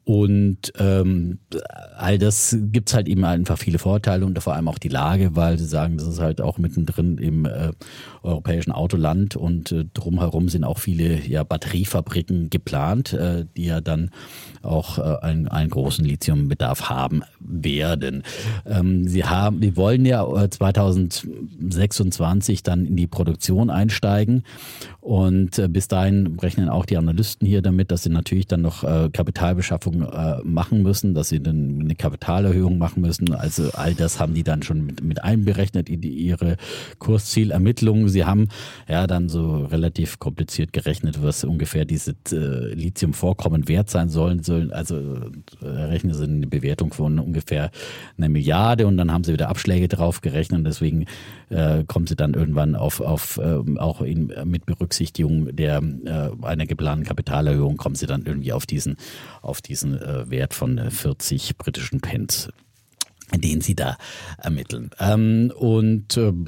Und 0.04 0.72
ähm, 0.78 1.38
all 1.96 2.18
das 2.18 2.54
gibt's 2.60 2.92
halt 2.92 3.08
eben 3.08 3.24
einfach 3.24 3.56
viele 3.56 3.78
Vorteile 3.78 4.26
und 4.26 4.38
vor 4.42 4.54
allem 4.54 4.68
auch 4.68 4.78
die 4.78 4.88
Lage, 4.88 5.34
weil 5.34 5.58
sie 5.58 5.64
sagen, 5.64 5.96
das 5.96 6.06
ist 6.06 6.20
halt 6.20 6.42
auch 6.42 6.58
mittendrin 6.58 7.16
im 7.16 7.46
äh, 7.46 7.70
europäischen 8.22 8.70
Autoland 8.70 9.34
und 9.34 9.72
äh, 9.72 9.86
drumherum 9.94 10.50
sind 10.50 10.64
auch 10.64 10.78
viele 10.78 11.26
ja, 11.26 11.42
Batteriefabriken 11.42 12.50
geplant, 12.50 13.14
äh, 13.14 13.46
die 13.56 13.64
ja 13.64 13.80
dann 13.80 14.10
auch 14.62 14.98
äh, 14.98 15.16
einen, 15.22 15.48
einen 15.48 15.70
großen 15.70 16.04
Lithiumbedarf 16.04 16.90
haben 16.90 17.22
werden. 17.40 18.24
Ähm, 18.66 19.08
sie 19.08 19.24
haben, 19.24 19.62
wir 19.62 19.74
wollen 19.76 20.04
ja 20.04 20.44
äh, 20.44 20.50
2026 20.50 22.62
dann 22.62 22.84
in 22.84 22.96
die 22.96 23.06
Produktion 23.06 23.70
einsteigen 23.70 24.42
und 25.04 25.58
äh, 25.58 25.68
bis 25.68 25.86
dahin 25.86 26.38
rechnen 26.38 26.70
auch 26.70 26.86
die 26.86 26.96
Analysten 26.96 27.46
hier 27.46 27.60
damit, 27.60 27.90
dass 27.90 28.04
sie 28.04 28.08
natürlich 28.08 28.46
dann 28.46 28.62
noch 28.62 28.84
äh, 28.84 29.10
Kapitalbeschaffung 29.12 30.00
äh, 30.00 30.38
machen 30.44 30.82
müssen, 30.82 31.12
dass 31.12 31.28
sie 31.28 31.42
dann 31.42 31.78
eine 31.78 31.94
Kapitalerhöhung 31.94 32.78
machen 32.78 33.02
müssen. 33.02 33.34
Also 33.34 33.68
all 33.74 33.92
das 33.92 34.18
haben 34.18 34.32
die 34.32 34.44
dann 34.44 34.62
schon 34.62 34.86
mit, 34.86 35.04
mit 35.04 35.22
einberechnet 35.22 35.90
in 35.90 36.00
die, 36.00 36.08
ihre 36.08 36.56
Kurszielermittlungen. 37.00 38.08
Sie 38.08 38.24
haben 38.24 38.48
ja 38.88 39.06
dann 39.06 39.28
so 39.28 39.66
relativ 39.66 40.18
kompliziert 40.18 40.72
gerechnet, 40.72 41.22
was 41.22 41.44
ungefähr 41.44 41.84
diese 41.84 42.14
äh, 42.32 42.72
Lithiumvorkommen 42.72 43.68
wert 43.68 43.90
sein 43.90 44.08
sollen. 44.08 44.42
sollen. 44.42 44.72
Also 44.72 44.96
äh, 45.60 45.66
rechnen 45.66 46.14
sie 46.14 46.24
eine 46.24 46.46
Bewertung 46.46 46.94
von 46.94 47.18
ungefähr 47.18 47.70
einer 48.16 48.30
Milliarde 48.30 48.86
und 48.86 48.96
dann 48.96 49.12
haben 49.12 49.24
sie 49.24 49.34
wieder 49.34 49.50
Abschläge 49.50 49.86
drauf 49.86 50.22
gerechnet 50.22 50.60
und 50.60 50.64
deswegen 50.64 51.04
äh, 51.50 51.84
kommen 51.84 52.06
sie 52.06 52.16
dann 52.16 52.34
irgendwann 52.34 52.74
auf, 52.74 53.00
auf 53.00 53.40
ähm, 53.42 53.78
auch 53.78 54.00
in, 54.00 54.32
mit 54.44 54.66
Berücksichtigung 54.66 55.54
der 55.54 55.82
äh, 56.04 56.30
einer 56.44 56.66
geplanten 56.66 57.04
Kapitalerhöhung 57.04 57.76
kommen 57.76 57.94
sie 57.94 58.06
dann 58.06 58.24
irgendwie 58.24 58.52
auf 58.52 58.66
diesen 58.66 58.96
auf 59.42 59.60
diesen 59.60 60.00
äh, 60.00 60.30
Wert 60.30 60.54
von 60.54 60.78
äh, 60.78 60.90
40 60.90 61.56
britischen 61.58 62.00
Pence 62.00 62.50
den 63.32 63.60
sie 63.62 63.74
da 63.74 63.96
ermitteln. 64.38 64.90
Ähm, 65.00 65.52
und 65.56 66.16
ähm, 66.16 66.46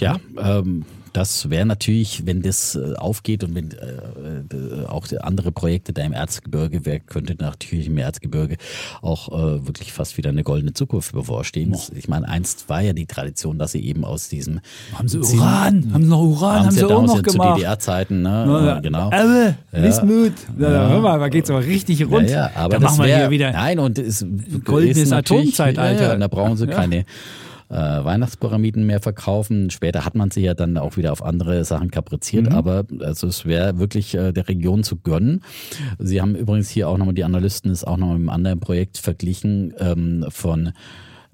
ja, 0.00 0.18
ähm, 0.36 0.84
das 1.16 1.48
wäre 1.48 1.64
natürlich, 1.64 2.26
wenn 2.26 2.42
das 2.42 2.74
äh, 2.74 2.94
aufgeht 2.96 3.42
und 3.42 3.54
wenn 3.54 3.70
äh, 3.70 4.84
auch 4.86 5.06
andere 5.22 5.50
Projekte 5.50 5.94
da 5.94 6.02
im 6.02 6.12
Erzgebirge, 6.12 6.84
wer 6.84 7.00
könnte 7.00 7.34
natürlich 7.38 7.86
im 7.86 7.96
Erzgebirge 7.96 8.58
auch 9.00 9.28
äh, 9.28 9.66
wirklich 9.66 9.94
fast 9.94 10.18
wieder 10.18 10.28
eine 10.28 10.44
goldene 10.44 10.74
Zukunft 10.74 11.12
bevorstehen. 11.12 11.72
Oh. 11.74 11.80
Ich 11.94 12.08
meine, 12.08 12.28
einst 12.28 12.68
war 12.68 12.82
ja 12.82 12.92
die 12.92 13.06
Tradition, 13.06 13.58
dass 13.58 13.72
sie 13.72 13.82
eben 13.82 14.04
aus 14.04 14.28
diesem 14.28 14.60
haben 14.94 15.08
sie 15.08 15.18
Uran, 15.20 15.90
haben 15.94 16.02
sie 16.02 16.10
noch 16.10 16.20
Uran, 16.20 16.56
haben, 16.56 16.66
haben 16.66 16.70
sie 16.72 16.84
auch 16.84 17.02
noch 17.02 17.22
gemacht. 17.22 17.48
Zu 17.48 17.54
DDR-Zeiten, 17.54 18.20
ne? 18.20 18.62
Ja, 18.66 18.80
genau. 18.80 19.06
Aber, 19.06 19.54
ja. 19.72 19.82
Wismut. 19.82 20.34
Ja, 20.58 20.70
ja. 20.70 20.88
Hör 20.90 21.00
mal, 21.00 21.18
da 21.18 21.28
geht's 21.30 21.48
aber 21.48 21.64
richtig 21.64 22.06
rund. 22.06 22.28
Ja, 22.28 22.48
ja 22.48 22.50
aber 22.56 22.74
da 22.74 22.80
machen 22.80 22.98
wir 22.98 23.16
hier 23.16 23.30
wieder 23.30 23.52
nein 23.52 23.78
und 23.78 23.98
ist 23.98 24.26
goldenes 24.64 25.12
Atomzeitalter. 25.12 26.12
Ja, 26.12 26.16
da 26.16 26.28
brauchen 26.28 26.58
sie 26.58 26.66
keine 26.66 27.06
äh, 27.68 27.74
Weihnachtspyramiden 27.74 28.86
mehr 28.86 29.00
verkaufen. 29.00 29.70
Später 29.70 30.04
hat 30.04 30.14
man 30.14 30.30
sie 30.30 30.42
ja 30.42 30.54
dann 30.54 30.78
auch 30.78 30.96
wieder 30.96 31.12
auf 31.12 31.22
andere 31.22 31.64
Sachen 31.64 31.90
kapriziert, 31.90 32.50
mhm. 32.50 32.56
aber 32.56 32.84
also 33.00 33.26
es 33.26 33.44
wäre 33.44 33.78
wirklich 33.78 34.14
äh, 34.14 34.32
der 34.32 34.48
Region 34.48 34.84
zu 34.84 34.96
gönnen. 34.96 35.42
Sie 35.98 36.20
haben 36.20 36.34
übrigens 36.34 36.68
hier 36.68 36.88
auch 36.88 36.98
nochmal, 36.98 37.14
die 37.14 37.24
Analysten 37.24 37.70
ist 37.70 37.84
auch 37.84 37.96
nochmal 37.96 38.18
mit 38.18 38.28
einem 38.28 38.36
anderen 38.36 38.60
Projekt 38.60 38.98
verglichen 38.98 39.74
ähm, 39.78 40.26
von 40.28 40.72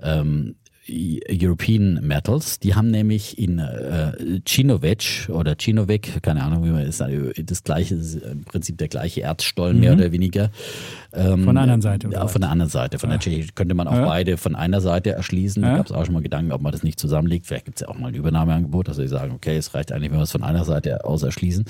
ähm, 0.02 0.56
European 0.88 2.00
Metals. 2.02 2.58
Die 2.58 2.74
haben 2.74 2.90
nämlich 2.90 3.38
in 3.38 3.60
äh, 3.60 4.40
Chinovec 4.44 5.28
oder 5.28 5.56
Chinovec, 5.56 6.22
keine 6.22 6.42
Ahnung, 6.42 6.64
wie 6.64 6.70
man 6.70 6.82
ist, 6.82 7.00
das 7.00 7.62
gleiche, 7.62 7.94
im 7.94 8.44
Prinzip 8.44 8.78
der 8.78 8.88
gleiche 8.88 9.22
Erzstollen, 9.22 9.76
mhm. 9.76 9.80
mehr 9.80 9.92
oder 9.92 10.12
weniger. 10.12 10.50
Ähm, 11.12 11.44
von 11.44 11.54
der 11.54 11.62
anderen 11.62 11.82
Seite. 11.82 12.08
Ja, 12.10 12.26
von 12.26 12.40
der 12.40 12.50
anderen 12.50 12.70
Seite. 12.70 12.98
Von 12.98 13.10
ja. 13.10 13.16
der 13.16 13.20
Tschechischen 13.20 13.54
könnte 13.54 13.74
man 13.74 13.86
auch 13.86 13.94
ja. 13.94 14.06
beide 14.06 14.36
von 14.36 14.56
einer 14.56 14.80
Seite 14.80 15.10
erschließen. 15.10 15.62
Ja. 15.62 15.70
Da 15.70 15.76
gab 15.76 15.86
es 15.86 15.92
auch 15.92 16.04
schon 16.04 16.14
mal 16.14 16.22
Gedanken, 16.22 16.50
ob 16.50 16.62
man 16.62 16.72
das 16.72 16.82
nicht 16.82 16.98
zusammenlegt. 16.98 17.46
Vielleicht 17.46 17.66
gibt 17.66 17.76
es 17.76 17.82
ja 17.82 17.88
auch 17.88 17.98
mal 17.98 18.08
ein 18.08 18.14
Übernahmeangebot, 18.14 18.88
dass 18.88 18.96
sie 18.96 19.06
sagen, 19.06 19.32
okay, 19.32 19.56
es 19.56 19.74
reicht 19.74 19.92
eigentlich, 19.92 20.10
wenn 20.10 20.18
wir 20.18 20.24
es 20.24 20.32
von 20.32 20.42
einer 20.42 20.64
Seite 20.64 21.04
aus 21.04 21.22
erschließen. 21.22 21.64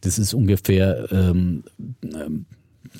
Das 0.00 0.18
ist 0.18 0.32
ungefähr 0.32 1.12
ähm, 1.12 1.64
ähm 2.02 2.46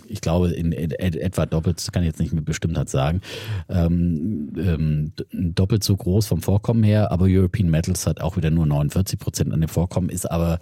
ich 0.06 0.20
glaube, 0.20 0.50
in, 0.50 0.72
etwa 0.72 1.46
doppelt, 1.46 1.86
kann 1.92 2.02
ich 2.02 2.08
jetzt 2.08 2.20
nicht 2.20 2.32
mit 2.32 2.44
Bestimmtheit 2.44 2.88
sagen, 2.88 3.20
ähm, 3.68 4.52
ähm, 4.56 5.12
doppelt 5.32 5.84
so 5.84 5.96
groß 5.96 6.26
vom 6.26 6.42
Vorkommen 6.42 6.82
her, 6.82 7.10
aber 7.12 7.26
European 7.28 7.70
Metals 7.70 8.06
hat 8.06 8.20
auch 8.20 8.36
wieder 8.36 8.50
nur 8.50 8.66
49 8.66 9.18
Prozent 9.18 9.52
an 9.52 9.60
dem 9.60 9.68
Vorkommen, 9.68 10.08
ist 10.08 10.30
aber 10.30 10.58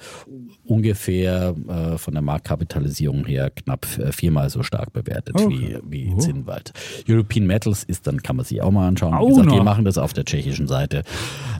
ungefähr 0.64 1.55
äh, 1.68 1.99
von 1.99 2.14
der 2.14 2.22
Marktkapitalisierung 2.22 3.27
her 3.27 3.51
knapp 3.51 3.87
äh, 3.99 4.12
viermal 4.12 4.51
so 4.51 4.62
stark 4.62 4.93
bewertet 4.93 5.35
okay. 5.35 5.81
wie, 5.89 6.07
wie 6.07 6.14
oh. 6.14 6.18
Zinnwald. 6.18 6.72
European 7.09 7.47
Metals 7.47 7.85
ist, 7.85 8.07
dann 8.07 8.22
kann 8.22 8.37
man 8.37 8.45
sich 8.45 8.62
auch 8.62 8.70
mal 8.70 8.89
anschauen. 8.89 9.14
Wie 9.20 9.29
gesagt, 9.29 9.51
wir 9.51 9.62
machen 9.62 9.85
das 9.85 9.99
auf 9.99 10.12
der 10.12 10.24
tschechischen 10.24 10.66
Seite. 10.66 11.03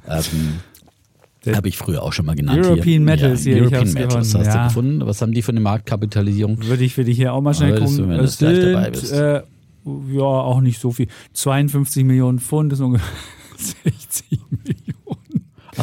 Ähm, 0.09 0.61
habe 1.55 1.69
ich 1.69 1.77
früher 1.77 2.03
auch 2.03 2.13
schon 2.13 2.27
mal 2.27 2.35
genannt. 2.35 2.65
European 2.65 2.85
hier. 2.85 3.01
Metals, 3.01 3.45
ja, 3.45 3.53
hier, 3.53 3.63
European 3.63 3.93
Metals 3.93 4.35
hast 4.35 4.47
ja. 4.47 4.63
du 4.63 4.69
gefunden. 4.69 5.07
Was 5.07 5.23
haben 5.23 5.33
die 5.33 5.43
für 5.43 5.53
eine 5.53 5.61
Marktkapitalisierung? 5.61 6.67
Würde 6.67 6.85
ich 6.85 6.95
für 6.95 7.05
dich 7.05 7.17
hier 7.17 7.33
auch 7.33 7.41
mal 7.41 7.55
schnell 7.55 7.79
gucken. 7.79 8.09
Wenn 8.09 8.19
das 8.19 8.39
sind, 8.39 8.63
dabei 8.63 8.91
bist. 8.91 9.13
Äh, 9.13 9.43
ja, 10.13 10.23
auch 10.23 10.61
nicht 10.61 10.81
so 10.81 10.91
viel. 10.91 11.09
52 11.35 12.05
Millionen 12.05 12.39
Pfund 12.39 12.73
ist 12.73 12.81
ungefähr 12.81 13.07
60 13.57 14.41
Millionen. 14.51 14.76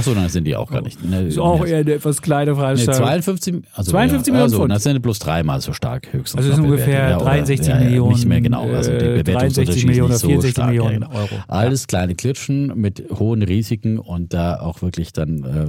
Achso, 0.04 0.20
dann 0.20 0.30
sind 0.30 0.46
die 0.46 0.56
auch 0.56 0.70
gar 0.70 0.82
nicht. 0.82 1.04
Ne, 1.04 1.28
ist 1.28 1.40
auch 1.40 1.66
eher 1.66 1.78
eine 1.78 1.94
etwas 1.94 2.22
kleine 2.22 2.56
Freistellung. 2.56 3.00
Nee, 3.00 3.06
52, 3.06 3.56
also 3.74 3.92
52 3.92 4.34
Millionen 4.34 4.44
also, 4.44 4.58
Pfund. 4.58 4.72
Das 4.72 4.84
sind 4.84 5.02
bloß 5.02 5.20
dreimal 5.20 5.62
so 5.62 5.72
stark 5.72 6.12
höchstens. 6.12 6.38
Also 6.38 6.50
das 6.50 6.58
sind 6.58 6.66
ungefähr 6.66 7.12
ja, 7.12 7.18
63 7.18 7.68
ja, 7.68 7.80
Millionen. 7.80 8.14
Nicht 8.14 8.26
mehr 8.26 8.42
genau. 8.42 8.70
Also 8.70 8.92
die 8.92 9.06
äh, 9.06 9.24
63 9.24 9.86
Millionen 9.86 10.12
oder 10.12 10.20
64 10.20 10.56
so 10.56 10.66
Millionen 10.66 11.02
genau. 11.02 11.14
Euro. 11.14 11.36
Alles 11.48 11.88
kleine 11.88 12.16
Klitschen 12.16 12.74
mit 12.76 13.06
hohen 13.18 13.42
Risiken 13.42 13.98
und 13.98 14.34
da 14.34 14.60
auch 14.60 14.82
wirklich 14.82 15.14
dann, 15.14 15.44
äh, 15.44 15.68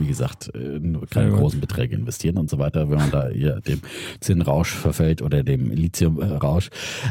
wie 0.00 0.08
gesagt, 0.08 0.50
äh, 0.54 0.80
keine 1.10 1.30
großen 1.30 1.60
Beträge 1.60 1.94
investieren 1.94 2.36
und 2.36 2.50
so 2.50 2.58
weiter, 2.58 2.90
wenn 2.90 2.98
man 2.98 3.10
da 3.10 3.28
hier 3.28 3.60
dem 3.60 3.80
Zinnrausch 4.20 4.72
verfällt 4.72 5.22
oder 5.22 5.44
dem 5.44 5.70
Lithiumrausch. 5.70 6.70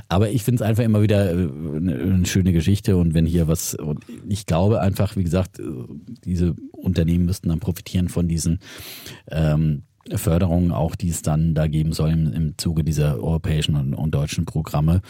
Aber 0.09 0.29
ich 0.29 0.43
finde 0.43 0.63
es 0.63 0.69
einfach 0.69 0.83
immer 0.83 1.01
wieder 1.01 1.31
äh, 1.31 1.47
eine 1.77 2.25
schöne 2.25 2.51
Geschichte 2.51 2.97
und 2.97 3.13
wenn 3.13 3.25
hier 3.25 3.47
was, 3.47 3.73
und 3.75 4.03
ich 4.27 4.45
glaube 4.45 4.81
einfach, 4.81 5.15
wie 5.15 5.23
gesagt, 5.23 5.61
diese 6.25 6.55
Unternehmen 6.71 7.25
müssten 7.25 7.49
dann 7.49 7.59
profitieren 7.59 8.09
von 8.09 8.27
diesen 8.27 8.59
ähm, 9.29 9.83
Förderungen 10.15 10.71
auch, 10.71 10.95
die 10.95 11.09
es 11.09 11.21
dann 11.21 11.53
da 11.53 11.67
geben 11.67 11.91
soll 11.91 12.11
im, 12.11 12.31
im 12.31 12.57
Zuge 12.57 12.83
dieser 12.83 13.15
europäischen 13.21 13.75
und, 13.75 13.93
und 13.93 14.11
deutschen 14.11 14.45
Programme. 14.45 15.01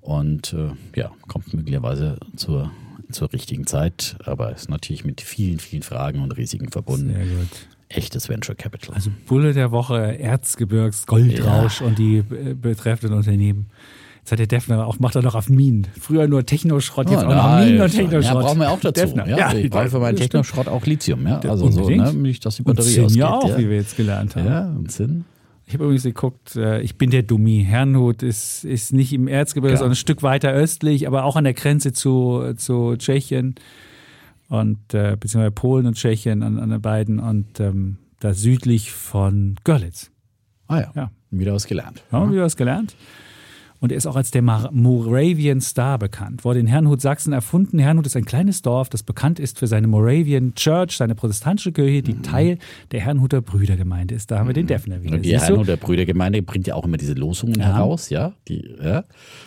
Und 0.00 0.54
äh, 0.54 0.70
ja, 0.98 1.10
kommt 1.28 1.52
möglicherweise 1.52 2.18
zur, 2.36 2.70
zur 3.10 3.32
richtigen 3.32 3.66
Zeit, 3.66 4.16
aber 4.24 4.54
ist 4.54 4.70
natürlich 4.70 5.04
mit 5.04 5.20
vielen, 5.20 5.58
vielen 5.58 5.82
Fragen 5.82 6.20
und 6.20 6.32
Risiken 6.32 6.70
verbunden. 6.70 7.12
Sehr 7.12 7.26
gut. 7.26 7.68
Echtes 7.88 8.28
Venture 8.28 8.56
Capital. 8.56 8.94
Also 8.94 9.10
Bulle 9.26 9.52
der 9.52 9.70
Woche, 9.70 10.18
Erzgebirgs, 10.18 11.06
Goldrausch 11.06 11.80
ja. 11.80 11.86
und 11.86 11.98
die 11.98 12.16
äh, 12.16 12.54
betreffenden 12.54 13.16
Unternehmen. 13.16 13.66
Hat 14.30 14.40
der 14.40 14.48
Defner 14.48 14.84
auch, 14.86 14.98
macht 14.98 15.14
er 15.14 15.22
doch 15.22 15.36
auf 15.36 15.48
Minen. 15.48 15.86
Früher 16.00 16.26
nur 16.26 16.44
Technoschrott, 16.44 17.10
jetzt 17.10 17.22
oh, 17.22 17.26
auch 17.26 17.34
noch 17.34 17.64
Minen 17.64 17.80
und 17.80 17.90
Technoschrott. 17.90 18.24
Ja, 18.24 18.34
brauchen 18.34 18.58
wir 18.58 18.70
auch 18.70 18.80
dazu. 18.80 19.00
Defner. 19.00 19.28
Ja, 19.28 19.36
ja, 19.36 19.54
ich 19.54 19.70
brauche 19.70 19.88
für 19.88 20.00
meinen 20.00 20.16
Technoschrott 20.16 20.66
auch 20.66 20.84
Lithium. 20.84 21.24
Ja? 21.26 21.38
Also 21.38 21.66
Unbedingt. 21.66 22.08
so, 22.08 22.12
ne? 22.12 22.18
nicht, 22.18 22.44
dass 22.44 22.56
die 22.56 22.62
Batterie 22.62 23.00
und 23.00 23.10
Zinn 23.10 23.18
ja 23.18 23.30
auch, 23.30 23.48
ja. 23.48 23.58
wie 23.58 23.68
wir 23.70 23.76
jetzt 23.76 23.96
gelernt 23.96 24.34
haben. 24.34 24.46
Ja, 24.46 24.66
und 24.66 24.90
Zinn. 24.90 25.24
Ich 25.64 25.74
habe 25.74 25.84
übrigens 25.84 26.02
geguckt, 26.02 26.56
äh, 26.56 26.80
ich 26.80 26.98
bin 26.98 27.10
der 27.10 27.22
Dummi. 27.22 27.64
Herrnhut 27.68 28.24
ist, 28.24 28.64
ist 28.64 28.92
nicht 28.92 29.12
im 29.12 29.28
Erzgebirge, 29.28 29.74
ja. 29.74 29.78
sondern 29.78 29.92
ein 29.92 29.96
Stück 29.96 30.24
weiter 30.24 30.50
östlich, 30.50 31.06
aber 31.06 31.24
auch 31.24 31.36
an 31.36 31.44
der 31.44 31.54
Grenze 31.54 31.92
zu, 31.92 32.52
zu 32.56 32.96
Tschechien 32.96 33.54
und 34.48 34.92
äh, 34.92 35.16
beziehungsweise 35.18 35.52
Polen 35.52 35.86
und 35.86 35.94
Tschechien 35.94 36.42
an, 36.42 36.58
an 36.58 36.70
den 36.70 36.80
beiden 36.80 37.20
und 37.20 37.60
ähm, 37.60 37.98
da 38.18 38.34
südlich 38.34 38.90
von 38.90 39.54
Görlitz. 39.62 40.10
Ah 40.66 40.80
ja. 40.80 40.92
ja. 40.96 41.10
Wieder 41.30 41.52
was 41.52 41.66
gelernt. 41.66 42.02
Ja, 42.10 42.28
wieder 42.30 42.42
was 42.42 42.56
gelernt 42.56 42.96
und 43.86 43.92
er 43.92 43.98
ist 43.98 44.06
auch 44.08 44.16
als 44.16 44.32
der 44.32 44.42
Moravian 44.42 45.60
Star 45.60 45.96
bekannt. 45.96 46.44
Wurde 46.44 46.58
in 46.58 46.66
Herrnhut, 46.66 47.00
Sachsen 47.00 47.32
erfunden. 47.32 47.78
Herrnhut 47.78 48.04
ist 48.04 48.16
ein 48.16 48.24
kleines 48.24 48.60
Dorf, 48.60 48.88
das 48.88 49.04
bekannt 49.04 49.38
ist 49.38 49.60
für 49.60 49.68
seine 49.68 49.86
Moravian 49.86 50.56
Church, 50.56 50.96
seine 50.96 51.14
protestantische 51.14 51.70
Kirche, 51.70 52.02
die 52.02 52.14
mhm. 52.14 52.22
Teil 52.24 52.58
der 52.90 53.00
Herrnhuter 53.02 53.42
Brüdergemeinde 53.42 54.16
ist. 54.16 54.32
Da 54.32 54.40
haben 54.40 54.48
wir 54.48 54.54
den 54.54 54.64
mhm. 54.64 54.68
Defner 54.68 55.02
wieder. 55.04 55.14
Und 55.14 55.22
die 55.24 55.38
Herrnhuter 55.38 55.76
Brüdergemeinde 55.76 56.42
bringt 56.42 56.66
ja 56.66 56.74
auch 56.74 56.84
immer 56.84 56.96
diese 56.96 57.12
Losungen 57.12 57.60
ja. 57.60 57.74
heraus, 57.74 58.10
ja? 58.10 58.32
Die, 58.48 58.74
ja? 58.82 59.04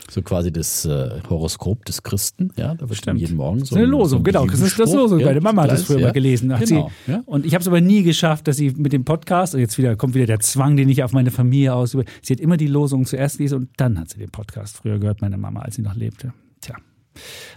So 0.09 0.21
quasi 0.21 0.53
das 0.53 0.85
äh, 0.85 1.19
Horoskop 1.29 1.83
des 1.83 2.01
Christen, 2.01 2.53
ja? 2.55 2.75
Da 2.75 2.87
wird 2.87 2.97
Stimmt. 2.97 3.19
jeden 3.19 3.35
Morgen 3.35 3.65
so 3.65 3.75
eine 3.75 3.83
Losung, 3.83 4.19
so 4.19 4.23
genau. 4.23 4.45
Das 4.45 4.61
ist 4.61 4.79
das 4.79 4.93
Losung. 4.93 5.21
Meine 5.21 5.41
Mama 5.41 5.63
hat 5.63 5.71
das 5.71 5.83
früher 5.83 5.99
mal 5.99 6.13
gelesen. 6.13 6.55
Genau. 6.57 6.89
Sie. 7.05 7.13
Und 7.25 7.45
ich 7.45 7.53
habe 7.55 7.61
es 7.61 7.67
aber 7.67 7.81
nie 7.81 8.03
geschafft, 8.03 8.47
dass 8.47 8.55
sie 8.55 8.71
mit 8.71 8.93
dem 8.93 9.03
Podcast, 9.03 9.53
und 9.53 9.59
jetzt 9.59 9.77
wieder 9.77 9.97
kommt 9.97 10.15
wieder 10.15 10.27
der 10.27 10.39
Zwang, 10.39 10.77
den 10.77 10.87
ich 10.87 11.03
auf 11.03 11.11
meine 11.11 11.29
Familie 11.29 11.73
ausübe, 11.73 12.05
sie 12.21 12.33
hat 12.33 12.39
immer 12.39 12.55
die 12.55 12.67
Losung 12.67 13.05
zuerst 13.05 13.37
gelesen 13.37 13.55
und 13.55 13.69
dann 13.77 13.99
hat 13.99 14.09
sie 14.09 14.19
den 14.19 14.28
Podcast 14.31 14.77
früher 14.77 14.99
gehört, 14.99 15.21
meine 15.21 15.37
Mama, 15.37 15.61
als 15.61 15.75
sie 15.75 15.81
noch 15.81 15.95
lebte. 15.95 16.33
Tja. 16.61 16.75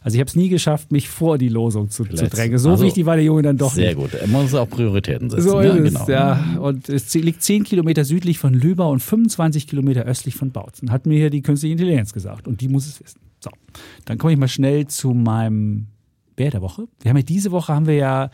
Also 0.02 0.16
ich 0.16 0.20
habe 0.20 0.28
es 0.28 0.36
nie 0.36 0.48
geschafft, 0.48 0.90
mich 0.90 1.08
vor 1.08 1.38
die 1.38 1.48
Losung 1.48 1.88
zu, 1.90 2.04
zu 2.04 2.28
drängen. 2.28 2.58
So 2.58 2.70
also, 2.70 2.84
wichtig 2.84 3.06
war 3.06 3.16
der 3.16 3.24
Junge 3.24 3.42
dann 3.42 3.56
doch 3.56 3.72
Sehr 3.72 3.94
nicht. 3.94 3.98
gut. 3.98 4.14
Er 4.14 4.26
muss 4.26 4.54
auch 4.54 4.68
Prioritäten 4.68 5.30
setzen. 5.30 5.48
So 5.48 5.60
ist 5.60 5.66
ja, 5.66 5.76
genau. 5.76 6.02
es, 6.02 6.08
ja. 6.08 6.58
Und 6.58 6.88
es 6.88 7.14
liegt 7.14 7.42
10 7.42 7.64
Kilometer 7.64 8.04
südlich 8.04 8.38
von 8.38 8.54
Lüber 8.54 8.88
und 8.88 9.00
25 9.00 9.66
Kilometer 9.66 10.02
östlich 10.02 10.34
von 10.34 10.50
Bautzen. 10.50 10.90
Hat 10.90 11.06
mir 11.06 11.18
hier 11.18 11.30
die 11.30 11.42
künstliche 11.42 11.72
Intelligenz 11.72 12.12
gesagt. 12.12 12.48
Und 12.48 12.60
die 12.60 12.68
muss 12.68 12.86
es 12.86 13.00
wissen. 13.00 13.20
So, 13.40 13.50
dann 14.04 14.18
komme 14.18 14.32
ich 14.32 14.38
mal 14.38 14.48
schnell 14.48 14.86
zu 14.86 15.12
meinem 15.12 15.86
Bär 16.36 16.50
der 16.50 16.62
Woche. 16.62 16.86
Wir 17.00 17.10
haben 17.10 17.16
ja 17.16 17.22
diese 17.22 17.50
Woche 17.50 17.74
haben 17.74 17.86
wir 17.86 17.94
ja 17.94 18.30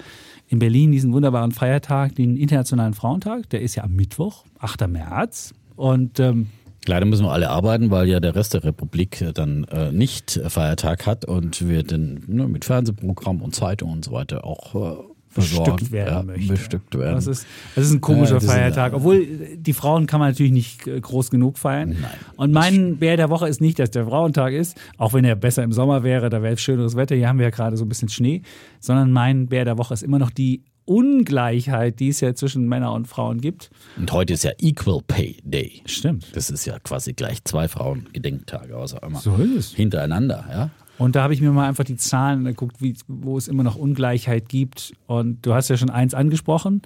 in 0.47 0.59
Berlin 0.59 0.93
diesen 0.93 1.12
wunderbaren 1.12 1.53
Feiertag, 1.53 2.14
den 2.14 2.36
Internationalen 2.36 2.95
Frauentag. 2.95 3.51
Der 3.51 3.61
ist 3.61 3.74
ja 3.74 3.84
am 3.84 3.95
Mittwoch, 3.95 4.45
8. 4.59 4.89
März. 4.89 5.55
Und 5.76 6.18
ähm, 6.20 6.49
Leider 6.89 7.07
müssen 7.07 7.24
wir 7.24 7.32
alle 7.32 7.51
arbeiten, 7.51 7.91
weil 7.91 8.09
ja 8.09 8.18
der 8.18 8.34
Rest 8.34 8.55
der 8.55 8.64
Republik 8.64 9.24
dann 9.34 9.64
äh, 9.64 9.93
nicht 9.93 10.41
Feiertag 10.49 11.07
hat 11.07 11.24
und 11.24 11.68
wir 11.68 11.82
dann 11.82 12.24
ne, 12.26 12.49
mit 12.49 12.64
Fernsehprogramm 12.64 13.43
und 13.43 13.55
Zeitung 13.55 13.93
und 13.93 14.05
so 14.05 14.12
weiter 14.12 14.45
auch 14.45 14.74
äh, 14.74 14.97
bestückt 15.34 15.93
werden 15.93 16.14
ja, 16.14 16.22
möchte. 16.22 16.53
Bestückt 16.53 16.99
werden. 16.99 17.14
Das 17.14 17.26
ist, 17.26 17.47
das 17.74 17.86
ist 17.86 17.93
ein 17.93 18.01
komischer 18.01 18.39
ja, 18.39 18.41
Feiertag. 18.41 18.95
Obwohl 18.95 19.26
die 19.57 19.72
Frauen 19.72 20.07
kann 20.07 20.20
man 20.20 20.30
natürlich 20.30 20.53
nicht 20.53 20.86
äh, 20.86 21.01
groß 21.01 21.30
genug 21.30 21.59
feiern. 21.59 21.91
Nein, 22.01 22.11
und 22.36 22.53
mein 22.53 22.97
Bär 22.97 23.16
der 23.16 23.30
Woche 23.30 23.49
ist 23.49 23.61
nicht, 23.61 23.78
dass 23.78 23.91
der 23.91 24.07
Frauentag 24.07 24.53
ist, 24.53 24.76
auch 24.97 25.12
wenn 25.12 25.24
er 25.24 25.36
besser 25.36 25.62
im 25.62 25.72
Sommer 25.72 26.03
wäre, 26.03 26.30
da 26.30 26.43
wäre 26.43 26.57
schöneres 26.57 26.97
Wetter. 26.97 27.14
Hier 27.14 27.28
haben 27.28 27.39
wir 27.39 27.47
ja 27.47 27.51
gerade 27.51 27.76
so 27.76 27.84
ein 27.84 27.89
bisschen 27.89 28.09
Schnee. 28.09 28.43
Sondern 28.80 29.12
mein 29.12 29.49
Bär 29.49 29.64
der 29.64 29.78
Woche 29.78 29.95
ist 29.95 30.03
immer 30.03 30.18
noch 30.18 30.30
die 30.30 30.64
Ungleichheit, 30.89 32.01
die 32.01 32.09
es 32.09 32.20
ja 32.20 32.34
zwischen 32.34 32.66
Männern 32.66 32.95
und 32.95 33.07
Frauen 33.07 33.41
gibt. 33.41 33.70
Und 33.97 34.11
heute 34.11 34.32
ist 34.32 34.45
ja 34.45 34.53
Equal 34.59 35.03
Pay 35.07 35.36
Day. 35.45 35.82
Stimmt. 35.84 36.34
Das 36.34 36.51
ist 36.51 36.64
ja 36.64 36.78
quasi 36.78 37.12
gleich 37.12 37.45
zwei 37.45 37.68
Frauen-Gedenktage, 37.68 38.76
außer 38.76 39.03
einmal. 39.03 39.20
So 39.20 39.36
ist 39.36 39.55
es. 39.55 39.74
Hintereinander, 39.74 40.47
ja. 40.51 40.70
Und 40.97 41.14
da 41.14 41.22
habe 41.22 41.34
ich 41.34 41.41
mir 41.41 41.51
mal 41.53 41.68
einfach 41.68 41.84
die 41.84 41.97
Zahlen 41.97 42.45
geguckt, 42.45 42.76
wie, 42.80 42.97
wo 43.07 43.39
es 43.39 43.47
immer 43.49 43.62
noch 43.62 43.76
Ungleichheit 43.76 44.49
gibt. 44.49 44.95
Und 45.07 45.47
du 45.47 45.55
hast 45.55 45.68
ja 45.68 45.76
schon 45.76 45.91
eins 45.91 46.14
angesprochen, 46.14 46.82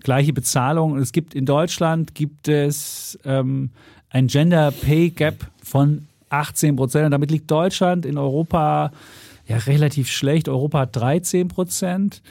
gleiche 0.00 0.32
Bezahlung. 0.32 0.92
Und 0.92 1.00
es 1.00 1.12
gibt 1.12 1.34
in 1.34 1.46
Deutschland 1.46 2.14
gibt 2.14 2.48
es 2.48 3.18
ähm, 3.24 3.70
ein 4.10 4.28
Gender 4.28 4.70
Pay 4.70 5.10
Gap 5.10 5.50
von 5.62 6.06
18 6.28 6.76
Prozent. 6.76 7.06
Und 7.06 7.10
damit 7.10 7.30
liegt 7.30 7.50
Deutschland 7.50 8.06
in 8.06 8.18
Europa 8.18 8.92
ja 9.48 9.56
relativ 9.56 10.08
schlecht. 10.10 10.48
Europa 10.48 10.80
hat 10.80 10.94
13 10.94 11.48
Prozent. 11.48 12.22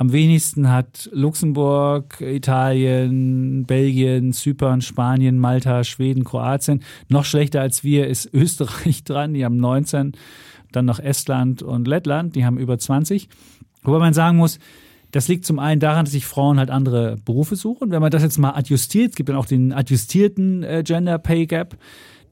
Am 0.00 0.12
wenigsten 0.12 0.70
hat 0.70 1.10
Luxemburg, 1.12 2.22
Italien, 2.22 3.66
Belgien, 3.66 4.32
Zypern, 4.32 4.80
Spanien, 4.80 5.38
Malta, 5.38 5.84
Schweden, 5.84 6.24
Kroatien. 6.24 6.82
Noch 7.10 7.26
schlechter 7.26 7.60
als 7.60 7.84
wir 7.84 8.06
ist 8.06 8.24
Österreich 8.32 9.04
dran, 9.04 9.34
die 9.34 9.44
haben 9.44 9.58
19. 9.58 10.12
Dann 10.72 10.86
noch 10.86 11.00
Estland 11.00 11.62
und 11.62 11.86
Lettland, 11.86 12.34
die 12.34 12.46
haben 12.46 12.56
über 12.56 12.78
20. 12.78 13.28
Wobei 13.82 13.98
man 13.98 14.14
sagen 14.14 14.38
muss, 14.38 14.58
das 15.10 15.28
liegt 15.28 15.44
zum 15.44 15.58
einen 15.58 15.80
daran, 15.80 16.06
dass 16.06 16.12
sich 16.12 16.24
Frauen 16.24 16.58
halt 16.58 16.70
andere 16.70 17.16
Berufe 17.26 17.56
suchen. 17.56 17.90
Wenn 17.90 18.00
man 18.00 18.10
das 18.10 18.22
jetzt 18.22 18.38
mal 18.38 18.52
adjustiert, 18.52 19.10
es 19.10 19.16
gibt 19.16 19.28
dann 19.28 19.36
auch 19.36 19.44
den 19.44 19.74
adjustierten 19.74 20.62
äh, 20.62 20.82
Gender 20.82 21.18
Pay 21.18 21.44
Gap, 21.44 21.76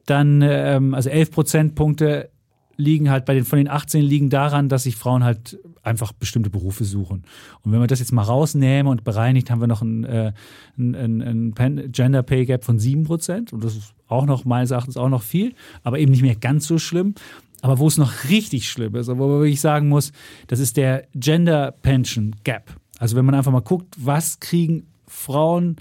dann 0.07 0.41
ähm, 0.41 0.95
also 0.95 1.11
11 1.11 1.33
Prozentpunkte 1.33 2.31
liegen 2.79 3.11
halt 3.11 3.25
bei 3.25 3.35
den 3.35 3.45
von 3.45 3.59
den 3.59 3.69
18 3.69 4.03
liegen 4.03 4.31
daran, 4.31 4.69
dass 4.69 4.85
sich 4.85 4.97
Frauen 4.97 5.25
halt 5.25 5.59
einfach 5.83 6.13
bestimmte 6.13 6.49
Berufe 6.49 6.85
suchen. 6.85 7.25
Und 7.63 7.73
wenn 7.73 7.81
wir 7.81 7.89
das 7.89 7.99
jetzt 7.99 8.13
mal 8.13 8.23
rausnehmen 8.23 8.91
und 8.91 9.05
bereinigt, 9.05 9.51
haben 9.51 9.61
wir 9.61 9.67
noch 9.67 9.83
ein, 9.83 10.05
äh, 10.05 10.33
ein, 10.79 10.95
ein, 10.95 11.55
ein 11.57 11.93
Gender 11.93 12.23
Pay 12.23 12.47
Gap 12.47 12.65
von 12.65 12.79
7 12.79 13.03
Prozent. 13.03 13.53
Und 13.53 13.65
das 13.65 13.77
ist 13.77 13.95
auch 14.07 14.27
noch 14.27 14.45
meines 14.45 14.71
Erachtens 14.71 14.97
auch 14.97 15.09
noch 15.09 15.23
viel, 15.23 15.55
aber 15.83 15.99
eben 15.99 16.13
nicht 16.13 16.23
mehr 16.23 16.37
ganz 16.37 16.69
so 16.69 16.79
schlimm. 16.79 17.15
Aber 17.63 17.81
wo 17.81 17.89
es 17.89 17.99
noch 17.99 18.29
richtig 18.29 18.71
schlimm 18.71 18.95
ist, 18.95 19.09
wo 19.09 19.29
wirklich 19.29 19.61
sagen 19.61 19.89
muss, 19.89 20.13
das 20.47 20.61
ist 20.61 20.77
der 20.77 21.09
Gender 21.15 21.73
Pension 21.73 22.37
Gap. 22.45 22.77
Also 22.99 23.17
wenn 23.17 23.25
man 23.25 23.35
einfach 23.35 23.51
mal 23.53 23.61
guckt, 23.61 23.97
was 23.99 24.39
kriegen 24.39 24.87
Frauen 25.09 25.77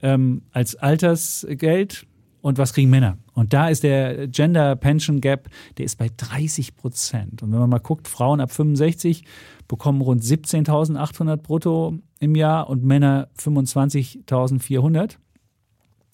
ähm, 0.00 0.42
als 0.52 0.76
Altersgeld 0.76 2.06
und 2.46 2.58
was 2.58 2.72
kriegen 2.72 2.90
Männer. 2.90 3.18
Und 3.34 3.52
da 3.52 3.68
ist 3.68 3.82
der 3.82 4.28
Gender 4.28 4.76
Pension 4.76 5.20
Gap, 5.20 5.48
der 5.78 5.84
ist 5.84 5.98
bei 5.98 6.08
30 6.16 6.76
Prozent. 6.76 7.42
Und 7.42 7.50
wenn 7.50 7.58
man 7.58 7.68
mal 7.68 7.80
guckt, 7.80 8.06
Frauen 8.06 8.40
ab 8.40 8.52
65 8.52 9.24
bekommen 9.66 10.00
rund 10.00 10.22
17.800 10.22 11.38
brutto 11.38 11.98
im 12.20 12.36
Jahr 12.36 12.70
und 12.70 12.84
Männer 12.84 13.26
25.400. 13.36 15.16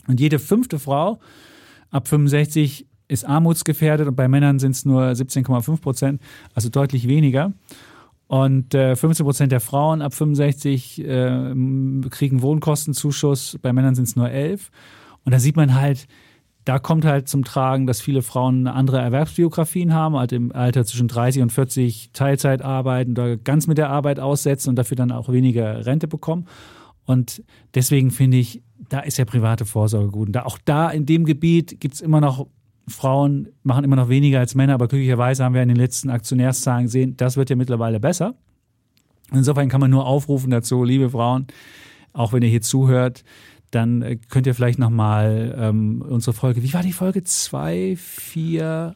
Und 0.09 0.20
jede 0.20 0.39
fünfte 0.39 0.78
Frau 0.78 1.20
ab 1.91 2.09
65 2.09 2.87
ist 3.09 3.26
armutsgefährdet 3.26 4.09
und 4.09 4.16
bei 4.16 4.26
Männern 4.26 4.59
sind 4.59 4.70
es 4.70 4.87
nur 4.87 5.03
17,5 5.03 5.83
Prozent, 5.83 6.22
also 6.55 6.70
deutlich 6.70 7.09
weniger. 7.09 7.53
Und 8.26 8.72
äh, 8.72 8.97
15 8.97 9.26
Prozent 9.26 9.53
der 9.53 9.61
Frauen 9.61 10.01
ab 10.01 10.14
65 10.14 10.99
äh, 10.99 11.55
kriegen 12.09 12.41
Wohnkostenzuschuss, 12.41 13.59
bei 13.61 13.74
Männern 13.74 13.95
sind 13.95 14.09
es 14.09 14.16
nur 14.16 14.30
11. 14.30 14.70
Und 15.24 15.32
da 15.32 15.38
sieht 15.38 15.56
man 15.56 15.74
halt, 15.74 16.06
da 16.64 16.78
kommt 16.78 17.04
halt 17.04 17.28
zum 17.28 17.44
Tragen, 17.44 17.86
dass 17.86 18.00
viele 18.00 18.22
Frauen 18.22 18.66
andere 18.66 19.00
Erwerbsbiografien 19.00 19.92
haben, 19.92 20.16
halt 20.16 20.32
im 20.32 20.52
Alter 20.52 20.84
zwischen 20.84 21.08
30 21.08 21.42
und 21.42 21.52
40 21.52 22.10
Teilzeit 22.12 22.62
arbeiten 22.62 23.12
oder 23.12 23.36
ganz 23.36 23.66
mit 23.66 23.78
der 23.78 23.90
Arbeit 23.90 24.20
aussetzen 24.20 24.70
und 24.70 24.76
dafür 24.76 24.96
dann 24.96 25.10
auch 25.10 25.28
weniger 25.28 25.84
Rente 25.86 26.06
bekommen. 26.06 26.46
Und 27.04 27.42
deswegen 27.74 28.10
finde 28.10 28.36
ich, 28.36 28.62
da 28.88 29.00
ist 29.00 29.18
ja 29.18 29.24
private 29.24 29.64
Vorsorge 29.64 30.10
gut. 30.10 30.28
Und 30.28 30.32
da, 30.34 30.44
auch 30.44 30.58
da 30.64 30.90
in 30.90 31.04
dem 31.04 31.24
Gebiet 31.24 31.80
gibt 31.80 31.94
es 31.94 32.00
immer 32.00 32.20
noch 32.20 32.46
Frauen 32.88 33.48
machen 33.62 33.84
immer 33.84 33.96
noch 33.96 34.08
weniger 34.08 34.40
als 34.40 34.54
Männer, 34.54 34.74
aber 34.74 34.88
glücklicherweise 34.88 35.44
haben 35.44 35.54
wir 35.54 35.62
in 35.62 35.68
den 35.68 35.76
letzten 35.76 36.10
Aktionärszahlen 36.10 36.84
gesehen, 36.84 37.16
das 37.16 37.36
wird 37.36 37.50
ja 37.50 37.56
mittlerweile 37.56 38.00
besser. 38.00 38.34
Insofern 39.32 39.68
kann 39.68 39.80
man 39.80 39.90
nur 39.90 40.06
aufrufen 40.06 40.50
dazu, 40.50 40.84
liebe 40.84 41.10
Frauen, 41.10 41.46
auch 42.12 42.32
wenn 42.32 42.42
ihr 42.42 42.48
hier 42.48 42.60
zuhört, 42.60 43.24
dann 43.72 44.02
äh, 44.02 44.16
könnt 44.16 44.46
ihr 44.46 44.54
vielleicht 44.54 44.78
nochmal 44.78 45.54
ähm, 45.58 46.02
unsere 46.02 46.34
Folge, 46.34 46.62
wie 46.62 46.72
war 46.72 46.82
die 46.82 46.92
Folge? 46.92 47.24
Zwei, 47.24 47.96
vier, 47.96 48.94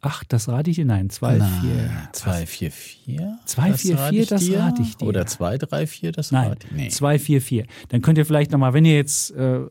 Ach, 0.00 0.22
das 0.22 0.48
rate 0.48 0.70
ich 0.70 0.76
dir? 0.76 0.84
Nein, 0.84 1.10
2, 1.10 1.40
4. 1.40 2.08
2, 2.12 2.46
4, 2.46 2.70
4? 2.70 3.38
2, 3.44 3.72
4, 3.74 3.98
4, 3.98 4.26
das 4.26 4.52
rate 4.52 4.82
ich 4.82 4.96
dir. 4.96 5.06
Oder 5.06 5.26
2, 5.26 5.58
3, 5.58 5.86
4, 5.88 6.12
das 6.12 6.32
rate 6.32 6.58
ich 6.62 6.68
dir. 6.70 6.76
Nein, 6.76 6.90
2, 6.90 7.18
4, 7.18 7.42
4. 7.42 7.66
Dann 7.88 8.02
könnt 8.02 8.16
ihr 8.16 8.24
vielleicht 8.24 8.52
nochmal, 8.52 8.74
wenn 8.74 8.84
ihr 8.84 8.94
jetzt 8.94 9.32
äh, 9.32 9.66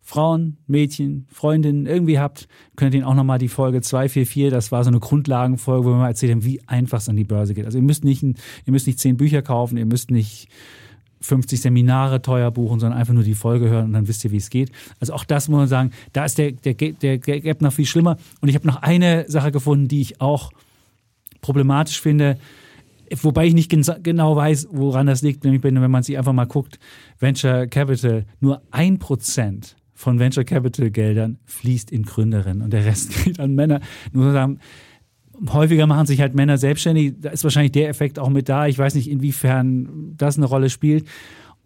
Frauen, 0.00 0.56
Mädchen, 0.66 1.26
Freundinnen 1.30 1.84
irgendwie 1.84 2.18
habt, 2.18 2.48
könnt 2.76 2.94
ihr 2.94 3.06
auch 3.06 3.14
nochmal 3.14 3.38
die 3.38 3.48
Folge 3.48 3.82
244, 3.82 4.50
das 4.50 4.72
war 4.72 4.82
so 4.82 4.88
eine 4.88 5.00
Grundlagenfolge, 5.00 5.84
wo 5.84 5.90
wir 5.90 5.96
mal 5.96 6.08
erzählt 6.08 6.32
haben, 6.32 6.44
wie 6.44 6.66
einfach 6.66 6.98
es 6.98 7.08
an 7.08 7.16
die 7.16 7.24
Börse 7.24 7.52
geht. 7.52 7.66
Also 7.66 7.76
ihr 7.76 7.84
müsst 7.84 8.04
nicht, 8.04 8.22
ihr 8.22 8.36
müsst 8.66 8.86
nicht 8.86 8.98
zehn 8.98 9.18
Bücher 9.18 9.42
kaufen, 9.42 9.76
ihr 9.76 9.84
müsst 9.84 10.10
nicht 10.10 10.48
50 11.26 11.60
Seminare 11.60 12.22
teuer 12.22 12.50
buchen, 12.50 12.80
sondern 12.80 12.98
einfach 12.98 13.14
nur 13.14 13.22
die 13.22 13.34
Folge 13.34 13.68
hören 13.68 13.86
und 13.86 13.92
dann 13.92 14.08
wisst 14.08 14.24
ihr, 14.24 14.30
wie 14.30 14.36
es 14.36 14.50
geht. 14.50 14.70
Also 15.00 15.12
auch 15.12 15.24
das 15.24 15.48
muss 15.48 15.58
man 15.58 15.68
sagen, 15.68 15.90
da 16.12 16.24
ist 16.24 16.38
der, 16.38 16.52
der, 16.52 16.74
der 16.74 17.18
Gap 17.18 17.60
noch 17.60 17.72
viel 17.72 17.86
schlimmer. 17.86 18.16
Und 18.40 18.48
ich 18.48 18.54
habe 18.54 18.66
noch 18.66 18.82
eine 18.82 19.28
Sache 19.28 19.52
gefunden, 19.52 19.88
die 19.88 20.00
ich 20.00 20.20
auch 20.20 20.50
problematisch 21.40 22.00
finde, 22.00 22.38
wobei 23.20 23.46
ich 23.46 23.54
nicht 23.54 23.70
genau 24.02 24.36
weiß, 24.36 24.68
woran 24.70 25.06
das 25.06 25.22
liegt, 25.22 25.44
nämlich 25.44 25.62
wenn 25.62 25.90
man 25.90 26.02
sich 26.02 26.18
einfach 26.18 26.32
mal 26.32 26.46
guckt, 26.46 26.78
Venture 27.18 27.66
Capital, 27.66 28.24
nur 28.40 28.62
ein 28.70 28.98
Prozent 28.98 29.76
von 29.94 30.18
Venture 30.18 30.44
Capital 30.44 30.90
Geldern 30.90 31.38
fließt 31.46 31.90
in 31.90 32.02
Gründerinnen 32.02 32.62
und 32.62 32.72
der 32.72 32.84
Rest 32.84 33.24
geht 33.24 33.40
an 33.40 33.54
Männer. 33.54 33.80
Nur 34.12 34.32
sagen, 34.32 34.60
häufiger 35.48 35.86
machen 35.86 36.06
sich 36.06 36.20
halt 36.20 36.34
Männer 36.34 36.58
selbstständig. 36.58 37.14
Da 37.20 37.30
ist 37.30 37.44
wahrscheinlich 37.44 37.72
der 37.72 37.88
Effekt 37.88 38.18
auch 38.18 38.28
mit 38.28 38.48
da. 38.48 38.66
Ich 38.66 38.78
weiß 38.78 38.94
nicht, 38.94 39.10
inwiefern 39.10 40.14
das 40.16 40.36
eine 40.36 40.46
Rolle 40.46 40.70
spielt. 40.70 41.06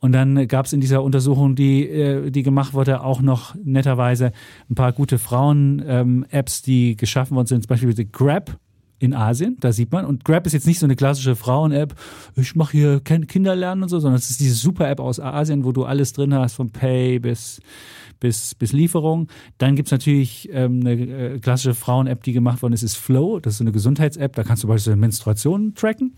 Und 0.00 0.12
dann 0.12 0.48
gab 0.48 0.66
es 0.66 0.72
in 0.72 0.80
dieser 0.80 1.02
Untersuchung, 1.02 1.54
die, 1.54 1.86
äh, 1.86 2.30
die 2.30 2.42
gemacht 2.42 2.72
wurde, 2.72 3.02
auch 3.02 3.20
noch 3.20 3.54
netterweise 3.62 4.32
ein 4.70 4.74
paar 4.74 4.92
gute 4.92 5.18
Frauen-Apps, 5.18 6.58
ähm, 6.58 6.64
die 6.66 6.96
geschaffen 6.96 7.36
worden 7.36 7.46
sind. 7.46 7.62
Zum 7.62 7.68
Beispiel 7.68 8.08
Grab 8.10 8.58
in 8.98 9.14
Asien, 9.14 9.56
da 9.60 9.72
sieht 9.72 9.92
man. 9.92 10.06
Und 10.06 10.24
Grab 10.24 10.46
ist 10.46 10.54
jetzt 10.54 10.66
nicht 10.66 10.78
so 10.78 10.86
eine 10.86 10.96
klassische 10.96 11.36
Frauen-App, 11.36 11.94
ich 12.36 12.54
mache 12.54 12.72
hier 12.72 13.00
Kinder 13.00 13.56
lernen 13.56 13.82
und 13.82 13.88
so, 13.88 13.98
sondern 13.98 14.18
es 14.18 14.30
ist 14.30 14.40
diese 14.40 14.54
super 14.54 14.88
App 14.88 15.00
aus 15.00 15.20
Asien, 15.20 15.64
wo 15.64 15.72
du 15.72 15.84
alles 15.84 16.12
drin 16.12 16.34
hast, 16.34 16.54
von 16.54 16.70
Pay 16.70 17.18
bis 17.18 17.60
bis, 18.20 18.54
bis 18.54 18.72
Lieferung. 18.72 19.28
Dann 19.58 19.74
gibt 19.74 19.88
es 19.88 19.92
natürlich 19.92 20.48
ähm, 20.52 20.80
eine 20.80 20.92
äh, 20.92 21.38
klassische 21.38 21.74
Frauen-App, 21.74 22.22
die 22.22 22.32
gemacht 22.32 22.62
worden 22.62 22.74
ist, 22.74 22.82
ist 22.82 22.96
Flow. 22.96 23.40
Das 23.40 23.54
ist 23.54 23.60
eine 23.60 23.72
Gesundheits-App, 23.72 24.36
da 24.36 24.44
kannst 24.44 24.62
du 24.62 24.68
beispielsweise 24.68 24.96
Menstruationen 24.96 25.74
tracken. 25.74 26.14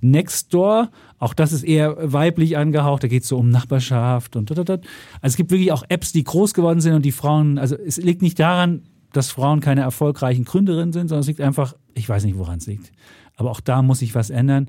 Nextdoor, 0.00 0.90
auch 1.18 1.34
das 1.34 1.52
ist 1.52 1.62
eher 1.62 2.12
weiblich 2.12 2.56
angehaucht, 2.56 3.02
da 3.02 3.08
geht 3.08 3.24
es 3.24 3.28
so 3.28 3.36
um 3.36 3.50
Nachbarschaft 3.50 4.34
und 4.34 4.50
da, 4.50 4.64
da, 4.64 4.74
Also 4.74 4.84
es 5.22 5.36
gibt 5.36 5.50
wirklich 5.50 5.72
auch 5.72 5.84
Apps, 5.88 6.12
die 6.12 6.24
groß 6.24 6.54
geworden 6.54 6.80
sind 6.80 6.94
und 6.94 7.04
die 7.04 7.12
Frauen, 7.12 7.58
also 7.58 7.76
es 7.76 7.98
liegt 7.98 8.22
nicht 8.22 8.38
daran, 8.38 8.82
dass 9.12 9.30
Frauen 9.30 9.60
keine 9.60 9.82
erfolgreichen 9.82 10.44
Gründerinnen 10.44 10.92
sind, 10.92 11.08
sondern 11.08 11.20
es 11.20 11.26
liegt 11.26 11.40
einfach, 11.40 11.74
ich 11.94 12.08
weiß 12.08 12.24
nicht, 12.24 12.38
woran 12.38 12.58
es 12.58 12.66
liegt. 12.66 12.92
Aber 13.36 13.50
auch 13.50 13.60
da 13.60 13.82
muss 13.82 13.98
sich 13.98 14.14
was 14.14 14.30
ändern. 14.30 14.68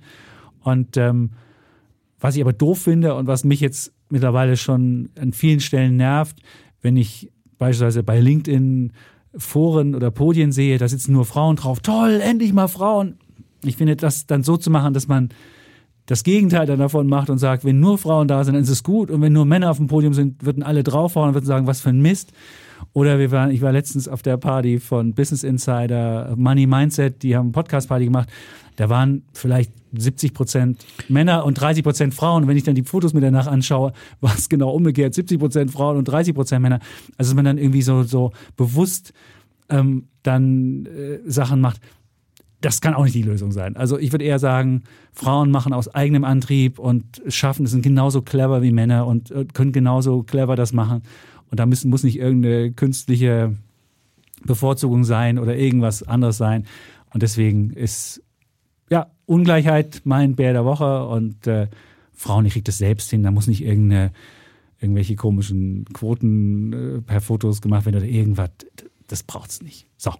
Und 0.61 0.97
ähm, 0.97 1.31
was 2.19 2.35
ich 2.35 2.41
aber 2.41 2.53
doof 2.53 2.81
finde 2.81 3.15
und 3.15 3.27
was 3.27 3.43
mich 3.43 3.59
jetzt 3.59 3.93
mittlerweile 4.09 4.57
schon 4.57 5.09
an 5.19 5.33
vielen 5.33 5.59
Stellen 5.59 5.95
nervt, 5.95 6.37
wenn 6.81 6.97
ich 6.97 7.31
beispielsweise 7.57 8.03
bei 8.03 8.19
LinkedIn 8.19 8.93
Foren 9.35 9.95
oder 9.95 10.11
Podien 10.11 10.51
sehe, 10.51 10.77
da 10.77 10.87
sitzen 10.87 11.13
nur 11.13 11.25
Frauen 11.25 11.55
drauf. 11.55 11.79
Toll, 11.79 12.19
endlich 12.21 12.53
mal 12.53 12.67
Frauen. 12.67 13.17
Ich 13.63 13.77
finde, 13.77 13.95
das 13.95 14.25
dann 14.25 14.43
so 14.43 14.57
zu 14.57 14.69
machen, 14.69 14.93
dass 14.93 15.07
man 15.07 15.29
das 16.07 16.23
Gegenteil 16.23 16.65
dann 16.65 16.79
davon 16.79 17.07
macht 17.07 17.29
und 17.29 17.37
sagt, 17.37 17.63
wenn 17.63 17.79
nur 17.79 17.97
Frauen 17.97 18.27
da 18.27 18.43
sind, 18.43 18.55
dann 18.55 18.63
ist 18.63 18.69
es 18.69 18.83
gut. 18.83 19.09
Und 19.11 19.21
wenn 19.21 19.31
nur 19.31 19.45
Männer 19.45 19.71
auf 19.71 19.77
dem 19.77 19.87
Podium 19.87 20.13
sind, 20.13 20.43
würden 20.43 20.63
alle 20.63 20.83
draufhauen 20.83 21.29
und 21.29 21.35
würden 21.35 21.45
sagen, 21.45 21.67
was 21.67 21.79
für 21.79 21.89
ein 21.89 22.01
Mist. 22.01 22.33
Oder 22.93 23.19
wir 23.19 23.31
waren, 23.31 23.51
ich 23.51 23.61
war 23.61 23.71
letztens 23.71 24.07
auf 24.07 24.21
der 24.21 24.37
Party 24.37 24.79
von 24.79 25.13
Business 25.13 25.43
Insider, 25.43 26.33
Money 26.37 26.67
Mindset, 26.67 27.23
die 27.23 27.35
haben 27.35 27.51
Podcast-Party 27.51 28.05
gemacht. 28.05 28.29
Da 28.75 28.89
waren 28.89 29.23
vielleicht 29.33 29.71
70 29.93 30.33
Prozent 30.33 30.85
Männer 31.07 31.45
und 31.45 31.55
30 31.55 31.83
Prozent 31.83 32.13
Frauen. 32.13 32.47
Wenn 32.47 32.57
ich 32.57 32.63
dann 32.63 32.75
die 32.75 32.83
Fotos 32.83 33.13
mir 33.13 33.21
danach 33.21 33.47
anschaue, 33.47 33.93
war 34.21 34.33
es 34.35 34.49
genau 34.49 34.71
umgekehrt. 34.71 35.13
70 35.13 35.39
Prozent 35.39 35.71
Frauen 35.71 35.97
und 35.97 36.05
30 36.05 36.33
Prozent 36.33 36.61
Männer. 36.61 36.79
Also 37.17 37.31
dass 37.31 37.35
man 37.35 37.45
dann 37.45 37.57
irgendwie 37.57 37.81
so, 37.81 38.03
so 38.03 38.31
bewusst 38.55 39.13
ähm, 39.69 40.07
dann 40.23 40.85
äh, 40.85 41.19
Sachen 41.25 41.61
macht. 41.61 41.81
Das 42.61 42.79
kann 42.79 42.93
auch 42.93 43.03
nicht 43.03 43.15
die 43.15 43.23
Lösung 43.23 43.51
sein. 43.51 43.75
Also 43.75 43.97
ich 43.97 44.11
würde 44.11 44.23
eher 44.23 44.37
sagen, 44.37 44.83
Frauen 45.13 45.49
machen 45.49 45.73
aus 45.73 45.87
eigenem 45.87 46.23
Antrieb 46.23 46.77
und 46.77 47.21
schaffen, 47.27 47.65
sind 47.65 47.81
genauso 47.81 48.21
clever 48.21 48.61
wie 48.61 48.71
Männer 48.71 49.07
und 49.07 49.31
äh, 49.31 49.45
können 49.45 49.71
genauso 49.71 50.21
clever 50.23 50.55
das 50.55 50.71
machen. 50.71 51.01
Und 51.51 51.59
da 51.59 51.65
müssen, 51.65 51.89
muss 51.89 52.03
nicht 52.03 52.17
irgendeine 52.17 52.71
künstliche 52.71 53.55
Bevorzugung 54.43 55.03
sein 55.03 55.37
oder 55.37 55.55
irgendwas 55.55 56.01
anderes 56.01 56.37
sein. 56.37 56.65
Und 57.13 57.21
deswegen 57.21 57.71
ist 57.71 58.23
ja, 58.89 59.11
Ungleichheit 59.25 60.01
mein 60.03 60.35
Bär 60.35 60.53
der 60.53 60.65
Woche 60.65 61.05
und 61.07 61.47
äh, 61.47 61.67
Frauen, 62.13 62.45
ich 62.45 62.53
kriege 62.53 62.63
das 62.63 62.77
selbst 62.77 63.09
hin. 63.09 63.23
Da 63.23 63.31
muss 63.31 63.47
nicht 63.47 63.63
irgendeine, 63.63 64.11
irgendwelche 64.79 65.15
komischen 65.15 65.85
Quoten 65.93 66.73
äh, 66.73 67.01
per 67.01 67.21
Fotos 67.21 67.61
gemacht 67.61 67.85
werden 67.85 67.97
oder 67.97 68.05
irgendwas. 68.05 68.49
Das 69.07 69.23
braucht 69.23 69.49
es 69.49 69.61
nicht. 69.61 69.87
So. 69.97 70.13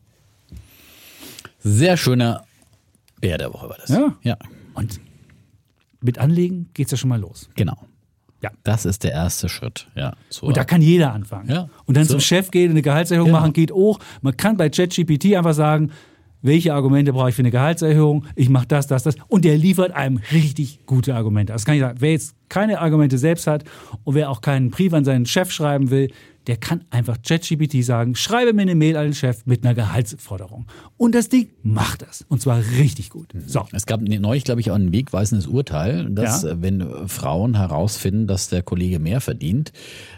Sehr 1.60 1.98
schöner 1.98 2.46
Bär 3.20 3.38
der 3.38 3.54
Woche 3.54 3.70
war 3.70 3.78
das. 3.78 3.90
Ja. 3.90 4.18
ja. 4.24 4.38
Und 4.74 5.00
mit 6.02 6.18
Anlegen 6.18 6.70
geht 6.74 6.88
es 6.88 6.92
ja 6.92 6.98
schon 6.98 7.10
mal 7.10 7.20
los. 7.20 7.50
Genau. 7.56 7.78
Ja. 8.42 8.50
Das 8.64 8.86
ist 8.86 9.04
der 9.04 9.12
erste 9.12 9.50
Schritt. 9.50 9.88
Ja, 9.96 10.14
und 10.42 10.58
da 10.58 10.64
kann 10.64 10.82
jeder 10.82 11.14
anfangen. 11.14 11.50
Ja. 11.50 11.70
Und 11.86 11.96
dann 11.96 12.06
so. 12.06 12.14
zum 12.14 12.22
Chef 12.22 12.50
gehen, 12.50 12.72
eine 12.72 12.82
Gehaltserhöhung 12.82 13.28
genau. 13.28 13.40
machen, 13.40 13.54
geht 13.54 13.72
auch. 13.72 14.00
Man 14.22 14.36
kann 14.36 14.58
bei 14.58 14.70
ChatGPT 14.70 15.36
einfach 15.36 15.54
sagen, 15.54 15.92
welche 16.42 16.74
Argumente 16.74 17.14
brauche 17.14 17.30
ich 17.30 17.36
für 17.36 17.44
eine 17.44 17.52
Gehaltserhöhung, 17.52 18.26
ich 18.36 18.50
mache 18.50 18.66
das, 18.68 18.88
das, 18.88 19.04
das. 19.04 19.16
Und 19.28 19.46
der 19.46 19.58
liefert 19.58 19.92
einem 19.92 20.20
richtig 20.32 20.86
gute 20.86 21.16
Argumente. 21.16 21.54
Das 21.54 21.66
kann 21.66 21.76
ich 21.76 21.82
sagen. 21.82 21.98
Wer 22.02 22.12
jetzt 22.12 22.36
keine 22.50 22.80
Argumente 22.80 23.18
selbst 23.18 23.48
hat 23.48 23.64
und 24.04 24.16
wer 24.16 24.30
auch 24.30 24.42
keinen 24.42 24.72
Brief 24.72 24.94
an 24.94 25.06
seinen 25.06 25.26
Chef 25.26 25.52
schreiben 25.52 25.92
will, 25.92 26.12
der 26.48 26.58
kann 26.58 26.84
einfach 26.90 27.18
ChatGPT 27.22 27.84
sagen, 27.84 28.16
schreibe 28.16 28.54
mir 28.54 28.64
eine 28.64 28.76
Mail 28.76 28.98
an 28.98 29.06
den 29.06 29.14
Chef 29.14 29.46
mit 29.46 29.64
einer 29.64 29.76
Gehaltsforderung. 29.76 30.66
Und 30.98 31.14
das 31.14 31.30
Ding 31.30 31.50
macht 31.64 32.02
das. 32.02 32.26
Und 32.28 32.42
zwar 32.42 32.60
richtig 32.80 33.10
gut. 33.10 33.30
So. 33.46 33.68
Es 33.72 33.86
gab 33.86 34.02
neulich, 34.02 34.44
glaube 34.44 34.62
ich, 34.62 34.72
auch 34.72 34.76
ein 34.76 34.92
wegweisendes 34.92 35.48
Urteil, 35.48 36.10
dass 36.10 36.44
ja. 36.44 36.50
Äh, 36.50 36.62
wenn 36.62 37.08
Frauen 37.08 37.56
herausfinden, 37.56 38.28
dass 38.28 38.50
der 38.50 38.64
Kollege 38.64 39.00
mehr 39.00 39.22
verdient, 39.22 39.72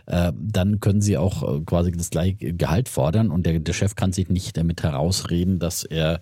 äh, 0.05 0.31
dann 0.35 0.79
können 0.79 1.01
sie 1.01 1.17
auch 1.17 1.57
äh, 1.57 1.61
quasi 1.61 1.91
das 1.91 2.09
gleiche 2.09 2.53
Gehalt 2.53 2.89
fordern 2.89 3.29
und 3.31 3.45
der, 3.45 3.59
der 3.59 3.73
Chef 3.73 3.95
kann 3.95 4.13
sich 4.13 4.29
nicht 4.29 4.55
damit 4.57 4.83
herausreden, 4.83 5.59
dass 5.59 5.83
er 5.83 6.19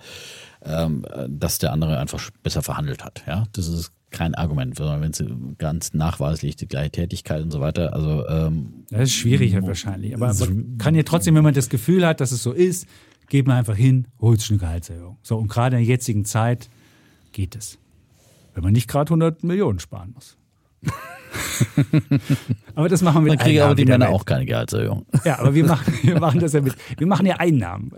ähm, 0.64 1.06
dass 1.28 1.58
der 1.58 1.74
andere 1.74 1.98
einfach 1.98 2.30
besser 2.44 2.62
verhandelt 2.62 3.04
hat. 3.04 3.24
Ja, 3.26 3.46
das 3.54 3.68
ist 3.68 3.92
kein 4.12 4.36
Argument, 4.36 4.76
sondern 4.76 5.02
wenn 5.02 5.14
sie 5.14 5.28
ganz 5.58 5.94
nachweislich 5.94 6.56
die 6.56 6.68
gleiche 6.68 6.92
Tätigkeit 6.92 7.42
und 7.42 7.52
so 7.52 7.62
weiter. 7.62 7.94
Also 7.94 8.28
ähm, 8.28 8.86
das 8.90 9.04
ist 9.04 9.14
schwierig 9.14 9.54
halt 9.56 9.66
wahrscheinlich. 9.66 10.14
Aber 10.14 10.34
man 10.34 10.78
kann 10.78 10.96
ja 10.96 11.04
trotzdem, 11.04 11.36
wenn 11.36 11.44
man 11.44 11.54
das 11.54 11.70
Gefühl 11.70 12.06
hat, 12.06 12.20
dass 12.20 12.32
es 12.32 12.44
so 12.44 12.52
ist, 12.52 12.88
geht 13.30 13.48
man 13.48 13.58
einfach 13.58 13.76
hin, 13.76 14.08
holt 14.20 14.42
sich 14.42 14.52
eine 14.52 14.60
Gehaltserhöhung. 14.60 15.18
So 15.24 15.38
und 15.38 15.48
gerade 15.48 15.78
in 15.78 15.84
der 15.84 15.90
jetzigen 15.90 16.26
Zeit 16.26 16.70
geht 17.32 17.56
es, 17.56 17.80
wenn 18.54 18.64
man 18.64 18.74
nicht 18.74 18.90
gerade 18.90 19.10
100 19.10 19.44
Millionen 19.44 19.80
sparen 19.80 20.12
muss. 20.14 20.38
aber 22.76 22.90
das 22.90 23.02
machen 23.02 23.24
wir 23.24 23.36
Dann 23.36 23.40
kriegen 23.40 23.62
aber 23.62 23.76
die 23.76 23.86
Männer 23.86 24.10
auch 24.10 24.26
keine 24.26 24.46
Gehaltserhöhung. 24.46 25.06
Ja, 25.24 25.40
aber 25.40 25.54
wir 25.54 25.64
machen, 25.64 25.94
wir 26.02 26.20
machen 26.20 26.40
das 26.40 26.54
ja 26.54 26.62
mit. 26.62 26.76
Wir 26.98 27.08
machen 27.08 27.26
ja 27.26 27.36
Einnahmen. 27.36 27.92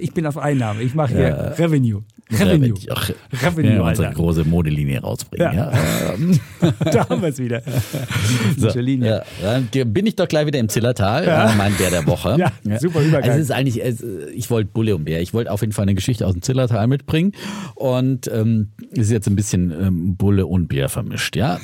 Ich 0.00 0.14
bin 0.14 0.24
auf 0.24 0.38
Einnahme. 0.38 0.82
Ich 0.82 0.94
mache 0.94 1.12
hier 1.12 1.28
ja. 1.28 1.34
Revenue. 1.48 2.04
Revenue. 2.30 2.74
Ach, 2.90 3.10
Revenue, 3.42 3.74
ja, 3.74 3.82
unsere 3.82 4.12
große 4.12 4.44
Modelinie 4.44 5.00
rausbringen. 5.00 5.54
Ja. 5.54 5.72
ja. 5.72 6.72
da 6.92 7.08
haben 7.08 7.22
wir 7.22 7.28
es 7.28 7.38
wieder. 7.38 7.62
So, 8.56 8.68
ja, 8.68 9.22
dann 9.42 9.68
bin 9.92 10.06
ich 10.06 10.16
doch 10.16 10.26
gleich 10.26 10.46
wieder 10.46 10.58
im 10.58 10.68
Zillertal, 10.68 11.24
ja. 11.26 11.54
mein 11.56 11.74
Bär 11.74 11.90
der 11.90 12.06
Woche. 12.06 12.36
Ja, 12.64 12.78
super 12.78 13.00
Übergang. 13.00 13.30
Also 13.30 13.40
es 13.40 13.46
ist 13.46 13.50
eigentlich, 13.50 13.82
ich 14.34 14.50
wollte 14.50 14.70
Bulle 14.72 14.96
und 14.96 15.04
Bär. 15.04 15.20
Ich 15.20 15.32
wollte 15.32 15.50
auf 15.50 15.60
jeden 15.60 15.72
Fall 15.72 15.84
eine 15.84 15.94
Geschichte 15.94 16.26
aus 16.26 16.32
dem 16.34 16.42
Zillertal 16.42 16.86
mitbringen 16.86 17.32
und 17.74 18.28
ähm, 18.28 18.68
ist 18.90 19.10
jetzt 19.10 19.26
ein 19.28 19.36
bisschen 19.36 19.70
ähm, 19.70 20.16
Bulle 20.16 20.46
und 20.46 20.68
Bär 20.68 20.88
vermischt, 20.88 21.36
ja. 21.36 21.58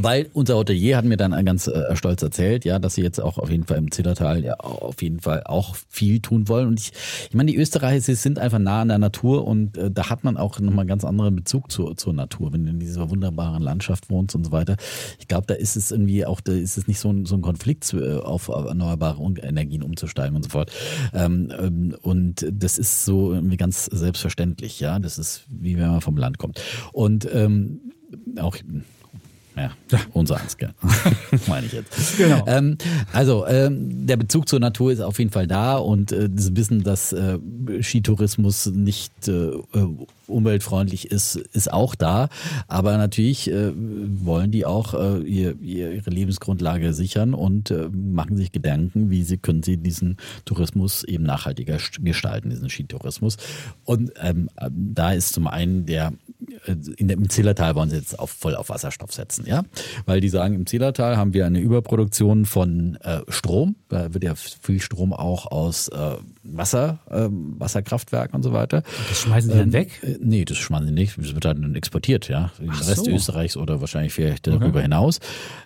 Weil 0.00 0.28
unser 0.32 0.56
Hotelier 0.56 0.96
hat 0.96 1.04
mir 1.04 1.16
dann 1.16 1.44
ganz 1.44 1.66
äh, 1.68 1.96
stolz 1.96 2.22
erzählt, 2.22 2.64
ja, 2.64 2.78
dass 2.78 2.94
sie 2.94 3.02
jetzt 3.02 3.20
auch 3.20 3.38
auf 3.38 3.50
jeden 3.50 3.64
Fall 3.64 3.78
im 3.78 3.90
Zillertal 3.90 4.44
ja 4.44 4.54
auf 4.54 5.00
jeden 5.00 5.20
Fall 5.20 5.42
auch 5.44 5.76
viel 5.88 6.20
tun 6.20 6.48
wollen. 6.48 6.68
Und 6.68 6.80
ich, 6.80 6.92
ich 7.28 7.34
meine, 7.34 7.50
die 7.50 7.56
Österreicher 7.56 8.00
sie 8.00 8.14
sind 8.14 8.38
einfach 8.38 8.58
nah 8.58 8.82
an 8.82 8.88
der 8.88 8.98
Natur 8.98 9.46
und 9.46 9.76
äh, 9.78 9.90
da 9.90 10.10
hat 10.10 10.24
man 10.24 10.36
auch 10.36 10.58
nochmal 10.60 10.80
einen 10.80 10.88
ganz 10.88 11.04
anderen 11.04 11.36
Bezug 11.36 11.70
zur, 11.70 11.96
zur 11.96 12.12
Natur, 12.12 12.52
wenn 12.52 12.64
du 12.64 12.70
in 12.70 12.80
dieser 12.80 13.10
wunderbaren 13.10 13.62
Landschaft 13.62 14.10
wohnst 14.10 14.34
und 14.34 14.44
so 14.44 14.52
weiter. 14.52 14.76
Ich 15.18 15.28
glaube, 15.28 15.46
da 15.46 15.54
ist 15.54 15.76
es 15.76 15.90
irgendwie 15.90 16.26
auch, 16.26 16.40
da 16.40 16.52
ist 16.52 16.76
es 16.76 16.86
nicht 16.86 17.00
so 17.00 17.10
ein, 17.10 17.24
so 17.24 17.34
ein 17.34 17.42
Konflikt, 17.42 17.92
äh, 17.94 18.18
auf 18.18 18.48
erneuerbare 18.48 19.22
Energien 19.42 19.82
umzusteigen 19.82 20.36
und 20.36 20.42
so 20.42 20.50
fort. 20.50 20.70
Ähm, 21.14 21.52
ähm, 21.58 21.96
und 22.02 22.46
das 22.50 22.78
ist 22.78 23.04
so 23.04 23.32
irgendwie 23.32 23.56
ganz 23.56 23.86
selbstverständlich, 23.86 24.80
ja. 24.80 24.98
Das 24.98 25.18
ist 25.18 25.44
wie 25.48 25.76
wenn 25.78 25.88
man 25.88 26.00
vom 26.00 26.16
Land 26.16 26.38
kommt. 26.38 26.60
Und 26.92 27.28
ähm, 27.32 27.80
auch 28.40 28.56
ja, 29.56 29.70
unser 30.12 30.36
eins, 30.40 30.56
gell? 30.56 30.74
meine 31.46 31.66
ich 31.66 31.72
jetzt. 31.72 32.18
Genau. 32.18 32.44
Ähm, 32.46 32.76
also, 33.12 33.46
ähm, 33.46 34.06
der 34.06 34.16
Bezug 34.16 34.48
zur 34.48 34.60
Natur 34.60 34.92
ist 34.92 35.00
auf 35.00 35.18
jeden 35.18 35.30
Fall 35.30 35.46
da 35.46 35.76
und 35.76 36.12
äh, 36.12 36.28
das 36.30 36.54
Wissen, 36.54 36.82
dass 36.82 37.12
äh, 37.12 37.38
Skitourismus 37.80 38.66
nicht 38.66 39.28
äh, 39.28 39.52
umweltfreundlich 40.28 41.10
ist, 41.10 41.36
ist 41.36 41.72
auch 41.72 41.94
da. 41.94 42.28
Aber 42.68 42.96
natürlich 42.96 43.50
äh, 43.50 43.72
wollen 43.74 44.50
die 44.50 44.66
auch 44.66 44.94
äh, 44.94 45.18
ihr, 45.22 45.60
ihre 45.60 46.10
Lebensgrundlage 46.10 46.92
sichern 46.92 47.34
und 47.34 47.70
äh, 47.70 47.88
machen 47.90 48.36
sich 48.36 48.52
Gedanken, 48.52 49.10
wie 49.10 49.22
sie 49.22 49.38
können 49.38 49.62
sie 49.62 49.76
diesen 49.76 50.16
Tourismus 50.44 51.04
eben 51.04 51.24
nachhaltiger 51.24 51.78
gestalten, 52.00 52.50
diesen 52.50 52.70
Skitourismus. 52.70 53.36
Und 53.84 54.12
ähm, 54.20 54.48
da 54.70 55.12
ist 55.12 55.34
zum 55.34 55.46
einen 55.46 55.86
der 55.86 56.12
äh, 56.66 56.76
in 56.96 57.08
dem 57.08 57.28
Zillertal 57.28 57.74
wollen 57.74 57.90
sie 57.90 57.96
jetzt 57.96 58.18
auf, 58.18 58.30
voll 58.30 58.54
auf 58.54 58.68
Wasserstoff 58.68 59.12
setzen, 59.12 59.46
ja, 59.46 59.62
weil 60.04 60.20
die 60.20 60.28
sagen, 60.28 60.54
im 60.54 60.66
Zillertal 60.66 61.16
haben 61.16 61.34
wir 61.34 61.46
eine 61.46 61.60
Überproduktion 61.60 62.44
von 62.44 62.96
äh, 63.02 63.20
Strom, 63.28 63.76
da 63.88 64.12
wird 64.14 64.24
ja 64.24 64.34
viel 64.34 64.80
Strom 64.80 65.12
auch 65.12 65.50
aus 65.50 65.88
äh, 65.88 66.16
Wasser, 66.52 67.00
äh, 67.10 67.28
Wasserkraftwerken 67.30 68.36
und 68.36 68.42
so 68.42 68.52
weiter. 68.52 68.82
Das 69.08 69.20
schmeißen 69.20 69.50
sie 69.50 69.56
ähm, 69.56 69.70
dann 69.70 69.72
weg? 69.72 70.00
Äh, 70.02 70.16
nee, 70.20 70.44
das 70.44 70.58
schmeißen 70.58 70.86
sie 70.86 70.92
nicht, 70.92 71.18
das 71.18 71.34
wird 71.34 71.44
dann 71.44 71.74
exportiert, 71.74 72.28
ja, 72.28 72.50
in 72.58 72.66
den 72.66 72.74
Rest 72.74 73.04
so. 73.04 73.10
Österreichs 73.10 73.56
oder 73.56 73.80
wahrscheinlich 73.80 74.12
vielleicht 74.12 74.46
darüber 74.46 74.66
okay. 74.66 74.82
hinaus. 74.82 75.20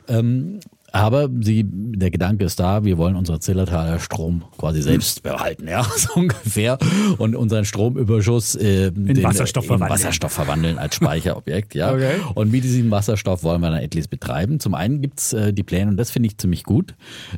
Ähm, 0.09 0.61
aber 0.93 1.29
sie, 1.41 1.65
der 1.67 2.11
Gedanke 2.11 2.45
ist 2.45 2.59
da, 2.61 2.85
wir 2.85 2.99
wollen 2.99 3.17
unseren 3.17 3.41
Zillertaler 3.41 3.99
Strom 3.99 4.43
quasi 4.59 4.83
selbst 4.83 5.23
behalten, 5.23 5.69
ja, 5.69 5.85
so 5.97 6.15
ungefähr. 6.15 6.79
Und 7.19 7.37
unseren 7.37 7.65
Stromüberschuss 7.65 8.55
äh, 8.57 8.89
in, 8.89 9.07
den, 9.07 9.23
Wasserstoff, 9.23 9.65
in 9.65 9.69
verwandeln. 9.69 9.91
Wasserstoff 9.91 10.33
verwandeln 10.33 10.79
als 10.79 10.95
Speicherobjekt, 10.95 11.75
ja. 11.75 11.91
Okay. 12.01 12.21
Und 12.35 12.53
mit 12.53 12.63
diesem 12.63 12.91
Wasserstoff 12.91 13.43
wollen 13.43 13.61
wir 13.61 13.71
dann 13.71 13.81
etwas 13.81 14.07
betreiben. 14.07 14.61
Zum 14.61 14.75
einen 14.75 15.01
gibt's 15.01 15.33
äh, 15.33 15.53
die 15.53 15.65
Pläne, 15.65 15.91
und 15.91 15.97
das 15.97 16.11
finde 16.11 16.29
ich 16.29 16.39
ziemlich 16.39 16.63
gut, 16.63 16.95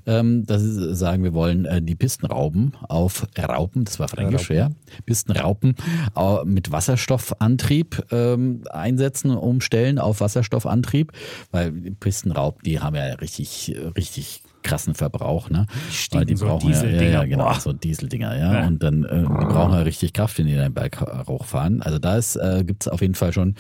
ähm, 0.07 0.45
dass 0.47 0.63
sie 0.63 0.95
sagen, 0.95 1.25
wir 1.25 1.33
wollen 1.33 1.65
äh, 1.65 1.81
die 1.81 1.95
Pistenrauben 1.95 2.75
auf 2.89 3.27
Raupen, 3.39 3.85
das 3.85 3.99
war 3.99 4.09
fränkisch, 4.09 4.51
ja, 4.51 4.71
Pistenraupen 5.07 5.75
äh, 6.17 6.45
mit 6.45 6.71
Wasserstoffantrieb 6.71 8.05
ähm, 8.13 8.63
einsetzen, 8.71 9.31
umstellen 9.31 9.99
auf 9.99 10.21
Wasserstoffantrieb, 10.21 11.13
weil 11.51 11.73
Pistenraub, 11.99 12.63
die 12.63 12.81
haben 12.81 12.95
ja 12.95 13.05
richtig 13.15 13.42
richtig, 13.43 13.77
richtig 13.97 14.43
krassen 14.63 14.95
Verbrauch, 14.95 15.51
ne? 15.51 15.67
Die 16.13 16.17
Weil 16.17 16.25
die 16.25 16.37
so 16.37 16.47
brauchen 16.47 16.71
ja, 16.71 16.85
ja, 16.85 17.03
ja, 17.03 17.25
genau, 17.25 17.45
Boah. 17.45 17.61
so 17.61 17.73
Dieseldinger, 17.73 18.37
ja. 18.37 18.61
ja. 18.61 18.67
Und 18.67 18.83
dann 18.83 19.05
äh, 19.05 19.23
die 19.23 19.47
brauchen 19.47 19.73
ja 19.73 19.81
richtig 19.81 20.13
Kraft, 20.13 20.39
wenn 20.39 20.47
die 20.47 20.55
den 20.55 20.73
Berg 20.73 21.01
hochfahren. 21.27 21.83
Also 21.83 21.99
da 21.99 22.17
ist, 22.17 22.37
äh, 22.37 22.63
gibt 22.65 22.85
es 22.85 22.89
auf 22.89 23.01
jeden 23.01 23.15
Fall 23.15 23.33
schon 23.33 23.57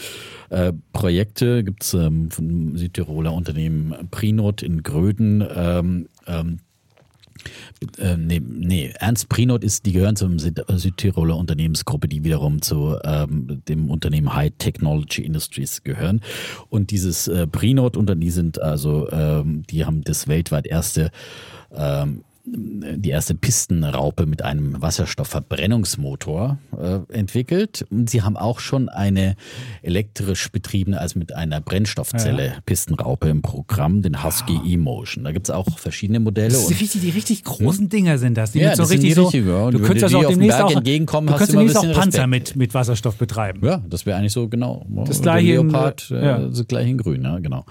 äh, 0.50 0.72
Projekte, 0.92 1.64
gibt 1.64 1.82
es 1.82 1.94
ähm, 1.94 2.30
von 2.30 2.76
Südtiroler 2.76 3.32
Unternehmen 3.32 3.94
Prinot 4.10 4.62
in 4.62 4.82
Gröden, 4.82 5.44
ähm, 5.54 6.08
ähm, 6.26 6.60
äh, 7.98 8.16
nee, 8.16 8.40
nee, 8.40 8.92
Ernst 8.98 9.28
Prinot 9.28 9.64
ist, 9.64 9.86
die 9.86 9.92
gehören 9.92 10.16
zum 10.16 10.38
Südtiroler 10.38 11.36
Unternehmensgruppe, 11.36 12.08
die 12.08 12.24
wiederum 12.24 12.62
zu 12.62 12.98
ähm, 13.04 13.62
dem 13.68 13.90
Unternehmen 13.90 14.34
High 14.34 14.52
Technology 14.58 15.22
Industries 15.22 15.82
gehören. 15.82 16.20
Und 16.68 16.90
dieses 16.90 17.28
äh, 17.28 17.46
Prinot, 17.46 17.96
unter 17.96 18.14
die 18.14 18.30
sind 18.30 18.60
also, 18.60 19.10
ähm, 19.10 19.62
die 19.68 19.84
haben 19.84 20.02
das 20.04 20.28
weltweit 20.28 20.66
erste 20.66 21.10
ähm, 21.74 22.24
die 22.44 23.10
erste 23.10 23.36
Pistenraupe 23.36 24.26
mit 24.26 24.42
einem 24.42 24.82
Wasserstoffverbrennungsmotor 24.82 26.58
äh, 26.76 26.98
entwickelt. 27.12 27.86
Und 27.88 28.10
sie 28.10 28.22
haben 28.22 28.36
auch 28.36 28.58
schon 28.58 28.88
eine 28.88 29.36
elektrisch 29.82 30.50
betriebene, 30.50 31.00
also 31.00 31.20
mit 31.20 31.34
einer 31.34 31.60
Brennstoffzelle 31.60 32.46
ja. 32.46 32.52
Pistenraupe 32.66 33.28
im 33.28 33.42
Programm, 33.42 34.02
den 34.02 34.24
Husky 34.24 34.56
wow. 34.56 34.66
E-Motion. 34.66 35.24
Da 35.24 35.30
gibt 35.30 35.46
es 35.46 35.54
auch 35.54 35.78
verschiedene 35.78 36.18
Modelle. 36.18 36.48
Das 36.48 36.68
ist 36.68 36.80
richtig, 36.80 37.02
die 37.02 37.10
richtig 37.10 37.44
großen 37.44 37.88
Dinger 37.88 38.18
sind 38.18 38.36
das. 38.36 38.52
Die 38.52 38.58
ja, 38.58 38.74
so 38.74 38.82
das 38.82 38.90
richtig 38.90 39.14
sind 39.14 39.32
die 39.32 39.38
richtige, 39.38 39.58
so, 39.58 39.70
du 39.70 39.78
könntest 39.78 40.02
das 40.02 40.14
auch 40.14 40.28
demnächst 40.28 40.60
auch, 40.60 40.76
entgegenkommen, 40.76 41.28
du 41.28 41.34
könntest 41.34 41.52
demnächst 41.52 41.78
auch 41.78 41.92
Panzer 41.92 42.26
mit, 42.26 42.56
mit 42.56 42.74
Wasserstoff 42.74 43.16
betreiben. 43.16 43.64
Ja, 43.64 43.82
das 43.88 44.04
wäre 44.04 44.18
eigentlich 44.18 44.32
so 44.32 44.48
genau. 44.48 44.84
Das 45.06 45.22
gleiche 45.22 45.52
Leopard, 45.52 46.10
in, 46.10 46.16
äh, 46.16 46.26
ja. 46.26 46.38
das 46.40 46.66
gleiche 46.66 46.90
in 46.90 46.98
grün, 46.98 47.22
ja, 47.22 47.38
genau. 47.38 47.64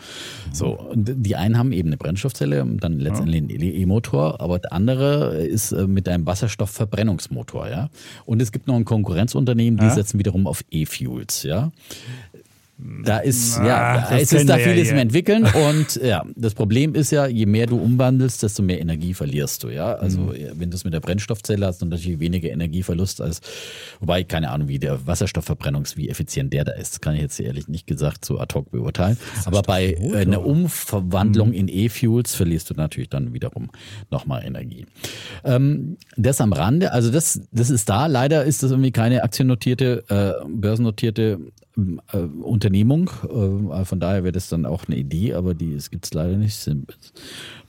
So, 0.54 0.80
und 0.80 1.12
die 1.18 1.36
einen 1.36 1.58
haben 1.58 1.74
eben 1.74 1.90
eine 1.90 1.98
Brennstoffzelle 1.98 2.62
und 2.62 2.82
dann 2.82 3.00
letztendlich 3.00 3.42
einen 3.42 3.62
E-Motor, 3.62 4.40
aber 4.40 4.61
andere 4.70 4.92
andere 4.92 5.36
ist 5.46 5.72
äh, 5.72 5.88
mit 5.88 6.08
einem 6.08 6.26
Wasserstoffverbrennungsmotor, 6.26 7.70
ja. 7.70 7.90
Und 8.26 8.42
es 8.42 8.52
gibt 8.52 8.68
noch 8.68 8.76
ein 8.76 8.86
Konkurrenzunternehmen, 8.86 9.80
die 9.80 9.86
ja? 9.86 9.92
setzen 9.92 10.20
wiederum 10.20 10.48
auf 10.48 10.64
E-Fuels, 10.72 11.44
ja. 11.44 11.72
Da 13.04 13.20
ist, 13.20 13.58
Na, 13.60 13.68
ja, 13.68 14.08
da 14.10 14.18
ist 14.18 14.34
es 14.34 14.46
da 14.46 14.58
vieles 14.58 14.88
ja 14.88 14.94
im 14.94 15.00
Entwickeln 15.00 15.46
und 15.46 16.00
ja, 16.04 16.24
das 16.36 16.56
Problem 16.56 16.96
ist 16.96 17.12
ja, 17.12 17.28
je 17.28 17.46
mehr 17.46 17.68
du 17.68 17.78
umwandelst, 17.78 18.42
desto 18.42 18.64
mehr 18.64 18.80
Energie 18.80 19.14
verlierst 19.14 19.64
du, 19.64 19.70
ja. 19.70 19.94
Also, 19.94 20.20
mhm. 20.20 20.36
wenn 20.56 20.72
du 20.72 20.78
es 20.78 20.84
mit 20.84 20.94
der 20.94 21.00
Brennstoffzelle 21.00 21.66
hast, 21.66 21.82
dann 21.82 21.90
natürlich 21.90 22.20
weniger 22.20 22.50
Energieverlust 22.50 23.22
als, 23.22 23.42
wobei, 24.00 24.24
keine 24.24 24.50
Ahnung, 24.50 24.68
wie 24.68 24.80
der 24.80 25.06
Wasserstoffverbrennungs, 25.06 25.96
wie 25.96 26.10
effizient 26.10 26.54
der 26.54 26.64
da 26.64 26.72
ist, 26.72 26.94
das 26.94 27.02
kann 27.02 27.16
ich 27.16 27.22
jetzt 27.22 27.40
ehrlich 27.40 27.68
nicht 27.68 27.86
gesagt 27.86 28.26
so 28.26 28.40
ad 28.40 28.56
hoc 28.56 28.72
beurteilen. 28.72 29.18
Aber 29.46 29.62
bei 29.62 29.94
äh, 29.94 30.16
einer 30.18 30.44
Umverwandlung 30.44 31.50
mhm. 31.50 31.54
in 31.54 31.68
E-Fuels 31.68 32.34
verlierst 32.34 32.70
du 32.72 32.74
natürlich 32.74 33.10
dann 33.10 33.34
wiederum 33.34 33.70
nochmal 34.10 34.44
Energie. 34.44 34.86
Ähm, 35.44 35.98
das 36.18 36.42
am 36.42 36.54
Rande, 36.54 36.92
also 36.92 37.12
das, 37.12 37.42
das 37.52 37.70
ist 37.70 37.90
da. 37.90 38.08
Leider 38.08 38.44
ist 38.44 38.64
das 38.64 38.72
irgendwie 38.72 38.92
keine 38.92 39.24
aktiennotierte, 39.24 40.04
äh, 40.10 40.46
börsennotierte 40.48 41.40
äh, 41.78 42.18
Unternehmung. 42.18 43.10
Äh, 43.24 43.86
von 43.86 44.00
daher 44.00 44.24
wäre 44.24 44.32
das 44.32 44.50
dann 44.50 44.66
auch 44.66 44.86
eine 44.88 44.98
Idee, 44.98 45.34
aber 45.34 45.54
die 45.54 45.78
gibt 45.90 46.06
es 46.06 46.14
leider 46.14 46.38
nicht. 46.38 46.70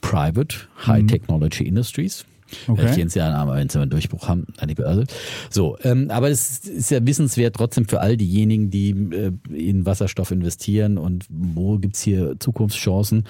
Private 0.00 0.56
High 0.86 1.02
mhm. 1.02 1.08
Technology 1.08 1.64
Industries. 1.64 2.24
Okay. 2.66 2.80
Vielleicht 2.80 2.96
gehen 2.96 3.08
sie 3.08 3.18
ja 3.18 3.34
aber 3.34 3.54
wenn 3.54 3.68
sie 3.68 3.80
einen 3.80 3.90
Durchbruch 3.90 4.28
haben 4.28 4.46
an 4.58 4.68
die 4.68 4.74
Börse. 4.74 5.04
So, 5.50 5.78
ähm, 5.82 6.10
aber 6.10 6.30
es 6.30 6.58
ist 6.60 6.90
ja 6.90 7.04
wissenswert 7.04 7.56
trotzdem 7.56 7.88
für 7.88 8.00
all 8.00 8.16
diejenigen, 8.16 8.70
die 8.70 8.90
äh, 8.90 9.32
in 9.50 9.86
Wasserstoff 9.86 10.30
investieren 10.30 10.98
und 10.98 11.26
wo 11.30 11.78
gibt's 11.78 12.02
hier 12.02 12.38
Zukunftschancen. 12.38 13.24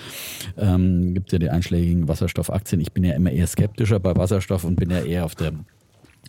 Ähm, 0.59 1.15
gibt 1.15 1.33
ja 1.33 1.39
die 1.39 1.51
einschlägigen 1.51 2.09
Wasserstoffaktien. 2.09 2.81
Ich 2.81 2.93
bin 2.93 3.05
ja 3.05 3.15
immer 3.15 3.31
eher 3.31 3.47
skeptischer 3.47 4.01
bei 4.01 4.17
Wasserstoff 4.17 4.65
und 4.65 4.77
bin 4.77 4.91
ja 4.91 5.01
eher 5.01 5.25
auf 5.25 5.35
der 5.35 5.53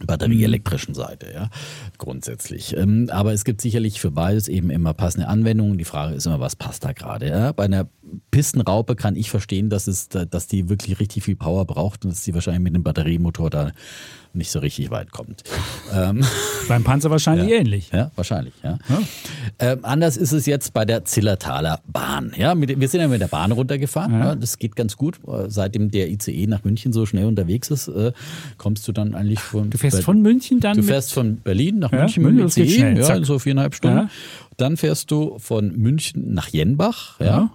batterieelektrischen 0.06 0.96
Seite, 0.96 1.32
ja, 1.34 1.50
grundsätzlich. 1.98 2.76
Ähm, 2.76 3.10
aber 3.12 3.34
es 3.34 3.46
gibt 3.46 3.62
sicherlich 3.62 4.00
für 4.00 4.12
beides 4.12 4.48
eben 4.48 4.70
immer 4.70 4.94
passende 4.94 5.28
Anwendungen. 5.28 5.78
Die 5.78 5.86
Frage 5.86 6.16
ist 6.16 6.26
immer, 6.26 6.40
was 6.40 6.56
passt 6.56 6.84
da 6.84 6.94
gerade? 6.94 7.30
Ja? 7.30 7.52
Bei 7.52 7.66
einer 7.66 7.88
Pistenraupe 8.32 8.96
kann 8.96 9.16
ich 9.16 9.30
verstehen, 9.30 9.70
dass 9.70 9.88
es, 9.88 10.10
dass 10.10 10.48
die 10.48 10.70
wirklich 10.70 11.00
richtig 11.00 11.24
viel 11.24 11.36
Power 11.36 11.66
braucht 11.66 12.06
und 12.06 12.12
dass 12.12 12.24
die 12.24 12.34
wahrscheinlich 12.34 12.64
mit 12.64 12.74
einem 12.74 12.84
Batteriemotor 12.84 13.50
da 13.50 13.72
nicht 14.36 14.52
so 14.52 14.60
richtig 14.60 14.90
weit 14.92 15.12
kommt. 15.12 15.44
ähm, 15.94 16.26
Beim 16.68 16.84
Panzer 16.84 17.10
wahrscheinlich 17.10 17.50
ja, 17.50 17.58
ähnlich. 17.58 17.90
Ja, 17.92 18.12
wahrscheinlich, 18.16 18.54
ja. 18.64 18.78
ja. 18.90 19.02
Ähm, 19.60 19.80
anders 19.84 20.18
ist 20.18 20.32
es 20.32 20.46
jetzt 20.46 20.74
bei 20.74 20.86
der 20.86 21.06
Zillertaler 21.06 21.82
Bahn. 21.88 22.34
Ja, 22.38 22.56
mit, 22.56 22.80
wir 22.80 22.88
sind 22.88 23.02
ja 23.02 23.08
mit 23.08 23.22
der 23.22 23.28
Bahn 23.28 23.52
runtergefahren. 23.52 24.14
Ja. 24.14 24.36
das 24.36 24.58
geht 24.58 24.76
ganz 24.76 24.98
gut. 24.98 25.20
Seitdem 25.48 25.92
der 25.92 26.10
ICE 26.10 26.48
nach 26.48 26.64
München 26.64 26.94
so 26.94 27.06
schnell 27.06 27.26
unterwegs 27.26 27.70
ist, 27.70 27.88
äh, 27.88 28.12
kommst 28.58 28.88
du 28.88 28.92
dann 28.92 29.16
eigentlich 29.16 29.40
von. 29.40 29.70
Du 29.70 29.78
fährst 29.78 30.04
von 30.04 30.22
München 30.22 30.60
dann? 30.60 30.78
Du 30.78 30.84
fährst 30.84 31.14
von 31.14 31.38
Berlin 31.38 31.80
nach 31.80 31.92
München 31.92 32.24
mit 32.24 32.58
ICE, 32.58 32.70
schnell, 32.70 33.00
ja, 33.00 33.16
in 33.16 33.24
so 33.24 33.40
viereinhalb 33.40 33.76
Stunden. 33.76 34.10
Dann 34.58 34.78
fährst 34.78 35.12
du 35.12 35.40
von 35.40 35.76
München 35.76 36.34
nach 36.34 36.48
Jenbach, 36.50 37.20
ja. 37.20 37.52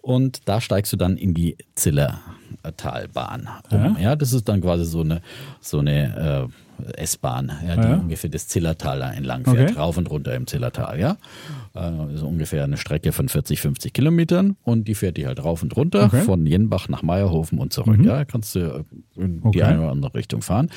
Und 0.00 0.42
da 0.44 0.60
steigst 0.60 0.92
du 0.92 0.96
dann 0.96 1.16
in 1.16 1.34
die 1.34 1.56
Zillertalbahn 2.62 3.48
um. 3.70 3.96
Ja. 4.00 4.16
das 4.16 4.32
ist 4.32 4.48
dann 4.48 4.60
quasi 4.60 4.84
so 4.84 5.00
eine, 5.00 5.20
so 5.60 5.78
eine 5.78 6.48
äh, 6.48 7.02
S-Bahn, 7.02 7.52
ja, 7.66 7.76
die 7.76 7.82
ja. 7.82 7.94
ungefähr 7.94 8.30
das 8.30 8.48
Zillertal 8.48 9.00
entlang 9.02 9.44
fährt, 9.44 9.70
okay. 9.70 9.78
rauf 9.78 9.96
und 9.96 10.10
runter 10.10 10.34
im 10.34 10.46
Zillertal, 10.46 11.00
ja. 11.00 11.16
So 12.14 12.26
ungefähr 12.26 12.64
eine 12.64 12.76
Strecke 12.76 13.12
von 13.12 13.28
40, 13.28 13.60
50 13.60 13.92
Kilometern 13.92 14.56
und 14.62 14.88
die 14.88 14.94
fährt 14.94 15.16
die 15.16 15.26
halt 15.26 15.44
rauf 15.44 15.62
und 15.62 15.76
runter 15.76 16.04
okay. 16.04 16.22
von 16.22 16.46
Jenbach 16.46 16.88
nach 16.88 17.02
Meierhofen 17.02 17.58
und 17.58 17.72
zurück. 17.72 17.98
Mhm. 17.98 18.04
Ja, 18.04 18.24
kannst 18.24 18.54
du 18.54 18.60
äh, 18.60 18.84
in 19.16 19.40
okay. 19.42 19.50
die 19.58 19.62
eine 19.62 19.80
oder 19.80 19.90
andere 19.90 20.14
Richtung 20.14 20.42
fahren 20.42 20.70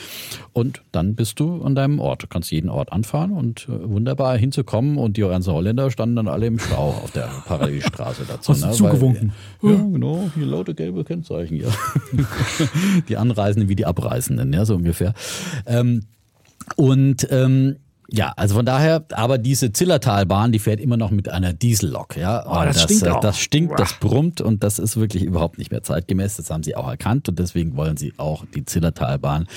und 0.51 0.81
dann 0.91 1.15
bist 1.15 1.39
du 1.39 1.63
an 1.63 1.75
deinem 1.75 1.99
Ort. 1.99 2.23
Du 2.23 2.27
kannst 2.27 2.51
jeden 2.51 2.69
Ort 2.69 2.91
anfahren 2.91 3.31
und 3.31 3.67
äh, 3.69 3.89
wunderbar 3.89 4.37
hinzukommen 4.37 4.97
und 4.97 5.15
die 5.15 5.21
ganzen 5.21 5.53
Holländer 5.53 5.89
standen 5.89 6.17
dann 6.17 6.27
alle 6.27 6.47
im 6.47 6.59
Stau 6.59 6.89
auf 6.89 7.11
der 7.11 7.29
Parallelstraße 7.45 8.23
dazu. 8.27 8.51
Hast 8.51 8.65
ne? 8.65 8.71
zugewunken? 8.71 9.31
Weil, 9.61 9.73
ja, 9.73 9.77
genau, 9.77 10.29
hier 10.35 10.45
laute 10.45 10.75
gelbe 10.75 11.03
Kennzeichen 11.05 11.55
hier. 11.55 11.71
die 13.09 13.15
Anreisenden 13.15 13.69
wie 13.69 13.75
die 13.75 13.85
Abreisenden, 13.85 14.51
ja, 14.51 14.65
so 14.65 14.75
ungefähr. 14.75 15.13
Ähm, 15.65 16.01
und 16.75 17.27
ähm, 17.31 17.77
ja, 18.11 18.33
also 18.35 18.55
von 18.55 18.65
daher, 18.65 19.05
aber 19.11 19.37
diese 19.37 19.71
Zillertalbahn, 19.71 20.51
die 20.51 20.59
fährt 20.59 20.79
immer 20.79 20.97
noch 20.97 21.11
mit 21.11 21.29
einer 21.29 21.53
Diesellok, 21.53 22.17
ja. 22.17 22.43
Oh, 22.47 22.63
das, 22.65 22.75
das, 22.75 22.83
stinkt 22.83 23.03
äh, 23.05 23.09
auch. 23.09 23.19
das 23.19 23.39
stinkt, 23.39 23.79
das 23.79 23.93
brummt 23.99 24.41
und 24.41 24.63
das 24.63 24.79
ist 24.79 24.97
wirklich 24.97 25.23
überhaupt 25.23 25.57
nicht 25.57 25.71
mehr 25.71 25.83
zeitgemäß. 25.83 26.37
Das 26.37 26.49
haben 26.49 26.63
sie 26.63 26.75
auch 26.75 26.87
erkannt 26.87 27.29
und 27.29 27.37
deswegen 27.37 27.75
wollen 27.75 27.97
sie 27.97 28.13
auch 28.17 28.45
die 28.53 28.65
Zillertalbahn 28.65 29.47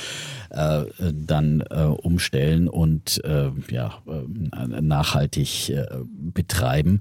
äh, 0.51 0.85
dann 1.12 1.62
äh, 1.70 1.85
umstellen 1.85 2.69
und 2.69 3.24
äh, 3.24 3.51
ja, 3.70 3.95
äh, 4.07 4.81
nachhaltig 4.83 5.70
äh, 5.70 5.87
betreiben. 6.11 7.01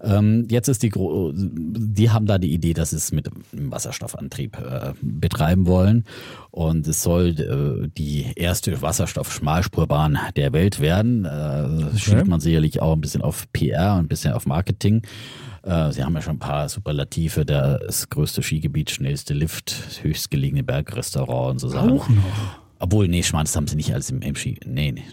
Ähm, 0.00 0.46
jetzt 0.50 0.68
ist 0.68 0.82
die, 0.82 0.88
Gro 0.88 1.32
die 1.34 2.10
haben 2.10 2.26
da 2.26 2.38
die 2.38 2.52
Idee, 2.52 2.72
dass 2.72 2.90
sie 2.90 2.96
es 2.96 3.12
mit 3.12 3.28
Wasserstoffantrieb 3.52 4.56
äh, 4.58 4.92
betreiben 5.02 5.66
wollen 5.66 6.04
und 6.50 6.86
es 6.88 7.02
soll 7.02 7.28
äh, 7.38 7.88
die 7.98 8.32
erste 8.34 8.80
Wasserstoff-Schmalspurbahn 8.80 10.18
der 10.36 10.54
Welt 10.54 10.80
werden. 10.80 10.85
Äh, 10.86 11.86
okay. 11.86 11.98
Schiebt 11.98 12.28
man 12.28 12.40
sicherlich 12.40 12.80
auch 12.80 12.92
ein 12.92 13.00
bisschen 13.00 13.22
auf 13.22 13.50
PR 13.52 13.94
und 13.94 14.00
ein 14.00 14.08
bisschen 14.08 14.32
auf 14.32 14.46
Marketing. 14.46 15.02
Äh, 15.62 15.92
sie 15.92 16.04
haben 16.04 16.14
ja 16.14 16.22
schon 16.22 16.36
ein 16.36 16.38
paar 16.40 16.68
Superlative, 16.68 17.44
das 17.44 18.08
größte 18.08 18.42
Skigebiet, 18.42 18.90
schnellste 18.90 19.34
Lift, 19.34 19.74
höchstgelegene 20.02 20.62
Bergrestaurant 20.62 21.52
und 21.52 21.58
so 21.58 21.68
Sachen. 21.68 21.92
Auch 21.92 22.08
noch. 22.08 22.16
Obwohl, 22.78 23.08
nee, 23.08 23.22
das 23.22 23.56
haben 23.56 23.66
sie 23.66 23.76
nicht 23.76 23.92
alles 23.92 24.10
im, 24.10 24.20
im 24.20 24.36
Ski. 24.36 24.58
Nee, 24.64 24.92
nee. 24.92 25.04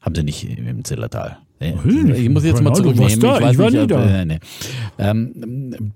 Haben 0.00 0.14
sie 0.14 0.22
nicht 0.22 0.44
im 0.44 0.84
Zillertal. 0.84 1.38
Nee. 1.60 1.74
Ich 2.14 2.28
muss 2.28 2.44
jetzt 2.44 2.62
mal 2.62 2.74
zurücknehmen. 2.74 3.08
Ich, 3.08 3.16
ich 3.16 3.58
war 3.58 3.70
nicht, 3.70 3.92
ob, 3.92 4.00
äh, 4.00 4.24
nee. 4.24 4.38
ähm, 4.98 5.92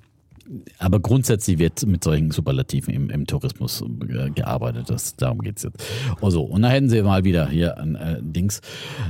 aber 0.78 1.00
grundsätzlich 1.00 1.58
wird 1.58 1.86
mit 1.86 2.04
solchen 2.04 2.30
Superlativen 2.30 2.94
im, 2.94 3.10
im 3.10 3.26
Tourismus 3.26 3.82
äh, 3.82 4.30
gearbeitet. 4.30 4.88
Das, 4.88 5.16
darum 5.16 5.40
geht's 5.40 5.62
jetzt. 5.62 5.82
Also, 6.20 6.42
und 6.42 6.62
da 6.62 6.68
hätten 6.68 6.88
sie 6.88 7.02
mal 7.02 7.24
wieder 7.24 7.48
hier 7.48 7.78
ein 7.78 7.94
äh, 7.96 8.18
Dings, 8.20 8.60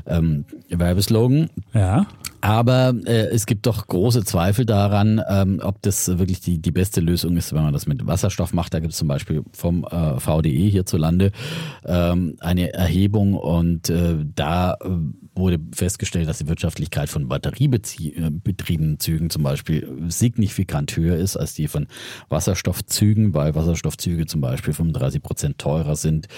ähm, 0.06 0.44
Werbeslogan. 0.68 1.50
Ja. 1.74 2.06
Aber 2.40 2.94
äh, 3.04 3.28
es 3.28 3.46
gibt 3.46 3.66
doch 3.66 3.86
große 3.86 4.24
Zweifel 4.24 4.64
daran, 4.64 5.20
ähm, 5.28 5.60
ob 5.62 5.82
das 5.82 6.06
wirklich 6.18 6.40
die, 6.40 6.58
die 6.58 6.70
beste 6.70 7.00
Lösung 7.00 7.36
ist, 7.36 7.52
wenn 7.52 7.62
man 7.62 7.72
das 7.72 7.86
mit 7.86 8.06
Wasserstoff 8.06 8.52
macht. 8.52 8.74
Da 8.74 8.80
gibt 8.80 8.92
es 8.92 8.98
zum 8.98 9.08
Beispiel 9.08 9.42
vom 9.52 9.84
äh, 9.84 10.20
VDE 10.20 10.68
hierzulande 10.68 11.32
ähm, 11.84 12.36
eine 12.40 12.72
Erhebung 12.72 13.34
und 13.34 13.90
äh, 13.90 14.16
da 14.34 14.74
äh, 14.74 14.88
wurde 15.34 15.58
festgestellt, 15.74 16.28
dass 16.28 16.38
die 16.38 16.48
Wirtschaftlichkeit 16.48 17.08
von 17.08 17.28
batteriebetriebenen 17.28 19.00
Zügen 19.00 19.30
zum 19.30 19.42
Beispiel 19.42 19.88
signifikant 20.08 20.96
höher 20.96 21.16
ist 21.16 21.36
als 21.36 21.54
die 21.54 21.68
von 21.68 21.86
Wasserstoffzügen, 22.28 23.34
weil 23.34 23.54
Wasserstoffzüge 23.54 24.26
zum 24.26 24.40
Beispiel 24.40 24.74
35 24.74 25.22
Prozent 25.22 25.58
teurer 25.58 25.96
sind, 25.96 26.28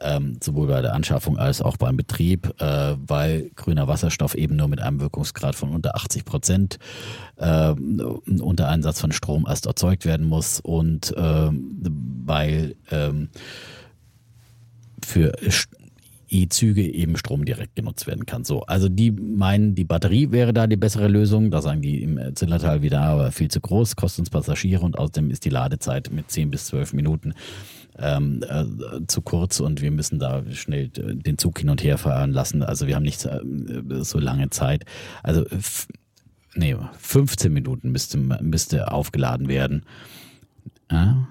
ähm, 0.00 0.38
sowohl 0.42 0.68
bei 0.68 0.82
der 0.82 0.94
Anschaffung 0.94 1.38
als 1.38 1.62
auch 1.62 1.76
beim 1.76 1.96
Betrieb, 1.96 2.54
äh, 2.60 2.96
weil 2.98 3.50
grüner 3.54 3.88
Wasserstoff 3.88 4.34
eben 4.34 4.56
nur 4.56 4.68
mit 4.68 4.80
einem 4.80 5.00
Wirkungsgrad 5.00 5.43
von 5.52 5.70
unter 5.70 5.94
80 5.96 6.24
Prozent 6.24 6.78
äh, 7.36 7.70
unter 7.70 8.68
Einsatz 8.68 9.00
von 9.00 9.12
Strom 9.12 9.46
erst 9.48 9.66
erzeugt 9.66 10.04
werden 10.04 10.26
muss 10.26 10.60
und 10.60 11.14
äh, 11.16 11.50
weil 11.50 12.76
ähm, 12.90 13.28
für 15.04 15.32
E-Züge 16.34 16.82
eben 16.82 17.16
Strom 17.16 17.44
direkt 17.44 17.76
genutzt 17.76 18.06
werden 18.06 18.26
kann. 18.26 18.44
So, 18.44 18.62
also 18.62 18.88
die 18.88 19.10
meinen, 19.10 19.74
die 19.74 19.84
Batterie 19.84 20.32
wäre 20.32 20.52
da 20.52 20.66
die 20.66 20.76
bessere 20.76 21.08
Lösung. 21.08 21.50
Da 21.50 21.62
sagen 21.62 21.82
die 21.82 22.02
im 22.02 22.34
Zillertal 22.34 22.82
wieder, 22.82 23.02
aber 23.02 23.30
viel 23.30 23.50
zu 23.50 23.60
groß, 23.60 23.96
kostet 23.96 24.20
uns 24.20 24.30
Passagiere 24.30 24.84
und 24.84 24.98
außerdem 24.98 25.30
ist 25.30 25.44
die 25.44 25.50
Ladezeit 25.50 26.10
mit 26.10 26.30
10 26.30 26.50
bis 26.50 26.66
12 26.66 26.94
Minuten 26.94 27.34
ähm, 27.98 28.44
äh, 28.48 29.06
zu 29.06 29.22
kurz 29.22 29.60
und 29.60 29.80
wir 29.80 29.90
müssen 29.90 30.18
da 30.18 30.42
schnell 30.52 30.88
den 30.88 31.38
Zug 31.38 31.58
hin 31.58 31.70
und 31.70 31.82
her 31.82 31.98
fahren 31.98 32.32
lassen. 32.32 32.62
Also 32.62 32.86
wir 32.86 32.96
haben 32.96 33.02
nicht 33.02 33.24
äh, 33.24 33.40
so 34.02 34.18
lange 34.18 34.50
Zeit. 34.50 34.84
Also 35.22 35.44
nee, 36.54 36.76
15 36.98 37.52
Minuten 37.52 37.92
müsste, 37.92 38.18
müsste 38.18 38.90
aufgeladen 38.90 39.48
werden. 39.48 39.84
Ja? 40.90 41.28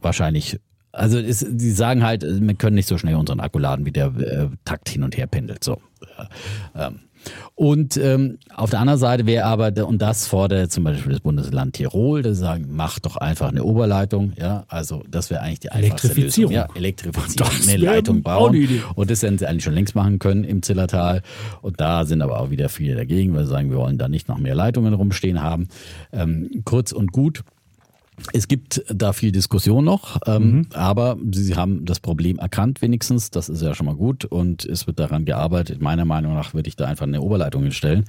Wahrscheinlich 0.00 0.58
also 0.92 1.18
ist, 1.18 1.46
die 1.48 1.70
sagen 1.70 2.02
halt, 2.02 2.24
wir 2.24 2.54
können 2.54 2.74
nicht 2.74 2.88
so 2.88 2.98
schnell 2.98 3.14
unseren 3.14 3.40
Akku 3.40 3.58
laden, 3.58 3.86
wie 3.86 3.92
der 3.92 4.06
äh, 4.16 4.48
Takt 4.64 4.88
hin 4.88 5.04
und 5.04 5.16
her 5.16 5.26
pendelt. 5.26 5.62
So. 5.62 5.80
Ähm. 6.74 7.00
Und 7.54 7.96
ähm, 7.96 8.38
auf 8.54 8.70
der 8.70 8.80
anderen 8.80 8.98
Seite 8.98 9.26
wäre 9.26 9.44
aber, 9.44 9.86
und 9.86 10.00
das 10.00 10.26
fordert 10.26 10.72
zum 10.72 10.84
Beispiel 10.84 11.12
das 11.12 11.20
Bundesland 11.20 11.74
Tirol, 11.74 12.22
das 12.22 12.38
sagen, 12.38 12.68
mach 12.70 12.98
doch 12.98 13.16
einfach 13.16 13.48
eine 13.48 13.64
Oberleitung, 13.64 14.32
ja, 14.38 14.64
also 14.68 15.02
das 15.10 15.30
wäre 15.30 15.42
eigentlich 15.42 15.60
die 15.60 15.70
einfachste 15.70 16.08
Elektrifizierung. 16.08 16.52
Lösung. 16.52 16.68
Ja, 16.68 16.76
Elektrifizierung, 16.76 17.52
eine 17.68 17.76
Leitung 17.76 18.22
bauen. 18.22 18.80
Und 18.94 19.10
das 19.10 19.22
hätten 19.22 19.38
sie 19.38 19.46
eigentlich 19.46 19.64
schon 19.64 19.74
längst 19.74 19.94
machen 19.94 20.18
können 20.18 20.44
im 20.44 20.62
Zillertal. 20.62 21.22
Und 21.62 21.80
da 21.80 22.04
sind 22.06 22.22
aber 22.22 22.40
auch 22.40 22.50
wieder 22.50 22.68
viele 22.68 22.94
dagegen, 22.96 23.34
weil 23.34 23.44
sie 23.44 23.50
sagen, 23.50 23.70
wir 23.70 23.78
wollen 23.78 23.98
da 23.98 24.08
nicht 24.08 24.28
noch 24.28 24.38
mehr 24.38 24.54
Leitungen 24.54 24.94
rumstehen 24.94 25.42
haben. 25.42 25.68
Ähm, 26.12 26.62
kurz 26.64 26.92
und 26.92 27.12
gut, 27.12 27.42
es 28.32 28.48
gibt 28.48 28.84
da 28.88 29.12
viel 29.12 29.32
Diskussion 29.32 29.84
noch, 29.84 30.18
ähm, 30.26 30.42
mhm. 30.42 30.66
aber 30.72 31.16
sie 31.32 31.54
haben 31.54 31.84
das 31.84 32.00
Problem 32.00 32.38
erkannt 32.38 32.82
wenigstens. 32.82 33.30
Das 33.30 33.48
ist 33.48 33.62
ja 33.62 33.74
schon 33.74 33.86
mal 33.86 33.94
gut 33.94 34.24
und 34.24 34.64
es 34.64 34.86
wird 34.86 34.98
daran 34.98 35.24
gearbeitet. 35.24 35.80
Meiner 35.80 36.04
Meinung 36.04 36.34
nach 36.34 36.54
würde 36.54 36.68
ich 36.68 36.76
da 36.76 36.86
einfach 36.86 37.06
eine 37.06 37.20
Oberleitung 37.20 37.62
hinstellen 37.62 38.04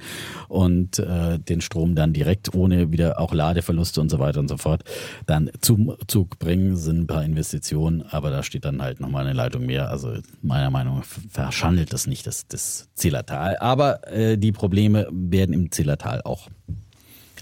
und 0.48 0.98
äh, 0.98 1.38
den 1.38 1.60
Strom 1.60 1.94
dann 1.94 2.12
direkt 2.12 2.54
ohne 2.54 2.92
wieder 2.92 3.18
auch 3.20 3.32
Ladeverluste 3.32 4.00
und 4.00 4.10
so 4.10 4.18
weiter 4.18 4.40
und 4.40 4.48
so 4.48 4.56
fort 4.56 4.84
dann 5.26 5.50
zum 5.60 5.94
Zug 6.06 6.38
bringen. 6.38 6.76
Sind 6.76 7.00
ein 7.00 7.06
paar 7.06 7.24
Investitionen, 7.24 8.02
aber 8.02 8.30
da 8.30 8.42
steht 8.42 8.64
dann 8.64 8.82
halt 8.82 9.00
nochmal 9.00 9.24
eine 9.24 9.34
Leitung 9.34 9.66
mehr. 9.66 9.90
Also 9.90 10.14
meiner 10.42 10.70
Meinung 10.70 10.98
nach 10.98 11.06
verschandelt 11.30 11.92
das 11.92 12.06
nicht 12.06 12.26
das, 12.26 12.46
das 12.46 12.88
Zillertal. 12.94 13.56
Aber 13.58 14.06
äh, 14.12 14.36
die 14.38 14.52
Probleme 14.52 15.08
werden 15.10 15.52
im 15.52 15.70
Zillertal 15.70 16.22
auch 16.22 16.48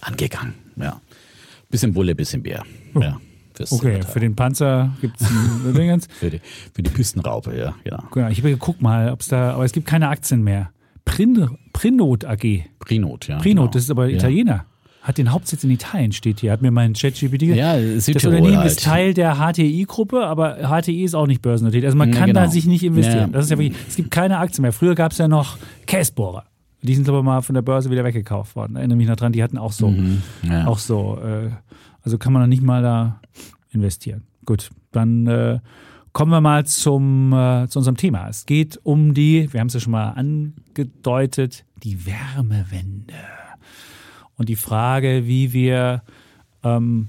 angegangen. 0.00 0.54
Ja. 0.76 1.00
Bisschen 1.70 1.92
Bulle, 1.92 2.14
bisschen 2.14 2.42
Bär. 2.42 2.62
Oh. 2.94 3.00
Ja. 3.00 3.20
Okay, 3.70 4.00
für 4.02 4.20
den 4.20 4.34
Panzer 4.34 4.90
gibt 5.02 5.20
es 5.20 5.26
für, 6.18 6.30
die, 6.30 6.40
für 6.74 6.82
die 6.82 6.90
Pistenraupe, 6.90 7.54
ja, 7.56 7.74
genau. 7.84 8.04
genau 8.10 8.28
ich 8.28 8.38
habe 8.38 8.50
geguckt 8.50 8.80
mal, 8.80 9.12
ob 9.12 9.20
es 9.20 9.28
da, 9.28 9.52
aber 9.52 9.64
es 9.66 9.72
gibt 9.72 9.86
keine 9.86 10.08
Aktien 10.08 10.42
mehr. 10.42 10.70
Prin, 11.04 11.46
Prinot 11.74 12.24
AG. 12.24 12.40
Prinot, 12.78 13.28
ja. 13.28 13.36
Prinot, 13.38 13.42
genau. 13.42 13.66
das 13.66 13.82
ist 13.82 13.90
aber 13.90 14.08
Italiener. 14.08 14.64
hat 15.02 15.18
den 15.18 15.30
Hauptsitz 15.32 15.62
in 15.64 15.70
Italien, 15.70 16.12
steht 16.12 16.40
hier. 16.40 16.52
Hat 16.52 16.62
mir 16.62 16.70
mein 16.70 16.94
ChatGPT 16.94 17.40
gesagt. 17.40 17.58
Ja, 17.58 17.78
das 17.78 18.06
Südtirol 18.06 18.36
Unternehmen 18.36 18.58
halt. 18.62 18.70
ist 18.70 18.82
Teil 18.82 19.12
der 19.12 19.34
HTI-Gruppe, 19.36 20.24
aber 20.24 20.56
HTI 20.82 21.04
ist 21.04 21.14
auch 21.14 21.26
nicht 21.26 21.42
börsennotiert. 21.42 21.84
Also 21.84 21.98
man 21.98 22.10
Ja, 22.12 22.18
kann 22.18 22.28
genau. 22.28 22.40
da 22.40 22.48
sich 22.48 22.64
nicht 22.66 22.82
investieren. 22.84 23.30
Ja. 23.32 23.36
Das 23.38 23.44
ist 23.44 23.50
ja 23.50 23.58
wirklich, 23.58 23.76
es 23.88 23.96
gibt 23.96 24.10
keine 24.10 24.38
Aktien 24.38 24.62
mehr. 24.62 24.72
Früher 24.72 24.94
gab 24.94 25.12
es 25.12 25.18
ja 25.18 25.28
noch 25.28 25.58
Käsbohrer. 25.86 26.44
Die 26.82 26.94
sind 26.94 27.08
aber 27.08 27.22
mal 27.22 27.42
von 27.42 27.54
der 27.54 27.62
Börse 27.62 27.90
wieder 27.90 28.04
weggekauft 28.04 28.56
worden. 28.56 28.76
Erinnere 28.76 28.96
mich 28.96 29.08
noch 29.08 29.16
dran, 29.16 29.32
die 29.32 29.42
hatten 29.42 29.58
auch 29.58 29.72
so, 29.72 29.88
Mhm. 29.90 30.22
Ja. 30.42 30.66
auch 30.66 30.78
so, 30.78 31.18
äh, 31.22 31.50
also 32.02 32.16
kann 32.18 32.32
man 32.32 32.42
noch 32.42 32.48
nicht 32.48 32.62
mal 32.62 32.82
da 32.82 33.20
investieren. 33.70 34.22
Gut, 34.46 34.70
dann 34.92 35.26
äh, 35.26 35.58
kommen 36.12 36.32
wir 36.32 36.40
mal 36.40 36.64
zum, 36.66 37.32
äh, 37.32 37.68
zu 37.68 37.78
unserem 37.78 37.96
Thema. 37.96 38.28
Es 38.28 38.46
geht 38.46 38.80
um 38.82 39.12
die, 39.14 39.52
wir 39.52 39.60
haben 39.60 39.66
es 39.68 39.74
ja 39.74 39.80
schon 39.80 39.92
mal 39.92 40.10
angedeutet, 40.10 41.64
die 41.82 42.06
Wärmewende. 42.06 43.14
Und 44.36 44.48
die 44.48 44.56
Frage, 44.56 45.26
wie 45.26 45.52
wir 45.52 46.02
ähm, 46.64 47.08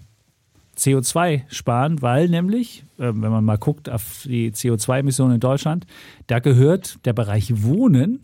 CO2 0.78 1.44
sparen, 1.48 2.02
weil 2.02 2.28
nämlich, 2.30 2.84
äh, 2.98 3.04
wenn 3.14 3.32
man 3.32 3.44
mal 3.46 3.58
guckt 3.58 3.90
auf 3.90 4.24
die 4.26 4.52
CO2-Emissionen 4.52 5.36
in 5.36 5.40
Deutschland, 5.40 5.86
da 6.28 6.40
gehört 6.40 7.06
der 7.06 7.14
Bereich 7.14 7.64
Wohnen 7.64 8.20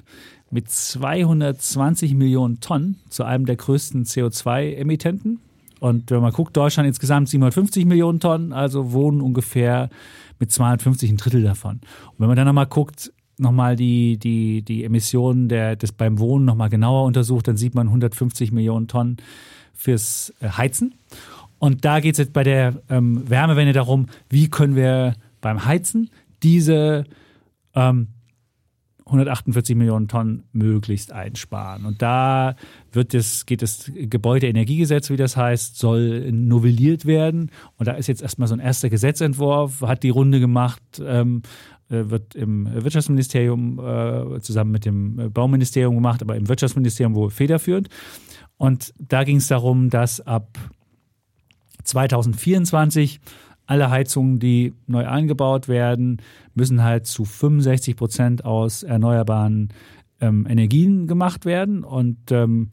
mit 0.50 0.70
220 0.70 2.14
Millionen 2.14 2.60
Tonnen 2.60 3.00
zu 3.10 3.24
einem 3.24 3.46
der 3.46 3.56
größten 3.56 4.06
CO2-Emittenten. 4.06 5.40
Und 5.80 6.10
wenn 6.10 6.22
man 6.22 6.32
guckt, 6.32 6.56
Deutschland 6.58 6.88
insgesamt 6.88 7.30
750 7.30 7.86
Millionen 7.86 8.20
Tonnen, 8.20 8.54
also 8.54 8.94
Wohnen 8.94 9.22
ungefähr 9.22 9.90
mit 10.40 10.52
250 10.52 11.12
ein 11.12 11.18
Drittel 11.18 11.44
davon. 11.44 11.82
Und 12.12 12.20
wenn 12.20 12.28
man 12.28 12.36
dann 12.36 12.48
nochmal 12.48 12.68
guckt, 12.68 13.12
nochmal 13.38 13.76
die, 13.76 14.18
die, 14.18 14.64
die 14.64 14.84
Emissionen 14.84 15.50
der, 15.50 15.76
des 15.76 15.92
beim 15.92 16.20
Wohnen 16.20 16.46
nochmal 16.46 16.70
genauer 16.70 17.06
untersucht, 17.06 17.48
dann 17.48 17.58
sieht 17.58 17.76
man 17.76 17.88
150 17.88 18.52
Millionen 18.52 18.88
Tonnen 18.88 19.18
fürs 19.74 20.34
äh, 20.40 20.50
Heizen. 20.50 20.96
Und 21.60 21.86
da 21.86 22.00
geht 22.00 22.14
es 22.14 22.20
jetzt 22.20 22.34
bei 22.34 22.44
der 22.44 22.82
ähm, 22.90 23.28
Wärmewende 23.30 23.74
darum, 23.74 24.08
wie 24.30 24.50
können 24.50 24.76
wir 24.76 25.16
beim 25.42 25.66
Heizen 25.66 26.10
diese 26.44 27.06
ähm, 27.74 28.08
148 29.08 29.76
Millionen 29.76 30.08
Tonnen 30.08 30.44
möglichst 30.52 31.12
einsparen. 31.12 31.86
Und 31.86 32.02
da 32.02 32.56
wird 32.92 33.14
das, 33.14 33.46
geht 33.46 33.62
das 33.62 33.92
Gebäudeenergiegesetz, 33.94 35.10
wie 35.10 35.18
das 35.18 35.38
heißt, 35.38 35.78
soll 35.78 36.32
novelliert 36.32 37.06
werden. 37.06 37.52
Und 37.78 37.88
da 37.88 37.94
ist 37.94 38.08
jetzt 38.08 38.22
erstmal 38.22 38.48
so 38.48 38.56
ein 38.56 38.60
erster 38.60 38.90
Gesetzentwurf, 38.90 39.82
hat 39.82 40.04
die 40.04 40.10
Runde 40.10 40.40
gemacht, 40.40 40.82
ähm, 41.04 41.42
äh, 41.90 42.10
wird 42.10 42.36
im 42.36 42.68
Wirtschaftsministerium 42.72 43.80
äh, 43.80 44.42
zusammen 44.42 44.72
mit 44.72 44.86
dem 44.86 45.32
Bauministerium 45.32 45.96
gemacht, 45.96 46.22
aber 46.22 46.36
im 46.36 46.50
Wirtschaftsministerium 46.50 47.16
wohl 47.16 47.30
federführend. 47.30 47.90
Und 48.58 48.94
da 49.00 49.24
ging 49.24 49.38
es 49.38 49.48
darum, 49.48 49.90
dass 49.90 50.20
ab 50.20 50.58
2024 51.84 53.22
alle 53.68 53.92
Heizungen, 53.92 54.40
die 54.40 54.74
neu 54.88 55.06
eingebaut 55.06 55.68
werden, 55.68 56.22
müssen 56.56 56.84
halt 56.84 57.06
zu 57.06 57.26
65 57.26 57.96
Prozent 57.96 58.46
aus 58.46 58.82
erneuerbaren 58.82 59.70
ähm, 60.20 60.48
Energien 60.50 61.06
gemacht 61.06 61.46
werden. 61.46 61.84
Und 61.84 62.32
ähm, 62.32 62.70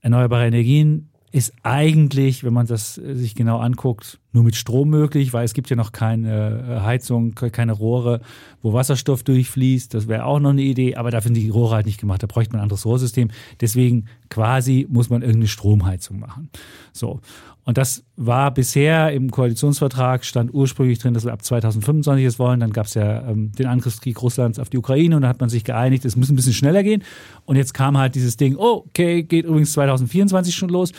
erneuerbare 0.00 0.46
Energien 0.46 1.10
ist 1.30 1.52
eigentlich, 1.62 2.42
wenn 2.42 2.54
man 2.54 2.66
das 2.66 2.96
äh, 2.96 3.14
sich 3.14 3.34
genau 3.34 3.58
anguckt, 3.58 4.18
nur 4.32 4.44
mit 4.44 4.56
Strom 4.56 4.88
möglich, 4.88 5.32
weil 5.32 5.44
es 5.44 5.52
gibt 5.52 5.68
ja 5.68 5.76
noch 5.76 5.92
keine 5.92 6.78
äh, 6.78 6.80
Heizung, 6.80 7.34
keine 7.34 7.72
Rohre, 7.72 8.20
wo 8.62 8.72
Wasserstoff 8.72 9.24
durchfließt. 9.24 9.92
Das 9.92 10.08
wäre 10.08 10.24
auch 10.24 10.40
noch 10.40 10.50
eine 10.50 10.62
Idee, 10.62 10.96
aber 10.96 11.10
dafür 11.10 11.28
sind 11.28 11.36
die 11.36 11.50
Rohre 11.50 11.76
halt 11.76 11.86
nicht 11.86 12.00
gemacht. 12.00 12.22
Da 12.22 12.26
bräuchte 12.26 12.52
man 12.52 12.60
ein 12.60 12.64
anderes 12.64 12.86
Rohrsystem. 12.86 13.28
Deswegen 13.60 14.06
quasi 14.30 14.86
muss 14.88 15.10
man 15.10 15.22
irgendeine 15.22 15.48
Stromheizung 15.48 16.18
machen. 16.18 16.48
So. 16.92 17.20
Und 17.68 17.76
das 17.76 18.02
war 18.16 18.50
bisher 18.54 19.12
im 19.12 19.30
Koalitionsvertrag, 19.30 20.24
stand 20.24 20.54
ursprünglich 20.54 21.00
drin, 21.00 21.12
dass 21.12 21.26
wir 21.26 21.34
ab 21.34 21.44
2025 21.44 22.24
es 22.24 22.38
wollen. 22.38 22.60
Dann 22.60 22.72
gab 22.72 22.86
es 22.86 22.94
ja 22.94 23.28
ähm, 23.28 23.52
den 23.52 23.66
Angriffskrieg 23.66 24.22
Russlands 24.22 24.58
auf 24.58 24.70
die 24.70 24.78
Ukraine 24.78 25.14
und 25.14 25.20
da 25.20 25.28
hat 25.28 25.40
man 25.40 25.50
sich 25.50 25.64
geeinigt, 25.64 26.06
es 26.06 26.16
muss 26.16 26.30
ein 26.30 26.36
bisschen 26.36 26.54
schneller 26.54 26.82
gehen. 26.82 27.04
Und 27.44 27.56
jetzt 27.56 27.74
kam 27.74 27.98
halt 27.98 28.14
dieses 28.14 28.38
Ding, 28.38 28.56
oh, 28.56 28.84
okay, 28.86 29.22
geht 29.22 29.44
übrigens 29.44 29.74
2024 29.74 30.54
schon 30.54 30.70
los. 30.70 30.92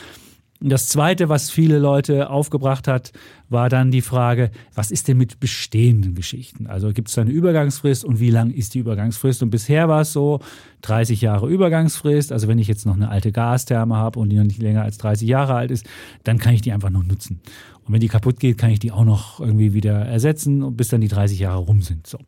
Das 0.61 0.89
Zweite, 0.89 1.29
was 1.29 1.49
viele 1.49 1.79
Leute 1.79 2.29
aufgebracht 2.29 2.89
hat, 2.89 3.13
war 3.47 3.69
dann 3.69 3.91
die 3.91 4.01
Frage, 4.01 4.51
was 4.73 4.91
ist 4.91 5.07
denn 5.07 5.17
mit 5.17 5.39
bestehenden 5.39 6.15
Geschichten? 6.15 6.67
Also 6.67 6.91
gibt 6.91 7.07
es 7.07 7.15
da 7.15 7.21
eine 7.21 7.31
Übergangsfrist 7.31 8.03
und 8.03 8.19
wie 8.19 8.29
lang 8.29 8.51
ist 8.51 8.73
die 8.73 8.79
Übergangsfrist? 8.79 9.41
Und 9.41 9.51
bisher 9.51 9.87
war 9.87 10.01
es 10.01 10.11
so, 10.11 10.41
30 10.81 11.21
Jahre 11.21 11.47
Übergangsfrist. 11.47 12.33
Also 12.33 12.49
wenn 12.49 12.59
ich 12.59 12.67
jetzt 12.67 12.85
noch 12.85 12.95
eine 12.95 13.09
alte 13.09 13.31
Gastherme 13.31 13.95
habe 13.95 14.19
und 14.19 14.29
die 14.29 14.35
noch 14.35 14.43
nicht 14.43 14.61
länger 14.61 14.83
als 14.83 14.97
30 14.97 15.29
Jahre 15.29 15.55
alt 15.55 15.71
ist, 15.71 15.87
dann 16.25 16.39
kann 16.39 16.53
ich 16.53 16.61
die 16.61 16.73
einfach 16.73 16.89
noch 16.89 17.03
nutzen. 17.03 17.39
Und 17.85 17.93
wenn 17.93 18.01
die 18.01 18.09
kaputt 18.09 18.39
geht, 18.41 18.57
kann 18.57 18.69
ich 18.69 18.79
die 18.79 18.91
auch 18.91 19.05
noch 19.05 19.39
irgendwie 19.39 19.73
wieder 19.73 19.93
ersetzen, 19.93 20.75
bis 20.75 20.89
dann 20.89 20.99
die 20.99 21.07
30 21.07 21.39
Jahre 21.39 21.59
rum 21.59 21.81
sind. 21.81 22.05
So. 22.05 22.19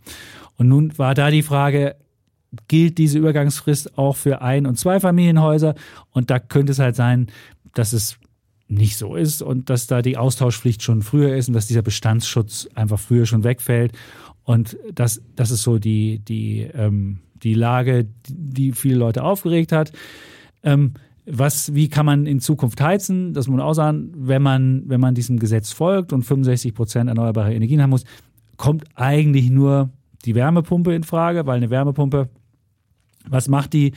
Und 0.55 0.69
nun 0.69 0.97
war 0.97 1.15
da 1.15 1.31
die 1.31 1.43
Frage, 1.43 1.95
gilt 2.67 2.97
diese 2.97 3.19
Übergangsfrist 3.19 3.97
auch 3.97 4.15
für 4.15 4.41
Ein- 4.41 4.65
und 4.65 4.77
Zweifamilienhäuser? 4.77 5.75
Und 6.11 6.29
da 6.29 6.39
könnte 6.39 6.71
es 6.71 6.79
halt 6.79 6.95
sein, 6.95 7.27
dass 7.73 7.93
es 7.93 8.17
nicht 8.71 8.97
so 8.97 9.15
ist 9.15 9.41
und 9.41 9.69
dass 9.69 9.87
da 9.87 10.01
die 10.01 10.17
Austauschpflicht 10.17 10.81
schon 10.81 11.01
früher 11.01 11.35
ist 11.35 11.49
und 11.49 11.53
dass 11.53 11.67
dieser 11.67 11.81
Bestandsschutz 11.81 12.69
einfach 12.73 12.99
früher 12.99 13.25
schon 13.25 13.43
wegfällt. 13.43 13.91
Und 14.43 14.77
das, 14.93 15.21
das 15.35 15.51
ist 15.51 15.63
so 15.63 15.77
die, 15.77 16.19
die, 16.19 16.61
ähm, 16.73 17.19
die 17.35 17.53
Lage, 17.53 18.07
die 18.27 18.71
viele 18.71 18.95
Leute 18.95 19.23
aufgeregt 19.23 19.71
hat. 19.71 19.91
Ähm, 20.63 20.93
was, 21.25 21.75
wie 21.75 21.89
kann 21.89 22.05
man 22.05 22.25
in 22.25 22.39
Zukunft 22.39 22.81
heizen? 22.81 23.33
Das 23.33 23.47
muss 23.47 23.57
man 23.57 23.65
auch 23.65 23.73
sagen, 23.73 24.11
wenn 24.15 24.41
man, 24.41 24.83
wenn 24.87 24.99
man 24.99 25.15
diesem 25.15 25.37
Gesetz 25.37 25.71
folgt 25.71 26.13
und 26.13 26.23
65 26.23 26.73
Prozent 26.73 27.09
erneuerbare 27.09 27.53
Energien 27.53 27.81
haben 27.81 27.91
muss, 27.91 28.05
kommt 28.57 28.85
eigentlich 28.95 29.49
nur 29.49 29.89
die 30.25 30.35
Wärmepumpe 30.35 30.93
in 30.93 31.03
Frage, 31.03 31.45
weil 31.45 31.57
eine 31.57 31.69
Wärmepumpe, 31.69 32.29
was 33.27 33.47
macht 33.47 33.73
die? 33.73 33.93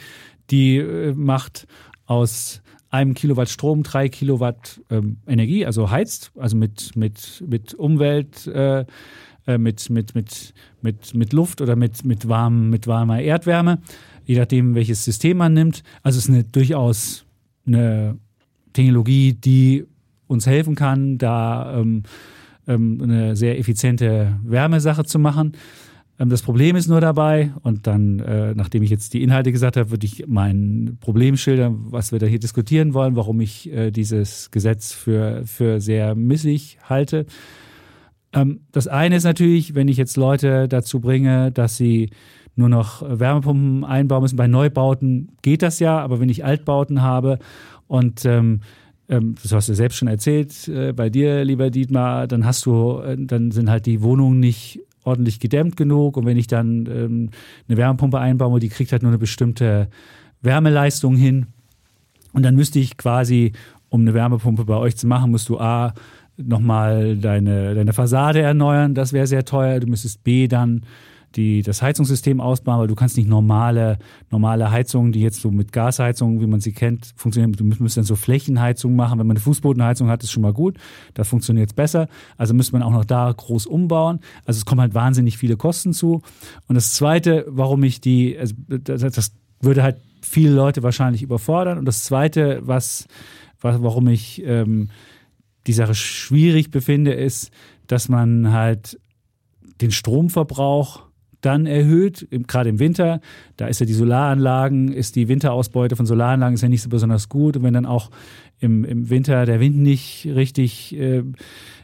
Die 0.50 0.76
äh, 0.76 1.14
macht 1.14 1.66
aus 2.06 2.60
einem 2.94 3.14
Kilowatt 3.14 3.48
Strom 3.48 3.82
drei 3.82 4.08
Kilowatt 4.08 4.80
ähm, 4.88 5.18
Energie, 5.26 5.66
also 5.66 5.90
heizt, 5.90 6.30
also 6.38 6.56
mit, 6.56 6.94
mit, 6.94 7.42
mit 7.46 7.74
Umwelt, 7.74 8.46
äh, 8.46 8.84
äh, 9.46 9.58
mit, 9.58 9.90
mit, 9.90 10.14
mit, 10.14 10.54
mit, 10.80 11.12
mit 11.14 11.32
Luft 11.32 11.60
oder 11.60 11.74
mit, 11.74 12.04
mit, 12.04 12.28
warm, 12.28 12.70
mit 12.70 12.86
warmer 12.86 13.20
Erdwärme, 13.20 13.80
je 14.24 14.38
nachdem, 14.38 14.74
welches 14.76 15.04
System 15.04 15.38
man 15.38 15.52
nimmt. 15.52 15.82
Also 16.02 16.18
es 16.18 16.24
ist 16.24 16.30
eine, 16.30 16.44
durchaus 16.44 17.26
eine 17.66 18.16
Technologie, 18.72 19.32
die 19.32 19.84
uns 20.28 20.46
helfen 20.46 20.76
kann, 20.76 21.18
da 21.18 21.80
ähm, 21.80 22.04
ähm, 22.68 23.00
eine 23.02 23.34
sehr 23.34 23.58
effiziente 23.58 24.38
Wärmesache 24.44 25.04
zu 25.04 25.18
machen. 25.18 25.52
Ähm, 26.18 26.28
das 26.28 26.42
Problem 26.42 26.76
ist 26.76 26.88
nur 26.88 27.00
dabei, 27.00 27.52
und 27.62 27.86
dann, 27.86 28.20
äh, 28.20 28.54
nachdem 28.54 28.82
ich 28.82 28.90
jetzt 28.90 29.14
die 29.14 29.22
Inhalte 29.22 29.52
gesagt 29.52 29.76
habe, 29.76 29.90
würde 29.90 30.06
ich 30.06 30.24
mein 30.26 30.96
Problem 31.00 31.36
schildern, 31.36 31.78
was 31.90 32.12
wir 32.12 32.18
da 32.18 32.26
hier 32.26 32.38
diskutieren 32.38 32.94
wollen, 32.94 33.16
warum 33.16 33.40
ich 33.40 33.72
äh, 33.72 33.90
dieses 33.90 34.50
Gesetz 34.50 34.92
für, 34.92 35.42
für 35.44 35.80
sehr 35.80 36.14
missig 36.14 36.78
halte. 36.88 37.26
Ähm, 38.32 38.60
das 38.72 38.86
eine 38.86 39.16
ist 39.16 39.24
natürlich, 39.24 39.74
wenn 39.74 39.88
ich 39.88 39.96
jetzt 39.96 40.16
Leute 40.16 40.68
dazu 40.68 41.00
bringe, 41.00 41.50
dass 41.50 41.76
sie 41.76 42.10
nur 42.56 42.68
noch 42.68 43.02
Wärmepumpen 43.02 43.84
einbauen 43.84 44.22
müssen. 44.22 44.36
Bei 44.36 44.46
Neubauten 44.46 45.32
geht 45.42 45.62
das 45.62 45.80
ja, 45.80 45.98
aber 45.98 46.20
wenn 46.20 46.28
ich 46.28 46.44
Altbauten 46.44 47.02
habe 47.02 47.40
und 47.88 48.24
ähm, 48.24 48.60
das 49.06 49.52
hast 49.52 49.68
du 49.68 49.74
selbst 49.74 49.98
schon 49.98 50.08
erzählt, 50.08 50.66
äh, 50.68 50.92
bei 50.92 51.10
dir, 51.10 51.44
lieber 51.44 51.70
Dietmar, 51.70 52.26
dann 52.26 52.46
hast 52.46 52.64
du, 52.64 53.02
dann 53.18 53.50
sind 53.50 53.68
halt 53.68 53.84
die 53.84 54.00
Wohnungen 54.00 54.40
nicht 54.40 54.80
ordentlich 55.04 55.40
gedämmt 55.40 55.76
genug. 55.76 56.16
Und 56.16 56.26
wenn 56.26 56.36
ich 56.36 56.46
dann 56.46 56.86
ähm, 56.86 57.30
eine 57.68 57.76
Wärmepumpe 57.76 58.18
einbaue, 58.18 58.60
die 58.60 58.68
kriegt 58.68 58.92
halt 58.92 59.02
nur 59.02 59.10
eine 59.10 59.18
bestimmte 59.18 59.88
Wärmeleistung 60.42 61.16
hin. 61.16 61.46
Und 62.32 62.42
dann 62.42 62.56
müsste 62.56 62.78
ich 62.78 62.96
quasi, 62.96 63.52
um 63.88 64.00
eine 64.00 64.14
Wärmepumpe 64.14 64.64
bei 64.64 64.76
euch 64.76 64.96
zu 64.96 65.06
machen, 65.06 65.30
musst 65.30 65.48
du 65.48 65.58
A, 65.58 65.94
nochmal 66.36 67.16
deine, 67.16 67.74
deine 67.74 67.92
Fassade 67.92 68.40
erneuern, 68.40 68.94
das 68.94 69.12
wäre 69.12 69.26
sehr 69.26 69.44
teuer, 69.44 69.78
du 69.80 69.86
müsstest 69.86 70.24
B 70.24 70.48
dann 70.48 70.82
die, 71.36 71.62
das 71.62 71.82
Heizungssystem 71.82 72.40
ausbauen, 72.40 72.80
weil 72.80 72.86
du 72.86 72.94
kannst 72.94 73.16
nicht 73.16 73.28
normale, 73.28 73.98
normale 74.30 74.70
Heizungen, 74.70 75.12
die 75.12 75.20
jetzt 75.20 75.40
so 75.40 75.50
mit 75.50 75.72
Gasheizungen, 75.72 76.40
wie 76.40 76.46
man 76.46 76.60
sie 76.60 76.72
kennt, 76.72 77.12
funktionieren. 77.16 77.52
Du 77.52 77.64
müsstest 77.64 77.96
dann 77.96 78.04
so 78.04 78.16
Flächenheizungen 78.16 78.96
machen. 78.96 79.18
Wenn 79.18 79.26
man 79.26 79.36
eine 79.36 79.42
Fußbodenheizung 79.42 80.08
hat, 80.08 80.22
ist 80.22 80.30
schon 80.30 80.42
mal 80.42 80.52
gut. 80.52 80.78
Da 81.14 81.24
funktioniert 81.24 81.70
es 81.70 81.74
besser. 81.74 82.08
Also 82.36 82.54
müsste 82.54 82.72
man 82.72 82.82
auch 82.82 82.92
noch 82.92 83.04
da 83.04 83.32
groß 83.32 83.66
umbauen. 83.66 84.20
Also 84.44 84.58
es 84.58 84.64
kommen 84.64 84.80
halt 84.80 84.94
wahnsinnig 84.94 85.38
viele 85.38 85.56
Kosten 85.56 85.92
zu. 85.92 86.22
Und 86.68 86.74
das 86.74 86.94
Zweite, 86.94 87.44
warum 87.48 87.82
ich 87.82 88.00
die, 88.00 88.38
also 88.38 88.54
das, 88.68 89.32
würde 89.60 89.82
halt 89.82 89.96
viele 90.20 90.52
Leute 90.52 90.82
wahrscheinlich 90.82 91.22
überfordern. 91.22 91.78
Und 91.78 91.86
das 91.86 92.04
Zweite, 92.04 92.60
was, 92.64 93.06
was 93.60 93.82
warum 93.82 94.08
ich 94.08 94.42
ähm, 94.44 94.90
die 95.66 95.72
Sache 95.72 95.94
schwierig 95.94 96.70
befinde, 96.70 97.12
ist, 97.12 97.50
dass 97.86 98.08
man 98.08 98.52
halt 98.52 98.98
den 99.80 99.90
Stromverbrauch 99.90 101.02
dann 101.44 101.66
erhöht, 101.66 102.26
gerade 102.46 102.68
im 102.68 102.78
Winter. 102.78 103.20
Da 103.56 103.66
ist 103.66 103.80
ja 103.80 103.86
die 103.86 103.92
Solaranlagen, 103.92 104.92
ist 104.92 105.16
die 105.16 105.28
Winterausbeute 105.28 105.96
von 105.96 106.06
Solaranlagen 106.06 106.54
ist 106.54 106.62
ja 106.62 106.68
nicht 106.68 106.82
so 106.82 106.88
besonders 106.88 107.28
gut. 107.28 107.56
Und 107.56 107.62
wenn 107.62 107.74
dann 107.74 107.86
auch 107.86 108.10
im, 108.60 108.84
im 108.84 109.10
Winter 109.10 109.46
der 109.46 109.60
Wind 109.60 109.76
nicht 109.78 110.26
richtig 110.26 110.96
äh, 110.96 111.22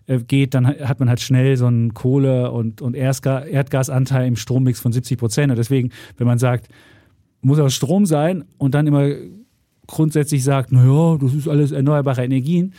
äh 0.07 0.19
geht, 0.27 0.55
dann 0.55 0.66
hat 0.66 1.01
man 1.01 1.09
halt 1.09 1.20
schnell 1.20 1.57
so 1.57 1.66
einen 1.66 1.95
Kohle- 1.95 2.51
und, 2.51 2.82
und 2.82 2.95
Erdgasanteil 2.95 4.27
im 4.27 4.37
Strommix 4.37 4.81
von 4.81 4.93
70 4.93 5.19
Prozent. 5.19 5.51
Und 5.51 5.59
deswegen, 5.59 5.91
wenn 6.16 6.27
man 6.27 6.39
sagt, 6.39 6.69
muss 7.43 7.59
auch 7.59 7.70
Strom 7.70 8.07
sein 8.07 8.45
und 8.59 8.74
dann 8.74 8.87
immer 8.87 9.11
grundsätzlich 9.87 10.45
sagt, 10.45 10.73
naja, 10.73 11.19
das 11.20 11.35
ist 11.35 11.49
alles 11.49 11.73
erneuerbare 11.73 12.24
Energien, 12.24 12.74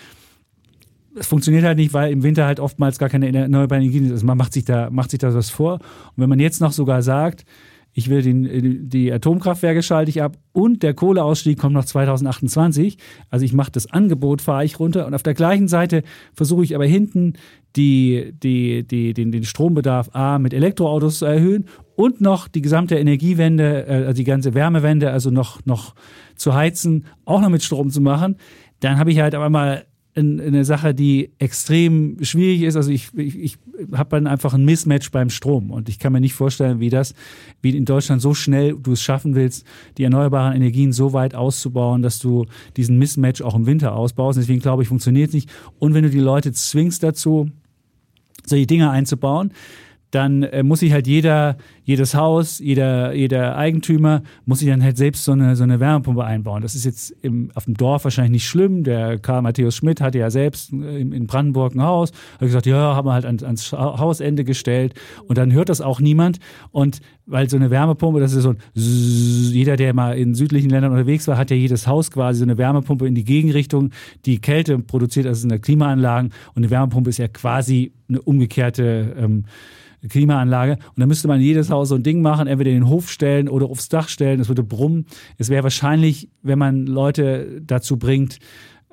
es 1.15 1.27
funktioniert 1.27 1.63
halt 1.63 1.77
nicht, 1.77 1.93
weil 1.93 2.11
im 2.11 2.23
Winter 2.23 2.45
halt 2.45 2.59
oftmals 2.59 2.97
gar 2.97 3.09
keine 3.09 3.33
erneuerbaren 3.33 3.83
Energien 3.83 4.05
sind. 4.05 4.13
Also 4.13 4.25
man 4.25 4.38
macht 4.38 4.53
sich 4.53 4.65
da, 4.65 4.89
macht 4.89 5.11
sich 5.11 5.19
da 5.19 5.33
was 5.33 5.49
vor. 5.49 5.73
Und 5.73 6.17
wenn 6.17 6.29
man 6.29 6.39
jetzt 6.39 6.61
noch 6.61 6.71
sogar 6.71 7.01
sagt, 7.01 7.45
ich 7.93 8.09
will 8.09 8.21
den, 8.21 8.89
die 8.89 9.11
Atomkraftwerke 9.11 9.83
schalte 9.83 10.09
ich 10.09 10.21
ab 10.21 10.38
und 10.53 10.81
der 10.81 10.93
Kohleausstieg 10.93 11.59
kommt 11.59 11.73
noch 11.73 11.83
2028. 11.83 12.97
Also 13.29 13.43
ich 13.43 13.51
mache 13.51 13.71
das 13.71 13.91
Angebot, 13.91 14.41
fahre 14.41 14.63
ich 14.63 14.79
runter 14.79 15.05
und 15.05 15.13
auf 15.13 15.23
der 15.23 15.33
gleichen 15.33 15.67
Seite 15.67 16.03
versuche 16.33 16.63
ich 16.63 16.73
aber 16.73 16.85
hinten 16.85 17.33
die, 17.75 18.33
die, 18.41 18.88
die, 18.88 19.13
den, 19.13 19.31
den 19.33 19.43
Strombedarf 19.43 20.09
A 20.13 20.39
mit 20.39 20.53
Elektroautos 20.53 21.19
zu 21.19 21.25
erhöhen 21.25 21.65
und 21.95 22.21
noch 22.21 22.47
die 22.47 22.61
gesamte 22.61 22.97
Energiewende, 22.97 23.85
äh, 23.88 24.05
also 24.05 24.13
die 24.13 24.23
ganze 24.23 24.53
Wärmewende, 24.53 25.11
also 25.11 25.29
noch, 25.29 25.65
noch 25.65 25.93
zu 26.35 26.53
heizen, 26.53 27.05
auch 27.25 27.41
noch 27.41 27.49
mit 27.49 27.63
Strom 27.63 27.89
zu 27.89 27.99
machen. 27.99 28.38
Dann 28.79 28.97
habe 28.99 29.11
ich 29.11 29.19
halt 29.19 29.35
aber 29.35 29.49
mal 29.49 29.85
eine 30.15 30.65
Sache, 30.65 30.93
die 30.93 31.31
extrem 31.39 32.17
schwierig 32.21 32.63
ist. 32.63 32.75
Also 32.75 32.91
ich, 32.91 33.09
ich, 33.15 33.39
ich 33.39 33.57
habe 33.93 34.09
dann 34.09 34.27
einfach 34.27 34.53
ein 34.53 34.65
Mismatch 34.65 35.11
beim 35.11 35.29
Strom 35.29 35.71
und 35.71 35.88
ich 35.88 35.99
kann 35.99 36.11
mir 36.11 36.19
nicht 36.19 36.33
vorstellen, 36.33 36.79
wie 36.79 36.89
das, 36.89 37.13
wie 37.61 37.75
in 37.75 37.85
Deutschland 37.85 38.21
so 38.21 38.33
schnell 38.33 38.75
du 38.75 38.91
es 38.91 39.01
schaffen 39.01 39.35
willst, 39.35 39.65
die 39.97 40.03
erneuerbaren 40.03 40.55
Energien 40.55 40.91
so 40.91 41.13
weit 41.13 41.33
auszubauen, 41.33 42.01
dass 42.01 42.19
du 42.19 42.45
diesen 42.75 42.97
Mismatch 42.97 43.41
auch 43.41 43.55
im 43.55 43.65
Winter 43.65 43.95
ausbaust. 43.95 44.38
Deswegen 44.38 44.59
glaube 44.59 44.83
ich, 44.83 44.89
funktioniert 44.89 45.29
es 45.29 45.33
nicht. 45.33 45.49
Und 45.79 45.93
wenn 45.93 46.03
du 46.03 46.09
die 46.09 46.19
Leute 46.19 46.51
zwingst 46.51 47.03
dazu, 47.03 47.49
solche 48.45 48.67
Dinge 48.67 48.89
einzubauen, 48.89 49.51
dann 50.11 50.43
äh, 50.43 50.61
muss 50.61 50.81
sich 50.81 50.91
halt 50.91 51.07
jeder, 51.07 51.57
jedes 51.83 52.15
Haus, 52.15 52.59
jeder, 52.59 53.13
jeder 53.13 53.55
Eigentümer 53.55 54.21
muss 54.45 54.59
sich 54.59 54.67
dann 54.67 54.83
halt 54.83 54.97
selbst 54.97 55.23
so 55.23 55.31
eine, 55.31 55.55
so 55.55 55.63
eine 55.63 55.79
Wärmepumpe 55.79 56.23
einbauen. 56.23 56.61
Das 56.61 56.75
ist 56.75 56.85
jetzt 56.85 57.11
im, 57.21 57.49
auf 57.55 57.65
dem 57.65 57.75
Dorf 57.75 58.03
wahrscheinlich 58.03 58.31
nicht 58.31 58.47
schlimm. 58.47 58.83
Der 58.83 59.17
Karl 59.19 59.41
Matthäus 59.41 59.75
Schmidt 59.75 60.01
hatte 60.01 60.19
ja 60.19 60.29
selbst 60.29 60.71
in, 60.71 61.13
in 61.13 61.27
Brandenburg 61.27 61.75
ein 61.75 61.81
Haus. 61.81 62.11
Hat 62.33 62.41
gesagt, 62.41 62.65
ja, 62.65 62.95
haben 62.95 63.07
wir 63.07 63.13
halt 63.13 63.25
ans, 63.25 63.43
ans 63.43 63.71
Hausende 63.71 64.43
gestellt. 64.43 64.93
Und 65.27 65.38
dann 65.38 65.53
hört 65.53 65.69
das 65.69 65.79
auch 65.79 66.01
niemand. 66.01 66.39
Und 66.71 66.99
weil 67.25 67.49
so 67.49 67.55
eine 67.55 67.69
Wärmepumpe, 67.69 68.19
das 68.19 68.33
ist 68.33 68.43
so 68.43 68.49
ein 68.49 68.57
jeder, 68.73 69.77
der 69.77 69.93
mal 69.93 70.17
in 70.17 70.35
südlichen 70.35 70.69
Ländern 70.69 70.91
unterwegs 70.91 71.27
war, 71.27 71.38
hat 71.38 71.51
ja 71.51 71.55
jedes 71.55 71.88
Haus 71.88 72.11
quasi 72.11 72.39
so 72.39 72.45
eine 72.45 72.57
Wärmepumpe 72.57 73.07
in 73.07 73.15
die 73.15 73.23
Gegenrichtung, 73.23 73.91
die 74.25 74.41
Kälte 74.41 74.77
produziert, 74.79 75.25
also 75.25 75.43
in 75.43 75.49
der 75.49 75.59
Klimaanlagen. 75.59 76.31
Und 76.53 76.63
eine 76.63 76.69
Wärmepumpe 76.69 77.09
ist 77.09 77.17
ja 77.17 77.29
quasi 77.29 77.93
eine 78.09 78.21
umgekehrte 78.21 79.15
ähm, 79.17 79.45
Klimaanlage. 80.09 80.73
Und 80.73 80.99
dann 80.99 81.07
müsste 81.07 81.27
man 81.27 81.41
jedes 81.41 81.69
Haus 81.69 81.89
so 81.89 81.95
ein 81.95 82.03
Ding 82.03 82.21
machen, 82.21 82.47
entweder 82.47 82.71
in 82.71 82.77
den 82.77 82.89
Hof 82.89 83.09
stellen 83.09 83.47
oder 83.47 83.67
aufs 83.67 83.89
Dach 83.89 84.09
stellen. 84.09 84.39
Es 84.39 84.47
würde 84.47 84.63
brummen. 84.63 85.05
Es 85.37 85.49
wäre 85.49 85.63
wahrscheinlich, 85.63 86.29
wenn 86.41 86.59
man 86.59 86.85
Leute 86.85 87.61
dazu 87.65 87.97
bringt, 87.97 88.39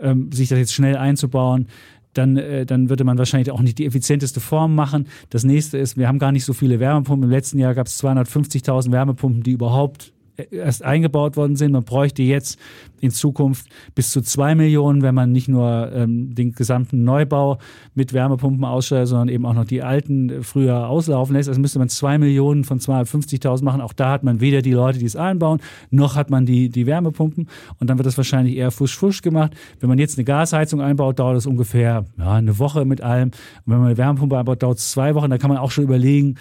ähm, 0.00 0.30
sich 0.32 0.48
das 0.48 0.58
jetzt 0.58 0.74
schnell 0.74 0.96
einzubauen, 0.96 1.66
dann, 2.14 2.36
äh, 2.36 2.66
dann 2.66 2.88
würde 2.90 3.04
man 3.04 3.18
wahrscheinlich 3.18 3.50
auch 3.50 3.60
nicht 3.60 3.78
die 3.78 3.86
effizienteste 3.86 4.40
Form 4.40 4.74
machen. 4.74 5.06
Das 5.30 5.44
nächste 5.44 5.78
ist, 5.78 5.96
wir 5.96 6.08
haben 6.08 6.18
gar 6.18 6.32
nicht 6.32 6.44
so 6.44 6.52
viele 6.52 6.80
Wärmepumpen. 6.80 7.24
Im 7.24 7.30
letzten 7.30 7.58
Jahr 7.58 7.74
gab 7.74 7.86
es 7.86 8.02
250.000 8.02 8.92
Wärmepumpen, 8.92 9.42
die 9.42 9.52
überhaupt 9.52 10.12
erst 10.50 10.84
eingebaut 10.84 11.36
worden 11.36 11.56
sind. 11.56 11.72
Man 11.72 11.84
bräuchte 11.84 12.22
jetzt 12.22 12.58
in 13.00 13.10
Zukunft 13.10 13.66
bis 13.94 14.10
zu 14.10 14.20
zwei 14.22 14.54
Millionen, 14.54 15.02
wenn 15.02 15.14
man 15.14 15.32
nicht 15.32 15.48
nur 15.48 15.90
ähm, 15.92 16.34
den 16.34 16.52
gesamten 16.52 17.04
Neubau 17.04 17.58
mit 17.94 18.12
Wärmepumpen 18.12 18.64
ausstattet, 18.64 19.08
sondern 19.08 19.28
eben 19.28 19.46
auch 19.46 19.54
noch 19.54 19.64
die 19.64 19.82
alten 19.82 20.42
früher 20.42 20.88
auslaufen 20.88 21.34
lässt. 21.34 21.48
Also 21.48 21.60
müsste 21.60 21.78
man 21.78 21.88
zwei 21.88 22.18
Millionen 22.18 22.64
von 22.64 22.78
250.000 22.78 23.64
machen. 23.64 23.80
Auch 23.80 23.92
da 23.92 24.10
hat 24.10 24.22
man 24.22 24.40
weder 24.40 24.62
die 24.62 24.72
Leute, 24.72 24.98
die 24.98 25.06
es 25.06 25.16
einbauen, 25.16 25.60
noch 25.90 26.16
hat 26.16 26.30
man 26.30 26.46
die, 26.46 26.68
die 26.68 26.86
Wärmepumpen. 26.86 27.48
Und 27.78 27.90
dann 27.90 27.98
wird 27.98 28.06
das 28.06 28.16
wahrscheinlich 28.16 28.56
eher 28.56 28.70
fusch-fusch 28.70 29.22
gemacht. 29.22 29.54
Wenn 29.80 29.88
man 29.88 29.98
jetzt 29.98 30.18
eine 30.18 30.24
Gasheizung 30.24 30.80
einbaut, 30.80 31.18
dauert 31.18 31.36
das 31.36 31.46
ungefähr 31.46 32.04
ja, 32.16 32.32
eine 32.32 32.58
Woche 32.58 32.84
mit 32.84 33.00
allem. 33.00 33.28
Und 33.28 33.72
wenn 33.72 33.78
man 33.78 33.86
eine 33.88 33.98
Wärmepumpe 33.98 34.38
einbaut, 34.38 34.62
dauert 34.62 34.78
es 34.78 34.90
zwei 34.90 35.14
Wochen. 35.14 35.30
Da 35.30 35.38
kann 35.38 35.50
man 35.50 35.58
auch 35.58 35.70
schon 35.70 35.84
überlegen, 35.84 36.36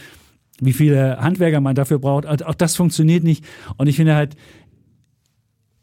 wie 0.62 0.74
viele 0.74 1.18
Handwerker 1.20 1.62
man 1.62 1.76
dafür 1.76 2.00
braucht. 2.00 2.26
Auch 2.26 2.56
das 2.56 2.76
funktioniert 2.76 3.24
nicht. 3.24 3.46
Und 3.78 3.88
ich 3.88 3.96
finde 3.96 4.16
halt, 4.16 4.36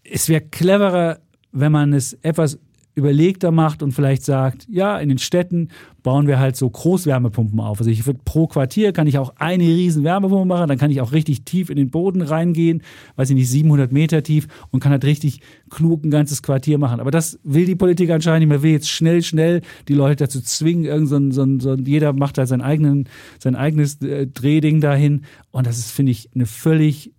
es 0.02 0.28
wäre 0.28 0.42
cleverer, 0.42 1.20
wenn 1.52 1.72
man 1.72 1.92
es 1.92 2.14
etwas 2.22 2.58
überlegter 2.94 3.50
macht 3.50 3.82
und 3.82 3.92
vielleicht 3.92 4.24
sagt, 4.24 4.66
ja, 4.68 4.98
in 4.98 5.08
den 5.08 5.18
Städten 5.18 5.68
bauen 6.04 6.28
wir 6.28 6.38
halt 6.38 6.54
so 6.54 6.68
Großwärmepumpen 6.70 7.58
auf. 7.58 7.78
Also 7.78 7.90
ich 7.90 8.06
würde 8.06 8.20
pro 8.24 8.46
Quartier 8.46 8.92
kann 8.92 9.06
ich 9.06 9.18
auch 9.18 9.34
eine 9.36 9.64
riesen 9.64 10.04
Wärmepumpe 10.04 10.46
machen, 10.46 10.68
dann 10.68 10.78
kann 10.78 10.90
ich 10.90 11.00
auch 11.00 11.12
richtig 11.12 11.44
tief 11.44 11.70
in 11.70 11.76
den 11.76 11.90
Boden 11.90 12.22
reingehen, 12.22 12.82
weiß 13.16 13.30
ich 13.30 13.36
nicht, 13.36 13.50
700 13.50 13.90
Meter 13.90 14.22
tief 14.22 14.46
und 14.70 14.80
kann 14.80 14.92
halt 14.92 15.04
richtig 15.04 15.40
klug 15.70 16.04
ein 16.04 16.10
ganzes 16.10 16.42
Quartier 16.42 16.78
machen. 16.78 17.00
Aber 17.00 17.10
das 17.10 17.40
will 17.42 17.66
die 17.66 17.74
Politik 17.74 18.10
anscheinend 18.10 18.40
nicht 18.40 18.48
mehr, 18.48 18.62
will 18.62 18.72
jetzt 18.72 18.90
schnell, 18.90 19.22
schnell 19.22 19.62
die 19.88 19.94
Leute 19.94 20.24
dazu 20.24 20.40
zwingen, 20.40 20.84
irgend 20.84 21.08
so 21.08 21.16
ein, 21.16 21.32
so 21.32 21.42
ein, 21.42 21.60
so 21.60 21.74
jeder 21.74 22.12
macht 22.12 22.38
halt 22.38 22.48
sein, 22.48 22.60
eigenen, 22.60 23.08
sein 23.40 23.56
eigenes 23.56 24.00
äh, 24.02 24.26
Drehding 24.26 24.80
dahin 24.80 25.22
und 25.50 25.66
das 25.66 25.78
ist, 25.78 25.90
finde 25.90 26.12
ich, 26.12 26.30
eine 26.34 26.46
völlig 26.46 27.12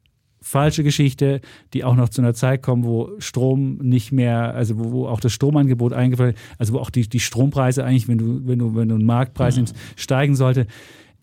falsche 0.45 0.84
Geschichte, 0.84 1.41
die 1.73 1.84
auch 1.84 1.95
noch 1.95 2.09
zu 2.09 2.22
einer 2.22 2.35
Zeit 2.35 2.61
kommen, 2.61 2.84
wo 2.84 3.09
Strom 3.17 3.77
nicht 3.77 4.11
mehr, 4.11 4.53
also 4.53 4.77
wo, 4.77 4.91
wo 4.91 5.07
auch 5.07 5.19
das 5.19 5.34
Stromangebot 5.34 5.91
eingefallen, 5.91 6.35
also 6.59 6.73
wo 6.73 6.77
auch 6.77 6.91
die, 6.91 7.09
die 7.09 7.19
Strompreise 7.19 7.84
eigentlich, 7.84 8.07
wenn 8.07 8.19
du, 8.19 8.41
wenn 8.45 8.59
du, 8.59 8.76
wenn 8.76 8.89
du 8.89 8.95
einen 8.95 9.05
Marktpreis 9.05 9.55
mhm. 9.55 9.63
nimmst, 9.63 9.76
steigen 9.95 10.35
sollte. 10.35 10.67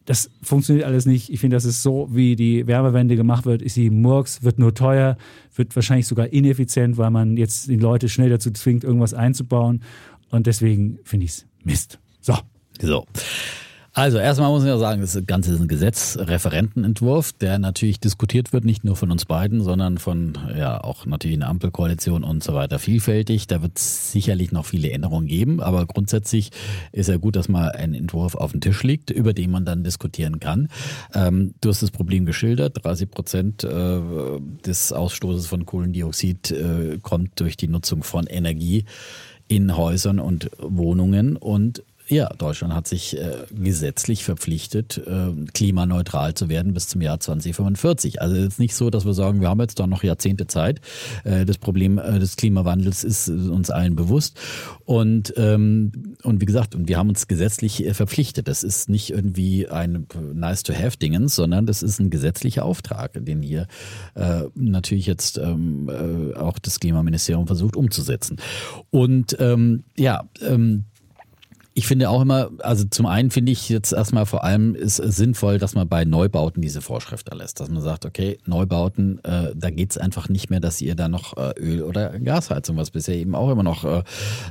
Das 0.06 0.28
funktioniert 0.42 0.84
alles 0.84 1.06
nicht. 1.06 1.30
Ich 1.30 1.38
finde, 1.38 1.54
das 1.54 1.64
ist 1.64 1.84
so, 1.84 2.08
wie 2.10 2.34
die 2.34 2.66
Wärmewende 2.66 3.14
gemacht 3.14 3.46
wird, 3.46 3.62
ist 3.62 3.74
sie 3.74 3.90
Murks, 3.90 4.42
wird 4.42 4.58
nur 4.58 4.74
teuer, 4.74 5.16
wird 5.54 5.76
wahrscheinlich 5.76 6.08
sogar 6.08 6.32
ineffizient, 6.32 6.98
weil 6.98 7.12
man 7.12 7.36
jetzt 7.36 7.68
die 7.68 7.76
Leute 7.76 8.08
schnell 8.08 8.28
dazu 8.28 8.50
zwingt, 8.50 8.82
irgendwas 8.82 9.14
einzubauen. 9.14 9.84
Und 10.30 10.48
deswegen 10.48 10.98
finde 11.04 11.26
ich 11.26 11.30
es 11.30 11.46
Mist. 11.62 12.00
So. 12.20 12.36
So. 12.80 13.06
Also 13.94 14.16
erstmal 14.16 14.48
muss 14.48 14.62
ich 14.62 14.68
ja 14.68 14.78
sagen, 14.78 15.02
das 15.02 15.20
Ganze 15.26 15.52
ist 15.52 15.60
ein 15.60 15.68
Gesetzreferentenentwurf, 15.68 17.34
der 17.34 17.58
natürlich 17.58 18.00
diskutiert 18.00 18.54
wird, 18.54 18.64
nicht 18.64 18.84
nur 18.84 18.96
von 18.96 19.10
uns 19.10 19.26
beiden, 19.26 19.60
sondern 19.60 19.98
von 19.98 20.38
ja 20.56 20.82
auch 20.82 21.04
natürlich 21.04 21.36
einer 21.36 21.48
Ampelkoalition 21.48 22.24
und 22.24 22.42
so 22.42 22.54
weiter 22.54 22.78
vielfältig. 22.78 23.48
Da 23.48 23.60
wird 23.60 23.76
es 23.76 24.10
sicherlich 24.10 24.50
noch 24.50 24.64
viele 24.64 24.90
Änderungen 24.90 25.26
geben, 25.26 25.60
aber 25.60 25.84
grundsätzlich 25.84 26.52
ist 26.92 27.10
ja 27.10 27.18
gut, 27.18 27.36
dass 27.36 27.50
mal 27.50 27.72
ein 27.72 27.92
Entwurf 27.92 28.34
auf 28.34 28.52
dem 28.52 28.62
Tisch 28.62 28.82
liegt, 28.82 29.10
über 29.10 29.34
den 29.34 29.50
man 29.50 29.66
dann 29.66 29.84
diskutieren 29.84 30.40
kann. 30.40 30.68
Ähm, 31.12 31.52
du 31.60 31.68
hast 31.68 31.82
das 31.82 31.90
Problem 31.90 32.24
geschildert, 32.24 32.82
30 32.82 33.10
Prozent 33.10 33.62
äh, 33.62 34.00
des 34.64 34.94
Ausstoßes 34.94 35.46
von 35.46 35.66
Kohlendioxid 35.66 36.50
äh, 36.50 36.98
kommt 37.02 37.38
durch 37.40 37.58
die 37.58 37.68
Nutzung 37.68 38.04
von 38.04 38.26
Energie 38.26 38.86
in 39.48 39.76
Häusern 39.76 40.18
und 40.18 40.50
Wohnungen 40.58 41.36
und 41.36 41.82
ja, 42.12 42.28
Deutschland 42.36 42.74
hat 42.74 42.86
sich 42.86 43.16
äh, 43.16 43.44
gesetzlich 43.50 44.24
verpflichtet, 44.24 44.98
äh, 45.06 45.32
klimaneutral 45.52 46.34
zu 46.34 46.48
werden 46.48 46.74
bis 46.74 46.88
zum 46.88 47.00
Jahr 47.00 47.18
2045. 47.18 48.20
Also 48.20 48.36
es 48.36 48.46
ist 48.48 48.58
nicht 48.58 48.74
so, 48.74 48.90
dass 48.90 49.06
wir 49.06 49.14
sagen, 49.14 49.40
wir 49.40 49.48
haben 49.48 49.60
jetzt 49.60 49.80
da 49.80 49.86
noch 49.86 50.04
Jahrzehnte 50.04 50.46
Zeit. 50.46 50.80
Äh, 51.24 51.46
das 51.46 51.58
Problem 51.58 51.98
äh, 51.98 52.18
des 52.18 52.36
Klimawandels 52.36 53.02
ist 53.02 53.28
uns 53.28 53.70
allen 53.70 53.96
bewusst. 53.96 54.38
Und, 54.84 55.32
ähm, 55.36 56.16
und 56.22 56.40
wie 56.40 56.44
gesagt, 56.44 56.74
und 56.74 56.86
wir 56.86 56.98
haben 56.98 57.08
uns 57.08 57.28
gesetzlich 57.28 57.84
äh, 57.84 57.94
verpflichtet. 57.94 58.46
Das 58.46 58.62
ist 58.62 58.90
nicht 58.90 59.10
irgendwie 59.10 59.68
ein 59.68 60.06
nice-to-have-Dingens, 60.34 61.34
sondern 61.34 61.64
das 61.64 61.82
ist 61.82 61.98
ein 61.98 62.10
gesetzlicher 62.10 62.64
Auftrag, 62.64 63.12
den 63.24 63.40
hier 63.40 63.66
äh, 64.14 64.42
natürlich 64.54 65.06
jetzt 65.06 65.38
ähm, 65.38 65.88
äh, 65.88 66.36
auch 66.36 66.58
das 66.58 66.78
Klimaministerium 66.78 67.46
versucht 67.46 67.74
umzusetzen. 67.74 68.36
Und 68.90 69.36
ähm, 69.40 69.84
ja, 69.96 70.24
ähm, 70.42 70.84
ich 71.74 71.86
finde 71.86 72.10
auch 72.10 72.20
immer, 72.20 72.50
also 72.58 72.84
zum 72.84 73.06
einen 73.06 73.30
finde 73.30 73.52
ich 73.52 73.68
jetzt 73.68 73.92
erstmal 73.92 74.26
vor 74.26 74.44
allem 74.44 74.74
ist 74.74 74.98
es 74.98 75.16
sinnvoll, 75.16 75.58
dass 75.58 75.74
man 75.74 75.88
bei 75.88 76.04
Neubauten 76.04 76.60
diese 76.60 76.82
Vorschrift 76.82 77.28
erlässt, 77.28 77.60
dass 77.60 77.70
man 77.70 77.82
sagt, 77.82 78.04
okay, 78.04 78.38
Neubauten, 78.44 79.24
äh, 79.24 79.52
da 79.54 79.70
geht's 79.70 79.96
einfach 79.96 80.28
nicht 80.28 80.50
mehr, 80.50 80.60
dass 80.60 80.80
ihr 80.82 80.94
da 80.94 81.08
noch 81.08 81.36
äh, 81.36 81.52
Öl- 81.58 81.82
oder 81.82 82.18
Gasheizung, 82.20 82.76
was 82.76 82.90
bisher 82.90 83.16
eben 83.16 83.34
auch 83.34 83.50
immer 83.50 83.62
noch 83.62 83.84
äh, 83.84 84.02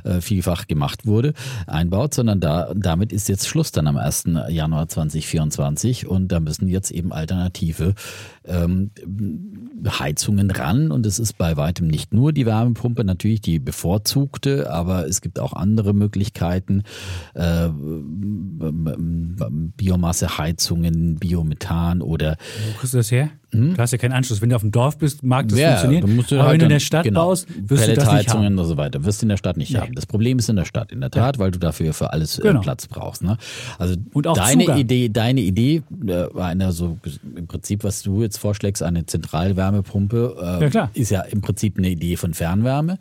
äh 0.04 0.20
vielfach 0.20 0.66
gemacht 0.66 1.06
wurde, 1.06 1.32
einbaut, 1.66 2.14
sondern 2.14 2.40
da 2.40 2.72
damit 2.74 3.12
ist 3.12 3.28
jetzt 3.28 3.46
Schluss 3.46 3.70
dann 3.70 3.86
am 3.86 3.96
1. 3.96 4.24
Januar 4.48 4.88
2024 4.88 6.06
und 6.06 6.28
da 6.28 6.40
müssen 6.40 6.66
jetzt 6.66 6.90
eben 6.90 7.12
alternative 7.12 7.94
ähm, 8.44 8.90
Heizungen 9.86 10.50
ran 10.50 10.90
und 10.90 11.06
es 11.06 11.18
ist 11.18 11.38
bei 11.38 11.56
weitem 11.56 11.86
nicht 11.86 12.12
nur 12.12 12.32
die 12.32 12.46
Wärmepumpe, 12.46 13.04
natürlich 13.04 13.40
die 13.40 13.58
bevorzugte, 13.58 14.70
aber 14.70 15.06
es 15.06 15.20
gibt 15.20 15.38
auch 15.38 15.52
andere 15.52 15.92
Möglichkeiten 15.92 16.82
äh, 17.34 17.68
Biomasseheizungen, 19.76 21.16
Biomethan 21.16 22.02
oder. 22.02 22.36
Wo 22.72 22.78
kriegst 22.78 22.94
du 22.94 22.98
das 22.98 23.10
her? 23.10 23.30
Hm? 23.52 23.74
Du 23.74 23.78
hast 23.82 23.90
ja 23.92 23.98
keinen 23.98 24.12
Anschluss. 24.12 24.40
Wenn 24.40 24.48
du 24.48 24.56
auf 24.56 24.62
dem 24.62 24.70
Dorf 24.70 24.96
bist, 24.98 25.22
mag 25.22 25.48
das 25.48 25.58
ja, 25.58 25.76
funktionieren. 25.76 26.24
Du 26.26 26.34
Aber 26.36 26.44
halt 26.44 26.52
wenn 26.54 26.58
du 26.60 26.64
in 26.66 26.70
der 26.70 26.80
Stadt 26.80 27.04
genau, 27.04 27.26
baust, 27.26 27.46
wirst 27.68 27.86
du 27.88 27.94
das 27.94 28.12
nicht 28.12 28.28
haben. 28.32 28.58
Und 28.58 28.64
so 28.64 28.76
weiter. 28.76 29.04
Wirst 29.04 29.20
du 29.20 29.26
in 29.26 29.28
der 29.28 29.36
Stadt 29.36 29.56
nicht 29.56 29.72
Nee. 29.72 29.78
haben. 29.80 29.94
Das 29.94 30.06
Problem 30.06 30.38
ist 30.38 30.48
in 30.48 30.56
der 30.56 30.64
Stadt, 30.64 30.90
in 30.90 31.00
der 31.00 31.10
Tat, 31.10 31.38
weil 31.38 31.50
du 31.50 31.58
dafür 31.58 31.92
für 31.92 32.12
alles 32.12 32.38
äh, 32.38 32.42
Genau. 32.42 32.60
Platz 32.60 32.86
brauchst. 32.86 33.22
Ne? 33.22 33.36
Also 33.78 33.94
Und 34.14 34.26
auch 34.26 34.36
deine 34.36 34.62
Zugang. 34.64 34.78
Idee, 34.78 35.08
deine 35.10 35.40
Idee 35.40 35.82
äh, 36.06 36.26
war 36.32 36.46
eine 36.48 36.72
so 36.72 36.98
im 37.36 37.46
Prinzip, 37.46 37.84
was 37.84 38.02
du 38.02 38.22
jetzt 38.22 38.38
vorschlägst, 38.38 38.82
eine 38.82 39.04
Zentralwärmepumpe, 39.06 40.36
äh, 40.40 40.62
Ja, 40.64 40.70
klar. 40.70 40.90
ist 40.94 41.10
ja 41.10 41.20
im 41.22 41.40
Prinzip 41.42 41.76
eine 41.76 41.90
Idee 41.90 42.16
von 42.16 42.32
Fernwärme. 42.34 42.98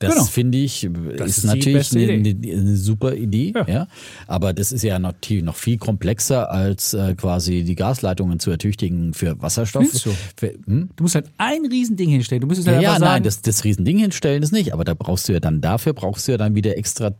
Das 0.00 0.14
Genau. 0.14 0.24
finde 0.26 0.58
ich, 0.58 0.88
Das 1.16 1.28
ist, 1.28 1.38
ist 1.38 1.44
natürlich 1.44 1.92
eine, 1.96 2.12
eine, 2.12 2.28
eine 2.30 2.76
super 2.76 3.14
Idee, 3.14 3.52
ja. 3.54 3.66
Ja. 3.68 3.86
Aber 4.28 4.52
das 4.52 4.70
ist 4.72 4.82
ja 4.82 4.98
natürlich 4.98 5.42
noch 5.42 5.56
viel 5.56 5.76
komplexer 5.78 6.50
als 6.50 6.94
äh, 6.94 7.14
quasi 7.16 7.64
die 7.64 7.74
Gasleitungen 7.74 8.38
zu 8.38 8.50
ertüchtigen 8.50 9.12
für 9.12 9.40
Wasserstoff. 9.42 9.90
Du? 9.90 10.10
Für, 10.36 10.54
hm? 10.66 10.90
Du 10.94 11.02
musst 11.02 11.14
halt 11.16 11.26
ein 11.38 11.66
Riesending 11.66 12.10
hinstellen. 12.10 12.40
Du 12.42 12.46
müsstest 12.46 12.68
Ja, 12.68 12.74
halt 12.74 12.82
ja 12.82 12.88
einfach 12.90 13.00
nein, 13.00 13.10
sagen, 13.14 13.24
das, 13.24 13.42
das 13.42 13.64
Riesending 13.64 13.98
hinstellen 13.98 14.42
ist 14.42 14.52
nicht, 14.52 14.72
aber 14.72 14.84
da 14.84 14.94
brauchst 14.94 15.28
du 15.28 15.32
ja 15.32 15.40
dann 15.40 15.60
dafür 15.60 15.92
brauchst 15.94 16.28
du 16.28 16.32
ja 16.32 16.38
dann 16.38 16.54
wieder 16.54 16.76
extra 16.76 17.08
äh, 17.08 17.12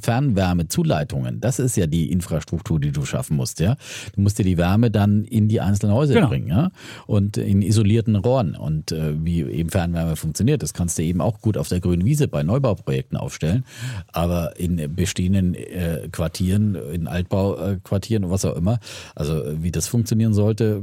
Fernwärmezuleitungen. 0.00 1.40
Das 1.40 1.58
ist 1.58 1.76
ja 1.76 1.86
die 1.86 2.10
Infrastruktur, 2.10 2.80
die 2.80 2.90
du 2.92 3.04
schaffen 3.04 3.36
musst, 3.36 3.60
ja. 3.60 3.76
Du 4.14 4.20
musst 4.20 4.38
dir 4.38 4.44
die 4.44 4.58
Wärme 4.58 4.90
dann 4.90 5.24
in 5.24 5.48
die 5.48 5.60
einzelnen 5.60 5.94
Häuser 5.94 6.14
Genau. 6.14 6.28
bringen, 6.28 6.48
ja, 6.48 6.70
und 7.06 7.36
in 7.36 7.62
isolierten 7.62 8.16
Rohren 8.16 8.54
und 8.54 8.92
äh, 8.92 9.14
wie 9.24 9.42
eben 9.42 9.70
Fernwärme 9.70 10.16
funktioniert, 10.16 10.62
das 10.62 10.74
kannst 10.74 10.98
du 10.98 11.02
eben 11.02 11.20
auch 11.20 11.40
gut 11.40 11.56
auf 11.56 11.68
der 11.68 11.80
grünen 11.80 12.04
Wiese 12.04 12.23
bei 12.28 12.42
Neubauprojekten 12.42 13.16
aufstellen, 13.16 13.64
aber 14.12 14.58
in 14.58 14.94
bestehenden 14.94 15.54
äh, 15.54 16.08
Quartieren, 16.10 16.74
in 16.74 17.06
Altbauquartieren, 17.06 18.30
was 18.30 18.44
auch 18.44 18.56
immer, 18.56 18.78
also 19.14 19.42
äh, 19.42 19.62
wie 19.62 19.72
das 19.72 19.88
funktionieren 19.88 20.34
sollte, 20.34 20.82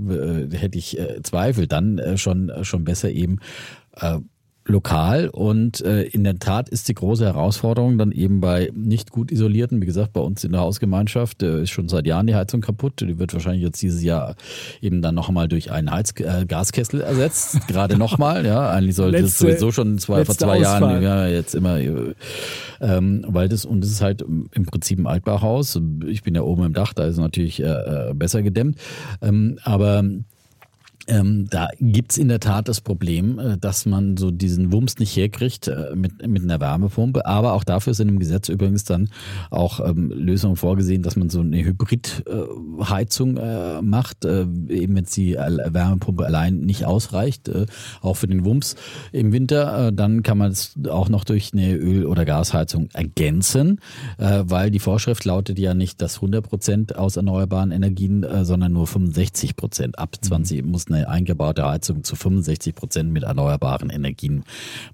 äh, 0.51 0.55
hätte 0.55 0.77
ich 0.77 0.99
äh, 0.99 1.21
Zweifel. 1.23 1.67
Dann 1.67 2.17
schon 2.17 2.51
schon 2.63 2.83
besser 2.83 3.09
eben 3.09 3.39
lokal 4.71 5.29
und 5.29 5.81
äh, 5.81 6.03
in 6.03 6.23
der 6.23 6.39
Tat 6.39 6.69
ist 6.69 6.87
die 6.87 6.93
große 6.93 7.25
Herausforderung 7.25 7.97
dann 7.97 8.11
eben 8.11 8.41
bei 8.41 8.71
nicht 8.73 9.11
gut 9.11 9.31
isolierten, 9.31 9.81
wie 9.81 9.85
gesagt, 9.85 10.13
bei 10.13 10.21
uns 10.21 10.43
in 10.43 10.51
der 10.51 10.61
Hausgemeinschaft 10.61 11.43
äh, 11.43 11.63
ist 11.63 11.69
schon 11.69 11.89
seit 11.89 12.07
Jahren 12.07 12.27
die 12.27 12.35
Heizung 12.35 12.61
kaputt. 12.61 13.01
Die 13.01 13.19
wird 13.19 13.33
wahrscheinlich 13.33 13.63
jetzt 13.63 13.81
dieses 13.81 14.01
Jahr 14.01 14.35
eben 14.81 15.01
dann 15.01 15.15
nochmal 15.15 15.47
durch 15.47 15.71
einen 15.71 15.91
Heiz 15.91 16.13
äh, 16.17 16.45
Gaskessel 16.45 17.01
ersetzt, 17.01 17.59
gerade 17.67 17.97
nochmal. 17.97 18.45
Ja, 18.45 18.69
eigentlich 18.69 18.95
sollte 18.95 19.17
es 19.17 19.37
sowieso 19.37 19.71
schon 19.71 19.97
zwei, 19.99 20.25
vor 20.25 20.35
zwei 20.35 20.59
Jahren, 20.59 20.83
Ausfall. 20.83 21.03
ja, 21.03 21.27
jetzt 21.27 21.53
immer, 21.53 21.79
äh, 21.79 22.13
ähm, 22.79 23.25
weil 23.27 23.49
das 23.49 23.65
und 23.65 23.81
das 23.81 23.91
ist 23.91 24.01
halt 24.01 24.21
im 24.21 24.65
Prinzip 24.65 24.99
ein 24.99 25.07
Altbauhaus. 25.07 25.79
Ich 26.07 26.23
bin 26.23 26.35
ja 26.35 26.41
oben 26.41 26.63
im 26.63 26.73
Dach, 26.73 26.93
da 26.93 27.05
ist 27.05 27.13
es 27.13 27.19
natürlich 27.19 27.61
äh, 27.61 27.65
äh, 27.65 28.13
besser 28.13 28.41
gedämmt, 28.41 28.77
ähm, 29.21 29.59
aber 29.63 30.03
ähm, 31.11 31.47
da 31.49 31.67
gibt's 31.79 32.17
in 32.17 32.29
der 32.29 32.39
Tat 32.39 32.69
das 32.69 32.79
Problem, 32.79 33.37
äh, 33.37 33.57
dass 33.57 33.85
man 33.85 34.15
so 34.15 34.31
diesen 34.31 34.71
Wumms 34.71 34.97
nicht 34.97 35.15
herkriegt 35.15 35.67
äh, 35.67 35.93
mit, 35.93 36.25
mit 36.25 36.43
einer 36.43 36.61
Wärmepumpe. 36.61 37.25
Aber 37.25 37.53
auch 37.53 37.65
dafür 37.65 37.93
sind 37.93 38.07
im 38.07 38.17
Gesetz 38.17 38.47
übrigens 38.47 38.85
dann 38.85 39.09
auch 39.49 39.85
ähm, 39.85 40.09
Lösungen 40.09 40.55
vorgesehen, 40.55 41.03
dass 41.03 41.17
man 41.17 41.29
so 41.29 41.41
eine 41.41 41.63
Hybridheizung 41.63 43.37
äh, 43.37 43.81
macht, 43.81 44.23
äh, 44.23 44.43
eben 44.69 44.95
wenn 44.95 45.05
die 45.05 45.33
Wärmepumpe 45.35 46.25
allein 46.25 46.59
nicht 46.59 46.85
ausreicht, 46.85 47.49
äh, 47.49 47.65
auch 48.01 48.15
für 48.15 48.27
den 48.27 48.45
Wumms 48.45 48.75
im 49.11 49.33
Winter, 49.33 49.87
äh, 49.87 49.93
dann 49.93 50.23
kann 50.23 50.37
man 50.37 50.51
es 50.51 50.75
auch 50.89 51.09
noch 51.09 51.25
durch 51.25 51.51
eine 51.51 51.75
Öl- 51.75 52.05
oder 52.05 52.23
Gasheizung 52.23 52.89
ergänzen, 52.93 53.79
weil 54.17 54.71
die 54.71 54.79
Vorschrift 54.79 55.25
lautet 55.25 55.57
ja 55.59 55.73
nicht, 55.73 56.01
dass 56.01 56.15
100 56.15 56.47
Prozent 56.47 56.95
aus 56.95 57.15
erneuerbaren 57.15 57.71
Energien, 57.71 58.25
sondern 58.43 58.73
nur 58.73 58.87
65 58.87 59.55
Prozent. 59.55 59.99
Ab 59.99 60.15
20 60.21 60.63
muss 60.65 60.87
eine 60.87 61.00
eingebaute 61.09 61.65
Heizung 61.65 62.03
zu 62.03 62.15
65 62.15 62.75
Prozent 62.75 63.11
mit 63.11 63.23
erneuerbaren 63.23 63.89
Energien 63.89 64.43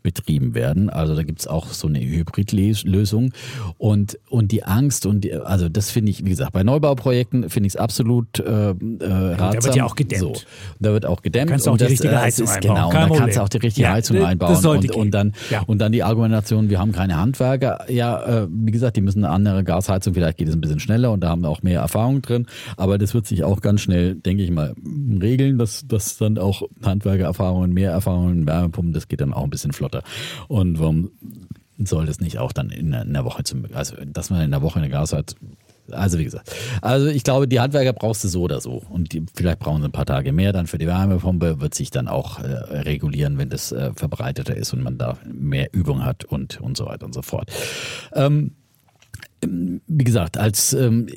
betrieben 0.04 0.56
werden. 0.56 0.90
Also 0.90 1.16
da 1.16 1.24
gibt's 1.24 1.48
auch 1.48 1.68
so 1.68 1.88
eine 1.88 2.00
Hybridlösung. 2.00 3.34
Und, 3.78 4.20
und 4.30 4.52
die 4.52 4.64
Angst 4.64 5.06
und 5.06 5.22
die, 5.22 5.34
also 5.34 5.70
das 5.70 5.92
finde 5.92 6.12
ich, 6.12 6.26
wie 6.26 6.30
gesagt, 6.30 6.54
bei 6.54 6.64
Neubauprojekten 6.64 7.50
finde 7.50 7.68
ich 7.68 7.74
es 7.74 7.78
absolut 7.78 8.40
äh, 8.40 8.52
ratsam. 8.52 9.64
wird 9.64 9.76
ja 9.76 9.86
auch 9.86 9.96
gedämmt. 9.96 10.22
So, 10.22 10.34
da 10.80 10.94
wird 10.94 11.06
auch 11.06 11.22
gedämmt. 11.22 11.50
Kannst 11.50 11.66
du 11.66 11.70
auch 11.70 11.74
und 11.74 11.82
die 11.82 11.86
das, 11.86 11.92
richtige 11.92 12.20
Heizung 12.20 12.46
ist, 12.46 12.56
einbauen, 12.56 12.76
Genau, 12.76 12.90
kein 12.90 13.04
und 13.10 13.16
da 13.16 13.20
kannst 13.20 13.38
du 13.38 13.42
auch 13.42 13.50
die 13.50 13.58
richtige 13.58 13.88
Ja, 13.88 13.94
Heizung 13.94 14.24
einbauen. 14.24 14.66
Und, 14.66 14.96
und, 14.96 15.12
dann. 15.12 15.34
Ja. 15.50 15.62
und 15.62 15.80
dann 15.80 15.92
die 15.92 16.04
Argumentation, 16.04 16.70
wir 16.70 16.80
haben 16.80 16.92
keine 16.92 17.18
Handwerker. 17.18 17.90
Ja, 17.90 18.44
äh, 18.44 18.48
wie 18.50 18.72
gesagt, 18.72 18.98
die 18.98 19.02
müssen 19.02 19.24
eine 19.24 19.34
andere 19.34 19.64
Gasheizung, 19.64 20.14
vielleicht 20.14 20.38
geht 20.38 20.48
es 20.48 20.56
ein 20.56 20.62
bisschen 20.62 20.80
schneller 20.80 21.12
und 21.12 21.22
da 21.22 21.30
haben 21.30 21.42
wir 21.42 21.50
auch 21.50 21.64
mehr 21.64 21.82
Erfahrung 21.82 22.22
drin. 22.22 22.48
Aber 22.76 22.98
das 22.98 23.14
wird 23.14 23.26
sich 23.26 23.44
auch 23.44 23.62
ganz 23.62 23.82
schnell, 23.82 24.16
denke 24.16 24.44
ich 24.44 24.52
mal, 24.52 24.74
regeln, 25.22 25.58
dass, 25.58 25.87
dass 25.88 26.18
dann 26.18 26.38
auch 26.38 26.64
Handwerkererfahrungen, 26.84 27.74
mehr 27.74 27.92
Erfahrungen 27.92 28.46
Wärmepumpen, 28.46 28.94
das 28.94 29.08
geht 29.08 29.22
dann 29.22 29.34
auch 29.34 29.44
ein 29.44 29.50
bisschen 29.50 29.74
flotter. 29.74 30.04
Und 30.48 30.80
warum 30.80 31.12
soll 31.78 32.06
das 32.06 32.20
nicht 32.20 32.40
auch 32.40 32.52
dann 32.52 32.70
in, 32.70 32.94
in 32.94 33.14
der 33.14 33.26
Woche 33.26 33.44
zum, 33.44 33.66
also 33.74 33.96
dass 34.06 34.30
man 34.30 34.42
in 34.42 34.52
der 34.52 34.62
Woche 34.62 34.80
eine 34.80 34.90
Gasheizung 34.90 35.58
also 35.92 36.20
wie 36.20 36.24
gesagt, 36.24 36.54
also 36.82 37.08
ich 37.08 37.24
glaube, 37.24 37.48
die 37.48 37.60
Handwerker 37.60 37.94
brauchst 37.94 38.24
du 38.24 38.28
so 38.28 38.42
oder 38.42 38.62
so. 38.62 38.84
Und 38.90 39.14
die, 39.14 39.26
vielleicht 39.34 39.60
brauchen 39.60 39.82
sie 39.82 39.88
ein 39.88 39.92
paar 39.92 40.06
Tage 40.06 40.32
mehr 40.32 40.54
dann 40.54 40.68
für 40.68 40.78
die 40.78 40.88
Wärmepumpe, 40.88 41.62
wird 41.62 41.74
sich 41.74 41.92
dann 41.92 42.08
auch 42.08 42.40
äh, 42.40 42.80
regulieren, 42.80 43.38
wenn 43.38 43.50
das 43.50 43.72
äh, 43.72 43.92
verbreiteter 43.96 44.56
ist 44.56 44.74
und 44.74 44.84
man 44.84 44.98
da 44.98 45.18
mehr 45.26 45.70
Übung 45.74 46.04
hat 46.04 46.26
und, 46.26 46.60
und 46.62 46.78
so 46.78 46.86
weiter 46.86 47.06
und 47.06 47.14
so 47.14 47.22
fort. 47.22 47.52
Ähm, 48.14 48.56
wie 49.88 50.04
gesagt, 50.04 50.38
als 50.38 50.74
ähm, 50.74 51.08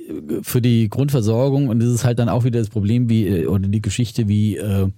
für 0.43 0.61
die 0.61 0.89
Grundversorgung 0.89 1.69
und 1.69 1.81
das 1.81 1.89
ist 1.89 2.05
halt 2.05 2.19
dann 2.19 2.28
auch 2.28 2.44
wieder 2.44 2.59
das 2.59 2.70
Problem 2.70 3.09
wie 3.09 3.27
äh, 3.27 3.47
oder 3.47 3.69
die 3.69 3.82
Geschichte 3.82 4.28
wie 4.28 4.57
äh, 4.57 4.89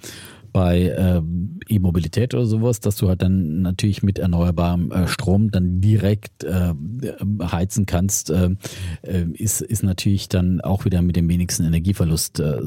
bei 0.53 0.95
ähm, 0.97 1.59
E-Mobilität 1.69 2.35
oder 2.35 2.47
sowas, 2.47 2.81
dass 2.81 2.97
du 2.97 3.09
halt 3.09 3.23
dann 3.23 3.63
natürlich 3.63 4.03
mit 4.03 4.19
erneuerbarem 4.19 4.93
äh, 4.93 5.09
Strom 5.09 5.51
dann 5.51 5.81
direkt 5.81 6.45
äh, 6.45 6.75
heizen 7.41 7.87
kannst, 7.87 8.31
äh, 8.31 8.51
äh, 9.03 9.25
ist, 9.33 9.63
ist 9.63 9.83
natürlich 9.83 10.29
dann 10.29 10.61
auch 10.61 10.85
wieder 10.85 11.03
mit 11.03 11.17
dem 11.17 11.29
wenigsten 11.29 11.65
Energieverlust 11.65 12.41
äh, 12.41 12.61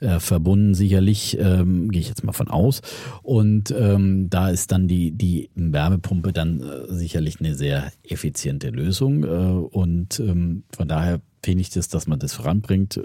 äh, 0.00 0.20
verbunden, 0.20 0.74
sicherlich, 0.74 1.38
ähm, 1.38 1.90
gehe 1.90 2.00
ich 2.00 2.08
jetzt 2.08 2.24
mal 2.24 2.32
von 2.32 2.48
aus. 2.48 2.82
Und 3.22 3.72
ähm, 3.76 4.28
da 4.28 4.50
ist 4.50 4.72
dann 4.72 4.88
die, 4.88 5.12
die 5.12 5.50
Wärmepumpe 5.54 6.32
dann 6.32 6.60
äh, 6.60 6.92
sicherlich 6.92 7.40
eine 7.40 7.54
sehr 7.54 7.92
effiziente 8.02 8.70
Lösung. 8.70 9.22
Und 9.22 10.18
ähm, 10.20 10.64
von 10.74 10.88
daher 10.88 11.20
finde 11.44 11.62
ich 11.62 11.70
das, 11.70 11.88
dass 11.88 12.06
man 12.06 12.18
das 12.18 12.34
voranbringt. 12.34 13.00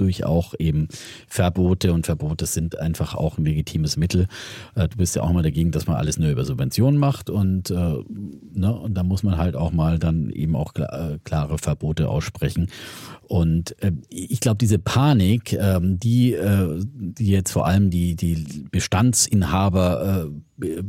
Durch 0.00 0.24
auch 0.24 0.54
eben 0.58 0.88
Verbote 1.28 1.92
und 1.92 2.06
Verbote 2.06 2.46
sind 2.46 2.78
einfach 2.78 3.14
auch 3.14 3.38
ein 3.38 3.44
legitimes 3.44 3.96
Mittel. 3.96 4.26
Äh, 4.74 4.88
Du 4.88 4.96
bist 4.96 5.14
ja 5.14 5.22
auch 5.22 5.32
mal 5.32 5.42
dagegen, 5.42 5.70
dass 5.70 5.86
man 5.86 5.96
alles 5.96 6.18
nur 6.18 6.30
über 6.30 6.44
Subventionen 6.44 6.98
macht 6.98 7.30
und, 7.30 7.70
äh, 7.70 7.74
ne, 7.74 8.74
und 8.74 8.94
da 8.94 9.02
muss 9.02 9.22
man 9.22 9.36
halt 9.36 9.54
auch 9.56 9.72
mal 9.72 9.98
dann 9.98 10.30
eben 10.30 10.56
auch 10.56 10.74
äh, 10.76 11.18
klare 11.24 11.58
Verbote 11.58 12.08
aussprechen. 12.08 12.68
Und 13.28 13.76
ich 14.08 14.40
glaube, 14.40 14.58
diese 14.58 14.80
Panik, 14.80 15.52
ähm, 15.52 16.00
die, 16.00 16.36
die 16.98 17.26
jetzt 17.28 17.52
vor 17.52 17.64
allem 17.64 17.88
die, 17.90 18.16
die 18.16 18.64
Bestandsinhaber 18.72 20.26
äh, 20.26 20.30
be- 20.56 20.84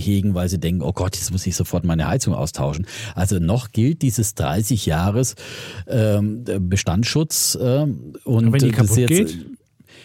hegen, 0.00 0.34
weil 0.34 0.48
sie 0.48 0.58
denken, 0.58 0.82
oh 0.82 0.92
Gott, 0.92 1.14
jetzt 1.16 1.30
muss 1.30 1.46
ich 1.46 1.54
sofort 1.54 1.84
meine 1.84 2.08
Heizung 2.08 2.34
austauschen. 2.34 2.86
Also 3.14 3.38
noch 3.38 3.70
gilt 3.70 4.02
dieses 4.02 4.34
30 4.34 4.86
Jahres 4.86 5.36
ähm, 5.86 6.42
Bestandsschutz 6.60 7.56
und 8.36 8.52
wenn 8.52 8.60
die 8.60 8.70
kaputt 8.70 8.98
ist 8.98 9.08
geht, 9.08 9.46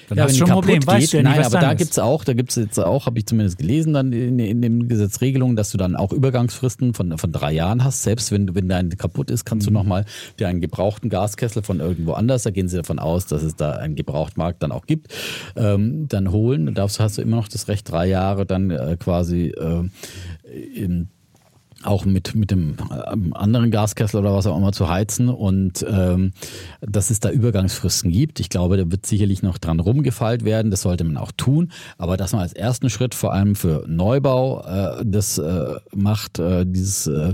dann 0.08 0.18
ja, 0.20 0.24
hast 0.26 0.32
wenn 0.34 0.38
schon 0.38 0.48
ein 0.50 0.54
Problem. 0.54 0.86
Weißt 0.86 1.00
geht, 1.00 1.14
du 1.14 1.18
ja 1.18 1.24
nein, 1.24 1.44
aber 1.44 1.60
da 1.60 1.72
ist. 1.72 1.78
gibt's 1.80 2.00
auch, 2.00 2.24
da 2.24 2.34
gibt's 2.34 2.56
jetzt 2.56 2.80
auch, 2.80 3.06
habe 3.08 3.18
ich 3.18 3.26
zumindest 3.26 3.58
gelesen, 3.58 3.94
dann 3.94 4.14
in, 4.14 4.38
in 4.38 4.62
den 4.62 4.88
Gesetzregelungen, 4.88 5.56
dass 5.56 5.72
du 5.72 5.78
dann 5.78 5.96
auch 5.96 6.12
Übergangsfristen 6.12 6.94
von, 6.94 7.18
von 7.18 7.32
drei 7.32 7.54
Jahren 7.54 7.84
hast. 7.84 8.04
Selbst 8.04 8.32
wenn, 8.32 8.54
wenn 8.54 8.70
dein 8.70 8.90
kaputt 8.90 9.32
ist, 9.32 9.46
kannst 9.46 9.66
Mhm. 9.68 9.74
du 9.74 9.80
nochmal 9.80 10.06
dir 10.40 10.48
einen 10.48 10.62
gebrauchten 10.62 11.10
Gaskessel 11.10 11.64
von 11.64 11.80
irgendwo 11.80 12.14
anders, 12.14 12.44
da 12.44 12.52
gehen 12.52 12.68
sie 12.68 12.78
davon 12.78 13.00
aus, 13.00 13.26
dass 13.26 13.42
es 13.42 13.56
da 13.56 13.72
einen 13.72 13.96
Gebrauchtmarkt 13.96 14.62
dann 14.62 14.72
auch 14.72 14.86
gibt, 14.86 15.08
ähm, 15.56 16.08
dann 16.08 16.32
holen. 16.32 16.74
Darfst, 16.76 17.00
hast 17.00 17.18
du 17.18 17.22
immer 17.24 17.38
noch 17.38 17.48
das 17.48 17.68
Recht, 17.68 17.90
drei 17.90 18.08
Jahre 18.08 18.46
dann 18.46 18.70
äh, 18.70 18.98
quasi 19.00 19.48
äh, 19.48 19.84
in 20.76 21.10
auch 21.86 22.06
mit, 22.06 22.36
mit 22.36 22.52
dem 22.52 22.76
ähm, 23.12 23.34
anderen 23.34 23.72
Gaskessel 23.72 24.20
oder 24.20 24.34
was 24.34 24.48
auch 24.48 24.58
immer 24.58 24.72
zu 24.72 24.90
heizen. 24.90 25.30
Und 25.30 25.86
ähm, 25.90 26.32
dass 26.82 27.10
es 27.10 27.20
da 27.20 27.30
Übergangsfristen 27.30 28.12
gibt. 28.12 28.40
Ich 28.40 28.50
glaube, 28.50 28.78
da 28.78 28.90
wird 28.90 29.06
sicherlich 29.06 29.44
noch 29.44 29.58
dran 29.58 29.80
rumgefeilt 29.80 30.46
werden, 30.46 30.72
das 30.72 30.82
sollte 30.82 31.04
man 31.04 31.18
auch 31.18 31.32
tun, 31.32 31.72
aber 31.98 32.18
dass 32.18 32.34
man 32.34 32.42
als 32.42 32.54
ersten 32.54 32.90
Schritt 32.90 33.16
vor 33.16 33.34
allem 33.34 33.56
für 33.56 33.86
Neubau 33.88 34.64
äh, 34.64 35.04
das 35.06 35.38
äh, 35.38 35.76
macht, 35.94 36.40
äh, 36.40 36.66
dieses 36.66 37.08
äh, 37.08 37.34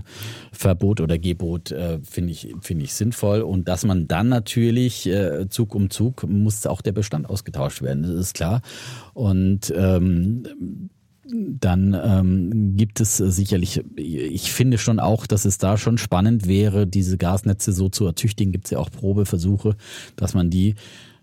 Verbot 0.51 1.01
oder 1.01 1.17
Gebot, 1.17 1.71
äh, 1.71 1.99
finde 2.03 2.31
ich, 2.31 2.53
finde 2.61 2.85
ich 2.85 2.93
sinnvoll. 2.93 3.41
Und 3.41 3.67
dass 3.67 3.85
man 3.85 4.07
dann 4.07 4.29
natürlich 4.29 5.07
äh, 5.07 5.47
Zug 5.49 5.75
um 5.75 5.89
Zug 5.89 6.27
muss 6.27 6.65
auch 6.65 6.81
der 6.81 6.91
Bestand 6.91 7.29
ausgetauscht 7.29 7.81
werden, 7.81 8.03
das 8.03 8.11
ist 8.11 8.33
klar. 8.33 8.61
Und 9.13 9.73
ähm, 9.75 10.89
dann 11.23 11.95
ähm, 12.03 12.75
gibt 12.75 12.99
es 12.99 13.17
sicherlich, 13.17 13.83
ich 13.95 14.51
finde 14.51 14.77
schon 14.77 14.99
auch, 14.99 15.27
dass 15.27 15.45
es 15.45 15.57
da 15.57 15.77
schon 15.77 15.97
spannend 15.97 16.47
wäre, 16.47 16.87
diese 16.87 17.17
Gasnetze 17.17 17.73
so 17.73 17.89
zu 17.89 18.05
ertüchtigen. 18.05 18.51
Gibt 18.51 18.65
es 18.65 18.71
ja 18.71 18.79
auch 18.79 18.89
Probeversuche, 18.89 19.75
dass 20.15 20.33
man 20.33 20.49
die 20.49 20.75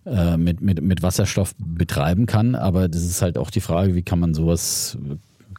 äh, 0.06 0.36
mit, 0.36 0.60
mit, 0.60 0.80
mit 0.80 1.02
Wasserstoff 1.02 1.54
betreiben 1.58 2.26
kann. 2.26 2.54
Aber 2.54 2.88
das 2.88 3.02
ist 3.02 3.22
halt 3.22 3.36
auch 3.36 3.50
die 3.50 3.60
Frage, 3.60 3.94
wie 3.94 4.02
kann 4.02 4.20
man 4.20 4.34
sowas 4.34 4.96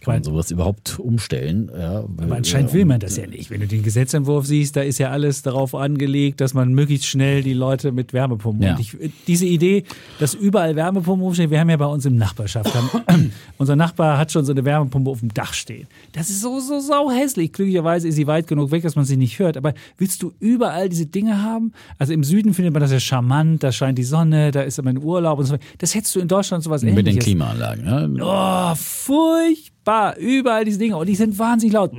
kann 0.02 0.16
man 0.16 0.24
sowas 0.24 0.50
überhaupt 0.50 0.98
umstellen? 0.98 1.70
Ja, 1.78 2.00
aber 2.00 2.36
anscheinend 2.36 2.74
will 2.74 2.86
man 2.86 3.02
das 3.02 3.18
ja 3.18 3.28
nicht. 3.28 3.50
Wenn 3.50 3.60
du 3.60 3.68
den 3.68 3.84
Gesetzentwurf 3.84 4.46
siehst, 4.46 4.78
da 4.78 4.82
ist 4.82 4.98
ja 4.98 5.10
alles 5.10 5.42
darauf 5.42 5.76
angelegt, 5.76 6.40
dass 6.40 6.54
man 6.54 6.74
möglichst 6.74 7.06
schnell 7.06 7.44
die 7.44 7.54
Leute 7.54 7.92
mit 7.92 8.14
Wärmepumpen. 8.14 8.64
Ja. 8.64 8.76
Und 8.76 8.80
ich, 8.80 8.96
diese 9.28 9.46
Idee, 9.46 9.84
dass 10.20 10.34
überall 10.36 10.78
Wärmepumpen 10.78 11.26
umstehen, 11.26 11.50
wir 11.50 11.60
haben 11.60 11.70
ja 11.70 11.76
bei 11.76 11.86
uns 11.86 12.06
im 12.06 12.16
Nachbarschaft, 12.16 12.74
haben, 12.74 13.34
unser 13.58 13.76
Nachbar 13.76 14.18
hat 14.18 14.32
schon 14.32 14.46
so 14.46 14.54
eine 14.54 14.64
Wärmepumpe 14.64 15.10
auf 15.10 15.20
dem 15.20 15.34
Dach 15.34 15.54
stehen. 15.54 15.88
Das 16.14 16.30
ist 16.30 16.42
so, 16.42 16.62
so 16.62 16.80
sau 16.80 17.12
hässlich. 17.12 17.52
Glücklicherweise 17.52 18.08
ist 18.08 18.16
sie 18.16 18.28
weit 18.28 18.48
genug 18.48 18.72
weg, 18.72 18.84
dass 18.84 18.96
man 18.96 19.04
sie 19.04 19.18
nicht 19.18 19.38
hört. 19.40 19.58
Aber 19.58 19.74
willst 19.98 20.24
du 20.24 20.32
überall 20.40 20.88
diese 20.88 21.08
Dinge 21.08 21.44
haben? 21.44 21.74
Also 21.98 22.14
im 22.14 22.24
Süden 22.24 22.54
findet 22.54 22.74
man 22.74 22.82
das 22.82 22.92
ja 22.94 23.02
charmant, 23.02 23.64
da 23.64 23.74
scheint 23.74 23.98
die 23.98 24.04
Sonne, 24.04 24.52
da 24.52 24.62
ist 24.62 24.80
immer 24.80 24.92
ein 24.92 25.04
Urlaub 25.04 25.40
und 25.40 25.46
so. 25.46 25.58
Das 25.78 25.94
hättest 25.94 26.16
du 26.16 26.22
in 26.22 26.30
Deutschland 26.30 26.64
sowas 26.64 26.84
ähnliches. 26.84 27.04
Mit 27.04 27.16
den 27.16 27.20
Klimaanlagen, 27.20 28.16
ja. 28.16 28.72
Oh, 28.72 28.76
furchtbar 28.76 29.79
Bar, 29.90 30.18
überall 30.18 30.66
diese 30.66 30.78
Dinge 30.78 30.98
und 30.98 31.10
die 31.10 31.16
sind 31.16 31.40
wahnsinnig 31.40 31.74
laut. 31.74 31.94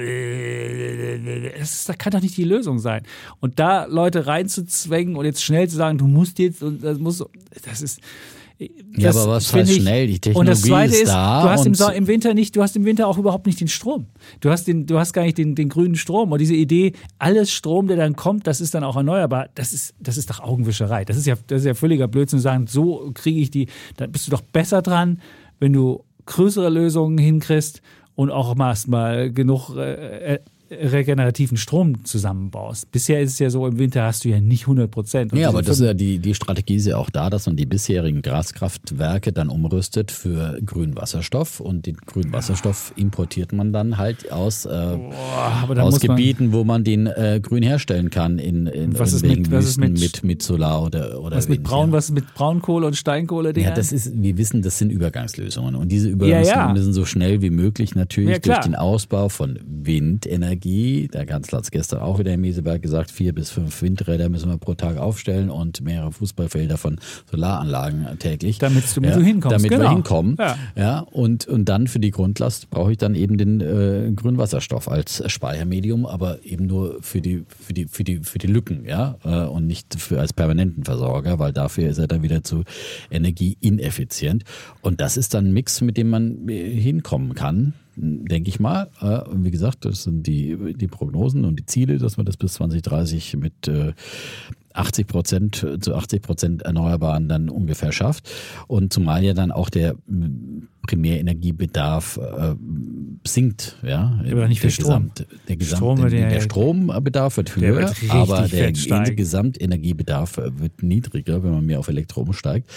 Das, 1.59 1.87
das 1.87 1.99
kann 1.99 2.12
doch 2.12 2.21
nicht 2.21 2.37
die 2.37 2.45
Lösung 2.45 2.79
sein. 2.79 3.03
Und 3.41 3.59
da 3.59 3.87
Leute 3.87 4.29
reinzuzwängen 4.29 5.17
und 5.17 5.25
jetzt 5.25 5.43
schnell 5.43 5.69
zu 5.69 5.75
sagen, 5.75 5.99
du 5.99 6.07
musst 6.07 6.39
jetzt 6.39 6.62
und 6.62 6.85
das 6.85 6.99
muss, 6.99 7.25
das 7.65 7.83
ist. 7.83 8.01
Das 8.61 8.69
ja, 8.97 9.11
aber 9.11 9.33
was 9.33 9.53
heißt 9.53 9.73
schnell? 9.73 10.07
Die 10.07 10.21
Technologie 10.21 10.39
und 10.39 10.47
das 10.47 10.62
Zweite 10.62 10.95
ist, 10.95 11.09
da. 11.09 11.43
Du 11.43 11.49
hast 11.49 11.67
im, 11.67 11.97
im, 11.97 12.07
Winter 12.07 12.33
nicht, 12.33 12.55
du 12.55 12.62
hast 12.62 12.77
im 12.77 12.85
Winter 12.85 13.09
auch 13.09 13.19
überhaupt 13.19 13.47
nicht 13.47 13.61
den 13.61 13.67
Strom. 13.67 14.07
Du 14.39 14.51
hast 14.51 14.69
den, 14.69 14.87
du 14.87 14.97
hast 14.97 15.12
gar 15.12 15.25
nicht 15.25 15.37
den, 15.39 15.57
den 15.57 15.69
grünen 15.69 15.97
Strom. 15.97 16.31
Und 16.31 16.39
diese 16.39 16.55
Idee, 16.55 16.93
alles 17.19 17.51
Strom, 17.51 17.89
der 17.89 17.97
dann 17.97 18.15
kommt, 18.15 18.47
das 18.47 18.61
ist 18.61 18.73
dann 18.73 18.85
auch 18.85 18.95
erneuerbar. 18.95 19.49
Das 19.57 19.73
ist, 19.73 19.95
das 19.99 20.17
ist 20.17 20.31
doch 20.31 20.39
Augenwischerei. 20.39 21.05
Das 21.05 21.17
ist 21.17 21.27
ja, 21.27 21.35
das 21.49 21.62
ist 21.62 21.67
ja 21.67 21.75
völliger 21.75 22.07
Blödsinn 22.07 22.39
zu 22.39 22.45
sagen, 22.45 22.69
so 22.69 23.11
kriege 23.15 23.41
ich 23.41 23.51
die. 23.51 23.67
Da 23.97 24.07
bist 24.07 24.29
du 24.29 24.31
doch 24.31 24.43
besser 24.43 24.81
dran, 24.81 25.21
wenn 25.59 25.73
du 25.73 26.05
größere 26.31 26.70
Lösungen 26.70 27.19
hinkriegst 27.19 27.82
und 28.15 28.31
auch 28.31 28.55
mal 28.86 29.32
genug 29.32 29.77
äh, 29.77 30.35
äh 30.35 30.39
regenerativen 30.70 31.56
Strom 31.56 32.05
zusammenbaust. 32.05 32.92
Bisher 32.92 33.20
ist 33.20 33.32
es 33.32 33.38
ja 33.40 33.51
so, 33.51 33.66
im 33.66 33.78
Winter 33.78 34.05
hast 34.05 34.24
du 34.24 34.28
ja 34.28 34.40
nicht 34.40 34.62
100 34.62 34.90
Prozent. 34.90 35.32
Ja, 35.34 35.48
aber 35.48 35.62
das 35.62 35.80
ist 35.80 35.86
ja 35.86 35.94
die, 35.94 36.20
die 36.20 36.34
Strategie 36.34 36.76
ist 36.76 36.86
ja 36.86 36.97
auch 36.97 37.10
da, 37.10 37.28
dass 37.28 37.47
man 37.47 37.56
die 37.56 37.66
bisherigen 37.66 38.22
Gaskraftwerke 38.22 39.32
dann 39.32 39.48
umrüstet 39.48 40.12
für 40.12 40.60
grünen 40.64 40.97
Wasserstoff 40.97 41.59
und 41.59 41.86
den 41.86 41.97
grünen 41.97 42.32
Wasserstoff 42.32 42.92
importiert 42.94 43.52
man 43.52 43.72
dann 43.72 43.98
halt 43.98 44.30
aus, 44.30 44.64
äh, 44.64 44.68
Boah, 44.68 45.76
aus 45.80 45.98
Gebieten, 45.98 46.47
man, 46.47 46.52
wo 46.52 46.64
man 46.64 46.84
den 46.84 47.09
äh, 47.09 47.40
grün 47.42 47.64
herstellen 47.64 48.10
kann 48.10 48.38
in, 48.38 48.66
in 48.68 48.97
was 48.97 49.12
ist 49.12 49.26
mit, 49.26 49.51
was 49.51 49.66
ist 49.66 49.78
mit, 49.78 49.98
mit, 49.98 50.22
mit 50.22 50.42
Solar 50.42 50.84
oder, 50.84 51.20
oder 51.20 51.36
was 51.36 51.48
Wind, 51.48 51.60
mit 51.60 51.68
Braun, 51.68 51.88
ja. 51.88 51.94
was 51.94 52.12
mit 52.12 52.32
Braunkohle 52.34 52.86
und 52.86 52.97
Steinkohle? 52.97 53.52
Ja, 53.59 53.72
das 53.72 53.90
ist, 53.90 54.12
wir 54.14 54.38
wissen, 54.38 54.62
das 54.62 54.78
sind 54.78 54.92
Übergangslösungen 54.92 55.74
und 55.74 55.90
diese 55.90 56.09
Übergangslösungen 56.09 56.68
ja, 56.68 56.76
ja. 56.76 56.82
sind 56.82 56.92
so 56.92 57.05
schnell 57.05 57.42
wie 57.42 57.51
möglich 57.51 57.97
natürlich 57.97 58.40
durch 58.40 58.59
den 58.59 58.76
Ausbau 58.76 59.28
von 59.28 59.59
Windenergie 59.66 60.60
Energie. 60.61 61.09
Der 61.09 61.27
Kanzler 61.27 61.59
hat 61.59 61.65
es 61.65 61.70
gestern 61.70 62.01
auch 62.01 62.19
wieder 62.19 62.32
in 62.32 62.41
Meseberg 62.41 62.82
gesagt, 62.82 63.11
vier 63.11 63.35
bis 63.35 63.51
fünf 63.51 63.81
Windräder 63.82 64.28
müssen 64.28 64.51
wir 64.51 64.59
pro 64.59 64.74
Tag 64.74 64.99
aufstellen 64.99 65.51
und 65.51 65.81
mehrere 65.81 66.12
Fußballfelder 66.12 66.77
von 66.77 66.99
Solaranlagen 67.31 68.19
täglich. 68.19 68.59
Damit 68.59 68.85
du 68.95 69.01
ja, 69.01 69.16
hinkommst. 69.16 69.57
Damit 69.57 69.70
genau. 69.70 69.85
wir 69.85 69.91
hinkommen. 69.91 70.37
Ja. 70.39 70.57
ja. 70.77 70.99
und, 71.01 71.47
und 71.47 71.69
dann 71.69 71.87
für 71.87 72.01
die 72.01 72.11
Grundlast 72.11 72.70
brauche 72.70 72.93
ich 72.93 72.99
dann 72.99 73.15
eben 73.15 73.39
den 73.39 73.61
äh, 73.61 74.12
grünen 74.15 74.39
Wasserstoff 74.39 74.89
als 74.89 75.23
Speichermedium, 75.31 76.07
aber 76.07 76.45
eben 76.45 76.66
nur 76.66 76.99
für 77.01 77.20
die, 77.20 77.45
für 77.49 77.73
die, 77.73 77.87
für 77.87 78.05
die, 78.05 78.19
für 78.19 78.39
die 78.39 78.47
Lücken, 78.47 78.85
ja, 78.87 79.16
äh, 79.24 79.47
und 79.47 79.66
nicht 79.66 80.01
für 80.01 80.20
als 80.20 80.32
permanenten 80.32 80.85
Versorger, 80.85 81.39
weil 81.39 81.53
dafür 81.53 81.89
ist 81.89 81.99
er 81.99 82.07
dann 82.07 82.23
wieder 82.23 82.43
zu 82.43 82.65
energieineffizient. 83.11 84.45
Und 84.82 85.01
das 85.01 85.16
ist 85.16 85.35
dann 85.35 85.47
ein 85.47 85.53
Mix, 85.53 85.81
mit 85.81 85.97
dem 85.97 86.11
man 86.11 86.49
äh, 86.49 86.70
hinkommen 86.70 87.35
kann 87.35 87.74
denke 88.01 88.48
ich 88.48 88.60
mal. 88.60 88.89
Äh, 89.01 89.20
wie 89.35 89.51
gesagt, 89.51 89.85
das 89.85 90.05
sind 90.05 90.27
die, 90.27 90.74
die 90.74 90.89
Prognosen 90.89 91.44
und 91.44 91.59
die 91.59 91.66
Ziele, 91.66 91.98
dass 91.98 92.16
man 92.16 92.27
das 92.27 92.36
bis 92.36 92.55
2030 92.55 93.36
mit 93.36 93.70
80 94.72 95.02
äh, 95.02 95.06
Prozent 95.06 95.66
zu 95.81 95.94
80 95.94 96.22
Prozent 96.22 96.62
Erneuerbaren 96.62 97.28
dann 97.28 97.48
ungefähr 97.48 97.93
schafft. 97.93 98.31
Und 98.66 98.93
zumal 98.93 99.24
ja 99.24 99.35
dann 99.35 99.52
auch 99.52 99.70
der 99.70 99.97
Primärenergiebedarf 100.86 102.16
äh, 102.16 102.55
sinkt. 103.27 103.77
Ja, 103.82 104.20
aber 104.28 104.48
nicht 104.48 104.60
für 104.60 104.70
Strom. 104.70 105.10
Gesamt, 105.14 105.27
der, 105.48 105.56
Gesamt, 105.56 105.78
Strom 105.78 106.09
der, 106.09 106.31
der 106.31 106.40
Strombedarf 106.40 107.36
wird 107.36 107.56
höher, 107.56 107.77
wird 107.77 108.10
aber 108.10 108.48
der 108.48 108.72
Gesamtenergiebedarf 108.72 110.39
wird 110.39 110.82
niedriger, 110.82 111.43
wenn 111.43 111.52
man 111.52 111.66
mehr 111.66 111.78
auf 111.78 111.89
Elektro 111.89 112.22
umsteigt. 112.22 112.68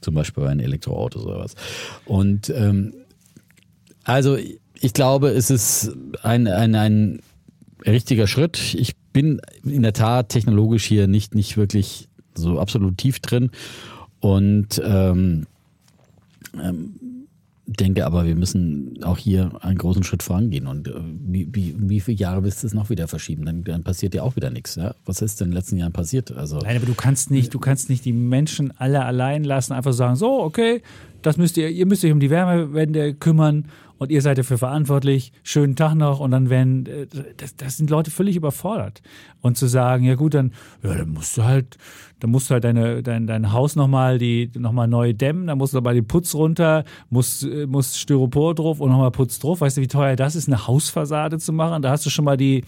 Zum 0.00 0.14
Beispiel 0.14 0.44
bei 0.44 0.50
einem 0.50 0.60
Elektroauto 0.60 1.20
oder 1.20 1.40
was. 1.40 1.54
Und 2.06 2.50
ähm, 2.50 2.94
also 4.04 4.36
ich 4.80 4.94
glaube, 4.94 5.28
es 5.28 5.50
ist 5.50 5.94
ein, 6.22 6.48
ein, 6.48 6.74
ein 6.74 7.20
richtiger 7.86 8.26
Schritt. 8.26 8.74
Ich 8.74 8.96
bin 9.12 9.40
in 9.64 9.82
der 9.82 9.92
Tat 9.92 10.30
technologisch 10.30 10.84
hier 10.84 11.06
nicht, 11.06 11.34
nicht 11.34 11.56
wirklich 11.56 12.08
so 12.34 12.58
absolut 12.58 12.96
tief 12.96 13.20
drin 13.20 13.50
und 14.20 14.80
ähm, 14.84 15.46
ähm, 16.54 16.94
denke 17.66 18.04
aber, 18.04 18.26
wir 18.26 18.34
müssen 18.34 18.98
auch 19.04 19.18
hier 19.18 19.52
einen 19.60 19.78
großen 19.78 20.02
Schritt 20.02 20.22
vorangehen. 20.22 20.66
Und 20.66 20.88
äh, 20.88 20.94
wie, 21.04 21.48
wie, 21.52 21.74
wie 21.78 22.00
viele 22.00 22.16
Jahre 22.16 22.42
willst 22.42 22.62
du 22.62 22.66
es 22.66 22.74
noch 22.74 22.90
wieder 22.90 23.06
verschieben? 23.06 23.44
Dann, 23.44 23.62
dann 23.62 23.84
passiert 23.84 24.14
ja 24.14 24.22
auch 24.22 24.34
wieder 24.34 24.50
nichts. 24.50 24.74
Ja? 24.74 24.94
Was 25.04 25.22
ist 25.22 25.40
denn 25.40 25.46
in 25.46 25.50
den 25.52 25.56
letzten 25.56 25.76
Jahren 25.76 25.92
passiert? 25.92 26.32
Also, 26.32 26.58
Nein, 26.58 26.76
aber 26.76 26.86
du 26.86 26.94
kannst 26.94 27.30
nicht, 27.30 27.54
du 27.54 27.58
kannst 27.60 27.88
nicht 27.88 28.04
die 28.04 28.12
Menschen 28.12 28.72
alle 28.76 29.04
allein 29.04 29.44
lassen, 29.44 29.72
einfach 29.72 29.92
sagen, 29.92 30.16
so, 30.16 30.42
okay, 30.42 30.82
das 31.22 31.36
müsst 31.36 31.56
ihr, 31.56 31.68
ihr 31.68 31.86
müsst 31.86 32.04
euch 32.04 32.12
um 32.12 32.20
die 32.20 32.30
Wärmewende 32.30 33.14
kümmern 33.14 33.66
und 34.00 34.10
ihr 34.10 34.22
seid 34.22 34.38
dafür 34.38 34.56
verantwortlich, 34.56 35.30
schönen 35.42 35.76
Tag 35.76 35.94
noch 35.94 36.20
und 36.20 36.30
dann 36.30 36.48
werden, 36.48 36.86
äh, 36.86 37.06
das, 37.36 37.54
das 37.56 37.76
sind 37.76 37.90
Leute 37.90 38.10
völlig 38.10 38.34
überfordert. 38.34 39.02
Und 39.42 39.58
zu 39.58 39.66
sagen, 39.66 40.04
ja 40.04 40.14
gut, 40.14 40.32
dann, 40.32 40.52
ja, 40.82 40.94
dann 40.94 41.10
musst 41.10 41.36
du 41.36 41.44
halt, 41.44 41.76
dann 42.18 42.30
musst 42.30 42.48
du 42.48 42.54
halt 42.54 42.64
deine, 42.64 43.02
dein, 43.02 43.26
dein 43.26 43.52
Haus 43.52 43.76
nochmal 43.76 44.16
die, 44.16 44.50
nochmal 44.56 44.88
neu 44.88 45.12
dämmen, 45.12 45.48
dann 45.48 45.58
musst 45.58 45.74
du 45.74 45.78
aber 45.78 45.92
den 45.92 46.06
Putz 46.06 46.34
runter, 46.34 46.84
musst, 47.10 47.42
äh, 47.44 47.66
musst 47.66 47.98
Styropor 47.98 48.54
drauf 48.54 48.80
und 48.80 48.90
nochmal 48.90 49.10
Putz 49.10 49.38
drauf. 49.38 49.60
Weißt 49.60 49.76
du, 49.76 49.82
wie 49.82 49.88
teuer 49.88 50.16
das 50.16 50.34
ist, 50.34 50.48
eine 50.48 50.66
Hausfassade 50.66 51.38
zu 51.38 51.52
machen? 51.52 51.82
Da 51.82 51.90
hast 51.90 52.06
du 52.06 52.10
schon 52.10 52.24
mal 52.24 52.38
die 52.38 52.64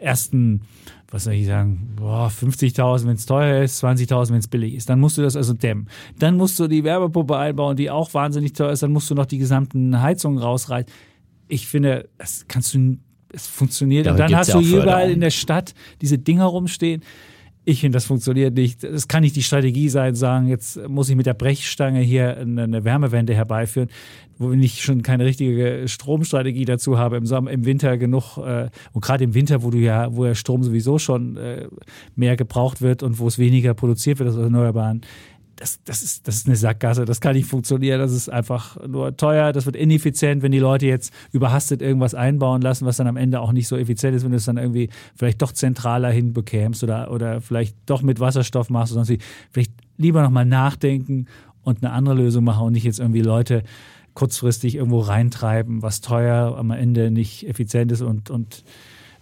ersten 0.00 0.62
was 1.10 1.24
soll 1.24 1.34
ich 1.34 1.46
sagen, 1.46 1.96
50.000, 1.98 3.06
wenn 3.06 3.16
es 3.16 3.26
teuer 3.26 3.64
ist, 3.64 3.82
20.000, 3.82 4.30
wenn 4.30 4.38
es 4.38 4.48
billig 4.48 4.74
ist. 4.74 4.88
Dann 4.88 5.00
musst 5.00 5.18
du 5.18 5.22
das 5.22 5.34
also 5.34 5.54
dämmen. 5.54 5.88
Dann 6.18 6.36
musst 6.36 6.58
du 6.60 6.68
die 6.68 6.84
Wärmepumpe 6.84 7.36
einbauen, 7.36 7.76
die 7.76 7.90
auch 7.90 8.14
wahnsinnig 8.14 8.52
teuer 8.52 8.70
ist. 8.70 8.82
Dann 8.82 8.92
musst 8.92 9.10
du 9.10 9.14
noch 9.14 9.26
die 9.26 9.38
gesamten 9.38 10.00
Heizungen 10.00 10.38
rausreißen. 10.38 10.90
Ich 11.48 11.66
finde, 11.66 12.08
das 12.18 12.46
kannst 12.46 12.74
du, 12.74 12.98
es 13.32 13.48
funktioniert. 13.48 14.06
Ja, 14.06 14.12
Und 14.12 14.18
dann 14.18 14.36
hast 14.36 14.54
du 14.54 14.60
überall 14.60 15.10
in 15.10 15.20
der 15.20 15.30
Stadt 15.30 15.74
diese 16.00 16.18
Dinger 16.18 16.44
rumstehen. 16.44 17.02
Ich 17.70 17.82
finde, 17.82 17.94
das 17.94 18.06
funktioniert 18.06 18.54
nicht. 18.54 18.82
Das 18.82 19.06
kann 19.06 19.22
nicht 19.22 19.36
die 19.36 19.44
Strategie 19.44 19.88
sein, 19.88 20.16
sagen, 20.16 20.48
jetzt 20.48 20.88
muss 20.88 21.08
ich 21.08 21.14
mit 21.14 21.26
der 21.26 21.34
Brechstange 21.34 22.00
hier 22.00 22.36
eine 22.36 22.82
Wärmewende 22.82 23.32
herbeiführen 23.32 23.88
wo 24.40 24.52
ich 24.52 24.82
schon 24.82 25.02
keine 25.02 25.26
richtige 25.26 25.86
Stromstrategie 25.86 26.64
dazu 26.64 26.96
habe, 26.96 27.18
im, 27.18 27.26
Sommer, 27.26 27.50
im 27.50 27.66
Winter 27.66 27.98
genug 27.98 28.38
äh, 28.38 28.70
und 28.92 29.04
gerade 29.04 29.22
im 29.22 29.34
Winter, 29.34 29.62
wo 29.62 29.70
du 29.70 29.76
ja, 29.76 30.16
wo 30.16 30.24
der 30.24 30.34
Strom 30.34 30.62
sowieso 30.62 30.98
schon 30.98 31.36
äh, 31.36 31.68
mehr 32.16 32.36
gebraucht 32.36 32.80
wird 32.80 33.02
und 33.02 33.18
wo 33.18 33.28
es 33.28 33.38
weniger 33.38 33.74
produziert 33.74 34.18
wird 34.18 34.30
aus 34.30 34.36
Erneuerbaren, 34.36 35.02
das, 35.60 35.78
das, 35.84 36.02
ist, 36.02 36.26
das 36.26 36.36
ist 36.36 36.46
eine 36.46 36.56
Sackgasse, 36.56 37.04
das 37.04 37.20
kann 37.20 37.36
nicht 37.36 37.46
funktionieren, 37.46 38.00
das 38.00 38.12
ist 38.12 38.30
einfach 38.30 38.76
nur 38.86 39.16
teuer, 39.16 39.52
das 39.52 39.66
wird 39.66 39.76
ineffizient, 39.76 40.42
wenn 40.42 40.52
die 40.52 40.58
Leute 40.58 40.86
jetzt 40.86 41.12
überhastet 41.32 41.82
irgendwas 41.82 42.14
einbauen 42.14 42.62
lassen, 42.62 42.86
was 42.86 42.96
dann 42.96 43.06
am 43.06 43.18
Ende 43.18 43.40
auch 43.40 43.52
nicht 43.52 43.68
so 43.68 43.76
effizient 43.76 44.16
ist, 44.16 44.24
wenn 44.24 44.30
du 44.30 44.38
es 44.38 44.46
dann 44.46 44.56
irgendwie 44.56 44.88
vielleicht 45.14 45.42
doch 45.42 45.52
zentraler 45.52 46.10
hinbekämst 46.10 46.82
oder, 46.82 47.10
oder 47.12 47.42
vielleicht 47.42 47.76
doch 47.84 48.00
mit 48.00 48.20
Wasserstoff 48.20 48.70
machst 48.70 48.92
oder 48.92 49.04
sonst 49.04 49.10
wie. 49.10 49.24
Vielleicht 49.50 49.72
lieber 49.98 50.22
nochmal 50.22 50.46
nachdenken 50.46 51.26
und 51.62 51.84
eine 51.84 51.92
andere 51.92 52.14
Lösung 52.14 52.42
machen 52.44 52.66
und 52.66 52.72
nicht 52.72 52.84
jetzt 52.84 52.98
irgendwie 52.98 53.20
Leute 53.20 53.62
kurzfristig 54.14 54.76
irgendwo 54.76 55.00
reintreiben, 55.00 55.82
was 55.82 56.00
teuer 56.00 56.56
am 56.56 56.70
Ende 56.70 57.10
nicht 57.10 57.46
effizient 57.46 57.92
ist 57.92 58.00
und, 58.00 58.30
und 58.30 58.64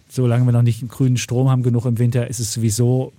solange 0.07 0.45
wir 0.45 0.53
noch 0.53 0.61
nicht 0.61 0.87
grünen 0.87 1.17
Strom 1.17 1.49
haben 1.49 1.63
genug 1.63 1.85
im 1.85 1.99
Winter, 1.99 2.29
ist 2.29 2.39
es 2.39 2.53
sowieso 2.53 3.11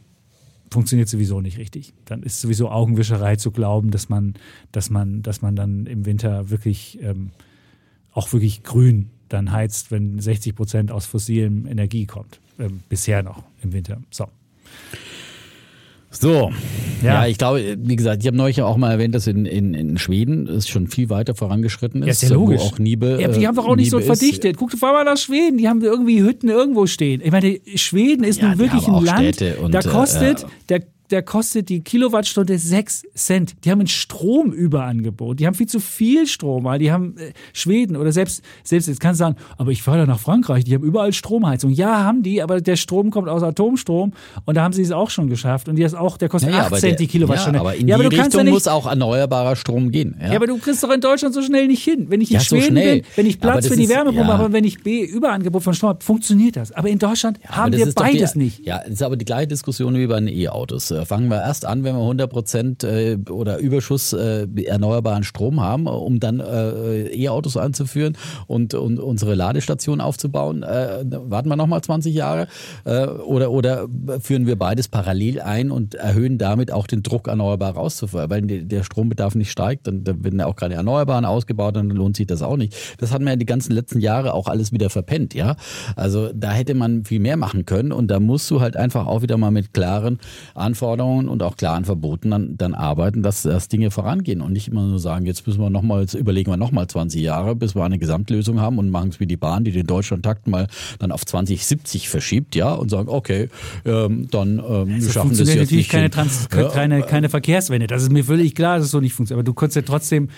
funktioniert 0.70 1.08
sowieso 1.08 1.40
nicht 1.40 1.58
richtig. 1.58 1.92
Dann 2.04 2.22
ist 2.22 2.40
sowieso 2.40 2.70
Augenwischerei 2.70 3.36
zu 3.36 3.50
glauben, 3.50 3.90
dass 3.90 4.08
man, 4.08 4.34
dass 4.72 4.90
man, 4.90 5.22
dass 5.22 5.42
man 5.42 5.56
dann 5.56 5.86
im 5.86 6.06
Winter 6.06 6.50
wirklich 6.50 6.98
ähm, 7.02 7.30
auch 8.12 8.32
wirklich 8.32 8.62
grün 8.62 9.10
dann 9.28 9.52
heizt, 9.52 9.90
wenn 9.90 10.18
60 10.18 10.54
Prozent 10.54 10.90
aus 10.90 11.06
fossilem 11.06 11.66
Energie 11.66 12.06
kommt. 12.06 12.40
Ähm, 12.58 12.80
bisher 12.88 13.22
noch 13.22 13.44
im 13.62 13.72
Winter. 13.72 14.02
So. 14.10 14.26
So, 16.12 16.50
ja. 17.02 17.22
ja. 17.22 17.26
ich 17.26 17.38
glaube, 17.38 17.76
wie 17.78 17.96
gesagt, 17.96 18.22
ich 18.22 18.26
habe 18.26 18.36
neulich 18.36 18.60
auch 18.62 18.76
mal 18.76 18.90
erwähnt, 18.90 19.14
dass 19.14 19.28
in, 19.28 19.46
in, 19.46 19.74
in 19.74 19.96
Schweden 19.96 20.48
es 20.48 20.68
schon 20.68 20.88
viel 20.88 21.08
weiter 21.08 21.36
vorangeschritten 21.36 22.02
ist. 22.02 22.06
Ja, 22.06 22.12
ist 22.12 22.22
ja 22.22 22.34
logisch. 22.34 22.60
auch 22.62 22.78
Niebe, 22.78 23.18
ja, 23.20 23.28
die 23.28 23.46
haben 23.46 23.54
doch 23.54 23.66
auch 23.66 23.76
nicht 23.76 23.90
so 23.90 24.00
verdichtet. 24.00 24.56
Guck 24.56 24.72
doch 24.72 24.80
mal 24.80 25.04
nach 25.04 25.16
Schweden, 25.16 25.58
die 25.58 25.68
haben 25.68 25.82
irgendwie 25.82 26.20
Hütten 26.20 26.48
irgendwo 26.48 26.86
stehen. 26.86 27.20
Ich 27.24 27.30
meine, 27.30 27.60
Schweden 27.76 28.24
ist 28.24 28.40
ja, 28.40 28.48
nun 28.48 28.58
wirklich 28.58 28.88
ein 28.88 29.04
Land, 29.04 29.42
und, 29.62 29.72
da 29.72 29.82
kostet, 29.82 30.42
äh, 30.42 30.46
der 30.68 30.82
der 31.10 31.22
kostet 31.22 31.68
die 31.68 31.82
Kilowattstunde 31.82 32.58
6 32.58 33.02
Cent. 33.14 33.54
Die 33.64 33.70
haben 33.70 33.80
ein 33.80 33.86
Stromüberangebot. 33.86 35.40
Die 35.40 35.46
haben 35.46 35.54
viel 35.54 35.68
zu 35.68 35.80
viel 35.80 36.26
Strom, 36.26 36.64
weil 36.64 36.78
die 36.78 36.92
haben 36.92 37.16
äh, 37.18 37.32
Schweden 37.52 37.96
oder 37.96 38.12
selbst, 38.12 38.42
selbst 38.64 38.88
jetzt 38.88 39.00
kannst 39.00 39.20
du 39.20 39.24
sagen, 39.24 39.36
aber 39.58 39.70
ich 39.70 39.82
fahre 39.82 39.98
da 39.98 40.06
nach 40.06 40.20
Frankreich, 40.20 40.64
die 40.64 40.74
haben 40.74 40.84
überall 40.84 41.12
Stromheizung. 41.12 41.70
Ja, 41.70 42.04
haben 42.04 42.22
die, 42.22 42.42
aber 42.42 42.60
der 42.60 42.76
Strom 42.76 43.10
kommt 43.10 43.28
aus 43.28 43.42
Atomstrom 43.42 44.12
und 44.44 44.54
da 44.54 44.62
haben 44.62 44.72
sie 44.72 44.82
es 44.82 44.92
auch 44.92 45.10
schon 45.10 45.28
geschafft. 45.28 45.68
Und 45.68 45.76
die 45.76 45.82
ist 45.82 45.94
auch, 45.94 46.16
der 46.16 46.28
kostet 46.28 46.50
naja, 46.50 46.64
8 46.64 46.70
Cent 46.76 46.82
der, 46.82 46.92
die 46.96 47.06
Kilowattstunde. 47.06 47.58
Ja, 47.58 47.60
aber 47.60 47.74
in 47.74 47.88
ja, 47.88 47.96
aber 47.96 48.08
die 48.08 48.16
Richtung 48.16 48.46
ja 48.46 48.52
muss 48.52 48.68
auch 48.68 48.86
erneuerbarer 48.86 49.56
Strom 49.56 49.90
gehen. 49.90 50.16
Ja. 50.20 50.30
ja. 50.30 50.36
aber 50.36 50.46
du 50.46 50.58
kriegst 50.58 50.82
doch 50.82 50.90
in 50.90 51.00
Deutschland 51.00 51.34
so 51.34 51.42
schnell 51.42 51.66
nicht 51.66 51.82
hin. 51.82 52.06
Wenn 52.08 52.20
ich 52.20 52.30
in 52.30 52.34
ja, 52.34 52.40
Schweden 52.40 52.76
so 52.76 52.82
bin, 52.82 53.02
wenn 53.16 53.26
ich 53.26 53.40
Platz 53.40 53.66
für 53.66 53.76
die 53.76 53.88
Wärmepumpe 53.88 54.38
habe, 54.38 54.52
wenn 54.52 54.64
ich 54.64 54.82
B 54.82 55.04
Überangebot 55.04 55.62
von 55.62 55.74
Strom 55.74 55.90
habe, 55.90 56.04
funktioniert 56.04 56.56
das. 56.56 56.72
Aber 56.72 56.88
in 56.88 56.98
Deutschland 56.98 57.40
haben 57.46 57.72
wir 57.72 57.92
beides 57.94 58.32
die, 58.32 58.38
nicht. 58.38 58.66
Ja, 58.66 58.78
das 58.78 58.94
ist 58.94 59.02
aber 59.02 59.16
die 59.16 59.24
gleiche 59.24 59.48
Diskussion 59.48 59.96
wie 59.96 60.06
bei 60.06 60.20
den 60.20 60.28
E-Autos. 60.28 60.92
Äh, 61.00 61.04
fangen 61.04 61.28
wir 61.28 61.42
erst 61.42 61.64
an, 61.64 61.84
wenn 61.84 61.94
wir 61.94 62.02
100 62.02 62.30
Prozent 62.30 62.84
äh, 62.84 63.18
oder 63.28 63.58
Überschuss 63.58 64.12
äh, 64.12 64.46
erneuerbaren 64.64 65.24
Strom 65.24 65.60
haben, 65.60 65.86
um 65.86 66.20
dann 66.20 66.40
E-Autos 66.40 67.56
anzuführen 67.56 68.16
und, 68.46 68.74
unsere 68.74 69.34
Ladestation 69.34 70.00
aufzubauen. 70.00 70.62
warten 70.62 71.48
wir 71.48 71.56
nochmal 71.56 71.82
20 71.82 72.14
Jahre 72.14 72.48
oder, 72.84 73.50
oder 73.50 73.88
führen 74.20 74.46
wir 74.46 74.56
beides 74.56 74.88
parallel 74.88 75.40
ein 75.40 75.70
und 75.70 75.94
erhöhen 75.94 76.38
damit 76.38 76.72
auch 76.72 76.86
den 76.86 77.02
Druck, 77.02 77.28
erneuerbar 77.28 77.74
rauszuführen. 77.74 78.30
Weil 78.30 78.42
der 78.42 78.84
Strombedarf 78.84 79.34
nicht 79.34 79.50
steigt, 79.50 79.86
dann, 79.86 80.06
werden 80.06 80.38
ja 80.38 80.46
auch 80.46 80.56
keine 80.56 80.74
Erneuerbaren 80.74 81.24
ausgebaut, 81.24 81.76
dann 81.76 81.90
lohnt 81.90 82.16
sich 82.16 82.26
das 82.26 82.42
auch 82.42 82.56
nicht. 82.56 82.76
Das 82.98 83.12
hatten 83.12 83.24
wir 83.24 83.30
ja 83.30 83.36
die 83.36 83.46
ganzen 83.46 83.72
letzten 83.72 84.00
Jahre 84.00 84.34
auch 84.34 84.48
alles 84.48 84.72
wieder 84.72 84.90
verpennt, 84.90 85.34
ja. 85.34 85.56
Also 85.96 86.30
da 86.34 86.52
hätte 86.52 86.74
man 86.74 87.04
viel 87.04 87.20
mehr 87.20 87.36
machen 87.36 87.66
können 87.66 87.92
und 87.92 88.08
da 88.08 88.20
musst 88.20 88.50
du 88.50 88.60
halt 88.60 88.76
einfach 88.76 89.06
auch 89.06 89.22
wieder 89.22 89.36
mal 89.36 89.50
mit 89.50 89.72
klaren 89.72 90.18
Anforderungen 90.54 90.89
und 90.98 91.42
auch 91.42 91.56
klaren 91.56 91.84
Verboten 91.84 92.30
dann, 92.30 92.56
dann 92.56 92.74
arbeiten, 92.74 93.22
dass, 93.22 93.42
dass 93.42 93.68
Dinge 93.68 93.90
vorangehen 93.90 94.40
und 94.40 94.52
nicht 94.52 94.68
immer 94.68 94.86
nur 94.86 94.98
sagen, 94.98 95.26
jetzt 95.26 95.46
müssen 95.46 95.60
wir 95.60 95.70
nochmal, 95.70 96.02
jetzt 96.02 96.14
überlegen 96.14 96.50
wir 96.50 96.56
nochmal 96.56 96.86
20 96.86 97.20
Jahre, 97.20 97.54
bis 97.54 97.74
wir 97.74 97.84
eine 97.84 97.98
Gesamtlösung 97.98 98.60
haben 98.60 98.78
und 98.78 98.90
machen 98.90 99.10
es 99.10 99.20
wie 99.20 99.26
die 99.26 99.36
Bahn, 99.36 99.64
die 99.64 99.72
den 99.72 99.86
Deutschlandtakt 99.86 100.46
mal 100.48 100.66
dann 100.98 101.12
auf 101.12 101.24
2070 101.24 102.08
verschiebt, 102.08 102.54
ja, 102.54 102.72
und 102.72 102.88
sagen, 102.88 103.08
okay, 103.08 103.48
ähm, 103.84 104.28
dann 104.30 104.58
ähm, 104.58 104.94
also 104.94 105.10
schaffen 105.10 105.30
das 105.30 105.38
jetzt 105.40 105.48
natürlich 105.48 105.70
nicht 105.70 105.90
keine, 105.90 106.10
Trans 106.10 106.48
ja, 106.54 106.68
keine, 106.68 107.02
keine 107.02 107.28
Verkehrswende. 107.28 107.86
Das 107.86 108.02
ist 108.02 108.10
mir 108.10 108.24
völlig 108.24 108.54
klar, 108.54 108.76
dass 108.76 108.86
es 108.86 108.90
so 108.90 109.00
nicht 109.00 109.14
funktioniert. 109.14 109.40
Aber 109.40 109.44
du 109.44 109.54
kannst 109.54 109.76
ja 109.76 109.82
trotzdem 109.82 110.28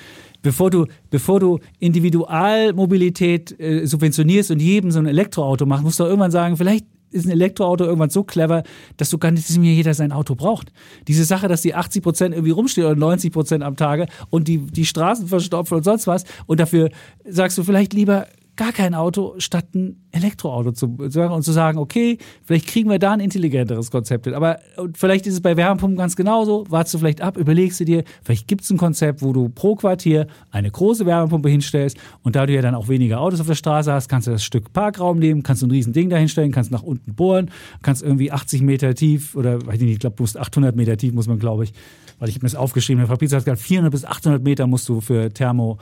bevor 0.42 0.70
du, 0.70 0.86
bevor 1.10 1.40
du 1.40 1.60
Individualmobilität 1.78 3.58
äh, 3.58 3.86
subventionierst 3.86 4.50
und 4.50 4.60
jedem 4.60 4.90
so 4.90 4.98
ein 4.98 5.06
Elektroauto 5.06 5.66
machst, 5.66 5.84
musst 5.84 6.00
du 6.00 6.04
irgendwann 6.04 6.30
sagen, 6.30 6.56
vielleicht 6.56 6.84
ist 7.12 7.26
ein 7.26 7.30
Elektroauto 7.30 7.84
irgendwann 7.84 8.10
so 8.10 8.24
clever, 8.24 8.62
dass 8.96 9.10
du 9.10 9.18
gar 9.18 9.30
nicht 9.30 9.48
mehr 9.58 9.72
jeder 9.72 9.94
sein 9.94 10.12
Auto 10.12 10.34
braucht. 10.34 10.72
Diese 11.08 11.24
Sache, 11.24 11.48
dass 11.48 11.62
die 11.62 11.74
80 11.74 12.02
Prozent 12.02 12.34
irgendwie 12.34 12.52
rumstehen 12.52 12.86
oder 12.86 12.96
90 12.96 13.32
Prozent 13.32 13.64
am 13.64 13.76
Tage 13.76 14.06
und 14.30 14.48
die, 14.48 14.58
die 14.58 14.86
Straßen 14.86 15.28
verstopfen 15.28 15.76
und 15.76 15.84
sonst 15.84 16.06
was 16.06 16.24
und 16.46 16.60
dafür 16.60 16.90
sagst 17.24 17.58
du 17.58 17.64
vielleicht 17.64 17.92
lieber, 17.92 18.26
gar 18.62 18.72
kein 18.72 18.94
Auto 18.94 19.34
statt 19.38 19.74
ein 19.74 19.96
Elektroauto 20.12 20.70
zu 20.70 20.96
sagen 21.08 21.34
und 21.34 21.42
zu 21.42 21.50
sagen, 21.50 21.78
okay, 21.78 22.18
vielleicht 22.44 22.68
kriegen 22.68 22.88
wir 22.88 23.00
da 23.00 23.10
ein 23.10 23.18
intelligenteres 23.18 23.90
Konzept 23.90 24.26
hin. 24.26 24.34
Aber 24.34 24.60
vielleicht 24.94 25.26
ist 25.26 25.34
es 25.34 25.40
bei 25.40 25.56
Wärmepumpen 25.56 25.98
ganz 25.98 26.14
genauso. 26.14 26.64
Wartest 26.68 26.94
du 26.94 26.98
vielleicht 26.98 27.22
ab, 27.22 27.36
überlegst 27.36 27.80
du 27.80 27.84
dir, 27.84 28.04
vielleicht 28.22 28.46
gibt 28.46 28.62
es 28.62 28.70
ein 28.70 28.76
Konzept, 28.76 29.20
wo 29.20 29.32
du 29.32 29.48
pro 29.48 29.74
Quartier 29.74 30.28
eine 30.52 30.70
große 30.70 31.04
Wärmepumpe 31.06 31.48
hinstellst 31.48 31.96
und 32.22 32.36
da 32.36 32.46
du 32.46 32.52
ja 32.52 32.62
dann 32.62 32.76
auch 32.76 32.86
weniger 32.86 33.20
Autos 33.20 33.40
auf 33.40 33.48
der 33.48 33.56
Straße 33.56 33.92
hast, 33.92 34.08
kannst 34.08 34.28
du 34.28 34.30
das 34.30 34.44
Stück 34.44 34.72
Parkraum 34.72 35.18
nehmen, 35.18 35.42
kannst 35.42 35.62
du 35.62 35.66
ein 35.66 35.72
riesen 35.72 35.92
Ding 35.92 36.08
dahinstellen, 36.08 36.52
kannst 36.52 36.70
nach 36.70 36.84
unten 36.84 37.16
bohren, 37.16 37.50
kannst 37.82 38.04
irgendwie 38.04 38.30
80 38.30 38.62
Meter 38.62 38.94
tief 38.94 39.34
oder 39.34 39.66
weiß 39.66 39.74
ich 39.74 39.82
nicht, 39.82 39.92
ich 39.94 39.98
glaube, 39.98 40.14
du 40.14 40.22
musst 40.22 40.38
800 40.38 40.76
Meter 40.76 40.96
tief, 40.96 41.12
muss 41.14 41.26
man, 41.26 41.40
glaube 41.40 41.64
ich, 41.64 41.72
weil 42.20 42.28
ich 42.28 42.36
habe 42.36 42.44
mir 42.44 42.50
das 42.50 42.54
aufgeschrieben, 42.54 43.00
der 43.00 43.08
Fabrizio 43.08 43.38
hat 43.38 43.44
gesagt, 43.44 43.60
400 43.60 43.90
bis 43.90 44.04
800 44.04 44.40
Meter 44.40 44.68
musst 44.68 44.88
du 44.88 45.00
für 45.00 45.32
Thermo 45.32 45.78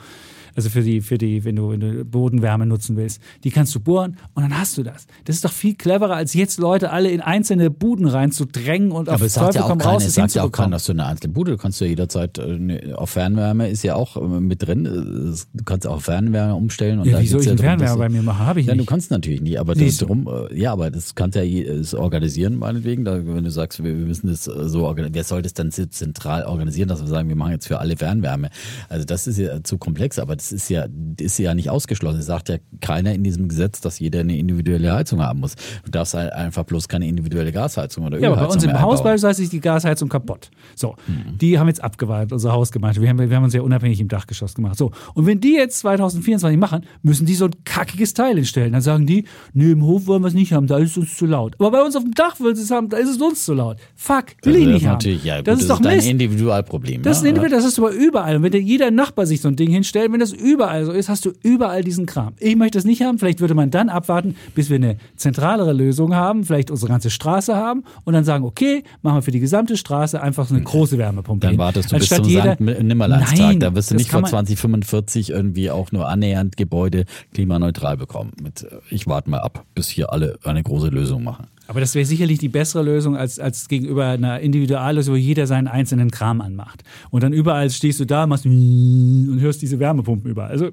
also 0.55 0.69
für 0.69 0.81
die, 0.81 1.01
für 1.01 1.17
die, 1.17 1.43
wenn 1.43 1.55
du, 1.55 1.69
wenn 1.69 1.79
du 1.79 2.05
Bodenwärme 2.05 2.65
nutzen 2.65 2.95
willst, 2.97 3.21
die 3.43 3.51
kannst 3.51 3.73
du 3.75 3.79
bohren 3.79 4.17
und 4.33 4.43
dann 4.43 4.57
hast 4.57 4.77
du 4.77 4.83
das. 4.83 5.07
Das 5.25 5.35
ist 5.35 5.45
doch 5.45 5.51
viel 5.51 5.75
cleverer, 5.75 6.15
als 6.15 6.33
jetzt 6.33 6.59
Leute 6.59 6.91
alle 6.91 7.09
in 7.11 7.21
einzelne 7.21 7.69
Buden 7.69 8.07
reinzudrängen 8.07 8.91
und 8.91 9.09
auf 9.09 9.15
Aber 9.15 9.25
es 9.25 9.33
sagt 9.33 9.55
ja 9.55 9.63
auch 9.63 9.77
keiner, 9.77 9.97
es 9.97 10.13
sagt 10.13 10.33
ja 10.33 10.43
auch 10.43 10.51
keiner, 10.51 10.71
dass 10.71 10.85
du 10.85 10.93
eine 10.93 11.05
einzelne 11.05 11.33
Bude, 11.33 11.51
du 11.51 11.57
kannst 11.57 11.79
ja 11.81 11.87
jederzeit, 11.87 12.37
äh, 12.37 12.93
auf 12.93 13.11
Fernwärme 13.11 13.69
ist 13.69 13.83
ja 13.83 13.95
auch 13.95 14.17
äh, 14.17 14.21
mit 14.21 14.65
drin, 14.65 14.83
du 14.83 15.63
kannst 15.63 15.87
auch 15.87 16.01
Fernwärme 16.01 16.55
umstellen. 16.55 16.99
Und 16.99 17.07
ja, 17.07 17.19
wie 17.19 17.27
soll 17.27 17.41
ich 17.41 17.47
ja 17.47 17.57
Fernwärme 17.57 17.97
bei 17.97 18.09
mir 18.09 18.21
machen? 18.21 18.45
Habe 18.45 18.59
ich 18.61 18.67
ja, 18.67 18.73
nicht. 18.73 18.87
du 18.87 18.89
kannst 18.89 19.11
natürlich 19.11 19.41
nicht, 19.41 19.59
aber 19.59 19.75
das 19.75 19.97
drum, 19.97 20.27
äh, 20.27 20.59
ja, 20.59 20.71
aber 20.71 20.91
das 20.91 21.15
kannst 21.15 21.35
ja 21.35 21.43
das 21.43 21.93
organisieren, 21.93 22.55
meinetwegen, 22.55 23.05
da, 23.05 23.25
wenn 23.25 23.43
du 23.43 23.51
sagst, 23.51 23.83
wir, 23.83 23.97
wir 23.97 24.05
müssen 24.05 24.27
das 24.27 24.45
so 24.45 24.85
organisieren, 24.85 25.15
wer 25.15 25.23
soll 25.23 25.41
das 25.41 25.53
dann 25.53 25.71
zentral 25.71 26.45
organisieren, 26.45 26.87
dass 26.89 27.01
wir 27.01 27.07
sagen, 27.07 27.29
wir 27.29 27.35
machen 27.35 27.51
jetzt 27.51 27.67
für 27.67 27.79
alle 27.79 27.97
Fernwärme. 27.97 28.49
Also 28.89 29.05
das 29.05 29.27
ist 29.27 29.37
ja 29.37 29.63
zu 29.63 29.77
komplex, 29.77 30.19
aber 30.19 30.37
das 30.41 30.51
ist 30.51 30.69
ja 30.69 30.87
ist 31.19 31.37
ja 31.37 31.53
nicht 31.53 31.69
ausgeschlossen. 31.69 32.19
Es 32.19 32.25
sagt 32.25 32.49
ja 32.49 32.57
keiner 32.79 33.13
in 33.13 33.23
diesem 33.23 33.47
Gesetz, 33.47 33.79
dass 33.79 33.99
jeder 33.99 34.21
eine 34.21 34.37
individuelle 34.37 34.91
Heizung 34.91 35.21
haben 35.21 35.39
muss. 35.39 35.55
Du 35.85 35.91
darfst 35.91 36.15
halt 36.15 36.33
einfach 36.33 36.63
bloß 36.63 36.87
keine 36.87 37.07
individuelle 37.07 37.51
Gasheizung 37.51 38.05
oder 38.05 38.19
Ja, 38.19 38.31
aber 38.31 38.47
bei 38.47 38.47
uns 38.47 38.63
im 38.63 38.81
Haus 38.81 39.03
beispielsweise 39.03 39.43
ist 39.43 39.53
die 39.53 39.59
Gasheizung 39.59 40.09
kaputt. 40.09 40.49
So, 40.75 40.95
mhm. 41.07 41.37
die 41.37 41.59
haben 41.59 41.67
jetzt 41.67 41.83
abgeweiht, 41.83 42.31
unsere 42.31 42.53
Hausgemeinschaft. 42.53 43.01
Wir 43.01 43.09
haben, 43.09 43.29
wir 43.29 43.35
haben 43.35 43.43
uns 43.43 43.53
ja 43.53 43.61
unabhängig 43.61 43.99
im 43.99 44.07
Dachgeschoss 44.07 44.55
gemacht. 44.55 44.77
So, 44.77 44.91
und 45.13 45.25
wenn 45.27 45.39
die 45.39 45.53
jetzt 45.53 45.79
2024 45.79 46.59
machen, 46.59 46.85
müssen 47.03 47.25
die 47.25 47.35
so 47.35 47.45
ein 47.45 47.51
kackiges 47.63 48.13
Teil 48.13 48.35
hinstellen. 48.35 48.73
Dann 48.73 48.81
sagen 48.81 49.05
die, 49.05 49.25
nee, 49.53 49.71
im 49.71 49.85
Hof 49.85 50.07
wollen 50.07 50.23
wir 50.23 50.27
es 50.27 50.33
nicht 50.33 50.53
haben, 50.53 50.65
da 50.65 50.77
ist 50.77 50.91
es 50.91 50.97
uns 50.97 51.17
zu 51.17 51.25
laut. 51.27 51.55
Aber 51.59 51.71
bei 51.71 51.81
uns 51.83 51.95
auf 51.95 52.03
dem 52.03 52.13
Dach 52.13 52.39
wollen 52.39 52.55
sie 52.55 52.63
es 52.63 52.71
haben, 52.71 52.89
da 52.89 52.97
ist 52.97 53.09
es 53.09 53.21
uns 53.21 53.45
zu 53.45 53.53
laut. 53.53 53.77
Fuck, 53.95 54.25
will 54.43 54.55
ich 54.55 54.67
nicht 54.67 54.87
haben. 54.87 54.99
Ja, 55.23 55.37
gut, 55.37 55.47
das, 55.47 55.61
ist 55.61 55.69
das 55.69 55.79
doch 55.79 55.91
ist 55.91 56.05
ein 56.05 56.11
Individualproblem. 56.11 57.03
Das 57.03 57.17
ist 57.17 57.23
ein 57.23 57.29
Individual, 57.29 57.61
das 57.61 57.69
ist 57.69 57.77
aber 57.77 57.91
überall. 57.91 58.37
Und 58.37 58.43
wenn 58.43 58.65
jeder 58.65 58.91
Nachbar 58.91 59.25
sich 59.25 59.41
so 59.41 59.47
ein 59.47 59.55
Ding 59.55 59.69
hinstellt, 59.69 60.11
wenn 60.11 60.19
das 60.19 60.30
überall 60.33 60.85
so 60.85 60.91
ist, 60.91 61.09
hast 61.09 61.25
du 61.25 61.31
überall 61.43 61.83
diesen 61.83 62.05
Kram. 62.05 62.33
Ich 62.39 62.55
möchte 62.55 62.77
es 62.77 62.85
nicht 62.85 63.01
haben. 63.01 63.19
Vielleicht 63.19 63.39
würde 63.39 63.53
man 63.53 63.71
dann 63.71 63.89
abwarten, 63.89 64.35
bis 64.55 64.69
wir 64.69 64.75
eine 64.77 64.97
zentralere 65.15 65.73
Lösung 65.73 66.15
haben, 66.15 66.43
vielleicht 66.43 66.71
unsere 66.71 66.91
ganze 66.91 67.09
Straße 67.09 67.55
haben 67.55 67.83
und 68.03 68.13
dann 68.13 68.23
sagen, 68.23 68.43
okay, 68.43 68.83
machen 69.01 69.17
wir 69.17 69.21
für 69.21 69.31
die 69.31 69.39
gesamte 69.39 69.77
Straße 69.77 70.21
einfach 70.21 70.47
so 70.47 70.55
eine 70.55 70.63
große 70.63 70.97
Wärmepumpe. 70.97 71.47
Dann 71.47 71.57
wartest 71.57 71.91
du 71.91 71.97
bis 71.97 72.09
zum 72.09 72.25
jeder, 72.25 72.55
Nimmerleinstag. 72.59 73.59
Da 73.59 73.75
wirst 73.75 73.91
du 73.91 73.95
nicht 73.95 74.11
vor 74.11 74.23
2045 74.23 75.29
irgendwie 75.29 75.71
auch 75.71 75.91
nur 75.91 76.07
annähernd 76.07 76.57
Gebäude 76.57 77.05
klimaneutral 77.33 77.97
bekommen. 77.97 78.31
Mit, 78.41 78.63
äh, 78.63 78.67
ich 78.89 79.07
warte 79.07 79.29
mal 79.29 79.39
ab, 79.39 79.65
bis 79.75 79.89
hier 79.89 80.11
alle 80.11 80.37
eine 80.43 80.63
große 80.63 80.87
Lösung 80.87 81.23
machen. 81.23 81.47
Aber 81.71 81.79
das 81.79 81.95
wäre 81.95 82.05
sicherlich 82.05 82.37
die 82.37 82.49
bessere 82.49 82.83
Lösung 82.83 83.15
als, 83.15 83.39
als 83.39 83.69
gegenüber 83.69 84.07
einer 84.07 84.41
Individuallösung, 84.41 85.13
wo 85.13 85.17
jeder 85.17 85.47
seinen 85.47 85.69
einzelnen 85.69 86.11
Kram 86.11 86.41
anmacht. 86.41 86.83
Und 87.11 87.23
dann 87.23 87.31
überall 87.31 87.69
stehst 87.69 87.97
du 88.01 88.05
da, 88.05 88.27
machst 88.27 88.45
und 88.45 89.37
hörst 89.39 89.61
diese 89.61 89.79
Wärmepumpen 89.79 90.29
überall. 90.29 90.51
Also 90.51 90.71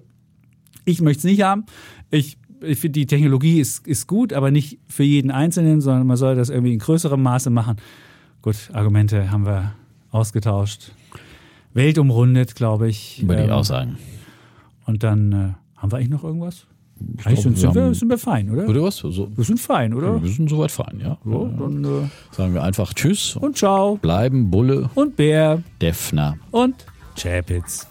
ich 0.84 1.00
möchte 1.00 1.18
es 1.18 1.24
nicht 1.24 1.42
haben. 1.42 1.66
Ich, 2.10 2.36
ich 2.62 2.80
finde, 2.80 2.98
die 2.98 3.06
Technologie 3.06 3.60
ist, 3.60 3.86
ist 3.86 4.08
gut, 4.08 4.32
aber 4.32 4.50
nicht 4.50 4.80
für 4.88 5.04
jeden 5.04 5.30
Einzelnen, 5.30 5.80
sondern 5.80 6.04
man 6.04 6.16
soll 6.16 6.34
das 6.34 6.48
irgendwie 6.48 6.72
in 6.72 6.80
größerem 6.80 7.22
Maße 7.22 7.50
machen. 7.50 7.76
Gut, 8.42 8.56
Argumente 8.72 9.30
haben 9.30 9.46
wir 9.46 9.74
ausgetauscht. 10.10 10.90
Welt 11.74 11.98
umrundet, 11.98 12.56
glaube 12.56 12.88
ich. 12.88 13.22
Würde 13.24 13.42
ähm, 13.42 13.46
ich 13.46 13.52
auch 13.52 13.64
sagen. 13.64 13.98
Und 14.84 15.04
dann 15.04 15.30
äh, 15.30 15.52
haben 15.76 15.92
wir 15.92 15.98
eigentlich 15.98 16.10
noch 16.10 16.24
irgendwas? 16.24 16.66
Ich 17.18 17.26
eigentlich 17.26 17.42
glaub, 17.42 17.56
sind, 17.56 17.74
wir, 17.74 17.82
haben, 17.82 17.94
sind 17.94 18.08
wir 18.08 18.18
fein, 18.18 18.50
oder? 18.50 18.68
Oder 18.68 18.82
was? 18.82 18.96
So, 18.96 19.28
wir 19.34 19.44
sind 19.44 19.60
fein, 19.60 19.94
oder? 19.94 20.22
Wir 20.22 20.30
sind 20.30 20.50
soweit 20.50 20.70
fein, 20.70 21.00
ja. 21.00 21.18
So, 21.24 21.50
dann, 21.58 21.84
äh, 21.84 22.34
sagen 22.34 22.54
wir 22.54 22.62
einfach 22.62 22.92
Tschüss. 22.92 23.36
Und 23.36 23.56
Ciao. 23.56 23.96
Bleiben 23.96 24.50
Bulle. 24.50 24.90
Und 24.94 25.16
Bär. 25.16 25.62
Defner. 25.80 26.36
Und 26.50 26.86
Chapitz. 27.16 27.86